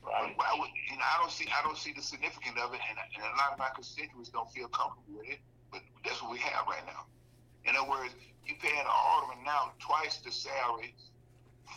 Right. 0.02 0.34
Why 0.36 0.56
would 0.58 0.72
you 0.74 0.96
know? 0.96 1.04
I 1.04 1.20
don't 1.20 1.32
see. 1.32 1.46
I 1.52 1.62
don't 1.62 1.78
see 1.78 1.92
the 1.92 2.02
significance 2.02 2.56
of 2.56 2.74
it, 2.74 2.80
and, 2.88 2.98
and 2.98 3.22
a 3.22 3.36
lot 3.36 3.52
of 3.52 3.60
my 3.60 3.68
constituents 3.76 4.30
don't 4.30 4.50
feel 4.50 4.72
comfortable 4.72 5.20
with 5.20 5.28
it. 5.28 5.40
But 5.72 5.82
that's 6.06 6.24
what 6.24 6.32
we 6.32 6.40
have 6.40 6.66
right 6.66 6.82
now. 6.88 7.06
In 7.68 7.76
other 7.76 7.90
words, 7.90 8.16
you 8.48 8.56
paying 8.62 8.80
an 8.80 8.88
alderman 8.88 9.44
now 9.44 9.76
twice 9.78 10.18
the 10.24 10.32
salary 10.32 10.96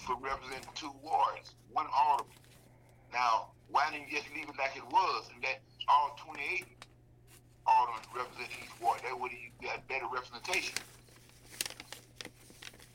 for 0.06 0.16
representing 0.16 0.70
two 0.74 0.92
wards, 1.02 1.52
one 1.72 1.86
alderman. 1.92 2.32
Now, 3.12 3.52
why 3.68 3.90
didn't 3.90 4.08
you 4.08 4.18
just 4.18 4.32
leave 4.34 4.48
it 4.48 4.56
like 4.56 4.76
it 4.76 4.86
was 4.86 5.28
and 5.34 5.42
let 5.42 5.60
all 5.88 6.16
28 6.24 6.64
aldermen 7.66 8.00
represent 8.14 8.48
each 8.62 8.70
ward? 8.80 9.00
That 9.02 9.18
would 9.18 9.30
have 9.32 9.62
got 9.62 9.88
better 9.88 10.06
representation. 10.12 10.74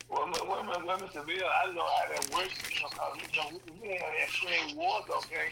Well, 0.10 0.30
well, 0.32 0.66
well, 0.66 0.84
well, 0.86 0.98
Mr. 1.00 1.16
Bell, 1.26 1.50
I 1.52 1.66
don't 1.66 1.76
know 1.76 1.84
how 1.86 2.14
that 2.14 2.34
works. 2.34 2.56
You 2.74 2.82
know, 2.82 2.88
'cause, 2.90 3.18
you 3.20 3.42
know, 3.42 3.60
we 3.82 3.88
had 3.90 4.02
had 4.02 4.30
20 4.42 4.76
wards, 4.76 5.10
okay, 5.10 5.52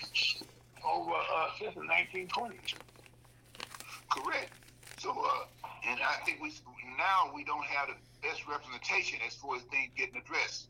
over 0.85 1.11
uh, 1.11 1.49
since 1.59 1.75
the 1.75 1.81
1920s. 1.81 2.73
Correct. 4.09 4.51
So, 4.97 5.11
uh, 5.11 5.67
and 5.87 5.99
I 6.01 6.23
think 6.25 6.39
we 6.41 6.51
now 6.97 7.31
we 7.35 7.43
don't 7.43 7.65
have 7.65 7.89
the 7.89 7.95
best 8.27 8.47
representation 8.47 9.19
as 9.27 9.35
far 9.35 9.57
as 9.57 9.61
things 9.63 9.91
getting 9.97 10.15
addressed. 10.15 10.67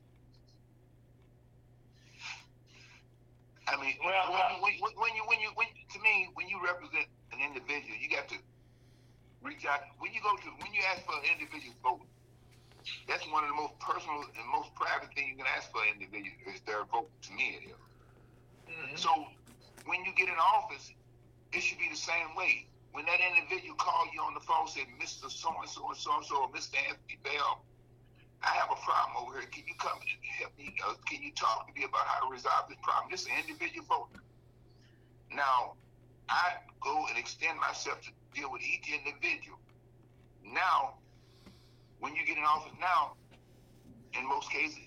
I 3.67 3.75
mean, 3.81 3.97
Well, 4.03 4.31
when, 4.61 4.73
when, 4.79 4.93
when 4.97 5.13
you 5.15 5.23
when 5.25 5.39
you 5.41 5.49
when 5.55 5.67
to 5.67 5.99
me 6.01 6.29
when 6.35 6.47
you 6.49 6.61
represent 6.63 7.07
an 7.33 7.39
individual, 7.41 7.97
you 7.97 8.09
got 8.09 8.29
to 8.29 8.37
reach 9.41 9.65
out. 9.65 9.81
When 9.99 10.13
you 10.13 10.21
go 10.21 10.35
to 10.37 10.49
when 10.61 10.73
you 10.73 10.81
ask 10.93 11.05
for 11.05 11.17
an 11.17 11.25
individual 11.33 11.73
vote, 11.81 12.05
that's 13.07 13.25
one 13.33 13.43
of 13.43 13.49
the 13.49 13.55
most 13.57 13.77
personal 13.79 14.21
and 14.21 14.45
most 14.53 14.73
private 14.75 15.13
thing 15.15 15.29
you 15.33 15.37
can 15.37 15.49
ask 15.57 15.71
for 15.71 15.81
an 15.81 15.97
individual 15.97 16.37
is 16.53 16.61
their 16.65 16.85
vote. 16.85 17.09
To 17.23 17.31
me, 17.33 17.57
it 17.57 17.63
is. 17.69 17.77
Mm-hmm. 18.69 18.95
So 18.97 19.09
when 19.85 20.05
you 20.05 20.13
get 20.15 20.29
in 20.29 20.35
office, 20.37 20.91
it 21.53 21.61
should 21.61 21.79
be 21.79 21.89
the 21.89 21.97
same 21.97 22.35
way. 22.37 22.67
when 22.95 23.05
that 23.05 23.19
individual 23.19 23.75
call 23.75 24.07
you 24.13 24.21
on 24.21 24.33
the 24.33 24.39
phone, 24.39 24.67
say, 24.67 24.87
Mr. 25.01 25.29
So 25.29 25.51
and 25.59 25.69
so 25.69 25.89
and 25.89 25.97
so 25.97 26.15
and 26.15 26.25
so, 26.25 26.47
Mr. 26.55 26.79
Anthony 26.79 27.19
Bell, 27.23 27.59
I 28.45 28.53
have 28.61 28.69
a 28.69 28.77
problem 28.85 29.17
over 29.17 29.41
here. 29.41 29.49
Can 29.49 29.63
you 29.65 29.73
come 29.81 29.97
and 29.97 30.09
help 30.37 30.53
me? 30.57 30.75
Uh, 30.85 30.93
can 31.09 31.21
you 31.21 31.33
talk 31.33 31.65
to 31.67 31.73
me 31.73 31.83
about 31.83 32.05
how 32.05 32.25
to 32.25 32.31
resolve 32.31 32.69
this 32.69 32.77
problem? 32.83 33.09
This 33.09 33.25
is 33.25 33.27
an 33.27 33.41
individual 33.41 33.85
voter. 33.89 34.21
Now, 35.33 35.73
I 36.29 36.61
go 36.79 37.05
and 37.09 37.17
extend 37.17 37.59
myself 37.59 38.01
to 38.05 38.11
deal 38.37 38.51
with 38.51 38.61
each 38.61 38.85
individual. 38.93 39.57
Now, 40.45 41.01
when 41.99 42.15
you 42.15 42.25
get 42.25 42.37
in 42.37 42.45
office 42.45 42.77
now, 42.79 43.17
in 44.13 44.29
most 44.29 44.51
cases, 44.51 44.77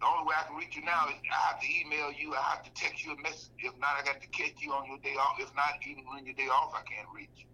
the 0.00 0.06
only 0.06 0.30
way 0.30 0.34
I 0.38 0.46
can 0.46 0.56
reach 0.56 0.76
you 0.78 0.84
now 0.86 1.10
is 1.10 1.18
I 1.28 1.52
have 1.52 1.60
to 1.60 1.66
email 1.66 2.14
you, 2.14 2.32
I 2.32 2.42
have 2.54 2.62
to 2.62 2.72
text 2.72 3.04
you 3.04 3.12
a 3.12 3.20
message. 3.20 3.50
If 3.58 3.76
not, 3.82 3.98
I 4.00 4.06
got 4.06 4.22
to 4.22 4.28
catch 4.28 4.62
you 4.62 4.72
on 4.72 4.86
your 4.86 4.98
day 5.02 5.18
off. 5.18 5.36
If 5.38 5.52
not, 5.54 5.82
even 5.84 6.06
on 6.06 6.24
your 6.24 6.34
day 6.34 6.48
off, 6.48 6.72
I 6.72 6.86
can't 6.86 7.08
reach 7.12 7.34
you. 7.36 7.50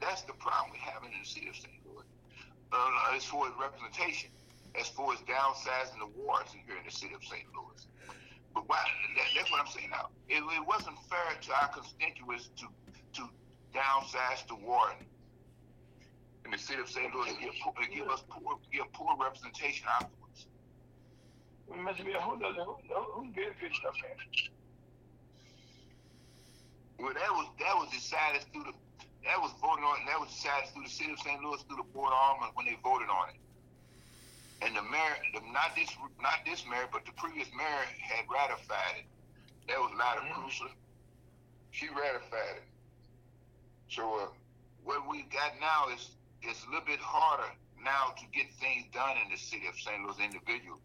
That's 0.00 0.22
the 0.22 0.32
problem 0.34 0.72
we're 0.72 0.90
having 0.90 1.12
in 1.12 1.20
the 1.20 1.28
city 1.28 1.48
of 1.48 1.56
St. 1.56 1.74
Louis. 1.84 2.06
Uh, 2.70 3.16
as 3.16 3.24
far 3.24 3.48
as 3.48 3.52
representation, 3.58 4.30
as 4.78 4.88
far 4.88 5.12
as 5.12 5.20
downsizing 5.20 5.98
the 5.98 6.10
wards 6.20 6.52
in 6.52 6.60
here 6.66 6.76
in 6.76 6.84
the 6.84 6.92
city 6.92 7.14
of 7.14 7.24
St. 7.24 7.44
Louis. 7.56 7.86
But 8.52 8.68
why, 8.68 8.84
that, 9.16 9.26
that's 9.34 9.50
what 9.50 9.60
I'm 9.60 9.72
saying 9.72 9.88
now. 9.90 10.08
It, 10.28 10.42
it 10.42 10.66
wasn't 10.66 10.96
fair 11.08 11.32
to 11.40 11.50
our 11.62 11.68
constituents 11.68 12.50
to 12.60 12.66
to 13.14 13.28
downsize 13.74 14.46
the 14.48 14.54
ward 14.54 14.94
in 16.44 16.50
the 16.50 16.58
city 16.58 16.80
of 16.80 16.88
St. 16.88 17.14
Louis 17.14 17.30
and 17.30 17.40
give, 17.40 17.52
and 17.76 17.92
give 17.92 18.08
us 18.08 18.22
poor, 18.28 18.58
give 18.72 18.90
poor 18.92 19.16
representation 19.20 19.86
afterwards. 19.88 20.46
Mr. 21.70 22.12
Bell, 22.12 22.20
who 22.20 22.40
does 22.40 22.56
who, 22.56 22.76
who 23.12 23.30
benefits 23.32 23.78
from 23.78 23.92
that? 24.00 24.18
Well, 26.98 27.14
that 27.14 27.30
was 27.30 27.46
that 27.60 27.74
was 27.76 27.90
decided 27.92 28.42
through 28.52 28.64
the 28.64 28.72
that 29.24 29.40
was 29.40 29.52
voted 29.60 29.84
on. 29.84 30.00
and 30.00 30.08
That 30.08 30.20
was 30.20 30.30
decided 30.30 30.68
through 30.72 30.84
the 30.84 30.90
city 30.90 31.12
of 31.12 31.18
St. 31.20 31.42
Louis 31.42 31.60
through 31.66 31.76
the 31.78 31.88
board 31.92 32.12
of 32.12 32.18
aldermen 32.18 32.50
when 32.54 32.66
they 32.66 32.76
voted 32.82 33.08
on 33.10 33.30
it. 33.30 33.40
And 34.60 34.74
the 34.74 34.82
mayor, 34.82 35.16
the, 35.34 35.40
not 35.52 35.74
this 35.76 35.90
not 36.20 36.42
this 36.44 36.64
mayor, 36.68 36.88
but 36.92 37.04
the 37.06 37.12
previous 37.12 37.48
mayor 37.56 37.84
had 38.02 38.24
ratified 38.32 39.04
it. 39.04 39.06
That 39.68 39.78
was 39.78 39.92
Lyda 39.94 40.20
Mhm. 40.26 40.32
Krewson. 40.34 40.72
She 41.70 41.88
ratified 41.88 42.56
it. 42.56 42.68
So 43.88 44.02
uh, 44.18 44.28
what 44.84 45.06
we've 45.08 45.28
got 45.30 45.58
now 45.60 45.88
is 45.94 46.10
is 46.42 46.56
a 46.64 46.70
little 46.70 46.86
bit 46.86 47.00
harder 47.00 47.50
now 47.82 48.14
to 48.18 48.24
get 48.32 48.52
things 48.54 48.86
done 48.92 49.16
in 49.24 49.30
the 49.30 49.36
city 49.36 49.66
of 49.66 49.74
St. 49.78 50.02
Louis 50.02 50.18
individually. 50.18 50.80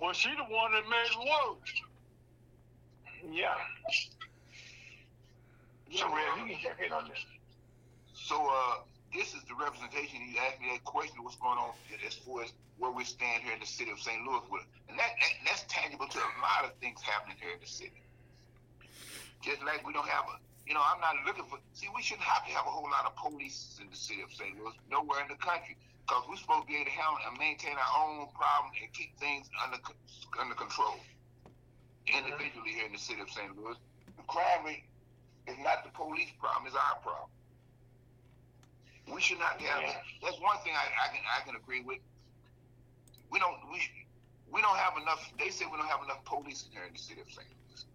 Well, 0.00 0.12
she 0.12 0.30
the 0.30 0.44
one 0.44 0.72
that 0.72 0.84
made 0.88 1.10
it 1.10 1.18
worse. 1.18 1.82
Yeah. 3.30 3.54
Yeah, 5.88 6.02
So, 6.02 6.14
Red, 6.14 6.24
you 6.38 6.54
can 6.54 6.62
check 6.62 6.78
in 6.84 6.92
on 6.92 7.08
this. 7.08 7.24
So 8.14 8.34
uh, 8.42 8.82
this 9.14 9.34
is 9.34 9.44
the 9.46 9.54
representation. 9.54 10.18
You 10.24 10.40
asked 10.42 10.60
me 10.60 10.72
that 10.72 10.84
question. 10.84 11.22
What's 11.22 11.36
going 11.36 11.58
on 11.58 11.70
as 12.04 12.14
far 12.14 12.42
as 12.42 12.52
where 12.78 12.90
we 12.90 13.04
stand 13.04 13.42
here 13.42 13.54
in 13.54 13.60
the 13.60 13.68
city 13.68 13.90
of 13.90 14.00
St. 14.00 14.20
Louis 14.26 14.42
with, 14.50 14.66
and 14.88 14.98
that, 14.98 15.12
that 15.20 15.32
that's 15.44 15.64
tangible 15.68 16.08
to 16.08 16.18
a 16.18 16.32
lot 16.42 16.64
of 16.64 16.74
things 16.80 17.00
happening 17.00 17.36
here 17.40 17.54
in 17.54 17.60
the 17.60 17.68
city. 17.68 18.02
Just 19.44 19.62
like 19.62 19.86
we 19.86 19.92
don't 19.92 20.08
have 20.08 20.26
a, 20.26 20.36
you 20.66 20.74
know, 20.74 20.82
I'm 20.82 21.00
not 21.00 21.14
looking 21.24 21.44
for. 21.46 21.62
See, 21.72 21.88
we 21.94 22.02
shouldn't 22.02 22.26
have 22.26 22.44
to 22.44 22.52
have 22.52 22.66
a 22.66 22.72
whole 22.72 22.90
lot 22.90 23.06
of 23.06 23.14
police 23.16 23.78
in 23.80 23.88
the 23.88 23.96
city 23.96 24.20
of 24.20 24.32
St. 24.32 24.58
Louis, 24.58 24.74
nowhere 24.90 25.22
in 25.22 25.28
the 25.30 25.38
country, 25.38 25.76
because 26.02 26.26
we're 26.28 26.40
supposed 26.40 26.66
to 26.66 26.68
be 26.68 26.76
able 26.82 26.90
to 26.90 26.96
handle 26.96 27.20
and 27.30 27.38
maintain 27.38 27.78
our 27.78 27.92
own 28.02 28.26
problem 28.34 28.74
and 28.80 28.90
keep 28.92 29.14
things 29.22 29.46
under 29.62 29.78
under 30.40 30.56
control. 30.56 30.98
Individually 32.10 32.74
here 32.74 32.86
in 32.86 32.92
the 32.92 33.00
city 33.00 33.20
of 33.20 33.30
St. 33.30 33.54
Louis, 33.54 33.78
the 34.18 34.26
crime 34.26 34.66
rate 34.66 34.84
is 35.46 35.58
not 35.62 35.84
the 35.84 35.90
police 35.90 36.30
problem; 36.38 36.66
it's 36.66 36.76
our 36.76 36.98
problem. 37.02 37.30
We 39.06 39.20
should 39.20 39.38
not 39.38 39.60
have. 39.60 39.82
Yeah. 39.82 39.94
That's 40.22 40.40
one 40.42 40.58
thing 40.66 40.74
I, 40.74 40.86
I 40.90 41.06
can 41.14 41.22
I 41.22 41.40
can 41.46 41.54
agree 41.54 41.80
with. 41.82 42.02
We 43.30 43.38
don't 43.38 43.56
we 43.70 43.80
we 44.50 44.60
don't 44.62 44.76
have 44.76 44.98
enough. 45.00 45.22
They 45.38 45.50
say 45.50 45.64
we 45.70 45.78
don't 45.78 45.88
have 45.88 46.02
enough 46.02 46.24
police 46.24 46.66
in 46.66 46.72
here 46.72 46.86
in 46.86 46.92
the 46.92 46.98
city 46.98 47.20
of 47.20 47.30
St. 47.30 47.46
Louis. 47.46 47.86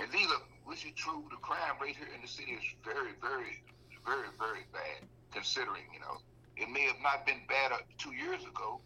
And 0.00 0.12
these 0.12 0.28
are 0.28 0.42
which 0.64 0.84
is 0.84 0.92
true. 0.96 1.24
The 1.30 1.40
crime 1.40 1.80
rate 1.80 1.96
here 1.96 2.12
in 2.14 2.20
the 2.20 2.28
city 2.28 2.52
is 2.52 2.64
very 2.84 3.16
very 3.20 3.64
very 4.04 4.28
very 4.36 4.68
bad. 4.72 5.08
Considering 5.32 5.88
you 5.92 6.00
know 6.00 6.20
it 6.56 6.68
may 6.68 6.84
have 6.84 7.00
not 7.02 7.24
been 7.24 7.40
bad 7.48 7.72
two 7.96 8.12
years 8.12 8.44
ago 8.44 8.80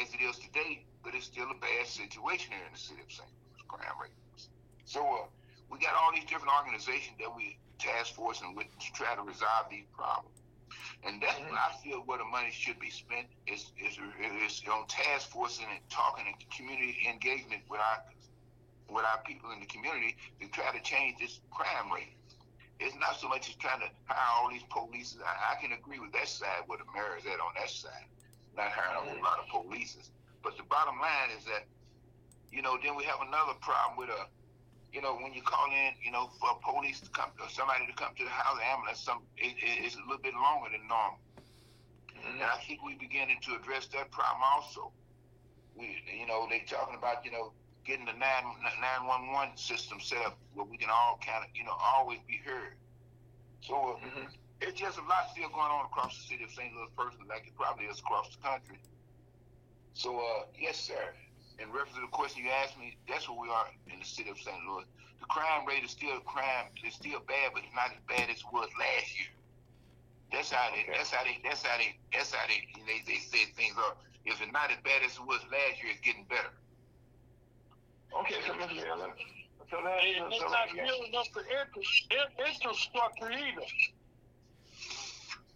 as 0.00 0.08
it 0.14 0.20
is 0.24 0.38
today, 0.38 0.84
but 1.04 1.14
it's 1.14 1.26
still 1.26 1.48
a 1.50 1.58
bad 1.60 1.84
situation 1.86 2.52
here 2.52 2.64
in 2.64 2.72
the 2.72 2.78
city 2.78 3.00
of 3.04 3.12
St. 3.12 3.28
Louis. 3.28 3.64
Crime 3.68 3.96
rate. 4.00 4.16
So 4.84 5.02
uh, 5.02 5.26
we 5.70 5.78
got 5.78 5.94
all 5.94 6.12
these 6.12 6.24
different 6.24 6.52
organizations 6.54 7.16
that 7.20 7.34
we 7.34 7.58
task 7.78 8.14
force 8.14 8.40
and 8.42 8.56
with 8.56 8.66
to 8.78 8.92
try 8.94 9.14
to 9.14 9.22
resolve 9.22 9.66
these 9.70 9.86
problems. 9.92 10.42
And 11.02 11.20
that's 11.22 11.38
Mhm. 11.38 11.50
what 11.50 11.58
I 11.58 11.72
feel 11.82 12.00
where 12.02 12.18
the 12.18 12.24
money 12.24 12.50
should 12.50 12.78
be 12.78 12.90
spent 12.90 13.28
is 13.46 13.72
is, 13.76 13.98
is 13.98 14.62
on 14.68 14.86
task 14.86 15.30
force 15.30 15.58
and 15.60 15.90
talking 15.90 16.26
and 16.26 16.50
community 16.50 17.06
engagement 17.08 17.62
with 17.68 17.80
our 17.80 18.04
with 18.88 19.04
our 19.04 19.18
people 19.22 19.50
in 19.50 19.60
the 19.60 19.66
community 19.66 20.16
to 20.40 20.48
try 20.48 20.70
to 20.72 20.80
change 20.82 21.18
this 21.18 21.40
crime 21.50 21.90
rate. 21.92 22.16
It's 22.78 22.94
not 22.96 23.16
so 23.16 23.28
much 23.28 23.48
as 23.48 23.56
trying 23.56 23.80
to 23.80 23.90
hire 24.06 24.26
all 24.36 24.50
these 24.50 24.62
police. 24.70 25.16
I, 25.24 25.52
I 25.52 25.60
can 25.60 25.72
agree 25.72 25.98
with 25.98 26.12
that 26.12 26.28
side 26.28 26.62
where 26.66 26.78
the 26.78 26.84
mayor 26.94 27.16
is 27.18 27.26
at 27.26 27.40
on 27.40 27.54
that 27.56 27.70
side, 27.70 28.06
not 28.54 28.70
hiring 28.70 28.96
a 28.96 29.00
whole 29.10 29.22
lot 29.22 29.38
of 29.40 29.48
police. 29.48 29.96
But 30.42 30.56
the 30.56 30.62
bottom 30.64 31.00
line 31.00 31.30
is 31.36 31.44
that, 31.46 31.66
you 32.52 32.62
know, 32.62 32.78
then 32.82 32.94
we 32.94 33.04
have 33.04 33.20
another 33.22 33.54
problem 33.60 33.96
with 33.98 34.10
a 34.10 34.28
you 34.96 35.02
know, 35.02 35.14
when 35.20 35.34
you 35.34 35.42
call 35.42 35.68
in, 35.70 35.92
you 36.02 36.10
know, 36.10 36.30
for 36.40 36.56
police 36.64 37.02
to 37.02 37.10
come 37.10 37.28
or 37.38 37.50
somebody 37.50 37.86
to 37.86 37.92
come 37.92 38.14
to 38.16 38.24
the 38.24 38.30
house, 38.30 38.58
ambulance, 38.64 39.00
some 39.00 39.24
it, 39.36 39.52
it, 39.60 39.84
it's 39.84 39.96
a 39.96 40.00
little 40.00 40.24
bit 40.24 40.32
longer 40.32 40.70
than 40.72 40.88
normal. 40.88 41.20
And 42.16 42.42
I 42.42 42.56
think 42.66 42.82
we 42.82 42.94
beginning 42.96 43.38
to 43.42 43.56
address 43.56 43.88
that 43.88 44.10
problem 44.10 44.42
also. 44.42 44.92
We, 45.74 46.02
you 46.18 46.26
know, 46.26 46.48
they 46.48 46.60
talking 46.60 46.96
about, 46.96 47.24
you 47.26 47.30
know, 47.30 47.52
getting 47.84 48.06
the 48.06 48.14
nine 48.14 48.44
nine 48.80 49.06
one 49.06 49.32
one 49.32 49.56
system 49.56 50.00
set 50.00 50.24
up 50.24 50.38
where 50.54 50.64
we 50.66 50.78
can 50.78 50.88
all 50.90 51.18
kind 51.24 51.44
of, 51.44 51.50
you 51.54 51.64
know, 51.64 51.76
always 51.78 52.20
be 52.26 52.38
heard. 52.44 52.76
So 53.60 54.00
Mhm. 54.02 54.32
it's 54.62 54.80
just 54.80 54.98
a 54.98 55.02
lot 55.02 55.28
still 55.30 55.50
going 55.50 55.70
on 55.70 55.84
across 55.86 56.16
the 56.16 56.22
city 56.24 56.44
of 56.44 56.50
St. 56.50 56.74
Louis, 56.74 56.88
personally, 56.96 57.28
like 57.28 57.46
it 57.46 57.54
probably 57.54 57.84
is 57.86 58.00
across 58.00 58.34
the 58.34 58.42
country. 58.42 58.80
So, 59.94 60.18
uh, 60.18 60.46
yes, 60.58 60.78
sir. 60.78 61.14
In 61.58 61.72
reference 61.72 61.96
to 61.96 62.04
the 62.04 62.12
question 62.12 62.44
you 62.44 62.50
asked 62.50 62.76
me, 62.78 62.96
that's 63.08 63.28
where 63.28 63.40
we 63.40 63.48
are 63.48 63.66
in 63.88 63.98
the 63.98 64.04
city 64.04 64.28
of 64.28 64.36
St. 64.38 64.56
Louis. 64.68 64.84
The 65.20 65.26
crime 65.32 65.64
rate 65.66 65.84
is 65.84 65.90
still 65.90 66.20
crime. 66.20 66.68
It's 66.84 66.96
still 66.96 67.20
bad, 67.24 67.56
but 67.56 67.64
it's 67.64 67.72
not 67.74 67.88
as 67.96 68.00
bad 68.04 68.28
as 68.28 68.44
it 68.44 68.50
was 68.52 68.68
last 68.76 69.08
year. 69.16 69.32
That's 70.32 70.52
how 70.52 70.68
they. 70.74 70.84
Okay. 70.84 70.92
That's 71.00 71.10
how 71.10 71.24
they. 71.24 71.38
That's 71.42 71.62
how 71.64 71.78
they. 71.78 71.96
That's 72.12 72.32
how 72.34 72.44
they. 72.46 72.60
They, 72.84 73.00
they 73.08 73.18
say 73.24 73.48
things 73.56 73.72
are. 73.78 73.96
If 74.26 74.42
it's 74.42 74.52
not 74.52 74.70
as 74.70 74.76
bad 74.84 75.00
as 75.06 75.16
it 75.16 75.24
was 75.24 75.40
last 75.48 75.80
year, 75.80 75.92
it's 75.96 76.02
getting 76.04 76.26
better. 76.28 76.52
Okay, 78.20 78.36
so 78.46 78.52
Mr. 78.54 78.84
Bell, 78.84 78.98
let- 78.98 79.16
so 79.70 79.78
that, 79.82 79.98
And 79.98 80.30
so, 80.30 80.46
it's 80.46 80.52
not 80.52 80.70
building 80.74 81.14
up 81.18 81.26
the 81.34 81.42
infra- 81.42 82.46
infrastructure 82.46 83.30
either. 83.32 83.66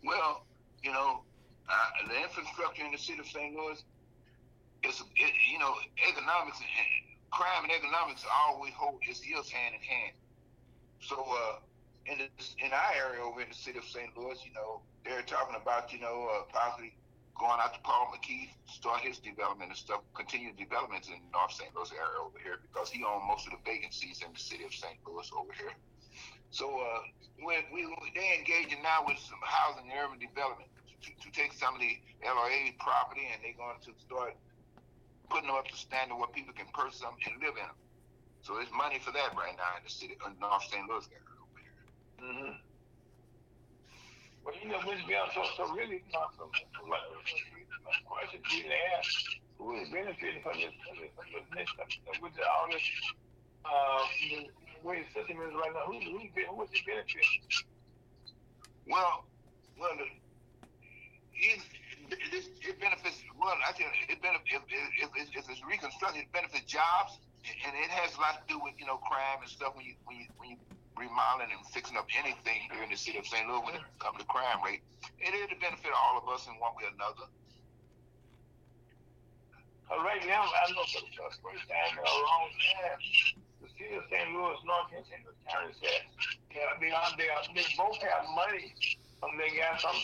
Well, 0.03 0.47
you 0.83 0.91
know, 0.93 1.23
uh, 1.69 2.09
the 2.09 2.23
infrastructure 2.23 2.85
in 2.85 2.91
the 2.93 2.99
city 2.99 3.21
of 3.21 3.27
St. 3.27 3.55
Louis 3.55 3.83
is, 4.83 5.03
it, 5.17 5.33
you 5.51 5.59
know, 5.59 5.75
economics 6.09 6.61
and 6.61 6.69
crime 7.31 7.65
and 7.65 7.73
economics 7.73 8.25
always 8.29 8.73
hold 8.75 9.01
its 9.07 9.21
heels 9.21 9.51
hand 9.51 9.75
in 9.75 9.83
hand. 9.83 10.15
So, 11.01 11.17
uh, 11.17 11.61
in 12.07 12.19
the, 12.19 12.29
in 12.65 12.73
our 12.73 12.93
area 12.97 13.23
over 13.23 13.41
in 13.41 13.49
the 13.49 13.55
city 13.55 13.79
of 13.79 13.85
St. 13.85 14.11
Louis, 14.17 14.39
you 14.45 14.53
know, 14.55 14.81
they're 15.05 15.23
talking 15.23 15.57
about, 15.57 15.93
you 15.93 16.01
know, 16.01 16.29
uh, 16.33 16.43
possibly 16.53 16.93
going 17.39 17.57
out 17.57 17.73
to 17.73 17.81
Paul 17.81 18.13
McKee, 18.13 18.53
start 18.69 19.01
his 19.01 19.17
development 19.19 19.73
and 19.73 19.79
stuff, 19.79 20.05
continue 20.13 20.53
developments 20.53 21.09
in 21.09 21.17
North 21.33 21.57
St. 21.57 21.73
Louis 21.73 21.89
area 21.93 22.21
over 22.21 22.37
here 22.37 22.61
because 22.61 22.93
he 22.93 23.01
owns 23.01 23.25
most 23.25 23.49
of 23.49 23.57
the 23.57 23.63
vacancies 23.65 24.21
in 24.21 24.33
the 24.33 24.39
city 24.39 24.65
of 24.65 24.75
St. 24.77 25.01
Louis 25.09 25.25
over 25.33 25.53
here. 25.57 25.73
So 26.51 26.69
uh, 26.69 27.01
we, 27.41 27.65
we, 27.73 27.89
they're 28.13 28.37
engaging 28.37 28.85
now 28.85 29.09
with 29.09 29.17
some 29.25 29.41
housing 29.41 29.89
and 29.89 29.97
urban 29.97 30.21
development 30.21 30.69
to, 31.01 31.09
to 31.17 31.29
take 31.33 31.57
some 31.57 31.73
of 31.73 31.81
the 31.81 31.97
LRA 32.21 32.77
property 32.77 33.25
and 33.33 33.41
they're 33.41 33.57
going 33.57 33.81
to 33.89 33.93
start 34.05 34.37
putting 35.31 35.47
them 35.47 35.57
up 35.57 35.69
to 35.71 35.77
standard 35.79 36.19
where 36.19 36.29
people 36.35 36.53
can 36.53 36.67
purchase 36.75 37.01
them 37.01 37.15
and 37.25 37.39
live 37.39 37.55
in 37.55 37.65
them. 37.65 37.79
So 38.43 38.59
there's 38.59 38.73
money 38.75 38.99
for 38.99 39.15
that 39.15 39.33
right 39.39 39.55
now 39.55 39.79
in 39.79 39.85
the 39.87 39.93
city, 39.93 40.19
in 40.19 40.35
North 40.43 40.67
St. 40.67 40.83
Louis 40.91 41.07
area 41.15 41.39
over 41.39 41.61
here. 41.63 41.79
Mm-hmm. 42.19 42.55
Well, 44.43 44.55
you 44.57 44.69
know, 44.73 44.81
Mr. 44.83 45.07
Bell, 45.07 45.29
so, 45.37 45.45
so 45.57 45.63
really, 45.73 46.01
you 46.03 46.13
know, 46.13 46.27
so, 46.37 46.49
so 46.51 46.81
my, 46.89 46.99
question 48.09 48.41
to 48.41 48.57
you 48.57 48.65
to 48.65 48.79
ask, 48.97 49.13
who 49.59 49.77
is 49.77 49.89
benefiting 49.93 50.41
from 50.43 50.57
this, 50.57 50.73
from 50.89 50.97
this, 50.99 51.69
from 51.77 51.89
this, 52.09 52.17
with 52.23 52.35
the, 52.35 52.45
all 52.49 52.67
this, 52.73 52.83
uh, 53.69 54.03
the 54.81 54.89
way 54.89 55.05
the 55.05 55.11
system 55.13 55.37
is 55.45 55.53
right 55.53 55.73
now, 55.77 55.85
who, 55.85 56.01
who, 56.01 56.19
who 56.25 56.63
is 56.65 56.73
it 56.73 56.85
benefiting? 56.89 57.45
Well, 58.89 59.29
well, 59.79 59.93
it, 61.35 61.61
it 62.11 62.81
benefits. 62.81 63.23
Well, 63.41 63.57
I 63.57 63.73
you, 63.81 63.89
it 64.13 64.21
benefits 64.21 64.53
if, 64.53 65.09
if, 65.17 65.29
if, 65.33 65.45
it's 65.49 65.65
reconstructed, 65.65 66.29
it 66.29 66.33
benefits 66.37 66.69
jobs, 66.69 67.17
and 67.65 67.73
it 67.73 67.89
has 67.89 68.13
a 68.13 68.21
lot 68.21 68.37
to 68.37 68.45
do 68.45 68.61
with 68.61 68.77
you 68.77 68.85
know 68.85 69.01
crime 69.01 69.41
and 69.41 69.49
stuff 69.49 69.73
when 69.73 69.89
you 69.89 69.97
when 70.05 70.21
you 70.21 70.29
when 70.37 70.53
you 70.53 70.59
remodeling 70.93 71.49
and 71.49 71.65
fixing 71.73 71.97
up 71.97 72.05
anything 72.21 72.69
here 72.69 72.85
in 72.85 72.93
the 72.93 73.01
city 73.01 73.17
of 73.17 73.25
St. 73.25 73.49
Louis 73.49 73.65
when 73.65 73.81
it 73.81 73.85
comes 73.97 74.21
to 74.21 74.29
crime 74.29 74.61
rate. 74.61 74.85
It 75.17 75.33
is 75.33 75.49
to 75.49 75.57
benefit 75.57 75.89
all 75.97 76.21
of 76.21 76.29
us 76.29 76.45
in 76.45 76.53
one 76.61 76.77
way 76.77 76.85
or 76.85 76.93
another. 76.93 77.33
Right 79.89 80.21
now, 80.29 80.45
I 80.45 80.69
know 80.77 80.85
for 80.93 81.01
the 81.01 81.11
first 81.41 81.65
time 81.65 81.97
in 81.97 82.05
a 82.05 82.17
long 82.29 82.47
time, 82.53 83.01
the 83.65 83.69
city 83.73 83.97
of 83.97 84.05
St. 84.13 84.29
Louis, 84.37 84.61
North 84.69 84.93
and. 84.93 85.03
Louis 85.25 85.41
County 85.49 85.73
said, 85.81 86.05
yeah, 86.53 86.77
they, 86.77 86.93
are, 86.93 87.11
they, 87.17 87.33
are, 87.33 87.43
they 87.57 87.67
both 87.75 87.99
have 88.05 88.29
money. 88.37 88.77
Um, 89.25 89.35
they 89.37 89.57
got 89.59 89.81
some, 89.81 89.97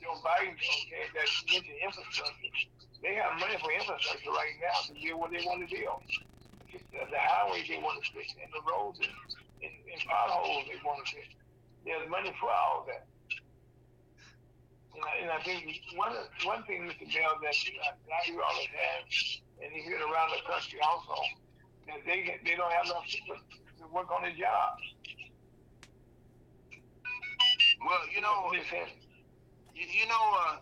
Joe 0.00 0.16
Biden, 0.24 0.56
okay, 0.56 1.06
that's 1.12 1.44
mentioned 1.46 1.78
infrastructure. 1.82 2.73
They 3.04 3.20
have 3.20 3.36
money 3.36 3.52
for 3.60 3.68
infrastructure 3.68 4.32
right 4.32 4.56
now 4.64 4.80
to 4.88 4.96
do 4.96 5.12
what 5.20 5.28
they 5.28 5.44
want 5.44 5.60
to 5.60 5.68
do. 5.68 5.84
The, 6.72 7.04
the 7.04 7.20
highways 7.20 7.68
they 7.68 7.76
want 7.76 8.00
to 8.00 8.04
fix, 8.16 8.32
and 8.40 8.48
the 8.48 8.64
roads 8.64 8.96
and, 8.96 9.12
and, 9.60 9.74
and 9.92 10.00
potholes 10.08 10.64
they 10.64 10.80
want 10.80 11.04
to 11.04 11.12
fix. 11.12 11.28
There's 11.84 12.08
money 12.08 12.32
for 12.40 12.48
all 12.48 12.88
that. 12.88 13.04
And 14.96 15.04
I, 15.04 15.12
and 15.20 15.30
I 15.36 15.40
think 15.44 15.68
one 16.00 16.16
one 16.48 16.64
thing, 16.64 16.88
Mr. 16.88 17.04
Bell, 17.12 17.36
that 17.44 17.52
I, 17.52 17.92
I 17.92 18.18
hear 18.24 18.40
all 18.40 18.56
the 18.56 18.72
time, 18.72 19.04
and 19.60 19.68
you 19.76 19.84
hear 19.84 20.00
it 20.00 20.06
around 20.08 20.32
the 20.32 20.40
country 20.48 20.80
also, 20.80 21.20
that 21.92 22.00
they 22.08 22.40
they 22.40 22.56
don't 22.56 22.72
have 22.72 22.88
enough 22.88 23.04
people 23.04 23.36
to 23.36 23.84
work 23.92 24.08
on 24.08 24.24
their 24.24 24.32
jobs. 24.32 24.80
Well, 27.84 28.00
you 28.08 28.24
know, 28.24 28.48
you, 29.76 29.84
you 29.92 30.06
know, 30.08 30.24
uh, 30.40 30.56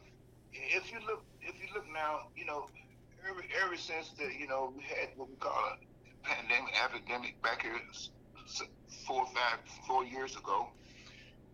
if 0.51 0.91
you 0.91 0.99
look, 1.07 1.23
if 1.43 1.55
you 1.61 1.69
look 1.75 1.87
now, 1.93 2.29
you 2.37 2.45
know, 2.47 2.69
ever 3.29 3.43
ever 3.65 3.77
since 3.77 4.11
the, 4.19 4.25
you 4.39 4.47
know, 4.49 4.73
we 4.77 4.83
had 4.83 5.11
what 5.17 5.29
we 5.31 5.37
call 5.37 5.55
a 5.55 6.27
pandemic, 6.27 6.75
epidemic 6.83 7.41
back 7.43 7.63
here 7.63 7.79
four, 9.07 9.27
five, 9.35 9.59
four 9.87 10.05
years 10.05 10.37
ago. 10.37 10.69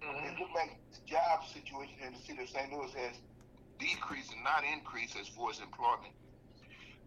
mhm. 0.03 0.33
It 0.33 0.39
looked 0.39 0.55
like 0.55 0.79
the 0.93 1.01
job 1.07 1.45
situation 1.45 1.97
in 2.07 2.13
the 2.15 2.19
city 2.21 2.43
of 2.43 2.49
St. 2.49 2.73
Louis 2.73 2.93
has 2.95 3.21
decreased 3.79 4.33
and 4.33 4.45
not 4.45 4.65
increased 4.65 5.17
as 5.17 5.29
far 5.29 5.51
as 5.51 5.61
employment. 5.61 6.15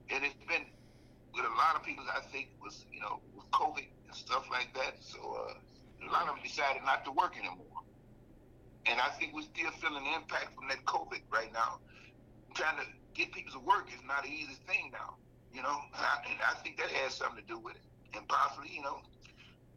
And 0.10 0.24
it's 0.26 0.36
been 0.48 0.66
with 1.34 1.46
a 1.46 1.56
lot 1.58 1.76
of 1.76 1.84
people, 1.84 2.06
I 2.14 2.22
think, 2.32 2.50
was, 2.62 2.86
you 2.92 3.00
know, 3.02 3.22
with 3.34 3.50
COVID 3.52 3.88
and 4.08 4.16
stuff 4.16 4.46
like 4.52 4.74
that. 4.76 4.96
So 5.02 5.20
uh, 5.20 5.54
a 6.08 6.12
lot 6.12 6.24
of 6.28 6.36
them 6.36 6.44
decided 6.44 6.84
not 6.84 7.06
to 7.06 7.12
work 7.12 7.38
anymore. 7.38 7.66
And 8.86 9.00
I 9.00 9.10
think 9.20 9.34
we're 9.34 9.44
still 9.44 9.72
feeling 9.82 10.04
the 10.04 10.16
impact 10.16 10.56
from 10.56 10.68
that 10.70 10.84
COVID 10.86 11.22
right 11.32 11.52
now. 11.54 11.80
Trying 12.54 12.78
to 12.78 12.88
get 13.14 13.32
people 13.32 13.54
to 13.54 13.60
work 13.60 13.88
is 13.94 14.02
not 14.08 14.26
an 14.26 14.32
easy 14.32 14.58
thing 14.68 14.92
now, 14.92 15.16
you 15.54 15.62
know. 15.62 15.78
And 15.96 16.04
I, 16.06 16.16
and 16.30 16.40
I 16.42 16.54
think 16.62 16.78
that 16.78 16.90
has 16.90 17.14
something 17.16 17.42
to 17.42 17.48
do 17.48 17.60
with 17.60 17.76
it. 17.76 17.82
And 18.16 18.28
possibly, 18.28 18.70
you 18.74 18.82
know, 18.82 19.00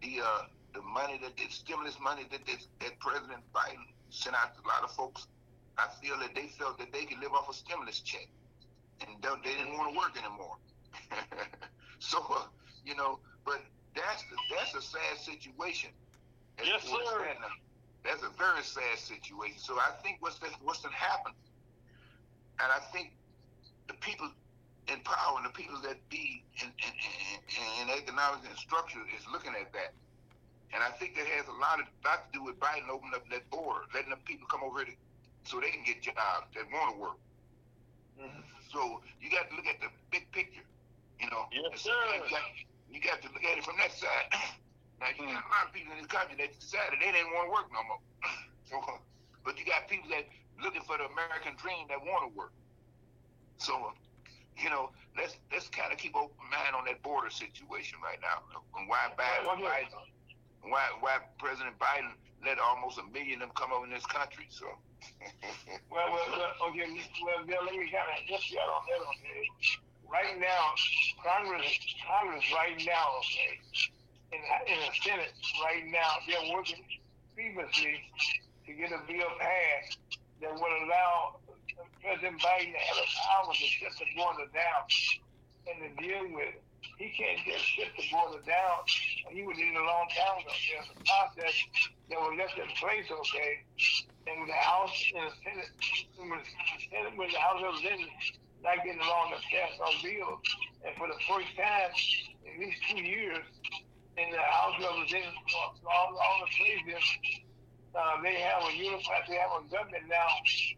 the 0.02 0.20
uh, 0.24 0.42
the 0.74 0.82
money 0.82 1.18
that 1.22 1.36
the 1.36 1.46
stimulus 1.48 1.96
money 2.02 2.26
that 2.30 2.44
that, 2.46 2.66
that 2.80 2.98
President 2.98 3.40
Biden 3.54 3.86
sent 4.10 4.34
out 4.36 4.54
to 4.56 4.60
a 4.62 4.68
lot 4.68 4.82
of 4.82 4.90
folks, 4.90 5.26
I 5.78 5.86
feel 6.02 6.18
that 6.18 6.34
they 6.34 6.48
felt 6.58 6.78
that 6.78 6.92
they 6.92 7.04
could 7.04 7.18
live 7.18 7.32
off 7.32 7.48
a 7.48 7.54
stimulus 7.54 8.00
check, 8.00 8.28
and 9.00 9.10
they 9.22 9.54
didn't 9.54 9.76
want 9.78 9.92
to 9.92 9.98
work 9.98 10.18
anymore. 10.18 10.56
so, 11.98 12.18
uh, 12.30 12.46
you 12.84 12.94
know, 12.94 13.18
but 13.44 13.60
that's 13.94 14.22
the, 14.22 14.36
that's 14.54 14.74
a 14.74 14.82
sad 14.82 15.18
situation. 15.18 15.90
Yes, 16.62 16.84
sir. 16.84 17.26
That's 18.04 18.22
a 18.22 18.30
very 18.36 18.62
sad 18.62 18.98
situation. 18.98 19.58
So 19.58 19.78
I 19.78 19.90
think 20.02 20.18
what's 20.20 20.38
that, 20.40 20.50
what's 20.62 20.80
that 20.80 20.92
happened, 20.92 21.34
and 22.60 22.68
I 22.70 22.80
think 22.92 23.12
the 23.88 23.94
people 23.94 24.30
in 24.88 25.00
power 25.00 25.36
and 25.40 25.46
the 25.46 25.54
people 25.56 25.80
that 25.82 25.96
be 26.10 26.44
in, 26.60 26.68
in, 26.68 26.92
in, 26.92 27.88
in 27.88 27.96
economics 27.96 28.46
and 28.48 28.56
structure 28.58 29.00
is 29.16 29.24
looking 29.32 29.52
at 29.56 29.72
that. 29.72 29.92
And 30.74 30.82
I 30.82 30.90
think 30.98 31.14
that 31.16 31.26
has 31.38 31.46
a 31.46 31.56
lot 31.56 31.78
of 31.80 31.86
lot 32.04 32.26
to 32.26 32.30
do 32.34 32.44
with 32.44 32.58
Biden 32.58 32.90
opening 32.90 33.14
up 33.14 33.24
that 33.30 33.48
border, 33.48 33.86
letting 33.94 34.10
the 34.10 34.20
people 34.26 34.46
come 34.50 34.60
over 34.62 34.84
here 34.84 34.92
to, 34.92 34.96
so 35.48 35.60
they 35.60 35.70
can 35.70 35.84
get 35.86 36.02
jobs 36.02 36.50
that 36.54 36.66
want 36.72 36.94
to 36.94 37.00
work. 37.00 37.18
Mhm. 38.18 38.42
So 38.72 39.00
you 39.20 39.30
got 39.30 39.48
to 39.48 39.54
look 39.56 39.66
at 39.66 39.80
the 39.80 39.88
big 40.10 40.30
picture, 40.32 40.66
you 41.20 41.30
know. 41.30 41.46
Yes, 41.52 41.80
sir. 41.80 41.94
You 42.12 42.26
got, 42.28 42.44
you 42.90 43.00
got 43.00 43.22
to 43.22 43.28
look 43.30 43.44
at 43.44 43.58
it 43.58 43.64
from 43.64 43.76
that 43.78 43.92
side. 43.92 44.28
now 45.00 45.08
you 45.14 45.24
got 45.30 45.46
a 45.46 45.48
lot 45.48 45.66
of 45.66 45.72
people 45.72 45.92
in 45.94 45.98
this 46.02 46.10
country 46.10 46.36
that 46.42 46.58
decided 46.58 46.98
they 47.00 47.12
didn't 47.12 47.32
want 47.32 47.48
to 47.48 47.52
work 47.54 47.68
no 47.72 47.82
more. 47.86 48.02
so, 48.68 48.76
but 49.44 49.58
you 49.58 49.64
got 49.64 49.86
people 49.88 50.10
that 50.10 50.26
looking 50.62 50.82
for 50.82 50.98
the 50.98 51.06
American 51.10 51.56
dream 51.56 51.86
that 51.88 51.98
want 52.00 52.30
to 52.30 52.36
work. 52.36 52.52
So, 53.58 53.74
uh, 53.74 53.96
you 54.58 54.70
know, 54.70 54.90
let's 55.16 55.36
let's 55.50 55.68
kind 55.68 55.92
of 55.92 55.98
keep 55.98 56.14
open 56.14 56.36
mind 56.50 56.74
on 56.74 56.84
that 56.86 57.02
border 57.02 57.30
situation 57.30 57.98
right 58.02 58.18
now, 58.22 58.42
and 58.78 58.88
why 58.88 59.10
Biden, 59.18 59.46
Biden 59.46 59.90
why 60.62 60.90
why 61.00 61.18
President 61.38 61.78
Biden 61.78 62.14
let 62.44 62.58
almost 62.58 62.98
a 62.98 63.06
million 63.12 63.40
of 63.40 63.48
them 63.48 63.56
come 63.56 63.72
over 63.72 63.86
in 63.86 63.92
this 63.92 64.06
country. 64.06 64.46
So. 64.50 64.66
Well, 65.90 66.10
well, 66.10 66.26
well, 66.32 66.70
okay, 66.70 66.90
well, 67.22 67.46
Bill, 67.46 67.62
let 67.64 67.74
me 67.76 67.86
kind 67.92 68.08
of 68.08 68.26
just 68.26 68.50
get 68.50 68.66
on 68.66 68.82
that, 68.88 69.04
okay? 69.14 69.46
Right 70.10 70.40
now, 70.40 70.74
Congress, 71.22 71.78
Congress 72.02 72.44
right 72.52 72.74
now, 72.84 73.20
okay, 73.20 73.60
in, 74.32 74.40
in 74.66 74.78
the 74.80 74.92
Senate 75.02 75.32
right 75.62 75.86
now, 75.86 76.18
they're 76.26 76.54
working 76.54 76.82
feverishly 77.36 78.00
to 78.66 78.72
get 78.72 78.90
a 78.90 79.00
bill 79.06 79.28
passed 79.38 80.18
that 80.44 80.52
would 80.52 80.76
allow 80.84 81.40
President 82.04 82.36
Biden 82.36 82.76
to 82.76 82.82
have 82.84 82.98
the 83.00 83.08
power 83.16 83.48
to 83.48 83.64
shut 83.64 83.96
the 83.96 84.06
border 84.12 84.44
down 84.52 84.84
and 85.64 85.76
to 85.80 85.88
deal 85.96 86.24
with 86.36 86.52
it. 86.52 86.62
He 87.00 87.08
can't 87.16 87.40
just 87.48 87.64
shut 87.64 87.88
the 87.96 88.04
border 88.12 88.44
down. 88.44 88.84
He 89.32 89.42
was 89.42 89.56
in 89.56 89.72
a 89.72 89.84
long 89.88 90.06
time 90.12 90.44
ago. 90.44 90.52
There's 90.52 90.92
a 90.92 91.00
process 91.00 91.56
that 92.12 92.20
was 92.20 92.36
left 92.36 92.60
in 92.60 92.68
place, 92.76 93.08
okay? 93.08 93.64
and 94.26 94.40
with 94.40 94.48
the 94.48 94.60
House 94.60 94.92
and 95.16 95.24
the 95.28 95.34
Senate, 95.44 95.70
with 97.16 97.32
the 97.32 97.40
House 97.40 97.60
of 97.60 97.76
Representatives 97.76 98.40
not 98.64 98.80
getting 98.80 99.00
along 99.00 99.36
to 99.36 99.40
pass 99.52 99.76
on 99.76 99.92
bills, 100.00 100.40
and 100.84 100.96
for 100.96 101.08
the 101.08 101.20
first 101.28 101.52
time 101.52 101.92
in 102.48 102.60
these 102.60 102.78
two 102.88 103.00
years, 103.04 103.44
in 104.16 104.30
the 104.30 104.40
House 104.40 104.80
of 104.80 104.96
Representatives, 104.96 105.52
all, 105.84 106.16
all 106.16 106.38
the 106.40 106.50
presidents, 106.56 107.43
uh, 107.94 108.22
they 108.22 108.34
have 108.42 108.62
a 108.66 108.74
unified, 108.74 109.22
they 109.28 109.38
have 109.38 109.54
a 109.54 109.62
government 109.70 110.04
now, 110.10 110.26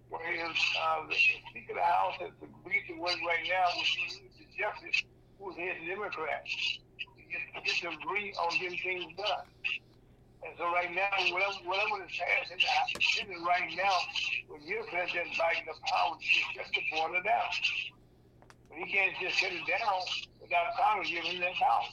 whereas 0.09 0.57
uh, 0.77 1.09
the, 1.09 1.17
Speaker 1.51 1.73
of 1.73 1.81
the 1.81 1.83
House 1.83 2.15
has 2.21 2.33
agreed 2.45 2.85
to 2.89 2.95
work 3.01 3.17
right 3.25 3.45
now 3.49 3.73
with 3.77 3.89
the 4.37 4.45
Justice, 4.53 5.01
who's 5.41 5.57
head 5.57 5.81
Democrat, 5.89 6.45
to 6.45 7.23
get, 7.33 7.41
to 7.81 7.89
agree 7.89 8.37
on 8.37 8.53
getting 8.61 8.79
things 8.85 9.17
done. 9.17 9.49
And 10.45 10.53
so 10.61 10.69
right 10.71 10.93
now, 10.93 11.09
whatever, 11.33 11.57
whatever 11.65 12.05
is 12.05 12.13
passed 12.13 12.53
in 12.53 13.33
right 13.43 13.73
now 13.75 13.97
will 14.49 14.61
give 14.61 14.87
President 14.93 15.33
Biden 15.41 15.65
the 15.65 15.75
power 15.89 16.15
to 16.21 16.27
shut 16.53 16.69
the 16.71 16.83
border 16.93 17.23
down. 17.25 17.49
But 18.69 18.79
he 18.79 18.93
can't 18.93 19.17
just 19.21 19.41
shut 19.41 19.53
it 19.53 19.65
down 19.67 20.05
without 20.41 20.77
Congress 20.77 21.09
giving 21.09 21.33
him 21.33 21.41
that 21.41 21.57
power. 21.57 21.89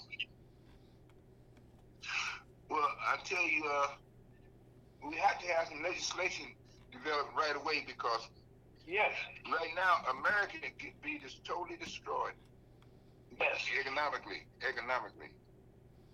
Well, 2.70 2.90
I 3.08 3.18
tell 3.24 3.48
you, 3.48 3.64
uh, 3.64 3.88
we 5.08 5.16
have 5.18 5.40
to 5.40 5.48
have 5.48 5.68
some 5.68 5.84
legislation 5.84 6.48
developed 6.92 7.36
right 7.36 7.56
away 7.56 7.84
because 7.86 8.28
Yes, 8.86 9.14
right 9.48 9.72
now 9.76 10.04
America 10.12 10.58
could 10.60 11.00
be 11.02 11.18
just 11.20 11.46
totally 11.46 11.78
destroyed 11.78 12.34
yes, 13.40 13.64
economically. 13.80 14.44
Economically, 14.68 15.32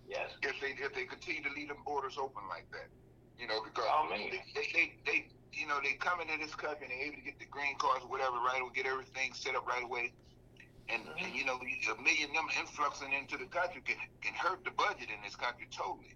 yes. 0.06 0.30
if 0.42 0.54
they 0.60 0.78
if 0.78 0.94
they 0.94 1.04
continue 1.04 1.42
to 1.42 1.50
leave 1.50 1.68
them 1.68 1.82
borders 1.84 2.16
open 2.16 2.46
like 2.48 2.70
that, 2.70 2.86
you 3.38 3.48
know, 3.48 3.60
because 3.64 3.86
Oh, 3.90 4.06
they, 4.10 4.30
they, 4.54 4.66
they 4.72 4.86
they 5.04 5.18
you 5.52 5.66
know 5.66 5.78
they 5.82 5.94
come 5.94 6.20
into 6.20 6.38
this 6.38 6.54
country 6.54 6.86
and 6.86 6.92
they're 6.94 7.06
able 7.10 7.16
to 7.16 7.26
get 7.26 7.38
the 7.40 7.46
green 7.50 7.74
cards 7.78 8.04
or 8.04 8.08
whatever 8.10 8.36
right 8.38 8.62
away, 8.62 8.70
get 8.74 8.86
everything 8.86 9.34
set 9.34 9.56
up 9.56 9.66
right 9.66 9.82
away. 9.82 10.12
And, 10.88 11.02
Mhm. 11.06 11.24
and 11.26 11.34
you 11.34 11.44
know, 11.44 11.54
a 11.58 12.02
million 12.02 12.32
them 12.32 12.46
influxing 12.58 13.12
into 13.12 13.36
the 13.36 13.46
country 13.46 13.80
can, 13.82 13.96
can 14.22 14.34
hurt 14.34 14.64
the 14.64 14.70
budget 14.72 15.08
in 15.10 15.22
this 15.22 15.36
country 15.36 15.66
totally. 15.70 16.14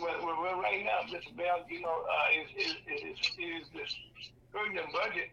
Well, 0.00 0.18
well, 0.26 0.60
right 0.60 0.84
now, 0.84 1.06
Mr. 1.06 1.36
Bell, 1.36 1.62
you 1.68 1.80
know, 1.80 2.02
uh, 2.02 2.40
is 2.42 2.50
is 2.66 2.74
is 2.86 3.18
is 3.38 3.64
this 3.72 3.96
urgent 4.54 4.92
budget, 4.92 5.30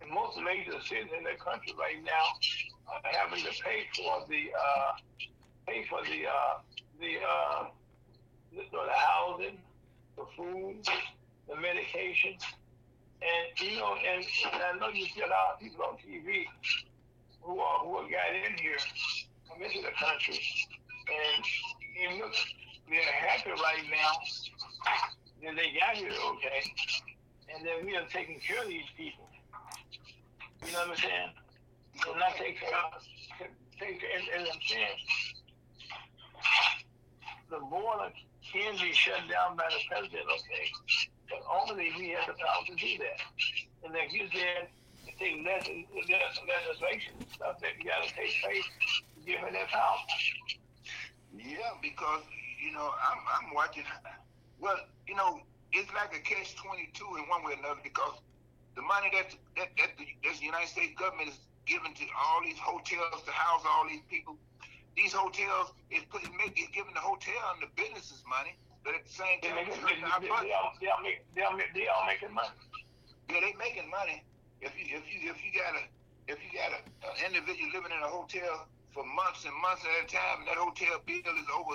and 0.00 0.10
most 0.10 0.36
major 0.38 0.78
cities 0.84 1.10
in 1.16 1.24
the 1.24 1.36
country 1.42 1.72
right 1.78 2.02
now 2.04 2.26
are 2.92 3.12
having 3.12 3.42
to 3.44 3.50
pay 3.62 3.88
for 3.96 4.26
the 4.28 4.52
uh, 4.52 4.92
pay 5.66 5.84
for 5.88 6.02
the 6.04 6.28
uh, 6.28 6.54
the 7.00 7.16
uh, 7.24 7.64
the, 8.52 8.62
the 8.70 8.92
housing, 8.92 9.58
the 10.16 10.24
food, 10.36 10.84
the 11.48 11.56
medication, 11.56 12.36
and 13.24 13.70
you 13.70 13.78
know, 13.78 13.96
and, 13.96 14.24
and 14.52 14.62
I 14.62 14.78
know 14.78 14.88
you 14.92 15.06
see 15.06 15.22
a 15.22 15.26
lot 15.26 15.54
of 15.54 15.60
people 15.60 15.84
on 15.84 15.96
TV 15.96 16.44
who 17.40 17.58
are 17.58 17.78
who 17.80 17.94
are 17.96 18.08
got 18.10 18.36
in 18.36 18.56
here, 18.58 18.76
come 19.48 19.62
into 19.62 19.80
the 19.80 19.94
country, 19.96 20.40
and 21.08 21.44
you 21.96 22.18
know, 22.18 22.28
they're 22.88 23.00
happy 23.00 23.50
right 23.50 23.84
now 23.90 24.12
that 25.42 25.56
they 25.56 25.72
got 25.78 25.96
here 25.96 26.10
okay, 26.10 26.62
and 27.54 27.66
that 27.66 27.84
we 27.84 27.96
are 27.96 28.06
taking 28.12 28.40
care 28.40 28.62
of 28.62 28.68
these 28.68 28.88
people. 28.96 29.28
You 30.66 30.72
know 30.72 30.80
what 30.80 30.90
I'm 30.90 30.96
saying? 30.96 31.30
We're 32.06 32.18
not 32.18 32.36
taking 32.36 32.56
care 32.56 32.72
of, 32.72 33.02
take 33.78 34.00
care, 34.00 34.10
and 34.36 34.48
I'm 34.48 34.60
saying, 34.66 34.98
the 37.50 37.58
border 37.70 38.10
can 38.52 38.74
be 38.80 38.92
shut 38.92 39.20
down 39.30 39.56
by 39.56 39.68
the 39.68 39.80
president, 39.88 40.24
okay? 40.24 40.72
But 41.28 41.42
only 41.48 41.92
we 41.98 42.10
have 42.10 42.26
the 42.26 42.34
power 42.34 42.64
to 42.66 42.74
do 42.74 42.98
that. 42.98 43.18
And 43.84 43.92
like 43.92 44.12
you 44.12 44.28
said, 44.32 44.68
it 45.06 45.18
takes 45.18 45.44
legislation 45.44 47.12
stuff 47.32 47.60
that 47.60 47.76
you 47.78 47.84
got 47.84 48.02
to 48.04 48.14
take 48.14 48.32
place 48.42 48.64
to 49.16 49.20
give 49.26 49.40
her 49.40 49.52
that 49.52 49.68
power. 49.68 49.98
Yeah, 51.36 51.76
because 51.82 52.22
you 52.64 52.72
know 52.72 52.88
I'm 52.96 53.20
I'm 53.28 53.54
watching. 53.54 53.84
Well, 54.58 54.80
you 55.06 55.14
know 55.14 55.40
it's 55.72 55.92
like 55.92 56.16
a 56.16 56.20
catch 56.24 56.56
twenty 56.56 56.88
two 56.96 57.20
in 57.20 57.28
one 57.28 57.44
way 57.44 57.52
or 57.52 57.60
another 57.60 57.84
because 57.84 58.24
the 58.74 58.82
money 58.82 59.12
that 59.12 59.28
that 59.60 59.68
that 59.76 59.90
the, 60.00 60.08
that 60.24 60.34
the 60.40 60.46
United 60.48 60.72
States 60.72 60.96
government 60.96 61.28
is 61.28 61.38
giving 61.68 61.92
to 61.92 62.04
all 62.16 62.40
these 62.40 62.58
hotels 62.58 63.20
to 63.28 63.32
house 63.32 63.62
all 63.68 63.84
these 63.88 64.04
people. 64.08 64.36
These 64.96 65.12
hotels 65.12 65.76
is 65.90 66.06
putting 66.08 66.32
is 66.56 66.70
giving 66.72 66.94
the 66.94 67.04
hotel 67.04 67.42
and 67.52 67.60
the 67.60 67.70
businesses 67.76 68.22
money, 68.24 68.54
but 68.86 68.94
at 68.94 69.04
the 69.04 69.12
same 69.12 69.42
They, 69.42 69.50
time, 69.50 69.66
make, 69.66 69.74
they, 69.74 69.80
hurting 69.82 70.06
our 70.06 70.20
they, 70.22 70.28
budget. 70.30 70.48
they, 70.48 70.54
all, 70.54 70.72
they, 70.80 70.88
all 70.88 71.02
make, 71.02 71.18
they, 71.34 71.42
all 71.42 71.56
make, 71.58 71.70
they 71.74 71.86
all 71.90 72.06
making 72.06 72.32
money. 72.32 72.54
Yeah, 73.28 73.42
they 73.42 73.52
making 73.58 73.90
money. 73.90 74.22
If 74.62 74.72
you 74.78 74.86
if 74.96 75.04
you 75.10 75.28
if 75.34 75.42
you 75.44 75.50
got 75.52 75.74
a 75.76 75.84
if 76.30 76.38
you 76.40 76.54
got 76.56 76.72
a, 76.72 76.80
an 77.10 77.16
individual 77.26 77.68
living 77.74 77.90
in 77.92 78.00
a 78.00 78.08
hotel 78.08 78.70
for 78.94 79.02
months 79.02 79.42
and 79.44 79.52
months 79.58 79.82
at 79.82 79.92
a 79.98 80.06
time, 80.06 80.46
and 80.46 80.48
that 80.48 80.56
hotel 80.56 81.02
bill 81.02 81.34
is 81.36 81.48
over 81.50 81.74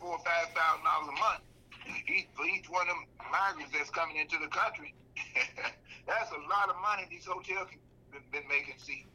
four 0.00 0.16
or 0.18 0.22
five 0.24 0.48
thousand 0.56 0.84
dollars 0.84 1.08
a 1.12 1.16
month. 1.20 1.42
Each, 2.08 2.28
for 2.36 2.46
each 2.46 2.68
one 2.70 2.88
of 2.88 2.96
them 2.96 3.06
migrants 3.32 3.72
that's 3.72 3.90
coming 3.90 4.16
into 4.16 4.38
the 4.38 4.48
country, 4.48 4.94
that's 6.06 6.30
a 6.32 6.40
lot 6.48 6.68
of 6.70 6.76
money 6.82 7.06
these 7.10 7.26
hotels 7.26 7.68
been, 8.12 8.22
been 8.32 8.48
making. 8.48 8.74
See, 8.78 9.06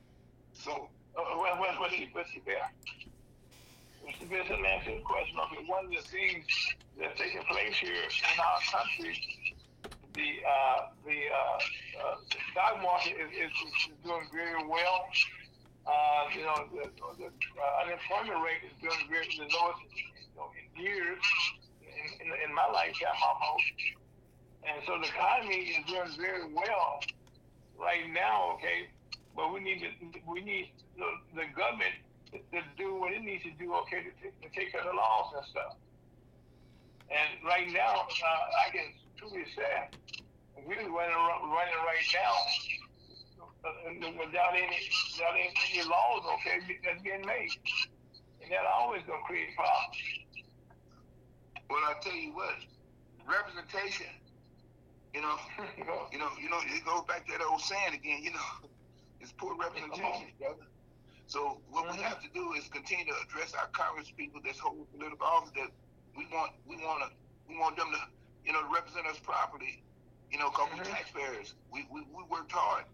so 0.53 0.90
Uh, 1.18 1.24
well, 1.40 1.56
what's 1.80 1.95
the 1.95 2.10
what's 2.14 2.34
the 2.34 2.41
bear? 2.41 2.68
What's 4.02 4.20
the 4.20 4.26
best? 4.28 4.49
Let 4.49 4.62
me 4.62 4.68
ask 4.68 4.88
you 4.88 4.98
a 4.99 5.02
question. 5.02 5.38
Okay, 5.40 5.64
one 5.68 5.86
of 5.86 5.91
the 5.91 6.03
things 6.12 6.45
that's 6.99 7.18
taking 7.20 7.44
place 7.49 7.76
here 7.78 7.95
in 7.95 8.40
our 8.40 8.60
country, 8.72 9.16
the 10.16 10.30
uh, 10.44 10.80
the 11.06 11.20
uh, 11.32 11.60
uh, 12.03 12.16
stock 12.52 12.82
market 12.82 13.16
is, 13.20 13.32
is, 13.32 13.52
is 13.91 13.98
doing 14.03 14.28
very 14.34 14.64
well. 14.68 15.06
Uh, 15.88 16.26
you 16.36 16.44
know, 16.44 16.66
the, 16.74 16.90
the 17.18 17.28
uh, 17.30 17.84
unemployment 17.86 18.41
rate 18.44 18.64
is 18.66 18.74
doing 18.82 19.02
very 19.10 19.28
the 19.38 19.48
lowest 19.56 19.82
in 20.38 20.84
years 20.84 21.20
in, 21.82 22.28
in, 22.28 22.49
in 22.49 22.56
my 22.56 22.68
lifetime 22.68 23.16
almost. 23.24 23.64
And 24.66 24.82
so 24.86 24.98
the 24.98 25.07
economy 25.07 25.72
is 25.72 25.86
doing 25.86 26.10
very 26.18 26.53
well 26.53 26.99
right 27.78 28.10
now. 28.12 28.53
Okay, 28.56 28.90
but 29.36 29.53
we 29.53 29.60
need 29.60 29.80
to, 29.82 29.90
we 30.28 30.41
need 30.41 30.72
the, 30.98 31.06
the 31.36 31.45
government 31.56 31.95
to, 32.32 32.38
to 32.40 32.60
do 32.78 32.95
what 32.95 33.14
it 33.14 33.22
needs 33.22 33.44
to 33.44 33.52
do, 33.60 33.74
okay, 33.86 34.02
to, 34.03 34.12
take- 34.22 34.40
to 34.41 34.49
take 34.57 34.72
care 34.72 34.82
of 34.82 34.88
the 34.88 34.95
laws 34.95 35.34
and 35.38 35.45
stuff. 35.48 35.74
And 37.12 37.45
right 37.45 37.70
now, 37.70 38.07
uh, 38.10 38.66
I 38.66 38.72
can 38.74 38.90
truly 39.18 39.45
say, 39.56 39.90
we're 40.66 40.76
running, 40.76 40.90
running 40.90 41.82
right 41.86 42.07
now 42.16 42.34
uh, 43.64 43.70
without 44.18 44.56
any, 44.56 44.74
without 45.14 45.36
any, 45.38 45.84
laws, 45.88 46.24
okay, 46.40 46.57
that's 46.84 47.02
getting 47.03 47.26
made. 47.26 47.52
And 48.41 48.52
that 48.52 48.66
always 48.66 49.02
gonna 49.06 49.22
create 49.28 49.56
problems. 49.56 50.24
Well, 51.69 51.79
I 51.83 51.95
tell 52.01 52.15
you 52.15 52.33
what, 52.33 52.55
representation. 53.25 54.07
You 55.13 55.21
know, 55.21 55.37
you 55.77 55.85
know? 55.85 56.07
you 56.11 56.19
know, 56.19 56.29
you 56.41 56.49
know, 56.49 56.59
it 56.63 56.85
goes 56.85 57.03
back 57.05 57.25
to 57.25 57.31
that 57.33 57.41
old 57.41 57.61
saying 57.61 57.93
again. 57.93 58.23
You 58.23 58.31
know, 58.33 58.47
it's 59.19 59.31
poor 59.33 59.55
representation, 59.57 60.33
brother. 60.39 60.67
So 61.27 61.61
what 61.69 61.89
we 61.91 61.97
Mhm. 61.97 62.03
have 62.03 62.21
to 62.21 62.29
do 62.29 62.53
is 62.53 62.67
continue 62.69 63.05
to 63.05 63.13
address 63.25 63.53
our 63.55 63.67
Congress 63.69 64.11
people 64.11 64.41
that's 64.43 64.59
hold 64.59 64.91
political 64.91 65.25
office 65.25 65.51
that 65.55 65.71
we 66.15 66.27
want, 66.27 66.53
we 66.65 66.77
want 66.77 67.03
to, 67.03 67.17
we 67.47 67.57
want 67.57 67.77
them 67.77 67.91
to, 67.91 67.99
you 68.43 68.53
know, 68.53 68.69
represent 68.71 69.07
us 69.07 69.19
properly. 69.19 69.83
You 70.31 70.39
know, 70.39 70.49
because 70.51 70.69
Mhm. 70.71 70.85
we 70.85 70.91
taxpayers, 70.91 71.55
we, 71.71 71.87
we 71.91 72.01
we 72.01 72.23
worked 72.23 72.51
hard 72.51 72.85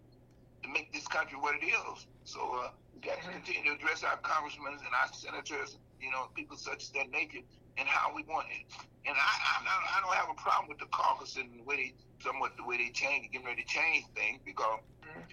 to 0.62 0.68
make 0.68 0.92
this 0.92 1.06
country 1.08 1.38
what 1.38 1.56
it 1.56 1.64
is. 1.66 2.06
So 2.24 2.40
uh, 2.62 2.70
we 2.94 3.00
got 3.00 3.18
to 3.22 3.28
Mhm. 3.28 3.32
continue 3.44 3.64
to 3.70 3.76
address 3.76 4.04
our 4.04 4.18
congressmen 4.18 4.74
and 4.74 4.94
our 4.94 5.08
senators, 5.12 5.78
you 6.00 6.10
know, 6.10 6.28
people 6.34 6.56
such 6.56 6.84
as 6.84 6.90
that 6.92 7.10
nature, 7.10 7.40
and 7.78 7.88
how 7.88 8.14
we 8.14 8.22
want 8.24 8.46
it. 8.50 8.66
And 9.06 9.16
I, 9.16 9.32
I, 9.42 9.98
I 9.98 10.00
don't 10.04 10.14
have 10.14 10.30
a 10.30 10.38
problem 10.40 10.68
with 10.68 10.78
the 10.78 10.86
caucus 10.92 11.36
and 11.36 11.48
the 11.58 11.64
way 11.64 11.76
they, 11.76 11.90
somewhat 12.22 12.52
the 12.56 12.64
way 12.64 12.76
they 12.76 12.90
change, 12.92 13.30
getting 13.32 13.46
ready 13.46 13.62
to 13.62 13.68
change 13.68 14.04
things, 14.14 14.40
because 14.44 14.80
Mhm. 15.02 15.26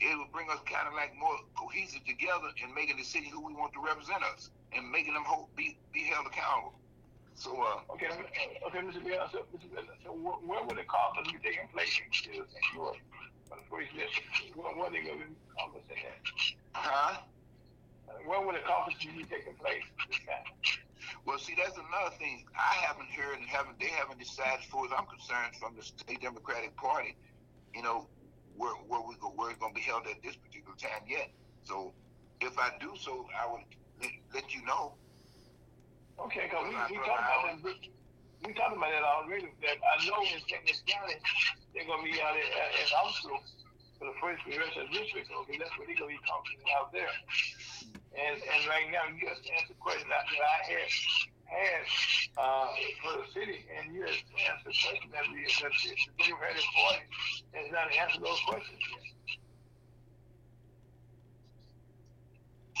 it 0.00 0.16
will 0.18 0.26
bring 0.32 0.50
us 0.50 0.58
kind 0.66 0.88
of 0.88 0.94
like 0.94 1.14
more 1.16 1.36
cohesive 1.54 2.04
together 2.04 2.50
and 2.62 2.74
making 2.74 2.96
the 2.96 3.04
city 3.04 3.28
who 3.28 3.40
we 3.40 3.54
want 3.54 3.72
to 3.74 3.80
represent 3.80 4.22
us 4.34 4.50
and 4.72 4.90
making 4.90 5.14
them 5.14 5.22
hold, 5.24 5.54
be 5.54 5.78
be 5.92 6.02
held 6.04 6.26
accountable. 6.26 6.74
So 7.34 7.54
uh, 7.62 7.80
Okay, 7.94 8.08
okay, 8.10 8.78
Mr. 8.82 9.02
Bell, 9.04 9.28
so, 9.30 9.46
Mr. 9.54 9.70
Bell, 9.72 9.84
so 10.04 10.12
where, 10.12 10.34
where 10.42 10.62
would 10.64 10.76
the 10.76 10.84
caucus 10.84 11.30
be 11.32 11.38
taking 11.38 11.68
place 11.68 11.98
in 12.04 12.12
St. 12.12 12.46
Louis? 12.76 12.98
For 13.48 13.56
the 13.56 13.64
first 13.70 13.92
district, 13.94 14.56
where, 14.56 14.74
where 14.76 14.90
they 14.90 15.02
gonna 15.02 15.26
be 15.26 15.36
conferencing 15.56 16.02
at? 16.04 16.18
huh? 16.74 17.20
Uh, 18.08 18.12
Where 18.26 18.40
would 18.44 18.56
the 18.56 18.60
caucus 18.66 18.94
be 18.98 19.24
taking 19.24 19.54
place 19.56 19.82
this 20.08 20.18
time? 20.26 20.44
Well, 21.24 21.38
see, 21.38 21.54
that's 21.56 21.76
another 21.76 22.14
thing 22.18 22.44
I 22.56 22.74
haven't 22.82 23.10
heard 23.10 23.38
and 23.38 23.48
haven't 23.48 23.78
they 23.78 23.88
haven't 23.88 24.18
decided, 24.18 24.60
as 24.60 24.66
far 24.66 24.84
as 24.86 24.92
I'm 24.96 25.06
concerned, 25.06 25.56
from 25.60 25.76
the 25.76 25.82
state 25.82 26.20
Democratic 26.20 26.76
Party, 26.76 27.16
you 27.74 27.82
know, 27.82 28.08
where 28.56 28.74
where 28.86 29.00
we 29.00 29.14
go, 29.16 29.32
where 29.34 29.50
it's 29.50 29.58
going 29.58 29.74
to 29.74 29.78
be 29.78 29.84
held 29.84 30.06
at 30.06 30.22
this 30.22 30.36
particular 30.36 30.76
time 30.76 31.06
yet. 31.08 31.30
So, 31.64 31.94
if 32.40 32.58
I 32.58 32.72
do 32.80 32.92
so, 32.98 33.26
I 33.38 33.50
would 33.50 33.62
let, 34.00 34.10
let 34.34 34.54
you 34.54 34.64
know. 34.64 34.94
Okay, 36.20 36.48
cause 36.50 36.62
we, 36.62 36.74
we 36.94 37.02
talked 37.02 37.24
about 37.24 37.62
that, 37.62 37.74
we 38.44 38.52
talked 38.54 38.76
about 38.76 38.90
that 38.90 39.02
already, 39.02 39.48
that 39.62 39.78
I 39.80 40.06
know 40.06 40.22
in. 40.22 40.38
Louis 40.38 40.82
County, 40.86 41.14
they're 41.74 41.86
gonna 41.86 42.02
be 42.02 42.20
out 42.20 42.36
at, 42.36 42.46
at, 42.46 42.70
at 42.78 42.90
for 44.02 44.10
the 44.10 44.18
first 44.18 44.42
congressional 44.42 44.90
district, 44.90 45.30
okay, 45.30 45.54
that's 45.62 45.70
what 45.78 45.86
they're 45.86 45.94
gonna 45.94 46.10
be 46.10 46.18
talking 46.26 46.58
about 46.66 46.90
there. 46.90 47.14
And, 48.18 48.34
and 48.34 48.60
right 48.66 48.90
now, 48.90 49.06
you 49.14 49.22
just 49.22 49.46
answered 49.46 49.78
the 49.78 49.78
question 49.78 50.10
that, 50.10 50.26
I 50.26 50.58
had, 50.66 50.90
had, 51.46 51.82
uh, 52.34 52.66
for 52.98 53.22
the 53.22 53.30
city, 53.30 53.62
and 53.70 53.94
you 53.94 54.02
just 54.02 54.26
answered 54.42 54.74
the 54.74 54.74
question 54.74 55.06
that 55.14 55.22
the, 55.30 55.38
that 55.38 55.70
the 55.70 55.94
Democratic 56.18 56.66
Party 56.74 57.06
has 57.54 57.66
not 57.70 57.86
answered 57.94 58.26
those 58.26 58.42
questions 58.42 58.82
yet. 58.90 59.06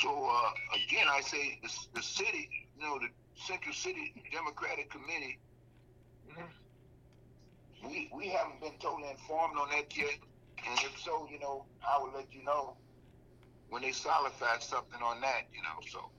So 0.02 0.10
uh, 0.10 0.50
again, 0.74 1.06
I 1.06 1.22
say 1.22 1.62
the, 1.62 1.70
the 1.94 2.02
city, 2.02 2.50
you 2.74 2.82
know, 2.82 2.98
the 2.98 3.14
Central 3.38 3.74
City 3.78 4.10
Democratic 4.34 4.90
Committee, 4.90 5.38
Mhm. 6.26 6.48
we 7.86 8.10
we 8.14 8.28
haven't 8.28 8.60
been 8.60 8.74
totally 8.80 9.10
informed 9.10 9.58
on 9.58 9.68
that 9.70 9.94
yet. 9.96 10.18
And 10.68 10.78
if 10.78 10.98
so, 11.00 11.26
you 11.30 11.38
know, 11.38 11.64
I 11.86 11.98
will 11.98 12.12
let 12.14 12.32
you 12.32 12.44
know 12.44 12.76
when 13.70 13.82
they 13.82 13.92
solidify 13.92 14.58
something 14.60 15.00
on 15.02 15.20
that. 15.20 15.48
You 15.52 15.62
know, 15.62 15.80
so. 15.88 16.10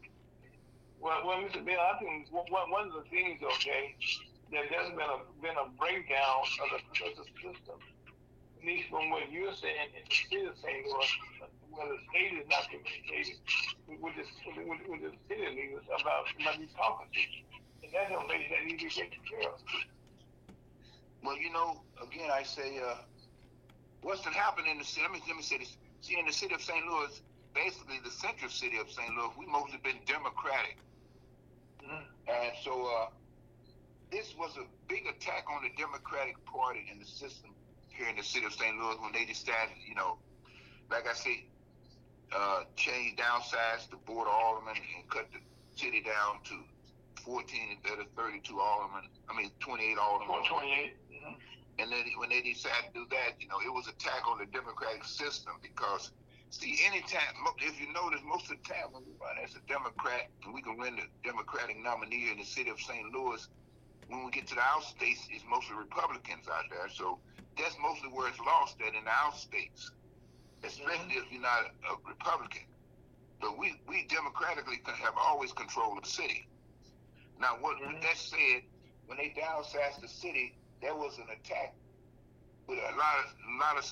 Well, 1.00 1.20
well, 1.26 1.38
Mr. 1.44 1.64
Bell, 1.66 1.80
I 1.80 2.00
think 2.00 2.28
one, 2.32 2.88
of 2.88 2.94
the 2.94 3.04
things, 3.10 3.42
okay, 3.44 3.96
that 4.52 4.64
there's 4.70 4.90
been 4.92 5.12
a 5.12 5.20
been 5.42 5.58
a 5.60 5.68
breakdown 5.76 6.48
of 6.64 6.68
the 6.72 6.80
political 6.96 7.26
system. 7.36 7.78
At 8.60 8.64
least 8.64 8.88
from 8.90 9.12
what 9.12 9.28
you're 9.32 9.52
saying, 9.52 9.92
and 9.92 10.08
the 10.08 10.16
city 10.16 10.48
is 10.48 10.56
saying, 10.64 10.88
well, 10.88 11.04
well, 11.76 11.88
the 11.92 12.00
state 12.08 12.40
is 12.40 12.48
not 12.48 12.64
communicating 12.72 13.36
with 14.00 14.16
the 14.16 14.26
with, 14.64 14.80
with 14.88 15.02
the 15.04 15.12
city 15.28 15.48
leaders 15.52 15.84
about 15.92 16.32
about 16.40 16.56
these 16.56 16.72
conferences, 16.80 17.44
and 17.84 17.92
that's 17.92 18.08
something 18.08 18.40
that 18.40 18.62
needs 18.64 18.80
to 18.80 18.88
be 18.88 18.96
taken 18.96 19.22
care 19.28 19.52
of. 19.52 19.60
Well, 21.24 21.36
you 21.40 21.52
know, 21.52 21.82
again, 22.00 22.30
I 22.32 22.44
say, 22.44 22.80
uh, 22.80 23.04
what's 24.04 24.22
been 24.22 24.34
happening 24.34 24.72
in 24.72 24.78
the 24.80 24.86
city? 24.86 25.02
Let 25.04 25.12
me, 25.12 25.22
let 25.28 25.36
me 25.38 25.44
say 25.44 25.58
this. 25.58 25.76
See, 26.02 26.20
in 26.20 26.26
the 26.26 26.34
city 26.34 26.54
of 26.54 26.62
St. 26.62 26.86
Louis, 26.86 27.22
basically 27.56 28.00
the 28.04 28.12
central 28.12 28.50
city 28.52 28.78
of 28.78 28.90
St. 28.92 29.10
Louis, 29.16 29.30
we've 29.38 29.48
mostly 29.50 29.80
been 29.84 30.00
Democratic. 30.06 30.78
Mhm. 31.84 32.04
And 32.28 32.52
so 32.64 32.86
uh, 32.86 33.10
this 34.12 34.36
was 34.38 34.56
a 34.58 34.66
big 34.88 35.06
attack 35.08 35.46
on 35.50 35.64
the 35.64 35.70
Democratic 35.78 36.44
Party 36.46 36.86
and 36.92 37.02
the 37.02 37.06
system 37.06 37.56
here 37.90 38.08
in 38.10 38.16
the 38.16 38.24
city 38.24 38.46
of 38.46 38.54
St. 38.54 38.78
Louis 38.78 38.96
when 39.00 39.12
they 39.12 39.26
decided, 39.26 39.76
you 39.88 39.96
know, 39.96 40.18
like 40.90 41.08
I 41.08 41.14
said, 41.14 41.40
uh, 42.36 42.64
change, 42.76 43.18
downsize 43.18 43.90
the 43.90 43.98
board 43.98 44.28
of 44.28 44.34
aldermen 44.34 44.76
and 44.96 45.10
cut 45.10 45.28
the 45.32 45.40
city 45.80 46.02
down 46.02 46.40
to 46.46 46.64
14 47.24 47.78
instead 47.80 48.00
of 48.00 48.08
32 48.18 48.60
aldermen. 48.60 49.08
I 49.30 49.38
mean, 49.38 49.52
28 49.60 49.98
aldermen. 49.98 50.28
Four 50.28 50.60
twenty-eight. 50.60 50.94
Mhm. 50.96 51.03
And 51.80 51.92
then 51.92 52.06
when 52.18 52.30
they 52.30 52.42
decided 52.42 52.94
to 52.94 53.00
do 53.02 53.06
that, 53.12 53.40
you 53.40 53.48
know, 53.48 53.58
it 53.66 53.74
was 53.74 53.88
attack 53.88 54.28
on 54.30 54.38
the 54.40 54.46
democratic 54.46 55.04
system 55.06 55.54
because, 55.62 56.12
see, 56.52 56.78
anytime, 56.86 57.34
if 57.60 57.80
you 57.82 57.92
notice, 57.94 58.22
most 58.26 58.52
of 58.52 58.58
the 58.62 58.64
time 58.74 58.94
when 58.94 59.04
we 59.06 59.14
run 59.20 59.38
as 59.44 59.56
a 59.56 59.62
Democrat, 59.68 60.30
and 60.46 60.54
we 60.54 60.62
can 60.62 60.78
win 60.78 60.96
the 60.98 61.08
Democratic 61.24 61.78
nominee 61.82 62.30
in 62.32 62.38
the 62.38 62.46
city 62.46 62.70
of 62.70 62.80
St. 62.80 63.12
Louis, 63.12 63.48
when 64.08 64.26
we 64.26 64.32
get 64.32 64.48
to 64.48 64.56
the 64.56 64.62
out 64.62 64.84
states, 64.84 65.28
it's 65.32 65.44
mostly 65.50 65.76
Republicans 65.76 66.46
out 66.48 66.66
there. 66.70 66.90
So 66.90 67.20
that's 67.58 67.76
mostly 67.82 68.10
where 68.10 68.30
it's 68.30 68.40
lost 68.40 68.78
at 68.82 68.94
in 68.94 69.04
the 69.06 69.12
out 69.12 69.36
states, 69.36 69.92
especially 70.64 71.16
if 71.18 71.32
you're 71.32 71.42
not 71.42 71.66
a, 71.90 71.96
Republican. 72.08 72.64
But 73.42 73.58
we, 73.58 73.74
we 73.88 74.06
democratically 74.08 74.80
have 75.02 75.16
always 75.18 75.52
controlled 75.54 76.04
the 76.04 76.08
city. 76.10 76.48
Now, 77.40 77.58
what 77.60 77.80
with 77.82 77.90
Mhm. 77.98 78.02
that 78.02 78.18
said, 78.18 78.64
when 79.08 79.18
they 79.18 79.32
downsized 79.32 80.02
the 80.02 80.08
city, 80.08 80.56
there 80.84 80.94
was 80.94 81.16
an 81.16 81.32
attack 81.32 81.72
with 82.68 82.78
a 82.78 82.92
lot 83.00 83.16
of, 83.24 83.32
lot 83.56 83.76
of, 83.80 83.88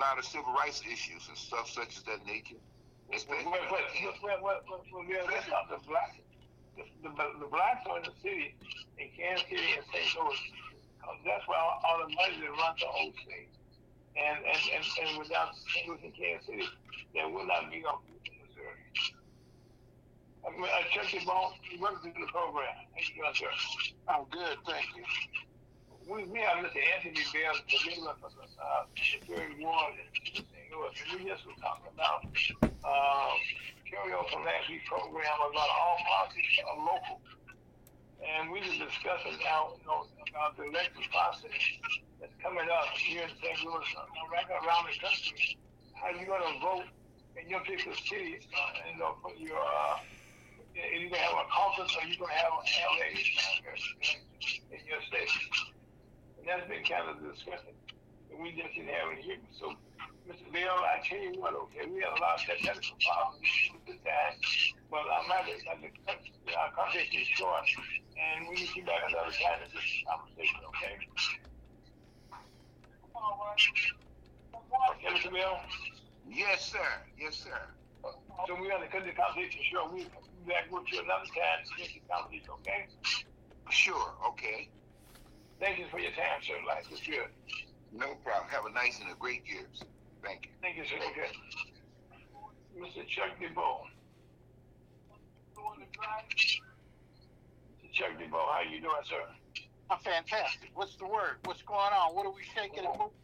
lot 0.00 0.16
of 0.18 0.24
civil 0.24 0.52
rights 0.56 0.80
issues 0.80 1.28
and 1.28 1.36
stuff 1.36 1.68
such 1.68 2.00
as 2.00 2.02
that 2.08 2.24
nature. 2.24 2.56
Wait, 3.12 3.20
wait, 3.28 3.44
wait, 3.44 3.60
wait, 4.24 4.40
wait, 4.40 4.40
wait, 4.40 5.28
that's 5.28 5.48
not 5.52 5.68
the 5.68 5.76
black. 5.84 6.16
The, 6.80 6.82
the, 7.04 7.12
the 7.44 7.48
blacks 7.52 7.84
are 7.86 8.00
in 8.00 8.08
the 8.08 8.16
city, 8.24 8.56
in 8.96 9.12
Kansas 9.12 9.44
City 9.46 9.76
and 9.76 9.84
St. 9.92 10.08
Louis. 10.16 10.40
that's 11.28 11.44
where 11.46 11.60
all, 11.60 11.78
all 11.84 12.00
the 12.00 12.10
money 12.16 12.40
that 12.40 12.50
runs 12.56 12.80
the 12.80 12.88
whole 12.88 13.12
state. 13.22 13.52
And, 14.16 14.40
and, 14.48 14.62
and, 14.74 14.82
and 14.82 15.10
without 15.20 15.52
St. 15.76 15.86
Louis 15.86 16.00
and 16.08 16.14
Kansas 16.16 16.48
City, 16.48 16.66
there 17.12 17.28
would 17.28 17.46
not 17.46 17.70
be 17.70 17.84
no 17.84 18.00
Missouri. 18.24 18.80
I 20.42 20.50
mean, 20.56 20.64
uh, 20.64 20.80
I 20.80 20.88
checked 20.90 21.12
bone, 21.28 21.52
you 21.68 21.78
worked 21.78 22.02
through 22.02 22.16
the 22.16 22.32
program. 22.32 22.72
How 22.72 22.98
you 22.98 23.22
sir? 23.36 23.52
I'm 24.08 24.24
good, 24.32 24.56
thank 24.66 24.88
you. 24.96 25.04
We, 26.04 26.24
we 26.28 26.38
have 26.44 26.60
Mr. 26.60 26.76
Anthony 26.84 27.24
Bell, 27.32 27.56
the 27.64 27.78
middle 27.88 28.08
of 28.12 28.20
uh, 28.20 28.84
third 29.24 29.56
ward 29.56 29.94
in 29.96 30.44
we 31.16 31.24
just 31.24 31.46
were 31.48 31.56
talking 31.64 31.88
about, 31.96 32.28
uh, 32.84 33.32
carry 33.88 34.12
on 34.12 34.24
from 34.28 34.44
last 34.44 34.68
week's 34.68 34.84
program 34.84 35.32
about 35.48 35.70
all 35.70 35.96
politics 36.04 36.60
are 36.60 36.76
local. 36.76 37.20
And 38.20 38.52
we 38.52 38.60
were 38.60 38.84
discussing 38.84 39.40
now, 39.40 39.80
you 39.80 39.86
know, 39.88 40.04
about 40.28 40.56
the 40.60 40.68
election 40.68 41.08
process 41.08 41.56
that's 42.20 42.36
coming 42.42 42.68
up 42.68 42.92
here 43.00 43.24
in 43.24 43.32
St. 43.40 43.64
Louis, 43.64 43.88
uh, 43.96 44.04
right 44.28 44.48
around 44.60 44.92
the 44.92 44.96
country. 45.00 45.56
How 45.96 46.12
you 46.12 46.26
gonna 46.28 46.60
vote 46.60 46.88
in 47.40 47.48
your 47.48 47.60
particular 47.64 47.96
city, 47.96 48.44
uh, 48.52 48.92
you 48.92 48.98
know, 49.00 49.16
for 49.24 49.32
your, 49.40 49.56
uh, 49.56 49.96
you 50.76 51.08
gonna 51.08 51.22
have 51.22 51.38
a 51.40 51.48
caucus 51.48 51.96
or 51.96 52.04
you 52.04 52.18
gonna 52.20 52.32
have 52.32 52.52
a 52.52 52.64
LA 52.92 53.08
in 54.68 54.80
your 54.84 55.00
state? 55.08 55.73
And 56.44 56.52
that's 56.52 56.68
been 56.68 56.84
kind 56.84 57.08
of 57.08 57.24
the 57.24 57.32
discussion 57.32 57.72
that 57.72 58.36
we 58.36 58.52
just 58.52 58.76
didn't 58.76 58.92
have 58.92 59.16
in 59.16 59.24
here. 59.24 59.40
So, 59.56 59.72
Mr. 60.28 60.44
Bell, 60.52 60.76
I 60.76 61.00
tell 61.00 61.16
you 61.16 61.40
what, 61.40 61.56
okay, 61.56 61.88
we 61.88 62.04
have 62.04 62.12
a 62.12 62.20
lot 62.20 62.36
of 62.36 62.44
technical 62.44 63.00
problems 63.00 63.48
with 63.88 63.96
time, 64.04 64.36
but 64.92 65.08
I'm 65.08 65.24
not, 65.24 65.48
I'm 65.48 65.80
to 65.80 65.88
cut 66.04 66.20
our 66.52 66.68
conversation 66.76 67.24
short, 67.32 67.64
and 68.20 68.44
we 68.44 68.60
can 68.60 68.68
keep 68.76 68.84
back 68.84 69.08
another 69.08 69.32
time 69.32 69.56
in 69.64 69.72
this 69.72 69.88
conversation, 70.04 70.60
okay? 70.68 70.94
Okay, 74.92 75.08
Mr. 75.16 75.32
Bell? 75.32 75.64
Yes, 76.28 76.60
sir. 76.76 76.90
Yes, 77.16 77.40
sir. 77.40 77.56
So 78.44 78.52
we're 78.60 78.68
gonna 78.68 78.92
cut 78.92 79.08
the 79.08 79.16
conversation 79.16 79.64
short. 79.72 79.96
We'll 79.96 80.04
be 80.04 80.44
back 80.44 80.68
with 80.68 80.92
you 80.92 81.00
another 81.00 81.24
time 81.32 81.64
to 81.64 81.72
get 81.80 81.88
the 81.88 82.04
conversation, 82.04 82.52
okay? 82.60 82.84
Sure. 83.72 84.12
Okay. 84.36 84.68
Thank 85.60 85.78
you 85.78 85.86
for 85.90 85.98
your 85.98 86.10
time, 86.12 86.42
sir. 86.42 86.54
Life 86.66 86.90
is 86.92 87.00
good. 87.00 87.28
No 87.92 88.14
problem. 88.24 88.48
Have 88.50 88.64
a 88.66 88.72
nice 88.72 88.98
and 89.00 89.10
a 89.10 89.14
great 89.14 89.46
year. 89.46 89.66
sir. 89.72 89.86
Thank 90.22 90.46
you. 90.46 90.50
Thank 90.60 90.76
you, 90.76 90.84
sir. 90.84 90.96
Okay. 90.96 91.30
Mr. 92.74 93.06
Chuck 93.06 93.38
DeBoe. 93.38 93.86
Mr. 95.56 95.94
Chuck 97.92 98.10
DeBoe, 98.18 98.48
how 98.50 98.62
you 98.68 98.80
doing, 98.80 99.04
sir? 99.08 99.22
I'm 99.90 99.98
fantastic. 100.00 100.70
What's 100.74 100.96
the 100.96 101.06
word? 101.06 101.38
What's 101.44 101.62
going 101.62 101.92
on? 101.94 102.14
What 102.16 102.26
are 102.26 102.32
we 102.32 102.42
shaking 102.54 102.84
and 102.84 102.98
moving? 102.98 103.14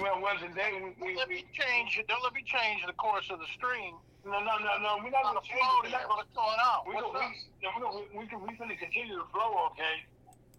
Well, 0.00 0.20
well, 0.22 0.38
today 0.38 0.70
we, 0.78 0.94
we, 1.02 1.16
Let 1.16 1.28
me 1.28 1.44
change. 1.52 2.00
Don't 2.08 2.22
let 2.22 2.32
me 2.32 2.44
change 2.46 2.86
the 2.86 2.92
course 2.94 3.28
of 3.30 3.40
the 3.40 3.46
stream. 3.58 3.96
no, 4.24 4.38
no, 4.38 4.54
no, 4.62 4.78
no, 4.78 4.98
we're 5.02 5.10
not 5.10 5.24
gonna 5.26 5.42
flow 5.42 5.82
it. 5.82 5.90
We're 5.90 5.90
not 5.90 6.06
gonna 6.06 6.22
What's 6.22 6.30
going 6.38 6.60
on? 6.62 6.86
We 6.86 6.94
What's 6.94 7.10
gonna, 7.10 7.26
we, 7.26 7.42
no, 7.60 7.68
we 7.74 7.82
gonna, 7.82 8.06
we, 8.14 8.22
we, 8.22 8.30
we 8.46 8.54
gonna 8.56 8.76
continue 8.78 9.18
to 9.18 9.26
flow, 9.34 9.66
okay? 9.74 10.06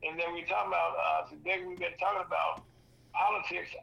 And 0.03 0.19
then 0.19 0.33
we 0.33 0.43
talk 0.47 0.67
about, 0.67 0.95
uh, 0.95 1.29
today 1.29 1.63
we've 1.67 1.79
been 1.79 1.97
talking 1.99 2.23
about 2.25 2.63
politics 3.11 3.75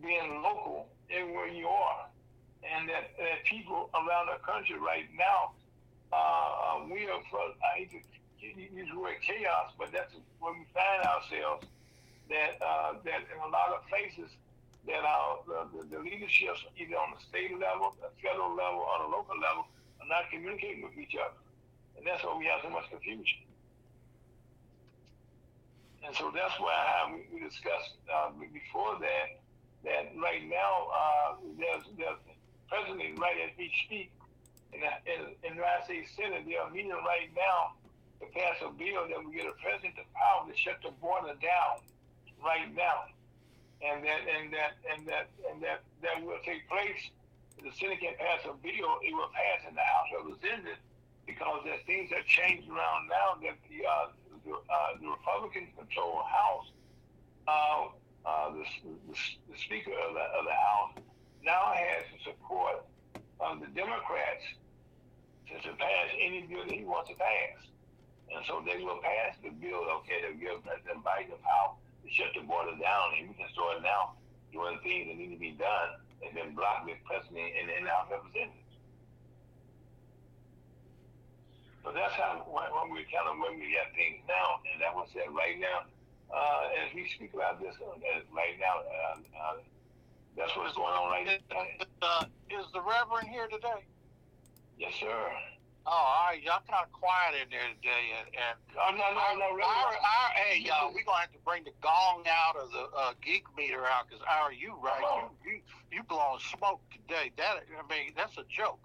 being 0.00 0.42
local 0.42 0.86
everywhere 1.10 1.48
you 1.48 1.66
are. 1.66 2.06
And 2.62 2.88
that, 2.88 3.14
that 3.18 3.42
people 3.44 3.90
around 3.94 4.30
the 4.30 4.38
country 4.46 4.78
right 4.78 5.06
now, 5.18 5.54
uh, 6.12 6.16
uh, 6.16 6.86
we 6.86 7.06
are, 7.10 7.18
I 7.18 7.82
hate 7.82 7.90
to 7.90 8.46
use 8.46 8.88
the 8.92 8.98
word 8.98 9.18
chaos, 9.26 9.74
but 9.78 9.90
that's 9.90 10.14
where 10.38 10.54
we 10.54 10.66
find 10.70 11.02
ourselves. 11.02 11.66
That, 12.30 12.58
uh, 12.58 12.98
that 13.06 13.22
in 13.30 13.38
a 13.38 13.50
lot 13.50 13.70
of 13.70 13.86
places, 13.86 14.34
that 14.86 15.02
our, 15.02 15.46
the, 15.46 15.86
the 15.86 15.98
leaderships, 16.02 16.66
either 16.74 16.98
on 16.98 17.14
the 17.14 17.22
state 17.22 17.54
level, 17.54 17.94
the 18.02 18.10
federal 18.18 18.50
level, 18.50 18.82
or 18.82 19.06
the 19.06 19.10
local 19.14 19.38
level, 19.38 19.66
are 20.02 20.10
not 20.10 20.30
communicating 20.30 20.82
with 20.82 20.98
each 20.98 21.14
other. 21.14 21.38
And 21.98 22.06
that's 22.06 22.22
why 22.22 22.34
we 22.38 22.46
have 22.46 22.62
so 22.62 22.70
much 22.70 22.90
confusion. 22.90 23.46
And 26.06 26.14
so 26.14 26.30
that's 26.30 26.54
why 26.62 26.70
how 26.70 27.10
we, 27.10 27.26
we 27.34 27.42
discussed 27.42 27.98
uh, 28.06 28.30
before 28.54 28.94
that 29.02 29.42
that 29.82 30.14
right 30.18 30.42
now 30.46 30.86
uh, 30.90 31.30
there's, 31.58 31.82
there's 31.98 32.22
presently 32.70 33.14
right 33.18 33.38
as 33.42 33.50
we 33.58 33.70
speak 33.86 34.10
in 34.72 34.80
the, 34.82 34.90
in, 35.06 35.20
in 35.42 35.50
the 35.54 35.62
United 35.62 35.84
States 35.84 36.10
Senate 36.14 36.46
they 36.46 36.54
are 36.54 36.70
meeting 36.70 36.94
right 36.94 37.30
now 37.34 37.74
to 38.22 38.26
pass 38.32 38.56
a 38.62 38.70
bill 38.70 39.06
that 39.10 39.18
will 39.18 39.34
give 39.34 39.50
the 39.50 39.58
president 39.58 39.98
the 39.98 40.06
power 40.14 40.46
to 40.46 40.54
shut 40.54 40.78
the 40.82 40.94
border 41.02 41.34
down 41.42 41.82
right 42.38 42.70
now, 42.74 43.10
and 43.82 44.00
that 44.06 44.22
and 44.24 44.52
that 44.54 44.72
and 44.88 45.00
that 45.06 45.26
and 45.50 45.58
that 45.60 45.82
that 46.00 46.22
will 46.24 46.40
take 46.46 46.64
place. 46.70 47.10
The 47.60 47.72
Senate 47.74 48.00
can 48.00 48.14
pass 48.16 48.46
a 48.46 48.54
bill; 48.56 49.00
it 49.04 49.12
will 49.12 49.32
pass 49.34 49.68
in 49.68 49.74
the 49.74 49.84
House 49.84 50.08
of 50.16 50.30
Representatives 50.30 50.80
because 51.26 51.66
things 51.84 52.08
that 52.10 52.24
change 52.24 52.64
around 52.68 53.10
now 53.10 53.36
that 53.42 53.58
the 53.68 53.84
uh, 53.84 54.14
the, 54.46 54.54
uh, 54.54 54.90
the 55.02 55.08
Republicans 55.10 55.68
control 55.74 56.22
the 56.22 56.30
House. 56.30 56.68
Uh, 57.46 57.82
uh, 58.26 58.50
the, 58.54 58.64
the, 59.10 59.14
the 59.50 59.58
Speaker 59.58 59.94
of 59.94 60.14
the, 60.14 60.24
of 60.34 60.42
the 60.46 60.54
House 60.54 60.92
now 61.42 61.74
has 61.74 62.06
the 62.10 62.18
support 62.30 62.86
of 63.38 63.60
the 63.60 63.70
Democrats 63.74 64.42
to, 65.50 65.54
to 65.62 65.70
pass 65.78 66.06
any 66.18 66.46
bill 66.46 66.66
that 66.66 66.74
he 66.74 66.82
wants 66.82 67.10
to 67.10 67.16
pass. 67.18 67.66
And 68.34 68.42
so 68.46 68.62
they 68.66 68.82
will 68.82 68.98
pass 68.98 69.38
the 69.42 69.54
bill, 69.54 69.86
okay, 70.02 70.18
to 70.26 70.34
give 70.34 70.58
President 70.66 71.06
Biden 71.06 71.38
the 71.38 71.42
power 71.46 71.78
to 72.02 72.08
shut 72.10 72.34
the 72.34 72.42
border 72.42 72.74
down, 72.82 73.14
and 73.18 73.30
we 73.30 73.34
can 73.38 73.46
start 73.54 73.82
now 73.82 74.18
doing 74.50 74.78
things 74.82 75.06
that 75.06 75.14
need 75.14 75.30
to 75.30 75.38
be 75.38 75.54
done, 75.54 76.02
and 76.26 76.34
then 76.34 76.54
block 76.58 76.82
the 76.86 76.98
president 77.06 77.46
and, 77.54 77.70
and 77.70 77.86
our 77.86 78.10
representatives. 78.10 78.65
So 81.86 81.94
that's 81.94 82.18
how 82.18 82.42
when, 82.50 82.66
when 82.74 82.90
we 82.90 83.06
kind 83.06 83.30
of 83.30 83.38
when 83.38 83.62
we 83.62 83.70
get 83.70 83.94
things 83.94 84.18
now, 84.26 84.58
and 84.66 84.82
that 84.82 84.90
was 84.90 85.06
said 85.14 85.30
right 85.30 85.54
now. 85.62 85.86
Uh, 86.26 86.82
as 86.82 86.90
we 86.90 87.06
speak 87.14 87.30
about 87.38 87.62
this 87.62 87.78
uh, 87.78 87.94
right 88.34 88.58
now, 88.58 88.82
uh, 88.82 89.22
uh, 89.22 89.62
that's 90.34 90.50
what's 90.58 90.74
going 90.74 90.90
on 90.90 91.14
right 91.14 91.38
now. 91.46 91.62
Uh, 92.02 92.26
is 92.50 92.66
the 92.74 92.82
Reverend 92.82 93.30
here 93.30 93.46
today? 93.46 93.86
Yes, 94.76 94.98
sir. 94.98 95.30
Oh, 95.86 95.94
all 95.94 96.26
right. 96.26 96.42
Y'all 96.42 96.58
kind 96.66 96.82
of 96.82 96.90
quiet 96.90 97.38
in 97.38 97.46
there 97.54 97.70
today, 97.78 98.18
and, 98.18 98.26
and 98.34 98.58
Oh, 98.74 98.90
no, 98.90 99.06
no, 99.14 99.38
no, 99.38 99.46
our, 99.46 99.94
really. 99.94 100.02
our, 100.02 100.30
hey, 100.34 100.58
y'all, 100.58 100.90
we're 100.90 101.06
gonna 101.06 101.22
have 101.22 101.32
to 101.32 101.38
bring 101.46 101.62
the 101.62 101.70
gong 101.78 102.26
out 102.26 102.58
of 102.58 102.74
the 102.74 102.90
uh, 102.90 103.14
geek 103.22 103.46
meter 103.56 103.86
out 103.86 104.10
because 104.10 104.26
our 104.26 104.50
you 104.50 104.74
right, 104.82 105.30
you, 105.46 105.46
you 105.46 105.60
you 105.94 106.02
blowing 106.10 106.42
smoke 106.42 106.82
today. 106.90 107.30
That 107.38 107.62
I 107.70 107.86
mean, 107.86 108.10
that's 108.18 108.34
a 108.36 108.44
joke. 108.50 108.82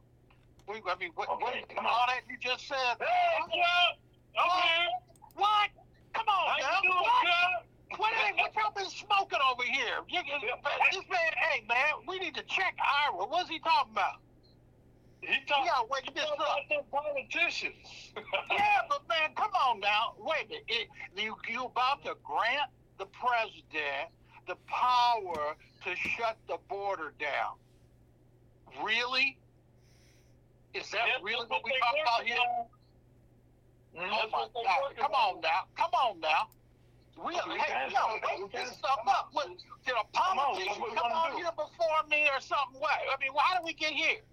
We, 0.67 0.81
I 0.85 0.95
mean, 0.99 1.11
what, 1.15 1.29
what 1.41 1.53
Okay, 1.55 1.65
come 1.75 1.85
all 1.85 1.93
on. 1.93 2.07
that 2.07 2.21
you 2.29 2.38
just 2.39 2.67
said? 2.67 2.77
Hey, 2.99 3.05
what? 3.49 3.51
Okay. 3.51 4.38
Oh, 4.38 5.41
what? 5.41 5.69
Come 6.13 6.27
on, 6.27 6.59
doing, 6.83 6.95
What? 6.95 7.99
What, 7.99 8.13
ain't- 8.25 8.38
what 8.38 8.55
y'all 8.55 8.71
been 8.71 8.89
smoking 8.89 9.39
over 9.51 9.63
here? 9.63 9.99
You, 10.07 10.21
this 10.91 11.03
man, 11.09 11.31
hey 11.35 11.63
man, 11.67 11.93
we 12.07 12.19
need 12.19 12.35
to 12.35 12.43
check 12.43 12.75
Ira. 12.79 13.25
What's 13.25 13.49
he 13.49 13.59
talking 13.59 13.91
about? 13.91 14.21
He 15.21 15.38
talking 15.45 15.71
wake 15.89 16.13
this 16.15 16.23
up. 16.25 16.35
about 16.35 16.69
them 16.69 16.83
politicians. 16.91 18.13
Yeah, 18.51 18.81
but 18.89 19.07
man, 19.07 19.33
come 19.35 19.51
on 19.67 19.79
now. 19.79 20.13
Wait 20.17 20.45
a 20.45 20.49
minute. 20.49 20.63
It, 20.67 20.88
you 21.15 21.35
you 21.49 21.65
about 21.65 22.03
to 22.05 22.15
grant 22.23 22.69
the 22.97 23.05
president 23.07 24.11
the 24.47 24.55
power 24.67 25.55
to 25.85 25.95
shut 25.95 26.38
the 26.47 26.57
border 26.69 27.13
down? 27.19 27.55
Really? 28.83 29.38
Is 30.73 30.89
that 30.91 31.03
That's 31.03 31.23
really 31.23 31.45
what 31.48 31.61
we 31.65 31.72
talking 31.80 32.02
about 32.02 32.23
here? 32.23 32.38
Oh 33.91 34.27
my 34.31 34.48
God! 34.56 34.95
Come 34.95 35.11
on 35.11 35.41
now! 35.41 35.68
Come 35.76 35.91
on 35.91 36.19
now! 36.22 36.48
We, 37.18 37.35
we 37.35 37.60
hey, 37.60 37.91
we 37.91 38.43
wake 38.43 38.52
this 38.53 38.72
stuff 38.77 39.03
up. 39.06 39.30
What, 39.34 39.48
did 39.85 39.93
a 39.93 40.18
Come 40.18 40.39
on, 40.39 40.56
politician 40.56 40.95
come 40.95 41.11
on 41.11 41.35
here 41.35 41.52
before 41.52 42.02
me 42.10 42.30
or 42.31 42.39
something? 42.39 42.80
What? 42.80 42.95
I 42.95 43.19
mean, 43.19 43.34
why 43.34 43.52
did 43.53 43.65
we 43.65 43.73
get 43.73 43.91
here? 43.91 44.23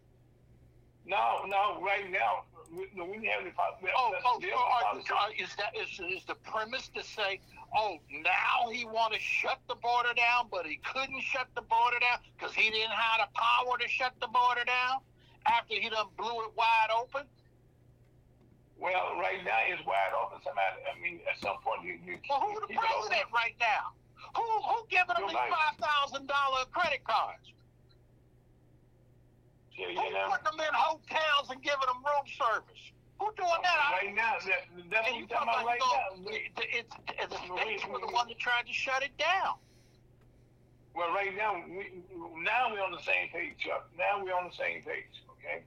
No, 1.04 1.42
no, 1.48 1.82
right 1.82 2.08
now, 2.08 2.44
we, 2.70 2.86
no, 2.94 3.04
we 3.04 3.26
have 3.26 3.44
the 3.44 3.50
pop- 3.50 3.82
we- 3.82 3.90
Oh, 3.96 4.14
oh, 4.24 4.38
are, 4.38 4.94
are, 4.94 5.32
is 5.36 5.48
that 5.56 5.74
is, 5.74 5.88
is 5.98 6.24
the 6.26 6.36
premise 6.36 6.88
to 6.94 7.02
say, 7.02 7.40
oh, 7.76 7.96
now 8.12 8.70
he 8.70 8.84
want 8.84 9.12
to 9.12 9.18
shut 9.18 9.58
the 9.68 9.74
border 9.74 10.14
down, 10.14 10.46
but 10.52 10.66
he 10.66 10.78
couldn't 10.84 11.20
shut 11.22 11.48
the 11.56 11.62
border 11.62 11.98
down 11.98 12.18
because 12.38 12.54
he 12.54 12.70
didn't 12.70 12.92
have 12.92 13.26
the 13.26 13.38
power 13.38 13.76
to 13.78 13.88
shut 13.88 14.12
the 14.20 14.28
border 14.28 14.64
down 14.64 15.00
after 15.46 15.74
he 15.74 15.88
done 15.88 16.06
blew 16.16 16.44
it 16.44 16.52
wide 16.56 16.90
open? 16.96 17.22
Well, 18.78 19.18
right 19.18 19.42
now 19.44 19.58
it's 19.66 19.84
wide 19.86 20.14
open. 20.14 20.38
Somebody, 20.44 20.82
I 20.86 20.94
mean, 21.02 21.20
at 21.30 21.38
some 21.42 21.58
point 21.62 21.82
you 21.84 21.98
you. 22.04 22.18
Well, 22.30 22.40
who's 22.40 22.60
the 22.68 22.74
president 22.78 23.26
right 23.34 23.54
now? 23.58 23.90
Who 24.36 24.42
who 24.42 24.86
giving 24.88 25.14
them 25.18 25.26
these 25.26 25.36
five 25.50 25.74
thousand 25.82 26.26
dollar 26.26 26.64
credit 26.70 27.02
cards? 27.04 27.52
Yeah, 29.74 29.86
Who 29.86 29.92
you 29.92 30.12
know. 30.14 30.28
putting 30.30 30.44
them 30.58 30.60
in 30.66 30.74
hotels 30.74 31.50
and 31.50 31.62
giving 31.62 31.86
them 31.86 32.02
room 32.02 32.26
service? 32.26 32.82
Who 33.18 33.30
doing 33.36 33.62
that? 33.62 33.98
Right 33.98 34.14
now, 34.14 34.38
that, 34.46 34.62
that's 34.90 35.08
And 35.10 35.16
you 35.18 35.26
talking 35.26 35.48
about 35.50 35.66
right 35.66 35.78
about 35.82 36.22
now. 36.22 36.30
it's 36.30 36.94
the 37.30 37.38
states 37.58 37.82
were 37.86 37.98
the 37.98 38.12
one 38.14 38.28
that 38.28 38.38
tried 38.38 38.66
to 38.66 38.72
shut 38.72 39.02
it 39.02 39.16
down. 39.18 39.58
Well, 40.94 41.10
right 41.14 41.34
now, 41.36 41.62
we 41.66 42.02
now 42.42 42.70
we're 42.72 42.82
on 42.82 42.92
the 42.92 43.02
same 43.02 43.28
page, 43.32 43.54
Chuck. 43.58 43.90
Now 43.98 44.22
we're 44.22 44.34
on 44.34 44.46
the 44.50 44.54
same 44.54 44.82
page, 44.82 45.10
okay? 45.48 45.62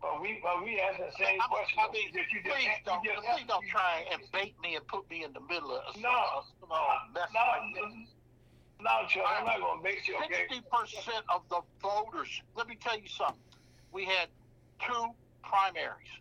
But 0.00 0.20
we, 0.20 0.38
but 0.42 0.62
we 0.64 0.80
ask 0.80 0.98
the 0.98 1.10
same 1.18 1.40
I, 1.40 1.46
question. 1.48 1.78
I 1.80 1.90
mean, 1.90 2.10
that 2.14 2.26
you 2.32 2.42
just, 2.44 2.54
please 2.54 2.68
you 2.68 2.84
don't, 2.84 3.04
just 3.04 3.26
please 3.26 3.44
don't 3.48 3.66
try 3.68 4.04
and 4.12 4.22
bait 4.32 4.54
me 4.62 4.76
and 4.76 4.86
put 4.86 5.08
me 5.10 5.24
in 5.24 5.32
the 5.32 5.40
middle 5.40 5.74
of 5.74 5.82
some, 5.94 6.02
No, 6.02 6.42
some 6.60 6.70
old 6.70 7.14
mess 7.14 7.28
no, 7.34 7.40
like 7.40 7.74
this. 7.74 8.08
no, 8.80 8.90
Chuck. 9.08 9.24
I'm 9.26 9.46
not 9.46 9.58
gonna 9.60 9.82
make 9.82 10.06
you, 10.06 10.16
okay? 10.16 10.46
Sixty 10.48 10.60
percent 10.70 11.24
of 11.34 11.42
the 11.48 11.60
voters. 11.82 12.28
Let 12.54 12.68
me 12.68 12.76
tell 12.80 12.98
you 12.98 13.08
something. 13.08 13.40
We 13.92 14.04
had 14.04 14.28
two 14.86 15.06
primaries, 15.42 16.12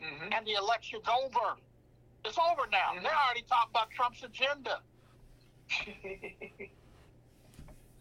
Mm-hmm. 0.00 0.32
and 0.32 0.46
the 0.46 0.52
election's 0.54 1.04
over. 1.08 1.56
It's 2.24 2.38
over 2.38 2.66
now. 2.70 2.92
Mhm. 2.94 3.02
They're 3.02 3.12
already 3.12 3.42
talking 3.48 3.70
about 3.70 3.90
Trump's 3.90 4.22
agenda. 4.22 4.80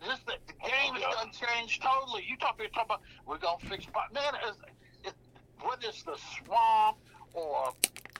This 0.05 0.19
the, 0.25 0.33
the 0.47 0.53
game 0.67 0.95
is 0.95 1.01
done 1.01 1.31
changed 1.31 1.81
totally. 1.81 2.23
You 2.27 2.37
talk, 2.37 2.55
you're 2.59 2.69
talking 2.69 2.87
about 2.87 3.01
we're 3.25 3.37
gonna 3.37 3.57
fix. 3.69 3.85
but 3.93 4.13
Man, 4.13 4.33
it's, 4.47 4.57
it, 5.03 5.13
whether 5.61 5.87
it's 5.87 6.03
the 6.03 6.17
swamp 6.37 6.97
or 7.33 7.73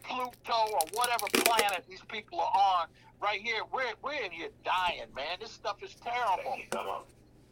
Pluto 0.04 0.74
or 0.74 0.82
whatever 0.94 1.26
planet 1.46 1.84
these 1.90 2.02
people 2.10 2.40
are 2.40 2.52
on, 2.82 2.88
right 3.22 3.42
here, 3.42 3.62
we're 3.72 3.94
we're 4.04 4.14
in 4.22 4.32
here 4.32 4.50
dying, 4.66 5.08
man. 5.16 5.38
This 5.40 5.52
stuff 5.52 5.82
is 5.84 5.96
terrible. 6.04 6.58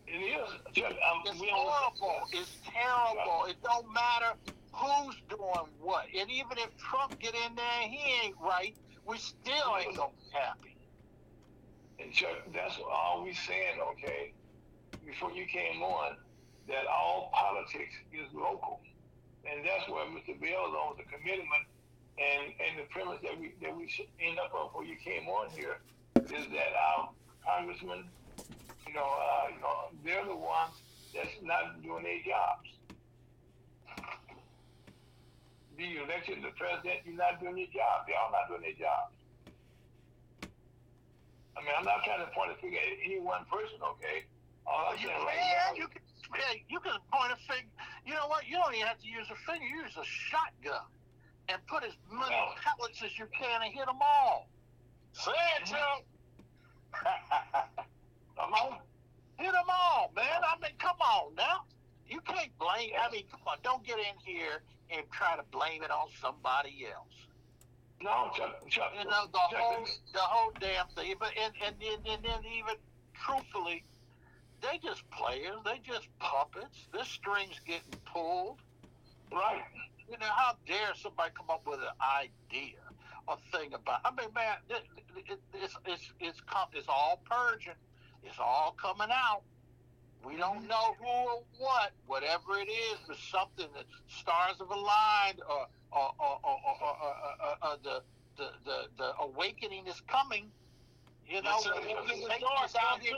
It 0.07 0.11
is, 0.13 0.49
Chuck. 0.73 0.91
Um, 0.91 1.21
It's 1.25 1.41
horrible. 1.51 2.27
It's 2.31 2.57
terrible. 2.65 3.45
It 3.49 3.57
don't 3.63 3.91
matter 3.93 4.33
who's 4.71 5.15
doing 5.29 5.67
what. 5.81 6.05
And 6.17 6.29
even 6.31 6.57
if 6.57 6.75
Trump 6.77 7.19
get 7.19 7.33
in 7.33 7.55
there 7.55 7.81
he 7.81 7.99
ain't 8.23 8.35
right, 8.41 8.75
we 9.05 9.17
still 9.17 9.75
ain't 9.77 9.97
gonna 9.97 10.11
be 10.11 10.37
happy. 10.37 10.76
And 11.99 12.13
Chuck, 12.13 12.45
that's 12.53 12.77
all 12.79 13.23
we 13.23 13.33
saying, 13.33 13.81
okay? 13.93 14.33
Before 15.05 15.31
you 15.31 15.45
came 15.45 15.81
on, 15.81 16.17
that 16.67 16.85
all 16.85 17.31
politics 17.33 17.95
is 18.13 18.27
local, 18.33 18.81
and 19.49 19.65
that's 19.65 19.89
where 19.89 20.05
Mr. 20.05 20.35
Bell 20.39 20.67
is 20.67 20.75
on 20.75 20.97
the 20.97 21.07
commitment, 21.07 21.63
and 22.19 22.51
and 22.59 22.79
the 22.79 22.87
premise 22.91 23.19
that 23.23 23.39
we 23.39 23.53
that 23.61 23.75
we 23.75 23.87
should 23.87 24.07
end 24.19 24.37
up 24.37 24.53
on 24.53 24.67
before 24.67 24.83
you 24.83 24.97
came 24.97 25.27
on 25.27 25.49
here 25.51 25.79
is 26.17 26.45
that 26.51 26.71
our 26.75 27.09
congressmen, 27.45 28.03
you 28.85 28.93
know, 28.93 29.07
uh, 29.07 29.47
you 29.53 29.61
know, 29.61 29.89
they're 30.03 30.25
the 30.25 30.35
ones 30.35 30.75
that's 31.15 31.33
not 31.41 31.81
doing 31.81 32.03
their 32.03 32.19
jobs. 32.27 32.67
Be 35.77 35.97
elected 36.03 36.43
the 36.43 36.51
president, 36.57 37.05
you're 37.05 37.15
not 37.15 37.39
doing 37.39 37.57
your 37.57 37.71
job. 37.71 38.05
They're 38.07 38.17
all 38.17 38.31
not 38.33 38.49
doing 38.49 38.61
their 38.61 38.75
job. 38.75 39.13
I 41.57 41.65
mean, 41.65 41.73
I'm 41.73 41.85
not 41.85 42.03
trying 42.05 42.21
to 42.21 42.29
point 42.37 42.51
a 42.53 42.55
finger 42.61 42.77
at 42.77 43.01
any 43.03 43.19
one 43.19 43.41
person, 43.49 43.81
okay? 43.97 44.29
All 44.69 44.93
I'm 44.93 44.99
You 45.01 45.07
saying 45.09 45.25
right 45.25 45.33
can, 45.41 45.57
now, 45.57 45.73
you 45.73 45.87
can, 45.89 46.01
hey, 46.37 46.63
you 46.69 46.79
can 46.79 46.93
point 47.11 47.33
a 47.33 47.39
finger. 47.49 47.71
You 48.05 48.13
know 48.13 48.27
what? 48.27 48.45
You 48.47 48.57
don't 48.61 48.75
even 48.75 48.85
have 48.85 48.99
to 49.01 49.07
use 49.09 49.25
a 49.33 49.39
finger. 49.49 49.65
Use 49.65 49.97
a 49.97 50.05
shotgun 50.05 50.85
and 51.49 51.57
put 51.65 51.83
as 51.83 51.93
many 52.11 52.29
Well- 52.29 52.53
pellets 52.61 53.01
as 53.01 53.17
you 53.17 53.25
can 53.33 53.63
and 53.63 53.73
hit 53.73 53.85
them 53.87 53.97
all. 54.01 54.47
Say 55.13 55.31
it, 55.57 55.65
Chuck. 55.65 56.03
come 58.37 58.53
on. 58.53 58.77
Hit 59.37 59.51
them 59.51 59.69
all, 59.69 60.11
man. 60.15 60.41
I 60.45 60.59
mean, 60.61 60.71
come 60.77 60.97
on 61.01 61.33
now. 61.35 61.63
You 62.07 62.21
can't 62.21 62.51
blame. 62.59 62.91
I 62.99 63.09
mean, 63.11 63.23
come 63.31 63.41
on. 63.47 63.57
Don't 63.63 63.83
get 63.83 63.97
in 63.97 64.15
here 64.23 64.61
and 64.91 65.03
try 65.11 65.35
to 65.35 65.43
blame 65.51 65.83
it 65.83 65.91
on 65.91 66.07
somebody 66.21 66.85
else. 66.93 67.26
No, 68.01 68.29
Chuck, 68.35 68.69
Chuck. 68.69 68.91
You 68.97 69.05
know 69.05 69.25
the 69.31 69.39
Chuck, 69.51 69.59
whole 69.59 69.85
the 70.13 70.19
whole 70.19 70.51
damn 70.59 70.87
thing. 70.89 71.15
But 71.19 71.31
and 71.41 71.53
and 71.65 71.75
and, 71.81 72.07
and 72.07 72.23
then 72.23 72.39
even 72.45 72.75
truthfully, 73.13 73.83
they 74.61 74.79
just 74.83 75.09
players. 75.09 75.57
They 75.65 75.81
just 75.83 76.07
puppets. 76.19 76.87
This 76.93 77.07
string's 77.07 77.59
getting 77.65 77.99
pulled. 78.05 78.59
Right. 79.31 79.63
You 80.09 80.17
know 80.19 80.27
how 80.27 80.55
dare 80.67 80.93
somebody 80.95 81.31
come 81.35 81.49
up 81.49 81.65
with 81.65 81.79
an 81.79 81.97
idea 81.99 82.79
or 83.27 83.37
thing 83.51 83.73
about? 83.73 84.01
I 84.05 84.11
mean, 84.11 84.29
man, 84.33 84.57
it, 84.69 84.83
it, 85.15 85.39
it's 85.53 85.75
it's 85.85 86.11
it's 86.19 86.41
it's 86.73 86.87
all 86.87 87.21
purging. 87.29 87.73
It's 88.23 88.39
all 88.39 88.75
coming 88.79 89.09
out. 89.11 89.41
We 90.25 90.35
don't 90.37 90.67
know 90.67 90.95
who 90.99 91.05
or 91.07 91.43
what, 91.57 91.91
whatever 92.07 92.59
it 92.59 92.69
is, 92.69 92.97
but 93.07 93.17
something 93.17 93.67
that 93.75 93.85
stars 94.07 94.57
have 94.59 94.69
aligned, 94.69 95.41
or 95.47 95.67
or 95.91 96.11
or, 96.19 96.39
or, 96.43 97.77
the, 97.83 98.01
the 98.37 98.49
the 98.65 98.87
the 98.97 99.11
awakening 99.21 99.87
is 99.87 100.01
coming. 100.07 100.51
You 101.27 101.41
know, 101.41 101.59
Yes, 101.63 101.63
sir. 101.63 101.73
Satan 101.75 102.47
out 102.79 103.01
here. 103.01 103.15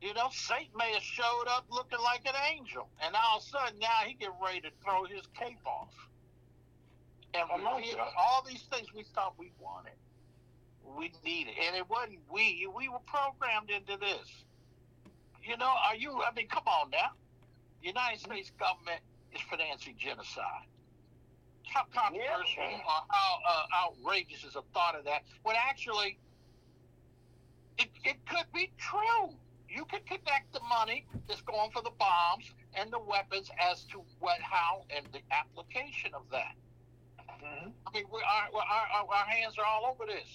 You 0.00 0.12
know, 0.14 0.28
Satan 0.32 0.68
may 0.76 0.92
have 0.92 1.02
showed 1.02 1.46
up 1.48 1.64
looking 1.70 1.98
like 2.00 2.22
an 2.26 2.34
angel, 2.52 2.88
and 3.02 3.14
all 3.16 3.38
of 3.38 3.42
a 3.42 3.46
sudden 3.46 3.78
now 3.80 4.04
he 4.06 4.14
get 4.14 4.30
ready 4.42 4.60
to 4.60 4.70
throw 4.84 5.04
his 5.04 5.22
cape 5.38 5.64
off. 5.66 5.94
And 7.34 7.48
we, 7.50 7.96
all 8.18 8.44
these 8.48 8.62
things 8.70 8.92
we 8.94 9.04
thought 9.14 9.34
we 9.38 9.50
wanted, 9.58 9.94
we 10.96 11.12
needed, 11.24 11.54
and 11.66 11.74
it 11.76 11.88
wasn't 11.88 12.20
we. 12.30 12.68
We 12.74 12.88
were 12.88 13.00
programmed 13.06 13.70
into 13.70 13.98
this. 13.98 14.44
You 15.44 15.56
know, 15.58 15.74
are 15.86 15.94
you? 15.94 16.22
I 16.22 16.32
mean, 16.34 16.48
come 16.48 16.64
on 16.66 16.90
now. 16.90 17.10
The 17.82 17.88
United 17.88 18.20
States 18.20 18.50
government 18.58 19.00
is 19.34 19.40
financing 19.42 19.94
genocide. 19.98 20.66
How 21.66 21.84
controversial 21.92 22.62
Yeah. 22.62 22.78
or 22.78 23.00
how 23.08 23.38
uh, 23.48 23.66
outrageous 23.86 24.44
is 24.44 24.56
a 24.56 24.62
thought 24.72 24.94
of 24.94 25.04
that? 25.04 25.22
When 25.42 25.56
actually, 25.56 26.18
it, 27.78 27.88
it 28.04 28.16
could 28.26 28.46
be 28.54 28.72
true. 28.78 29.34
You 29.68 29.84
could 29.86 30.06
connect 30.06 30.52
the 30.52 30.60
money 30.68 31.06
that's 31.26 31.40
going 31.42 31.70
for 31.72 31.82
the 31.82 31.90
bombs 31.98 32.50
and 32.74 32.92
the 32.92 33.00
weapons 33.00 33.50
as 33.58 33.84
to 33.86 34.02
what, 34.20 34.40
how, 34.40 34.84
and 34.94 35.06
the 35.12 35.20
application 35.32 36.12
of 36.14 36.22
that. 36.30 36.54
Mm-hmm. 37.18 37.70
I 37.86 37.90
mean, 37.92 38.04
we, 38.12 38.20
our, 38.20 38.48
our, 38.54 38.86
our, 39.02 39.14
our 39.14 39.26
hands 39.26 39.58
are 39.58 39.64
all 39.64 39.90
over 39.90 40.06
this. 40.06 40.28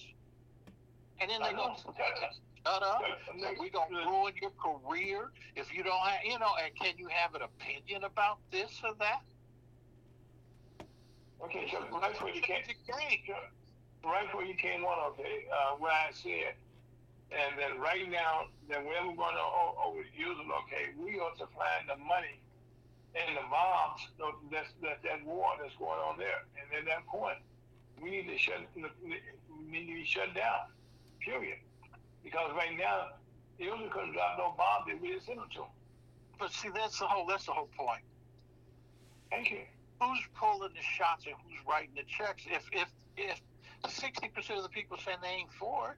And 1.20 1.30
then 1.30 1.40
they 1.42 1.52
go, 1.52 1.74
shut 2.66 2.82
up. 2.82 3.02
Chuck, 3.40 3.58
We 3.60 3.70
gonna 3.70 4.06
ruin 4.06 4.32
your 4.40 4.52
career 4.52 5.30
if 5.56 5.74
you 5.74 5.82
don't 5.82 6.00
have, 6.00 6.24
you 6.24 6.38
know. 6.38 6.52
And 6.62 6.74
can 6.76 6.94
you 6.98 7.08
have 7.08 7.34
an 7.34 7.42
opinion 7.42 8.04
about 8.04 8.38
this 8.50 8.80
or 8.84 8.94
that? 8.98 9.20
Okay, 11.42 11.66
Chuck, 11.70 11.90
right 11.90 12.22
where 12.22 12.34
you 12.34 12.42
came, 12.42 12.62
right 14.04 14.26
before 14.26 14.44
you 14.44 14.54
came 14.54 14.84
on, 14.84 15.12
okay, 15.12 15.46
uh, 15.48 15.76
what 15.78 15.92
I 15.92 16.10
said, 16.12 16.52
and 17.32 17.56
then 17.58 17.80
right 17.80 18.10
now, 18.10 18.46
then 18.68 18.84
we're 18.84 19.00
going 19.00 19.16
to 19.16 19.40
o- 19.40 19.76
over 19.86 20.02
the 20.02 20.12
using, 20.18 20.50
okay, 20.66 20.92
we 20.98 21.18
are 21.18 21.30
supplying 21.38 21.86
the 21.88 21.96
money 21.96 22.40
and 23.14 23.36
the 23.36 23.42
bombs, 23.50 24.04
so 24.18 24.34
that's, 24.52 24.68
that, 24.82 25.02
that 25.02 25.24
war 25.24 25.48
that's 25.60 25.74
going 25.76 25.98
on 25.98 26.18
there. 26.18 26.44
And 26.60 26.66
at 26.78 26.84
that 26.86 27.06
point, 27.06 27.38
we 28.02 28.10
need 28.10 28.28
to 28.28 28.36
shut, 28.38 28.60
we 28.76 28.82
need 29.64 29.86
to 29.86 29.94
be 29.94 30.04
shut 30.04 30.34
down, 30.34 30.68
period. 31.24 31.58
Because 32.22 32.52
right 32.56 32.76
now, 32.78 33.08
Israel 33.58 33.88
couldn't 33.92 34.12
drop 34.12 34.38
no 34.38 34.54
bombs 34.56 34.86
that 34.88 35.00
we 35.00 35.08
didn't 35.08 35.24
send 35.24 35.38
them 35.38 35.48
to. 35.54 35.64
But 36.38 36.52
see, 36.52 36.70
that's 36.74 36.98
the 36.98 37.06
whole. 37.06 37.26
That's 37.26 37.46
the 37.46 37.52
whole 37.52 37.68
point. 37.76 38.02
Thank 39.30 39.50
you. 39.50 39.60
Who's 40.00 40.20
pulling 40.34 40.72
the 40.74 40.82
shots 40.82 41.26
and 41.26 41.34
who's 41.44 41.58
writing 41.68 41.94
the 41.94 42.04
checks? 42.08 42.44
If 42.46 42.64
if 42.72 42.88
if 43.16 43.40
sixty 43.88 44.28
percent 44.28 44.58
of 44.58 44.64
the 44.64 44.70
people 44.70 44.96
saying 44.98 45.18
they 45.22 45.28
ain't 45.28 45.52
for 45.52 45.90
it, 45.92 45.96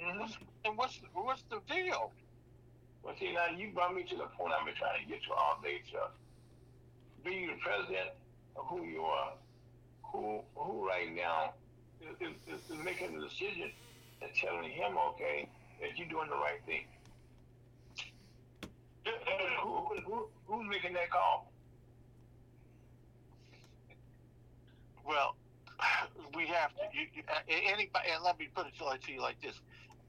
Mm-hmm. 0.00 0.20
what's, 0.20 0.38
then 0.64 0.76
what's 0.76 1.00
what's 1.12 1.42
the 1.50 1.60
deal? 1.68 2.12
Well, 3.02 3.14
see, 3.18 3.32
now 3.32 3.46
you 3.56 3.72
brought 3.72 3.94
me 3.94 4.04
to 4.04 4.16
the 4.16 4.24
point 4.38 4.52
I've 4.58 4.64
been 4.64 4.74
trying 4.74 5.02
to 5.02 5.08
get 5.08 5.22
to 5.24 5.32
all 5.32 5.60
day, 5.62 5.82
Chuck. 5.90 6.14
Be 7.24 7.34
you 7.34 7.46
the 7.48 7.60
president 7.62 8.10
of 8.56 8.66
who 8.66 8.84
you 8.84 9.02
are, 9.02 9.32
who 10.02 10.40
who 10.56 10.86
right 10.86 11.14
now 11.14 11.54
is, 12.00 12.16
is, 12.20 12.60
is 12.70 12.84
making 12.84 13.18
the 13.18 13.26
decision 13.28 13.70
and 14.22 14.34
telling 14.34 14.70
him, 14.70 14.96
okay, 15.10 15.48
that 15.80 15.98
you're 15.98 16.08
doing 16.08 16.28
the 16.28 16.36
right 16.36 16.60
thing. 16.66 16.84
Who, 19.62 20.00
who, 20.06 20.28
who's 20.46 20.68
making 20.68 20.94
that 20.94 21.10
call? 21.10 21.52
Well, 25.04 25.34
we 26.36 26.46
have 26.46 26.70
to. 26.74 26.82
You, 26.92 27.06
you, 27.14 27.22
uh, 27.28 27.40
anybody, 27.48 28.08
and 28.14 28.22
let 28.22 28.38
me 28.38 28.48
put 28.54 28.66
it 28.66 28.74
to, 28.78 29.12
you 29.12 29.20
like 29.20 29.40
this: 29.40 29.60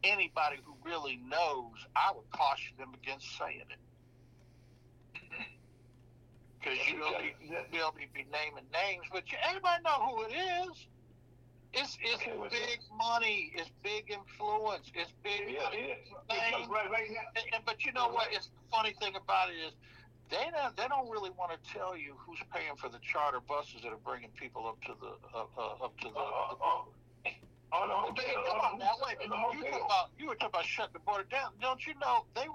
anybody 0.04 0.58
who 0.64 0.74
really 0.86 1.20
knows, 1.28 1.74
I 1.96 2.12
would 2.16 2.30
caution 2.32 2.74
them 2.78 2.94
against 3.02 3.38
saying 3.38 3.62
it. 3.62 3.80
because 6.60 6.78
you 6.88 7.00
don't 7.00 7.16
you'll 7.72 7.92
be, 7.92 8.08
be 8.14 8.26
naming 8.32 8.66
names, 8.72 9.06
but 9.12 9.32
you, 9.32 9.38
everybody 9.48 9.84
know 9.84 10.08
who 10.08 10.24
it 10.24 10.34
is. 10.70 10.88
It's 11.74 11.98
it's 12.02 12.22
Okay, 12.22 12.34
big 12.52 12.80
money. 12.98 13.52
It's 13.56 13.70
big 13.82 14.12
influence. 14.12 14.92
It's 14.94 15.12
big. 15.24 15.50
Yeah, 15.50 15.74
it 15.74 15.98
is. 16.06 16.68
Right, 16.70 16.90
right 16.92 17.10
now. 17.10 17.26
And, 17.36 17.46
and, 17.56 17.66
but 17.66 17.84
you 17.84 17.92
know 17.94 18.10
what? 18.10 18.28
It's 18.32 18.48
the 18.48 18.62
funny 18.72 18.94
thing 19.02 19.16
about 19.16 19.50
it 19.50 19.58
is 19.58 19.74
they 20.30 20.46
don't 20.54 20.78
they 20.78 20.88
don't 20.88 21.10
really 21.10 21.32
want 21.32 21.52
to 21.52 21.60
tell 21.74 21.98
you 21.98 22.16
who's 22.20 22.40
paying 22.54 22.76
for 22.78 22.90
the 22.90 23.00
charter 23.02 23.40
buses 23.42 23.82
that 23.84 23.92
are 23.92 24.02
bringing 24.06 24.30
people 24.40 24.68
up 24.68 24.80
to 24.84 24.94
the 25.02 25.14
uh, 25.34 25.46
uh, 25.58 25.86
up 25.86 25.98
to 26.02 26.08
the. 26.10 26.24
Oh, 27.76 27.88
the 27.88 27.94
hotel. 27.94 28.44
come 28.48 28.60
on 28.60 28.78
now, 28.78 28.92
wait 29.04 29.18
a 29.18 29.28
the 29.28 29.34
minute. 29.36 29.54
You, 29.54 29.66
hotel. 29.66 29.86
about, 29.88 30.10
you 30.20 30.28
were 30.28 30.36
talking 30.36 30.50
about 30.54 30.66
shutting 30.66 30.94
the 30.94 31.00
border 31.00 31.24
down. 31.24 31.54
Don't 31.60 31.84
you 31.88 31.94
know 32.00 32.26
they 32.36 32.46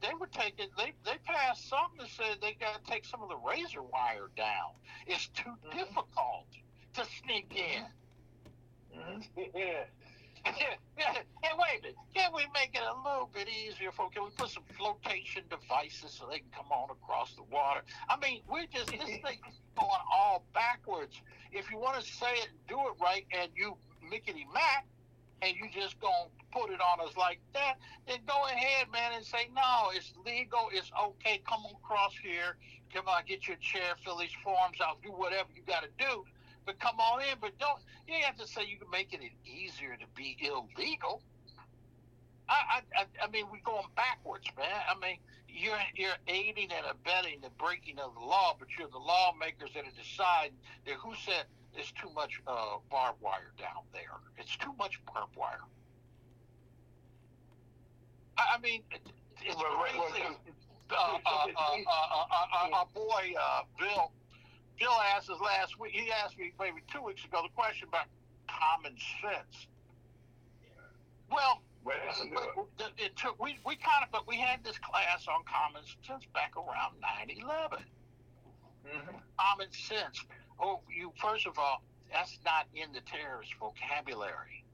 they 0.00 0.14
were 0.20 0.28
taking 0.28 0.68
they 0.78 0.92
they 1.04 1.18
passed 1.26 1.68
something 1.68 1.98
that 1.98 2.10
said 2.10 2.38
they 2.40 2.52
got 2.54 2.78
to 2.78 2.90
take 2.90 3.04
some 3.04 3.20
of 3.20 3.28
the 3.28 3.36
razor 3.38 3.82
wire 3.82 4.30
down. 4.36 4.70
It's 5.08 5.26
too 5.34 5.50
Mhm. 5.66 5.72
difficult 5.72 6.46
to 6.94 7.04
sneak 7.04 7.50
in. 7.56 7.82
Yeah. 9.54 9.84
hey, 10.96 11.50
wait 11.58 11.80
a 11.80 11.82
minute. 11.82 11.96
Can 12.14 12.30
we 12.34 12.44
make 12.54 12.70
it 12.72 12.80
a 12.80 12.96
little 13.08 13.28
bit 13.34 13.48
easier 13.48 13.90
for? 13.92 14.08
Can 14.10 14.24
we 14.24 14.30
put 14.30 14.48
some 14.48 14.62
flotation 14.78 15.42
devices 15.50 16.12
so 16.12 16.26
they 16.30 16.38
can 16.38 16.50
come 16.54 16.70
on 16.70 16.88
across 16.90 17.34
the 17.34 17.42
water? 17.42 17.82
I 18.08 18.16
mean, 18.18 18.40
we're 18.48 18.66
just 18.66 18.86
this 18.86 19.00
thing 19.26 19.40
is 19.48 19.60
going 19.76 20.02
all 20.10 20.44
backwards. 20.54 21.20
If 21.52 21.70
you 21.70 21.78
want 21.78 22.00
to 22.00 22.06
say 22.06 22.32
it 22.38 22.48
and 22.50 22.58
do 22.68 22.78
it 22.78 22.94
right, 23.02 23.26
and 23.32 23.50
you 23.54 23.76
mickety 24.02 24.46
mac, 24.54 24.86
and 25.42 25.54
you 25.56 25.66
just 25.72 25.98
gonna 26.00 26.30
put 26.52 26.70
it 26.70 26.80
on 26.80 27.06
us 27.06 27.16
like 27.16 27.40
that, 27.54 27.74
then 28.06 28.18
go 28.26 28.46
ahead, 28.46 28.86
man, 28.92 29.12
and 29.14 29.24
say 29.24 29.48
no, 29.54 29.90
it's 29.94 30.12
legal, 30.24 30.68
it's 30.72 30.90
okay. 30.98 31.42
Come 31.46 31.64
on 31.66 31.74
across 31.82 32.14
here, 32.22 32.56
come 32.92 33.06
on, 33.08 33.22
get 33.26 33.46
your 33.46 33.56
chair, 33.58 33.94
fill 34.04 34.18
these 34.18 34.34
forms 34.42 34.78
out, 34.82 35.02
do 35.02 35.10
whatever 35.10 35.48
you 35.54 35.62
got 35.66 35.82
to 35.82 35.90
do. 35.98 36.24
But 36.68 36.78
come 36.80 37.00
on 37.00 37.22
in, 37.22 37.38
but 37.40 37.58
don't 37.58 37.80
you 38.06 38.16
have 38.26 38.36
to 38.36 38.46
say 38.46 38.66
you 38.66 38.76
can 38.76 38.90
make 38.90 39.14
it 39.14 39.20
easier 39.46 39.96
to 39.96 40.04
be 40.14 40.36
illegal. 40.38 41.22
I, 42.46 42.82
I, 42.94 43.06
I- 43.24 43.30
mean, 43.30 43.46
we're 43.50 43.64
going 43.64 43.86
backwards, 43.96 44.46
man. 44.54 44.66
I 44.86 44.92
mean, 45.00 45.16
you're 45.48 45.78
you're 45.94 46.18
aiding 46.26 46.68
and 46.70 46.84
abetting 46.90 47.40
the 47.40 47.48
breaking 47.58 47.98
of 47.98 48.12
the 48.12 48.20
law, 48.20 48.54
but 48.58 48.68
you're 48.78 48.88
the 48.88 48.98
lawmakers 48.98 49.70
that 49.72 49.84
are 49.86 49.96
deciding 49.96 50.58
that 50.84 50.96
who 50.96 51.14
said 51.14 51.46
there's 51.72 51.90
too 51.92 52.10
much 52.14 52.38
uh, 52.46 52.76
barbed 52.90 53.22
wire 53.22 53.52
down 53.58 53.84
there. 53.94 54.20
It's 54.36 54.54
too 54.58 54.74
much 54.78 55.00
barbed 55.06 55.36
wire. 55.36 55.64
I, 58.36 58.56
I 58.56 58.60
mean, 58.60 58.82
it, 58.90 59.00
it's 59.40 59.56
crazy. 59.56 60.22
Uh, 60.90 60.94
uh, 60.94 61.18
uh, 61.24 61.46
uh, 61.56 61.72
uh, 61.88 62.24
uh, 62.52 62.76
our 62.76 62.86
boy 62.94 63.32
uh, 63.40 63.62
Bill, 63.78 64.12
Bill 64.78 64.92
asked 65.14 65.30
us 65.30 65.40
last 65.40 65.78
week. 65.78 65.92
He 65.92 66.10
asked 66.12 66.38
me 66.38 66.52
maybe 66.58 66.78
two 66.92 67.02
weeks 67.02 67.24
ago 67.24 67.42
the 67.42 67.48
question 67.54 67.88
about 67.88 68.06
common 68.48 68.96
sense. 69.22 69.66
Well, 71.30 71.62
Well, 71.84 71.96
that's 72.06 72.20
a 72.20 72.26
good 72.26 72.48
one. 72.54 72.66
it, 72.78 72.92
it 73.04 73.16
took 73.16 73.42
we, 73.42 73.58
we 73.66 73.76
kind 73.76 74.02
of 74.04 74.10
but 74.10 74.26
we 74.26 74.36
had 74.36 74.62
this 74.64 74.78
class 74.78 75.26
on 75.28 75.42
common 75.44 75.82
sense 76.06 76.24
back 76.34 76.52
around 76.56 76.94
9-11 77.02 77.82
Mhm. 78.86 79.20
common 79.38 79.70
sense 79.72 80.24
oh 80.60 80.80
you 80.90 81.12
first 81.20 81.46
of 81.46 81.58
all 81.58 81.82
that's 82.10 82.38
not 82.44 82.66
in 82.74 82.90
the 82.92 83.00
terrorist 83.02 83.52
vocabulary 83.60 84.64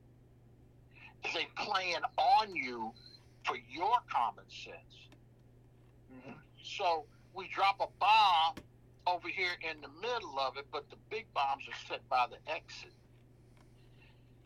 they 1.35 1.47
playing 1.56 2.02
on 2.16 2.55
you 2.55 2.93
for 3.44 3.56
your 3.68 3.97
common 4.09 4.44
sense 4.48 5.09
Mhm. 6.12 6.35
so 6.62 7.06
we 7.35 7.48
drop 7.48 7.81
a 7.81 7.89
bomb 7.98 8.55
over 9.06 9.28
here 9.28 9.56
in 9.60 9.81
the 9.81 9.89
middle 10.01 10.39
of 10.39 10.56
it, 10.56 10.66
but 10.72 10.89
the 10.90 10.97
big 11.10 11.26
bombs 11.35 11.64
are 11.68 11.78
set 11.89 12.09
by 12.09 12.26
the 12.31 12.39
exit. 12.51 12.93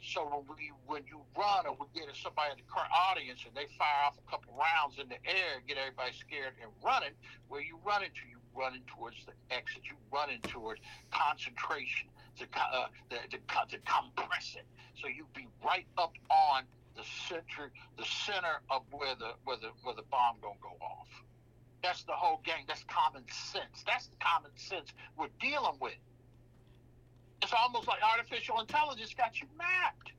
So 0.01 0.25
when 0.25 0.57
we 0.57 0.71
when 0.87 1.03
you 1.07 1.21
run 1.37 1.67
or 1.67 1.77
we 1.79 1.87
get 1.93 2.09
somebody 2.15 2.53
in 2.53 2.59
the 2.59 2.71
car 2.71 2.87
audience 3.11 3.43
and 3.47 3.55
they 3.55 3.67
fire 3.77 4.07
off 4.07 4.17
a 4.17 4.31
couple 4.31 4.55
rounds 4.55 4.99
in 4.99 5.09
the 5.09 5.19
air, 5.27 5.61
get 5.67 5.77
everybody 5.77 6.13
scared 6.15 6.55
and 6.63 6.71
running, 6.85 7.13
where 7.49 7.61
you 7.61 7.79
running 7.85 8.11
to? 8.15 8.25
You 8.31 8.39
running 8.55 8.83
towards 8.87 9.17
the 9.27 9.33
exit. 9.51 9.83
You 9.85 9.97
running 10.13 10.41
towards 10.43 10.81
concentration 11.11 12.09
to 12.39 12.47
uh, 12.57 12.87
to 13.11 13.79
compress 13.85 14.57
it. 14.57 14.67
So 15.01 15.09
you 15.09 15.27
be 15.35 15.47
right 15.65 15.87
up 15.99 16.15
on 16.31 16.63
the 16.97 17.03
center 17.29 17.71
the 17.97 18.05
center 18.05 18.63
of 18.71 18.83
where 18.91 19.15
the 19.19 19.35
where 19.45 19.57
the 19.57 19.71
where 19.83 19.95
the 19.95 20.07
bomb 20.11 20.37
gonna 20.41 20.55
go 20.63 20.77
off. 20.81 21.09
That's 21.83 22.03
the 22.05 22.13
whole 22.13 22.41
game. 22.45 22.65
That's 22.67 22.85
common 22.85 23.25
sense. 23.31 23.85
That's 23.87 24.07
the 24.09 24.17
common 24.21 24.51
sense 24.57 24.93
we're 25.17 25.33
dealing 25.41 25.79
with. 25.81 25.99
It's 27.43 27.53
almost 27.53 27.87
like 27.87 28.01
artificial 28.03 28.61
intelligence 28.61 29.15
got 29.15 29.41
you 29.41 29.47
mapped. 29.57 30.13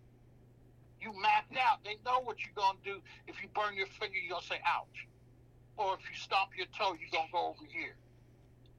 You 1.02 1.14
mapped 1.20 1.56
out. 1.58 1.84
They 1.84 1.98
know 2.06 2.22
what 2.22 2.38
you're 2.44 2.56
gonna 2.56 2.80
do. 2.84 3.02
If 3.28 3.42
you 3.42 3.50
burn 3.54 3.76
your 3.76 3.88
finger, 4.00 4.16
you're 4.18 4.36
gonna 4.36 4.46
say 4.46 4.62
ouch. 4.66 5.08
Or 5.78 5.96
if 5.96 6.02
you 6.10 6.16
stomp 6.16 6.52
your 6.58 6.68
toe, 6.78 6.96
you're 7.00 7.12
gonna 7.12 7.32
go 7.32 7.56
over 7.56 7.66
here. 7.68 7.96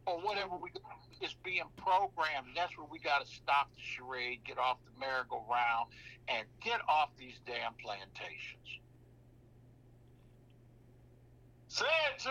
Or 0.06 0.20
whatever 0.20 0.56
we 0.56 0.70
it's 1.20 1.36
being 1.44 1.68
programmed. 1.76 2.56
That's 2.56 2.76
where 2.76 2.86
we 2.90 2.98
gotta 2.98 3.26
stop 3.26 3.70
the 3.74 3.80
charade, 3.80 4.40
get 4.44 4.58
off 4.58 4.78
the 4.84 4.98
merry-go-round, 4.98 5.90
and 6.28 6.46
get 6.64 6.80
off 6.88 7.10
these 7.18 7.36
damn 7.46 7.74
plantations. 7.74 8.80
Say 11.68 11.84
it, 11.84 12.26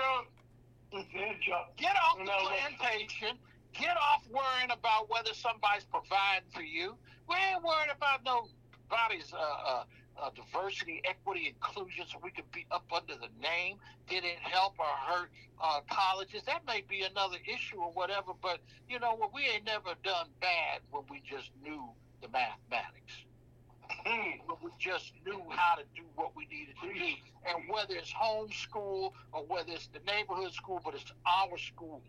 Chuck. 0.92 1.06
Yeah, 1.14 1.34
Chuck. 1.42 1.78
Get 1.78 1.96
off 1.96 2.18
the 2.18 2.26
no. 2.26 2.50
plantation. 2.78 3.38
Get 3.74 3.96
off 3.98 4.24
worrying 4.30 4.72
about 4.72 5.10
whether 5.10 5.34
somebody's 5.34 5.86
providing 5.86 6.50
for 6.54 6.62
you. 6.62 6.96
We 7.28 7.36
ain't 7.36 7.64
worried 7.64 7.92
about 7.96 8.26
nobody's 8.26 9.32
uh, 9.32 9.38
uh, 9.38 9.84
uh, 10.22 10.30
diversity, 10.36 11.02
equity, 11.06 11.48
inclusion, 11.48 12.06
so 12.08 12.18
we 12.24 12.32
can 12.32 12.46
be 12.52 12.66
up 12.72 12.86
under 12.92 13.14
the 13.14 13.30
name. 13.42 13.78
Did 14.08 14.24
it 14.26 14.40
help 14.42 14.74
or 14.80 14.86
hurt 14.86 15.30
uh, 15.62 15.82
colleges? 15.90 16.44
That 16.46 16.66
may 16.66 16.84
be 16.88 17.02
another 17.02 17.38
issue 17.46 17.78
or 17.78 17.92
whatever. 17.92 18.32
But 18.42 18.60
you 18.90 19.00
know 19.00 19.16
what? 19.16 19.34
We 19.34 19.44
ain't 19.46 19.66
never 19.66 19.94
done 20.04 20.28
bad 20.42 20.82
when 20.90 21.04
we 21.10 21.22
just 21.30 21.52
knew 21.64 21.90
the 22.22 22.28
mathematics. 22.30 23.26
When 24.06 24.58
we 24.64 24.70
just 24.80 25.12
knew 25.26 25.42
how 25.50 25.76
to 25.76 25.84
do 25.96 26.04
what 26.16 26.36
we 26.36 26.46
needed 26.46 26.76
to 26.82 26.94
do. 26.94 27.06
And 27.48 27.70
whether 27.70 27.96
it's 27.96 28.12
homeschool 28.14 29.14
or 29.34 29.44
whether 29.48 29.72
it's 29.72 29.88
the 29.88 30.00
neighborhood 30.06 30.54
school, 30.54 30.82
but 30.84 30.94
it's 30.96 31.12
our 31.26 31.58
schools. 31.58 32.04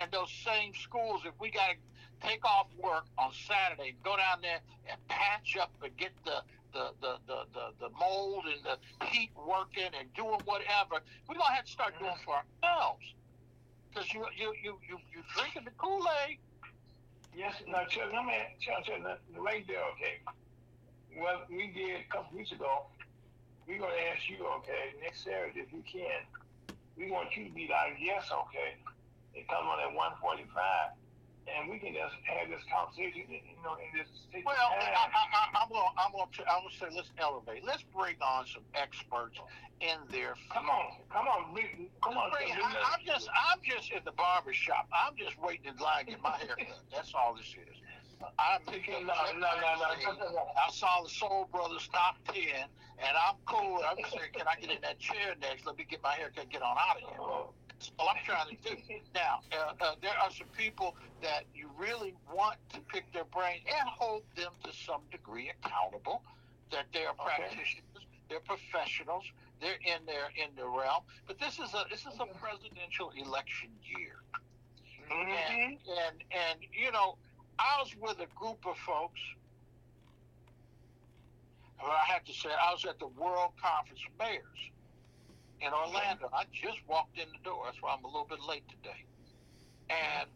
And 0.00 0.10
those 0.10 0.30
same 0.44 0.72
schools, 0.74 1.22
if 1.24 1.32
we 1.40 1.50
got 1.50 1.70
to 1.70 2.28
take 2.28 2.44
off 2.44 2.66
work 2.82 3.04
on 3.18 3.32
Saturday, 3.46 3.94
go 4.02 4.16
down 4.16 4.40
there 4.42 4.60
and 4.88 4.98
patch 5.08 5.56
up 5.60 5.70
and 5.82 5.96
get 5.96 6.12
the 6.24 6.42
the, 6.72 6.90
the, 7.00 7.14
the, 7.28 7.44
the, 7.54 7.86
the 7.86 7.88
mold 8.00 8.46
and 8.50 8.58
the 8.66 9.06
heat 9.06 9.30
working 9.46 9.94
and 9.96 10.12
doing 10.14 10.40
whatever, 10.44 10.98
we're 11.28 11.36
going 11.36 11.46
to 11.46 11.54
have 11.54 11.64
to 11.66 11.70
start 11.70 11.96
doing 12.00 12.16
for 12.24 12.34
ourselves. 12.34 13.14
Because 13.90 14.12
you, 14.12 14.26
you, 14.36 14.52
you, 14.60 14.76
you, 14.88 14.98
you're 15.14 15.22
drinking 15.36 15.62
the 15.66 15.70
Kool 15.78 16.04
Aid. 16.26 16.38
Yes, 17.32 17.54
no, 17.68 17.84
Chuck, 17.88 18.10
let 18.12 18.24
me, 18.24 18.34
Chuck, 18.58 18.84
the- 18.86 19.18
the 19.32 19.40
right 19.40 19.64
Well, 21.16 21.46
we 21.48 21.70
did 21.70 22.02
a 22.02 22.08
couple 22.10 22.36
weeks 22.36 22.50
ago. 22.52 22.86
We're 23.66 23.78
gonna 23.78 23.94
ask 24.12 24.28
you, 24.28 24.44
okay, 24.60 24.92
next 25.02 25.24
Saturday 25.24 25.60
if 25.62 25.72
you 25.72 25.82
can. 25.86 26.26
We 26.98 27.10
want 27.10 27.34
you 27.36 27.46
to 27.48 27.54
be 27.54 27.66
like, 27.70 27.98
yes, 27.98 28.30
okay? 28.30 28.76
They 29.34 29.46
come 29.48 29.66
on 29.66 29.80
at 29.82 29.90
one 29.94 30.12
forty-five, 30.20 30.94
and 31.50 31.70
we 31.70 31.78
can 31.78 31.94
just 31.94 32.14
have 32.26 32.46
this 32.50 32.62
conversation, 32.70 33.26
you 33.30 33.58
know, 33.66 33.74
and 33.74 33.90
just 33.94 34.30
take 34.30 34.46
Well, 34.46 34.54
I, 34.54 34.94
time. 34.94 35.10
I, 35.10 35.22
I, 35.26 35.42
I'm 35.58 35.68
going 35.70 35.82
to 35.82 35.90
I'm 35.98 36.10
gonna, 36.14 36.30
t- 36.30 36.46
I'm 36.46 36.62
gonna 36.62 36.78
say 36.78 36.90
let's 36.94 37.10
elevate. 37.18 37.66
Let's 37.66 37.82
bring 37.90 38.14
on 38.22 38.46
some 38.46 38.62
experts 38.78 39.38
in 39.82 39.98
there. 40.10 40.38
Come 40.54 40.70
on, 40.70 41.02
come 41.10 41.26
on, 41.26 41.50
bring- 41.54 41.90
come 42.02 42.14
on. 42.14 42.30
Bring- 42.30 42.52
I, 42.52 42.94
I'm 42.94 43.02
just 43.06 43.26
I'm 43.30 43.58
just 43.64 43.90
in 43.90 44.02
the 44.04 44.14
barber 44.14 44.54
shop. 44.54 44.86
I'm 44.94 45.18
just 45.18 45.34
waiting 45.42 45.74
in 45.74 45.78
line 45.82 46.06
to 46.06 46.14
get 46.14 46.22
my 46.22 46.38
hair 46.38 46.54
cut. 46.58 46.78
That's 46.94 47.10
all 47.14 47.34
this 47.34 47.50
is. 47.58 47.74
I'm 48.38 48.60
No, 48.66 48.72
no, 48.72 49.32
no, 49.34 49.38
no, 49.38 50.12
no, 50.18 50.32
no. 50.32 50.46
I 50.56 50.70
saw 50.70 51.02
the 51.02 51.08
Soul 51.08 51.48
Brothers 51.52 51.88
top 51.92 52.16
ten, 52.26 52.68
and 52.98 53.16
I'm 53.16 53.36
cool. 53.46 53.80
I'm 53.86 53.96
saying, 54.10 54.32
can 54.34 54.46
I 54.48 54.60
get 54.60 54.70
in 54.70 54.80
that 54.82 54.98
chair 54.98 55.34
next? 55.40 55.66
Let 55.66 55.78
me 55.78 55.84
get 55.88 56.02
my 56.02 56.12
hair 56.14 56.30
cut, 56.34 56.48
get 56.50 56.62
on 56.62 56.76
out 56.78 56.96
of 56.96 57.08
here. 57.08 57.18
That's 57.68 57.90
all 57.98 58.08
I'm 58.08 58.22
trying 58.24 58.56
to 58.56 58.56
do. 58.62 58.76
Now, 59.14 59.40
uh, 59.52 59.72
uh, 59.80 59.94
there 60.02 60.16
are 60.22 60.30
some 60.30 60.48
people 60.56 60.96
that 61.22 61.44
you 61.54 61.70
really 61.76 62.14
want 62.34 62.56
to 62.72 62.80
pick 62.80 63.12
their 63.12 63.24
brain 63.24 63.60
and 63.66 63.88
hold 63.88 64.22
them 64.36 64.52
to 64.64 64.72
some 64.72 65.02
degree 65.10 65.50
accountable. 65.50 66.22
That 66.70 66.86
they 66.92 67.04
are 67.04 67.12
Okay. 67.12 67.36
practitioners, 67.36 68.06
they're 68.28 68.40
professionals, 68.40 69.24
they're 69.60 69.78
in 69.84 70.04
their 70.06 70.30
in 70.36 70.54
their 70.56 70.68
realm. 70.68 71.02
But 71.26 71.38
this 71.38 71.58
is 71.58 71.72
a 71.74 71.84
this 71.90 72.00
is 72.06 72.18
a 72.18 72.26
presidential 72.40 73.10
election 73.16 73.70
year, 73.84 74.16
mhm. 75.10 75.28
and 75.28 75.78
and 75.86 76.24
and 76.32 76.60
you 76.72 76.90
know, 76.90 77.18
I 77.58 77.82
was 77.82 77.94
with 78.00 78.18
a 78.20 78.28
group 78.34 78.64
of 78.66 78.76
folks. 78.78 79.20
Well, 81.80 81.92
I 81.92 82.12
have 82.12 82.24
to 82.24 82.32
say, 82.32 82.48
I 82.48 82.72
was 82.72 82.84
at 82.84 82.98
the 82.98 83.08
World 83.08 83.52
Conference 83.60 84.00
of 84.08 84.18
Mayors 84.18 84.42
in 85.60 85.72
Orlando. 85.72 86.30
I 86.32 86.44
just 86.52 86.78
walked 86.88 87.18
in 87.18 87.26
the 87.28 87.42
door. 87.44 87.64
That's 87.66 87.80
why 87.82 87.94
I'm 87.96 88.04
a 88.04 88.08
little 88.08 88.26
bit 88.28 88.40
late 88.48 88.64
today. 88.68 89.04
And 89.90 90.28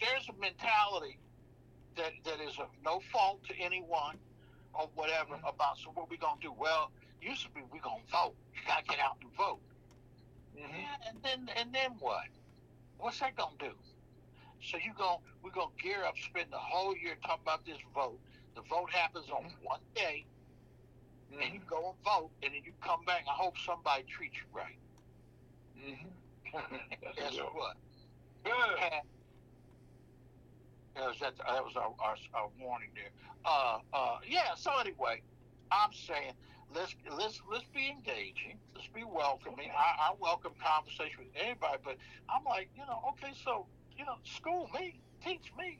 there's 0.00 0.28
a 0.28 0.40
mentality 0.40 1.18
that, 1.96 2.12
that 2.24 2.40
is 2.40 2.58
of 2.58 2.68
no 2.84 3.00
fault 3.12 3.42
to 3.48 3.54
anyone 3.58 4.16
or 4.74 4.88
whatever 4.94 5.38
about 5.46 5.78
so 5.78 5.90
what 5.94 6.10
we 6.10 6.16
gonna 6.16 6.40
do? 6.40 6.52
Well, 6.58 6.90
used 7.20 7.42
to 7.42 7.50
be 7.50 7.60
we 7.72 7.78
gonna 7.80 8.02
vote. 8.10 8.34
You 8.54 8.60
gotta 8.66 8.84
get 8.84 8.98
out 8.98 9.16
and 9.20 9.32
vote. 9.34 9.60
Mm-hmm. 10.56 10.74
Yeah, 10.74 11.08
and 11.08 11.18
then 11.22 11.54
and 11.56 11.74
then 11.74 11.92
what? 12.00 12.28
What's 13.02 13.18
that 13.18 13.34
gonna 13.34 13.56
do? 13.58 13.72
So 14.62 14.76
you 14.78 14.92
go 14.96 15.20
we're 15.42 15.50
gonna 15.50 15.74
gear 15.82 16.04
up, 16.04 16.14
spend 16.16 16.52
the 16.52 16.56
whole 16.56 16.96
year 16.96 17.16
talking 17.26 17.42
about 17.42 17.66
this 17.66 17.78
vote. 17.92 18.20
The 18.54 18.62
vote 18.62 18.90
happens 18.90 19.26
on 19.28 19.50
one 19.60 19.80
day, 19.96 20.24
and 21.32 21.52
you 21.52 21.60
go 21.68 21.94
and 21.96 22.04
vote, 22.04 22.30
and 22.44 22.54
then 22.54 22.62
you 22.64 22.72
come 22.80 23.04
back. 23.04 23.24
I 23.28 23.32
hope 23.32 23.56
somebody 23.58 24.04
treats 24.04 24.36
you 24.36 24.44
right. 24.52 24.78
Mm-hmm. 25.76 26.76
Guess 27.16 27.38
what? 27.52 27.76
Good. 28.44 28.52
Yeah, 30.94 31.08
was 31.08 31.18
that, 31.20 31.36
that 31.38 31.64
was 31.64 31.74
our, 31.74 31.94
our, 31.98 32.16
our 32.34 32.48
warning 32.60 32.90
there. 32.94 33.10
Uh, 33.44 33.78
uh, 33.92 34.18
yeah. 34.28 34.54
So 34.54 34.70
anyway, 34.78 35.22
I'm 35.72 35.92
saying 35.92 36.34
let's 36.74 36.94
let's 37.16 37.40
let's 37.50 37.66
be 37.74 37.88
engaging. 37.88 38.58
Let's 38.74 38.88
be 38.94 39.04
welcoming. 39.04 39.70
I, 39.70 40.10
I 40.10 40.14
welcome 40.20 40.52
conversation 40.62 41.24
with 41.24 41.28
anybody, 41.36 41.78
but 41.84 41.96
I'm 42.28 42.44
like, 42.44 42.70
you 42.74 42.84
know, 42.86 43.00
okay, 43.10 43.32
so 43.44 43.66
you 43.96 44.04
know, 44.04 44.16
school 44.24 44.68
me, 44.74 45.00
teach 45.24 45.52
me. 45.58 45.78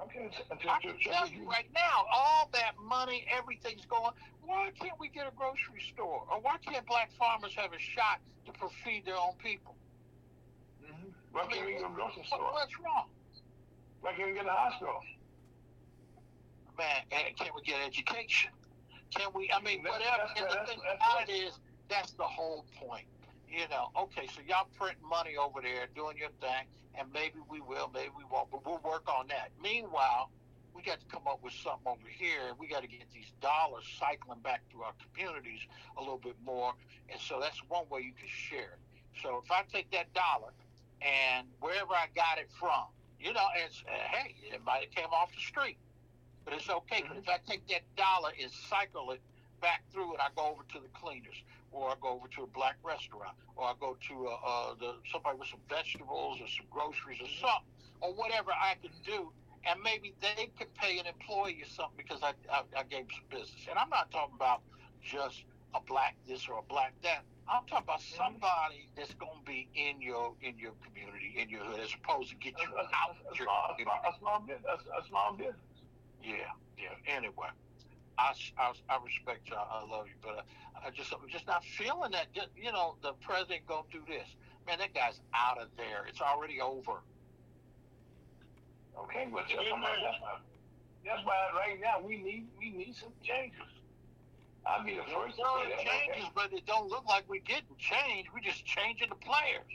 Okay. 0.00 0.30
I 0.68 0.78
can 0.80 0.98
tell 1.00 1.28
you- 1.28 1.48
right 1.48 1.68
now, 1.74 2.04
all 2.12 2.48
that 2.54 2.72
money, 2.78 3.26
everything's 3.30 3.84
going. 3.86 4.12
Why 4.40 4.70
can't 4.80 4.98
we 4.98 5.08
get 5.10 5.26
a 5.28 5.32
grocery 5.32 5.80
store, 5.92 6.26
or 6.30 6.40
why 6.40 6.56
can't 6.58 6.86
black 6.86 7.12
farmers 7.12 7.54
have 7.56 7.72
a 7.72 7.78
shot 7.78 8.20
to 8.46 8.68
feed 8.84 9.04
their 9.04 9.16
own 9.16 9.34
people? 9.38 9.76
Mhm. 10.82 11.14
Why 11.32 11.46
can't 11.46 11.66
we 11.66 11.72
go 11.74 11.82
to 11.82 11.88
the 11.88 11.94
grocery 11.94 12.22
What, 12.22 12.26
store? 12.26 12.52
what's 12.52 12.78
wrong? 12.80 13.08
Why 14.00 14.14
can't 14.14 14.28
we 14.28 14.34
get 14.34 14.44
the 14.44 14.52
hospital? 14.52 15.00
man, 16.78 17.04
eh, 17.10 17.32
can 17.36 17.50
we 17.54 17.62
get 17.62 17.80
education? 17.86 18.50
Can 19.14 19.32
we? 19.34 19.50
I 19.52 19.60
mean, 19.60 19.82
That's- 19.82 20.00
whatever. 20.00 20.28
that's- 20.28 20.38
and 20.38 20.50
the 20.50 20.66
thing 20.66 20.80
that's 20.84 20.96
about 20.96 21.28
it 21.28 21.32
is, 21.32 21.58
that's 21.88 22.12
the 22.12 22.24
whole 22.24 22.64
point. 22.76 23.06
You 23.48 23.68
know, 23.68 23.90
okay, 23.96 24.26
so 24.28 24.40
y'all 24.40 24.64
print 24.78 24.96
money 25.02 25.36
over 25.36 25.60
there, 25.60 25.86
doing 25.94 26.16
your 26.16 26.30
thing, 26.40 26.66
and 26.94 27.12
maybe 27.12 27.38
we 27.48 27.60
will, 27.60 27.90
maybe 27.92 28.08
we 28.16 28.24
won't, 28.24 28.50
but 28.50 28.64
we'll 28.64 28.78
work 28.78 29.06
on 29.12 29.26
that. 29.28 29.50
Meanwhile, 29.62 30.30
we 30.74 30.80
got 30.80 31.00
to 31.00 31.06
come 31.06 31.26
up 31.26 31.42
with 31.42 31.52
something 31.52 31.86
over 31.86 32.08
here, 32.08 32.48
and 32.48 32.58
we 32.58 32.66
got 32.66 32.80
to 32.80 32.88
get 32.88 33.10
these 33.12 33.30
dollars 33.42 33.84
cycling 34.00 34.40
back 34.40 34.62
through 34.70 34.84
our 34.84 34.94
communities 35.12 35.60
a 35.98 36.00
little 36.00 36.16
bit 36.16 36.36
more, 36.42 36.72
and 37.10 37.20
so 37.20 37.38
that's 37.40 37.58
one 37.68 37.86
way 37.90 38.00
you 38.00 38.12
can 38.14 38.28
share 38.28 38.78
it. 38.78 39.20
So 39.20 39.42
if 39.44 39.50
I 39.50 39.64
take 39.70 39.90
that 39.90 40.12
dollar 40.14 40.52
and 41.02 41.46
wherever 41.60 41.92
I 41.92 42.06
got 42.14 42.38
it 42.38 42.48
from, 42.58 42.84
you 43.20 43.34
know, 43.34 43.46
it's 43.54 43.84
uh, 43.86 43.92
hey, 44.16 44.34
it 44.50 44.64
might 44.64 44.84
have 44.84 44.90
came 44.94 45.12
off 45.12 45.30
the 45.34 45.40
street 45.42 45.76
but 46.44 46.54
it's 46.54 46.68
okay. 46.68 47.04
But 47.06 47.16
if 47.18 47.28
I 47.28 47.38
take 47.48 47.66
that 47.68 47.82
dollar 47.96 48.30
and 48.40 48.50
cycle 48.50 49.10
it 49.12 49.20
back 49.60 49.82
through, 49.92 50.12
and 50.12 50.20
I 50.20 50.28
go 50.36 50.50
over 50.50 50.62
to 50.74 50.78
the 50.80 50.88
cleaners, 50.98 51.36
or 51.70 51.90
I 51.90 51.94
go 52.00 52.10
over 52.10 52.28
to 52.36 52.42
a 52.42 52.46
black 52.46 52.76
restaurant, 52.82 53.36
or 53.56 53.64
I 53.66 53.74
go 53.80 53.96
to 54.08 54.28
uh, 54.28 54.36
uh, 54.44 54.74
the 54.78 54.94
somebody 55.10 55.38
with 55.38 55.48
some 55.48 55.60
vegetables 55.68 56.40
or 56.40 56.48
some 56.48 56.66
groceries 56.70 57.20
or 57.20 57.30
something, 57.40 57.70
or 58.00 58.12
whatever 58.14 58.50
I 58.50 58.74
can 58.82 58.90
do, 59.06 59.30
and 59.64 59.80
maybe 59.82 60.14
they 60.20 60.50
can 60.58 60.66
pay 60.76 60.98
an 60.98 61.06
employee 61.06 61.62
or 61.62 61.68
something 61.70 61.96
because 61.96 62.20
I, 62.22 62.32
I, 62.50 62.62
I 62.76 62.82
gave 62.84 63.06
them 63.06 63.14
some 63.14 63.28
business. 63.30 63.66
And 63.70 63.78
I'm 63.78 63.88
not 63.90 64.10
talking 64.10 64.34
about 64.34 64.60
just 65.02 65.44
a 65.74 65.80
black 65.80 66.16
this 66.28 66.48
or 66.48 66.58
a 66.58 66.62
black 66.68 66.92
that. 67.02 67.22
I'm 67.48 67.66
talking 67.66 67.84
about 67.84 68.00
somebody 68.02 68.88
that's 68.96 69.14
going 69.14 69.38
to 69.38 69.46
be 69.46 69.68
in 69.74 70.00
your 70.00 70.34
in 70.42 70.58
your 70.58 70.72
community, 70.86 71.34
in 71.38 71.48
your 71.48 71.60
hood, 71.64 71.80
as 71.80 71.90
opposed 71.94 72.30
to 72.30 72.36
get 72.36 72.54
you 72.60 72.68
a, 72.76 72.82
out 72.94 73.16
a, 73.26 73.32
a, 73.32 73.36
your 73.36 73.46
a, 73.46 73.78
small, 73.78 74.02
a 74.06 74.18
small. 74.18 74.44
A, 74.48 75.00
a 75.00 75.08
small 75.08 75.32
business. 75.34 75.71
Yeah, 76.22 76.34
yeah. 76.78 77.14
Anyway, 77.14 77.50
I, 78.18 78.32
I, 78.58 78.72
I 78.88 78.98
respect 79.04 79.48
y'all. 79.50 79.66
I 79.70 79.84
love 79.90 80.06
you, 80.06 80.14
but 80.22 80.38
uh, 80.38 80.86
I 80.86 80.90
just 80.90 81.12
I'm 81.12 81.28
just 81.28 81.46
not 81.46 81.64
feeling 81.64 82.12
that. 82.12 82.32
Just, 82.34 82.48
you 82.56 82.72
know, 82.72 82.96
the 83.02 83.12
president 83.20 83.66
gonna 83.66 83.82
do 83.90 84.00
this. 84.06 84.28
Man, 84.66 84.78
that 84.78 84.94
guy's 84.94 85.20
out 85.34 85.58
of 85.58 85.68
there. 85.76 86.06
It's 86.08 86.20
already 86.20 86.60
over. 86.60 87.02
Okay, 88.98 89.26
but 89.32 89.44
that's 89.48 89.58
why, 89.70 89.96
that's 90.04 90.20
why, 90.20 90.38
that's 91.04 91.24
why 91.24 91.34
right 91.56 91.80
now 91.80 92.06
we 92.06 92.22
need 92.22 92.46
we 92.58 92.70
need 92.70 92.94
some 92.94 93.12
changes. 93.22 93.58
I'll 94.64 94.84
be 94.84 94.94
the 94.94 95.02
first 95.02 95.38
No, 95.38 95.58
it 95.62 95.74
changes, 95.78 96.30
but 96.34 96.52
it 96.52 96.66
don't 96.66 96.88
look 96.88 97.04
like 97.06 97.24
we're 97.28 97.40
getting 97.40 97.74
change. 97.78 98.28
We're 98.32 98.40
just 98.40 98.64
changing 98.64 99.08
the 99.08 99.16
players. 99.16 99.66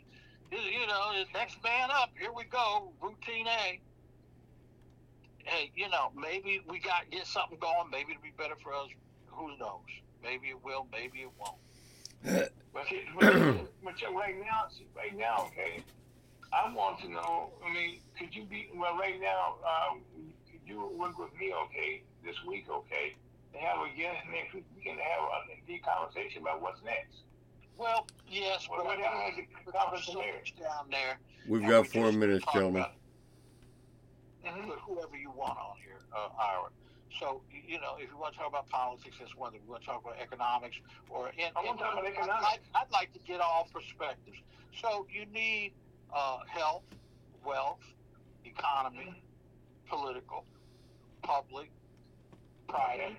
You, 0.52 0.60
you 0.60 0.88
know, 0.88 1.12
the 1.12 1.26
next 1.38 1.62
man 1.62 1.90
up. 1.92 2.12
Here 2.18 2.32
we 2.32 2.46
go. 2.46 2.94
Routine 3.02 3.48
A. 3.48 3.82
Hey, 5.48 5.72
you 5.76 5.88
know, 5.90 6.12
maybe 6.14 6.62
we 6.70 6.80
got 6.80 7.10
get 7.10 7.26
something 7.26 7.58
going. 7.58 7.90
Maybe 7.90 8.12
it'll 8.12 8.22
be 8.22 8.34
better 8.38 8.56
for 8.62 8.74
us. 8.74 8.90
Who 9.28 9.58
knows? 9.58 9.88
Maybe 10.22 10.48
it 10.50 10.62
will. 10.62 10.88
Maybe 10.92 11.20
it 11.20 11.32
won't. 11.40 12.52
But, 12.74 12.86
see, 12.90 13.02
but, 13.20 13.34
but 13.84 13.96
right 14.14 14.36
now, 14.38 14.68
right 14.96 15.18
now, 15.18 15.48
okay. 15.48 15.84
I 16.54 16.72
want 16.72 17.00
to 17.00 17.10
know. 17.10 17.50
I 17.66 17.74
mean, 17.74 18.02
could 18.20 18.36
you 18.36 18.44
be 18.44 18.70
well 18.76 18.96
right 18.96 19.20
now? 19.20 19.56
Um, 19.66 20.02
could 20.52 20.60
you 20.64 20.92
work 20.96 21.18
with 21.18 21.34
me, 21.40 21.52
okay, 21.66 22.04
this 22.24 22.36
week, 22.48 22.66
okay, 22.70 23.16
and 23.54 23.64
have 23.64 23.80
again 23.92 24.14
next 24.32 24.54
week? 24.54 24.66
We 24.76 24.84
can 24.84 24.98
have 25.00 25.24
a 25.24 25.68
deep 25.68 25.86
conversation 25.86 26.44
about 26.44 26.62
what's 26.62 26.84
next. 26.84 27.24
Well, 27.80 28.06
yes, 28.30 28.68
Well, 28.70 28.80
but 28.80 28.86
what 28.86 29.00
happened 29.00 29.48
at 29.58 29.66
the 29.66 29.72
conference 29.72 30.06
so 30.06 30.20
there? 30.20 30.34
much 30.34 30.54
down 30.60 30.86
there. 30.92 31.18
We've 31.48 31.68
got 31.68 31.82
we 31.82 31.88
four 31.88 32.12
minutes, 32.12 32.46
talk 32.46 32.54
gentlemen. 32.54 32.86
About 34.44 34.60
it. 34.60 34.66
Put 34.68 34.80
whoever 34.80 35.18
you 35.18 35.32
want 35.32 35.58
on 35.58 35.76
here, 35.84 36.02
uh, 36.16 36.30
Ira. 36.40 36.70
So 37.20 37.42
you 37.50 37.80
know, 37.80 37.96
if 37.98 38.10
you 38.10 38.18
want 38.18 38.34
to 38.34 38.40
talk 38.40 38.50
about 38.50 38.70
politics, 38.70 39.18
that's 39.20 39.36
one 39.36 39.52
thing. 39.52 39.62
We 39.66 39.72
want 39.72 39.84
to 39.84 39.88
talk 39.88 40.04
about 40.04 40.20
economics, 40.20 40.78
or 41.10 41.30
in, 41.30 41.52
I 41.56 41.64
wanna 41.64 41.80
talk 41.80 41.94
about 41.94 42.06
I'd 42.06 42.14
economics. 42.14 42.70
I'd 42.76 42.92
like 42.92 43.14
to 43.14 43.20
get 43.20 43.40
all 43.40 43.68
perspectives. 43.74 44.38
So 44.74 45.08
you 45.10 45.26
need 45.26 45.74
uh, 46.14 46.40
health, 46.48 46.84
wealth, 47.44 47.80
economy, 48.46 49.24
political, 49.88 50.46
public, 51.24 51.72
private, 52.68 53.16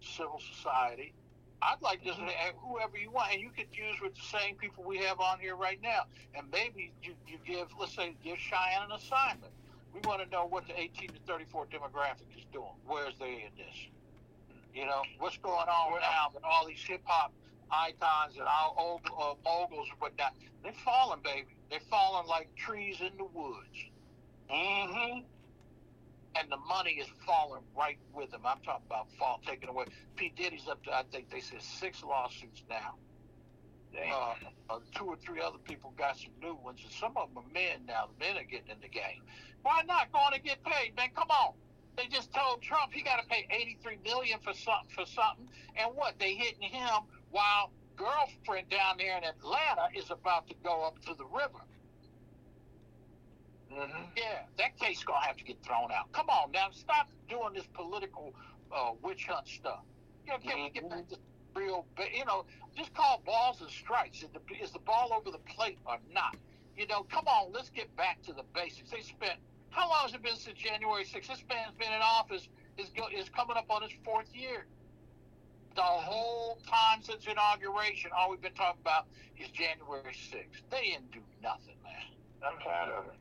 civil 0.00 0.40
society. 0.40 1.14
I'd 1.62 1.80
like 1.80 2.02
this 2.04 2.16
Mhm. 2.16 2.54
whoever 2.56 2.98
you 2.98 3.10
want, 3.10 3.32
and 3.32 3.40
you 3.40 3.50
could 3.50 3.76
use 3.76 4.00
with 4.00 4.14
the 4.14 4.22
same 4.22 4.56
people 4.56 4.84
we 4.84 4.98
have 4.98 5.20
on 5.20 5.38
here 5.38 5.54
right 5.56 5.80
now. 5.80 6.06
And 6.34 6.50
maybe 6.50 6.92
you, 7.02 7.16
you 7.26 7.38
give, 7.38 7.68
let's 7.78 7.94
say, 7.94 8.14
give 8.22 8.38
Cheyenne 8.38 8.82
an 8.84 8.92
assignment. 8.92 9.52
We 9.94 10.00
want 10.04 10.22
to 10.22 10.28
know 10.30 10.46
what 10.46 10.66
the 10.66 10.78
18 10.78 11.08
to 11.08 11.14
34 11.26 11.66
demographic 11.66 12.36
is 12.36 12.44
doing. 12.52 12.72
Where's 12.86 13.14
they 13.18 13.46
in 13.46 13.56
this? 13.56 13.76
You 14.74 14.86
know, 14.86 15.02
what's 15.18 15.36
going 15.38 15.68
on 15.68 16.00
now 16.00 16.30
with 16.34 16.44
all 16.44 16.66
these 16.66 16.82
hip 16.82 17.02
hop 17.04 17.32
icons 17.70 18.36
and 18.36 18.46
all 18.48 18.74
old 18.78 19.00
uh, 19.06 19.34
moguls 19.44 19.88
and 19.90 20.00
whatnot? 20.00 20.34
They're 20.62 20.72
falling, 20.84 21.20
baby. 21.22 21.56
They're 21.70 21.80
falling 21.90 22.26
like 22.26 22.54
trees 22.56 23.00
in 23.00 23.16
the 23.18 23.24
woods. 23.24 23.90
Mm-hmm. 24.50 25.20
And 26.34 26.50
the 26.50 26.56
money 26.56 26.92
is 26.92 27.08
falling 27.26 27.62
right 27.76 27.98
with 28.14 28.30
them. 28.30 28.42
I'm 28.46 28.60
talking 28.64 28.86
about 28.86 29.08
fall 29.18 29.40
taken 29.46 29.68
away. 29.68 29.84
P. 30.16 30.32
Diddy's 30.34 30.66
up 30.68 30.82
to, 30.84 30.92
I 30.92 31.02
think 31.12 31.30
they 31.30 31.40
said 31.40 31.60
six 31.60 32.02
lawsuits 32.02 32.62
now. 32.70 32.94
Uh, 33.96 34.34
uh, 34.70 34.78
two 34.94 35.04
or 35.04 35.16
three 35.16 35.40
other 35.40 35.58
people 35.58 35.92
got 35.96 36.16
some 36.16 36.32
new 36.40 36.54
ones, 36.54 36.80
and 36.82 36.92
some 36.92 37.16
of 37.16 37.28
them 37.28 37.44
are 37.44 37.52
men 37.52 37.84
now. 37.86 38.08
The 38.18 38.26
men 38.26 38.36
are 38.36 38.44
getting 38.44 38.70
in 38.70 38.80
the 38.80 38.88
game. 38.88 39.22
Why 39.62 39.82
not 39.86 40.10
go 40.12 40.18
on 40.18 40.34
and 40.34 40.42
get 40.42 40.62
paid, 40.64 40.96
man? 40.96 41.10
Come 41.14 41.30
on. 41.30 41.54
They 41.96 42.06
just 42.06 42.32
told 42.32 42.62
Trump 42.62 42.92
he 42.92 43.02
got 43.02 43.20
to 43.20 43.26
pay 43.28 43.46
83 43.50 43.98
million 44.04 44.38
for 44.40 44.54
something 44.54 44.88
for 44.94 45.04
something, 45.04 45.48
and 45.76 45.94
what 45.94 46.18
they 46.18 46.34
hitting 46.34 46.68
him 46.68 47.04
while 47.30 47.70
girlfriend 47.96 48.68
down 48.70 48.96
there 48.98 49.16
in 49.18 49.24
Atlanta 49.24 49.88
is 49.94 50.10
about 50.10 50.48
to 50.48 50.54
go 50.64 50.84
up 50.84 50.98
to 51.02 51.14
the 51.14 51.26
river. 51.26 51.60
Mm-hmm. 53.72 54.04
Yeah, 54.16 54.44
that 54.58 54.78
case 54.78 55.02
gonna 55.04 55.24
have 55.24 55.36
to 55.36 55.44
get 55.44 55.62
thrown 55.62 55.90
out. 55.92 56.10
Come 56.12 56.28
on 56.28 56.50
now, 56.52 56.68
stop 56.72 57.08
doing 57.28 57.54
this 57.54 57.66
political 57.72 58.34
uh, 58.74 58.92
witch 59.02 59.26
hunt 59.26 59.46
stuff. 59.48 59.80
You 60.26 60.32
know, 60.32 60.38
can 60.38 60.62
we 60.62 60.70
get 60.70 60.88
back 60.88 61.08
to 61.08 61.16
real? 61.54 61.86
You 62.14 62.24
know, 62.24 62.44
just 62.76 62.94
call 62.94 63.22
balls 63.24 63.60
and 63.60 63.70
strikes. 63.70 64.22
Is 64.22 64.28
the, 64.32 64.40
is 64.62 64.70
the 64.72 64.78
ball 64.80 65.12
over 65.12 65.30
the 65.30 65.42
plate 65.54 65.78
or 65.86 65.98
not? 66.12 66.36
You 66.76 66.86
know, 66.86 67.04
come 67.04 67.26
on, 67.26 67.52
let's 67.52 67.68
get 67.70 67.94
back 67.96 68.22
to 68.22 68.32
the 68.32 68.44
basics. 68.54 68.90
They 68.90 69.02
spent 69.02 69.38
how 69.72 69.88
long 69.88 70.04
has 70.04 70.14
it 70.14 70.22
been 70.22 70.36
since 70.36 70.58
January 70.58 71.04
6th? 71.04 71.26
This 71.26 71.44
man's 71.48 71.72
been 71.78 71.92
in 71.92 72.00
office. 72.02 72.46
Is 72.76 72.88
go, 72.96 73.08
is 73.08 73.28
coming 73.30 73.56
up 73.56 73.70
on 73.70 73.82
his 73.82 73.92
fourth 74.04 74.28
year. 74.34 74.66
The 75.74 75.82
whole 75.82 76.58
time 76.68 77.02
since 77.02 77.24
inauguration, 77.26 78.10
all 78.16 78.30
we've 78.30 78.40
been 78.40 78.52
talking 78.52 78.80
about 78.82 79.06
is 79.40 79.48
January 79.48 80.12
6th. 80.12 80.60
They 80.70 80.92
didn't 80.92 81.10
do 81.10 81.20
nothing, 81.42 81.76
man. 81.82 82.04
I'm 82.44 82.58
tired 82.60 82.92
of 82.92 83.04
it. 83.06 83.16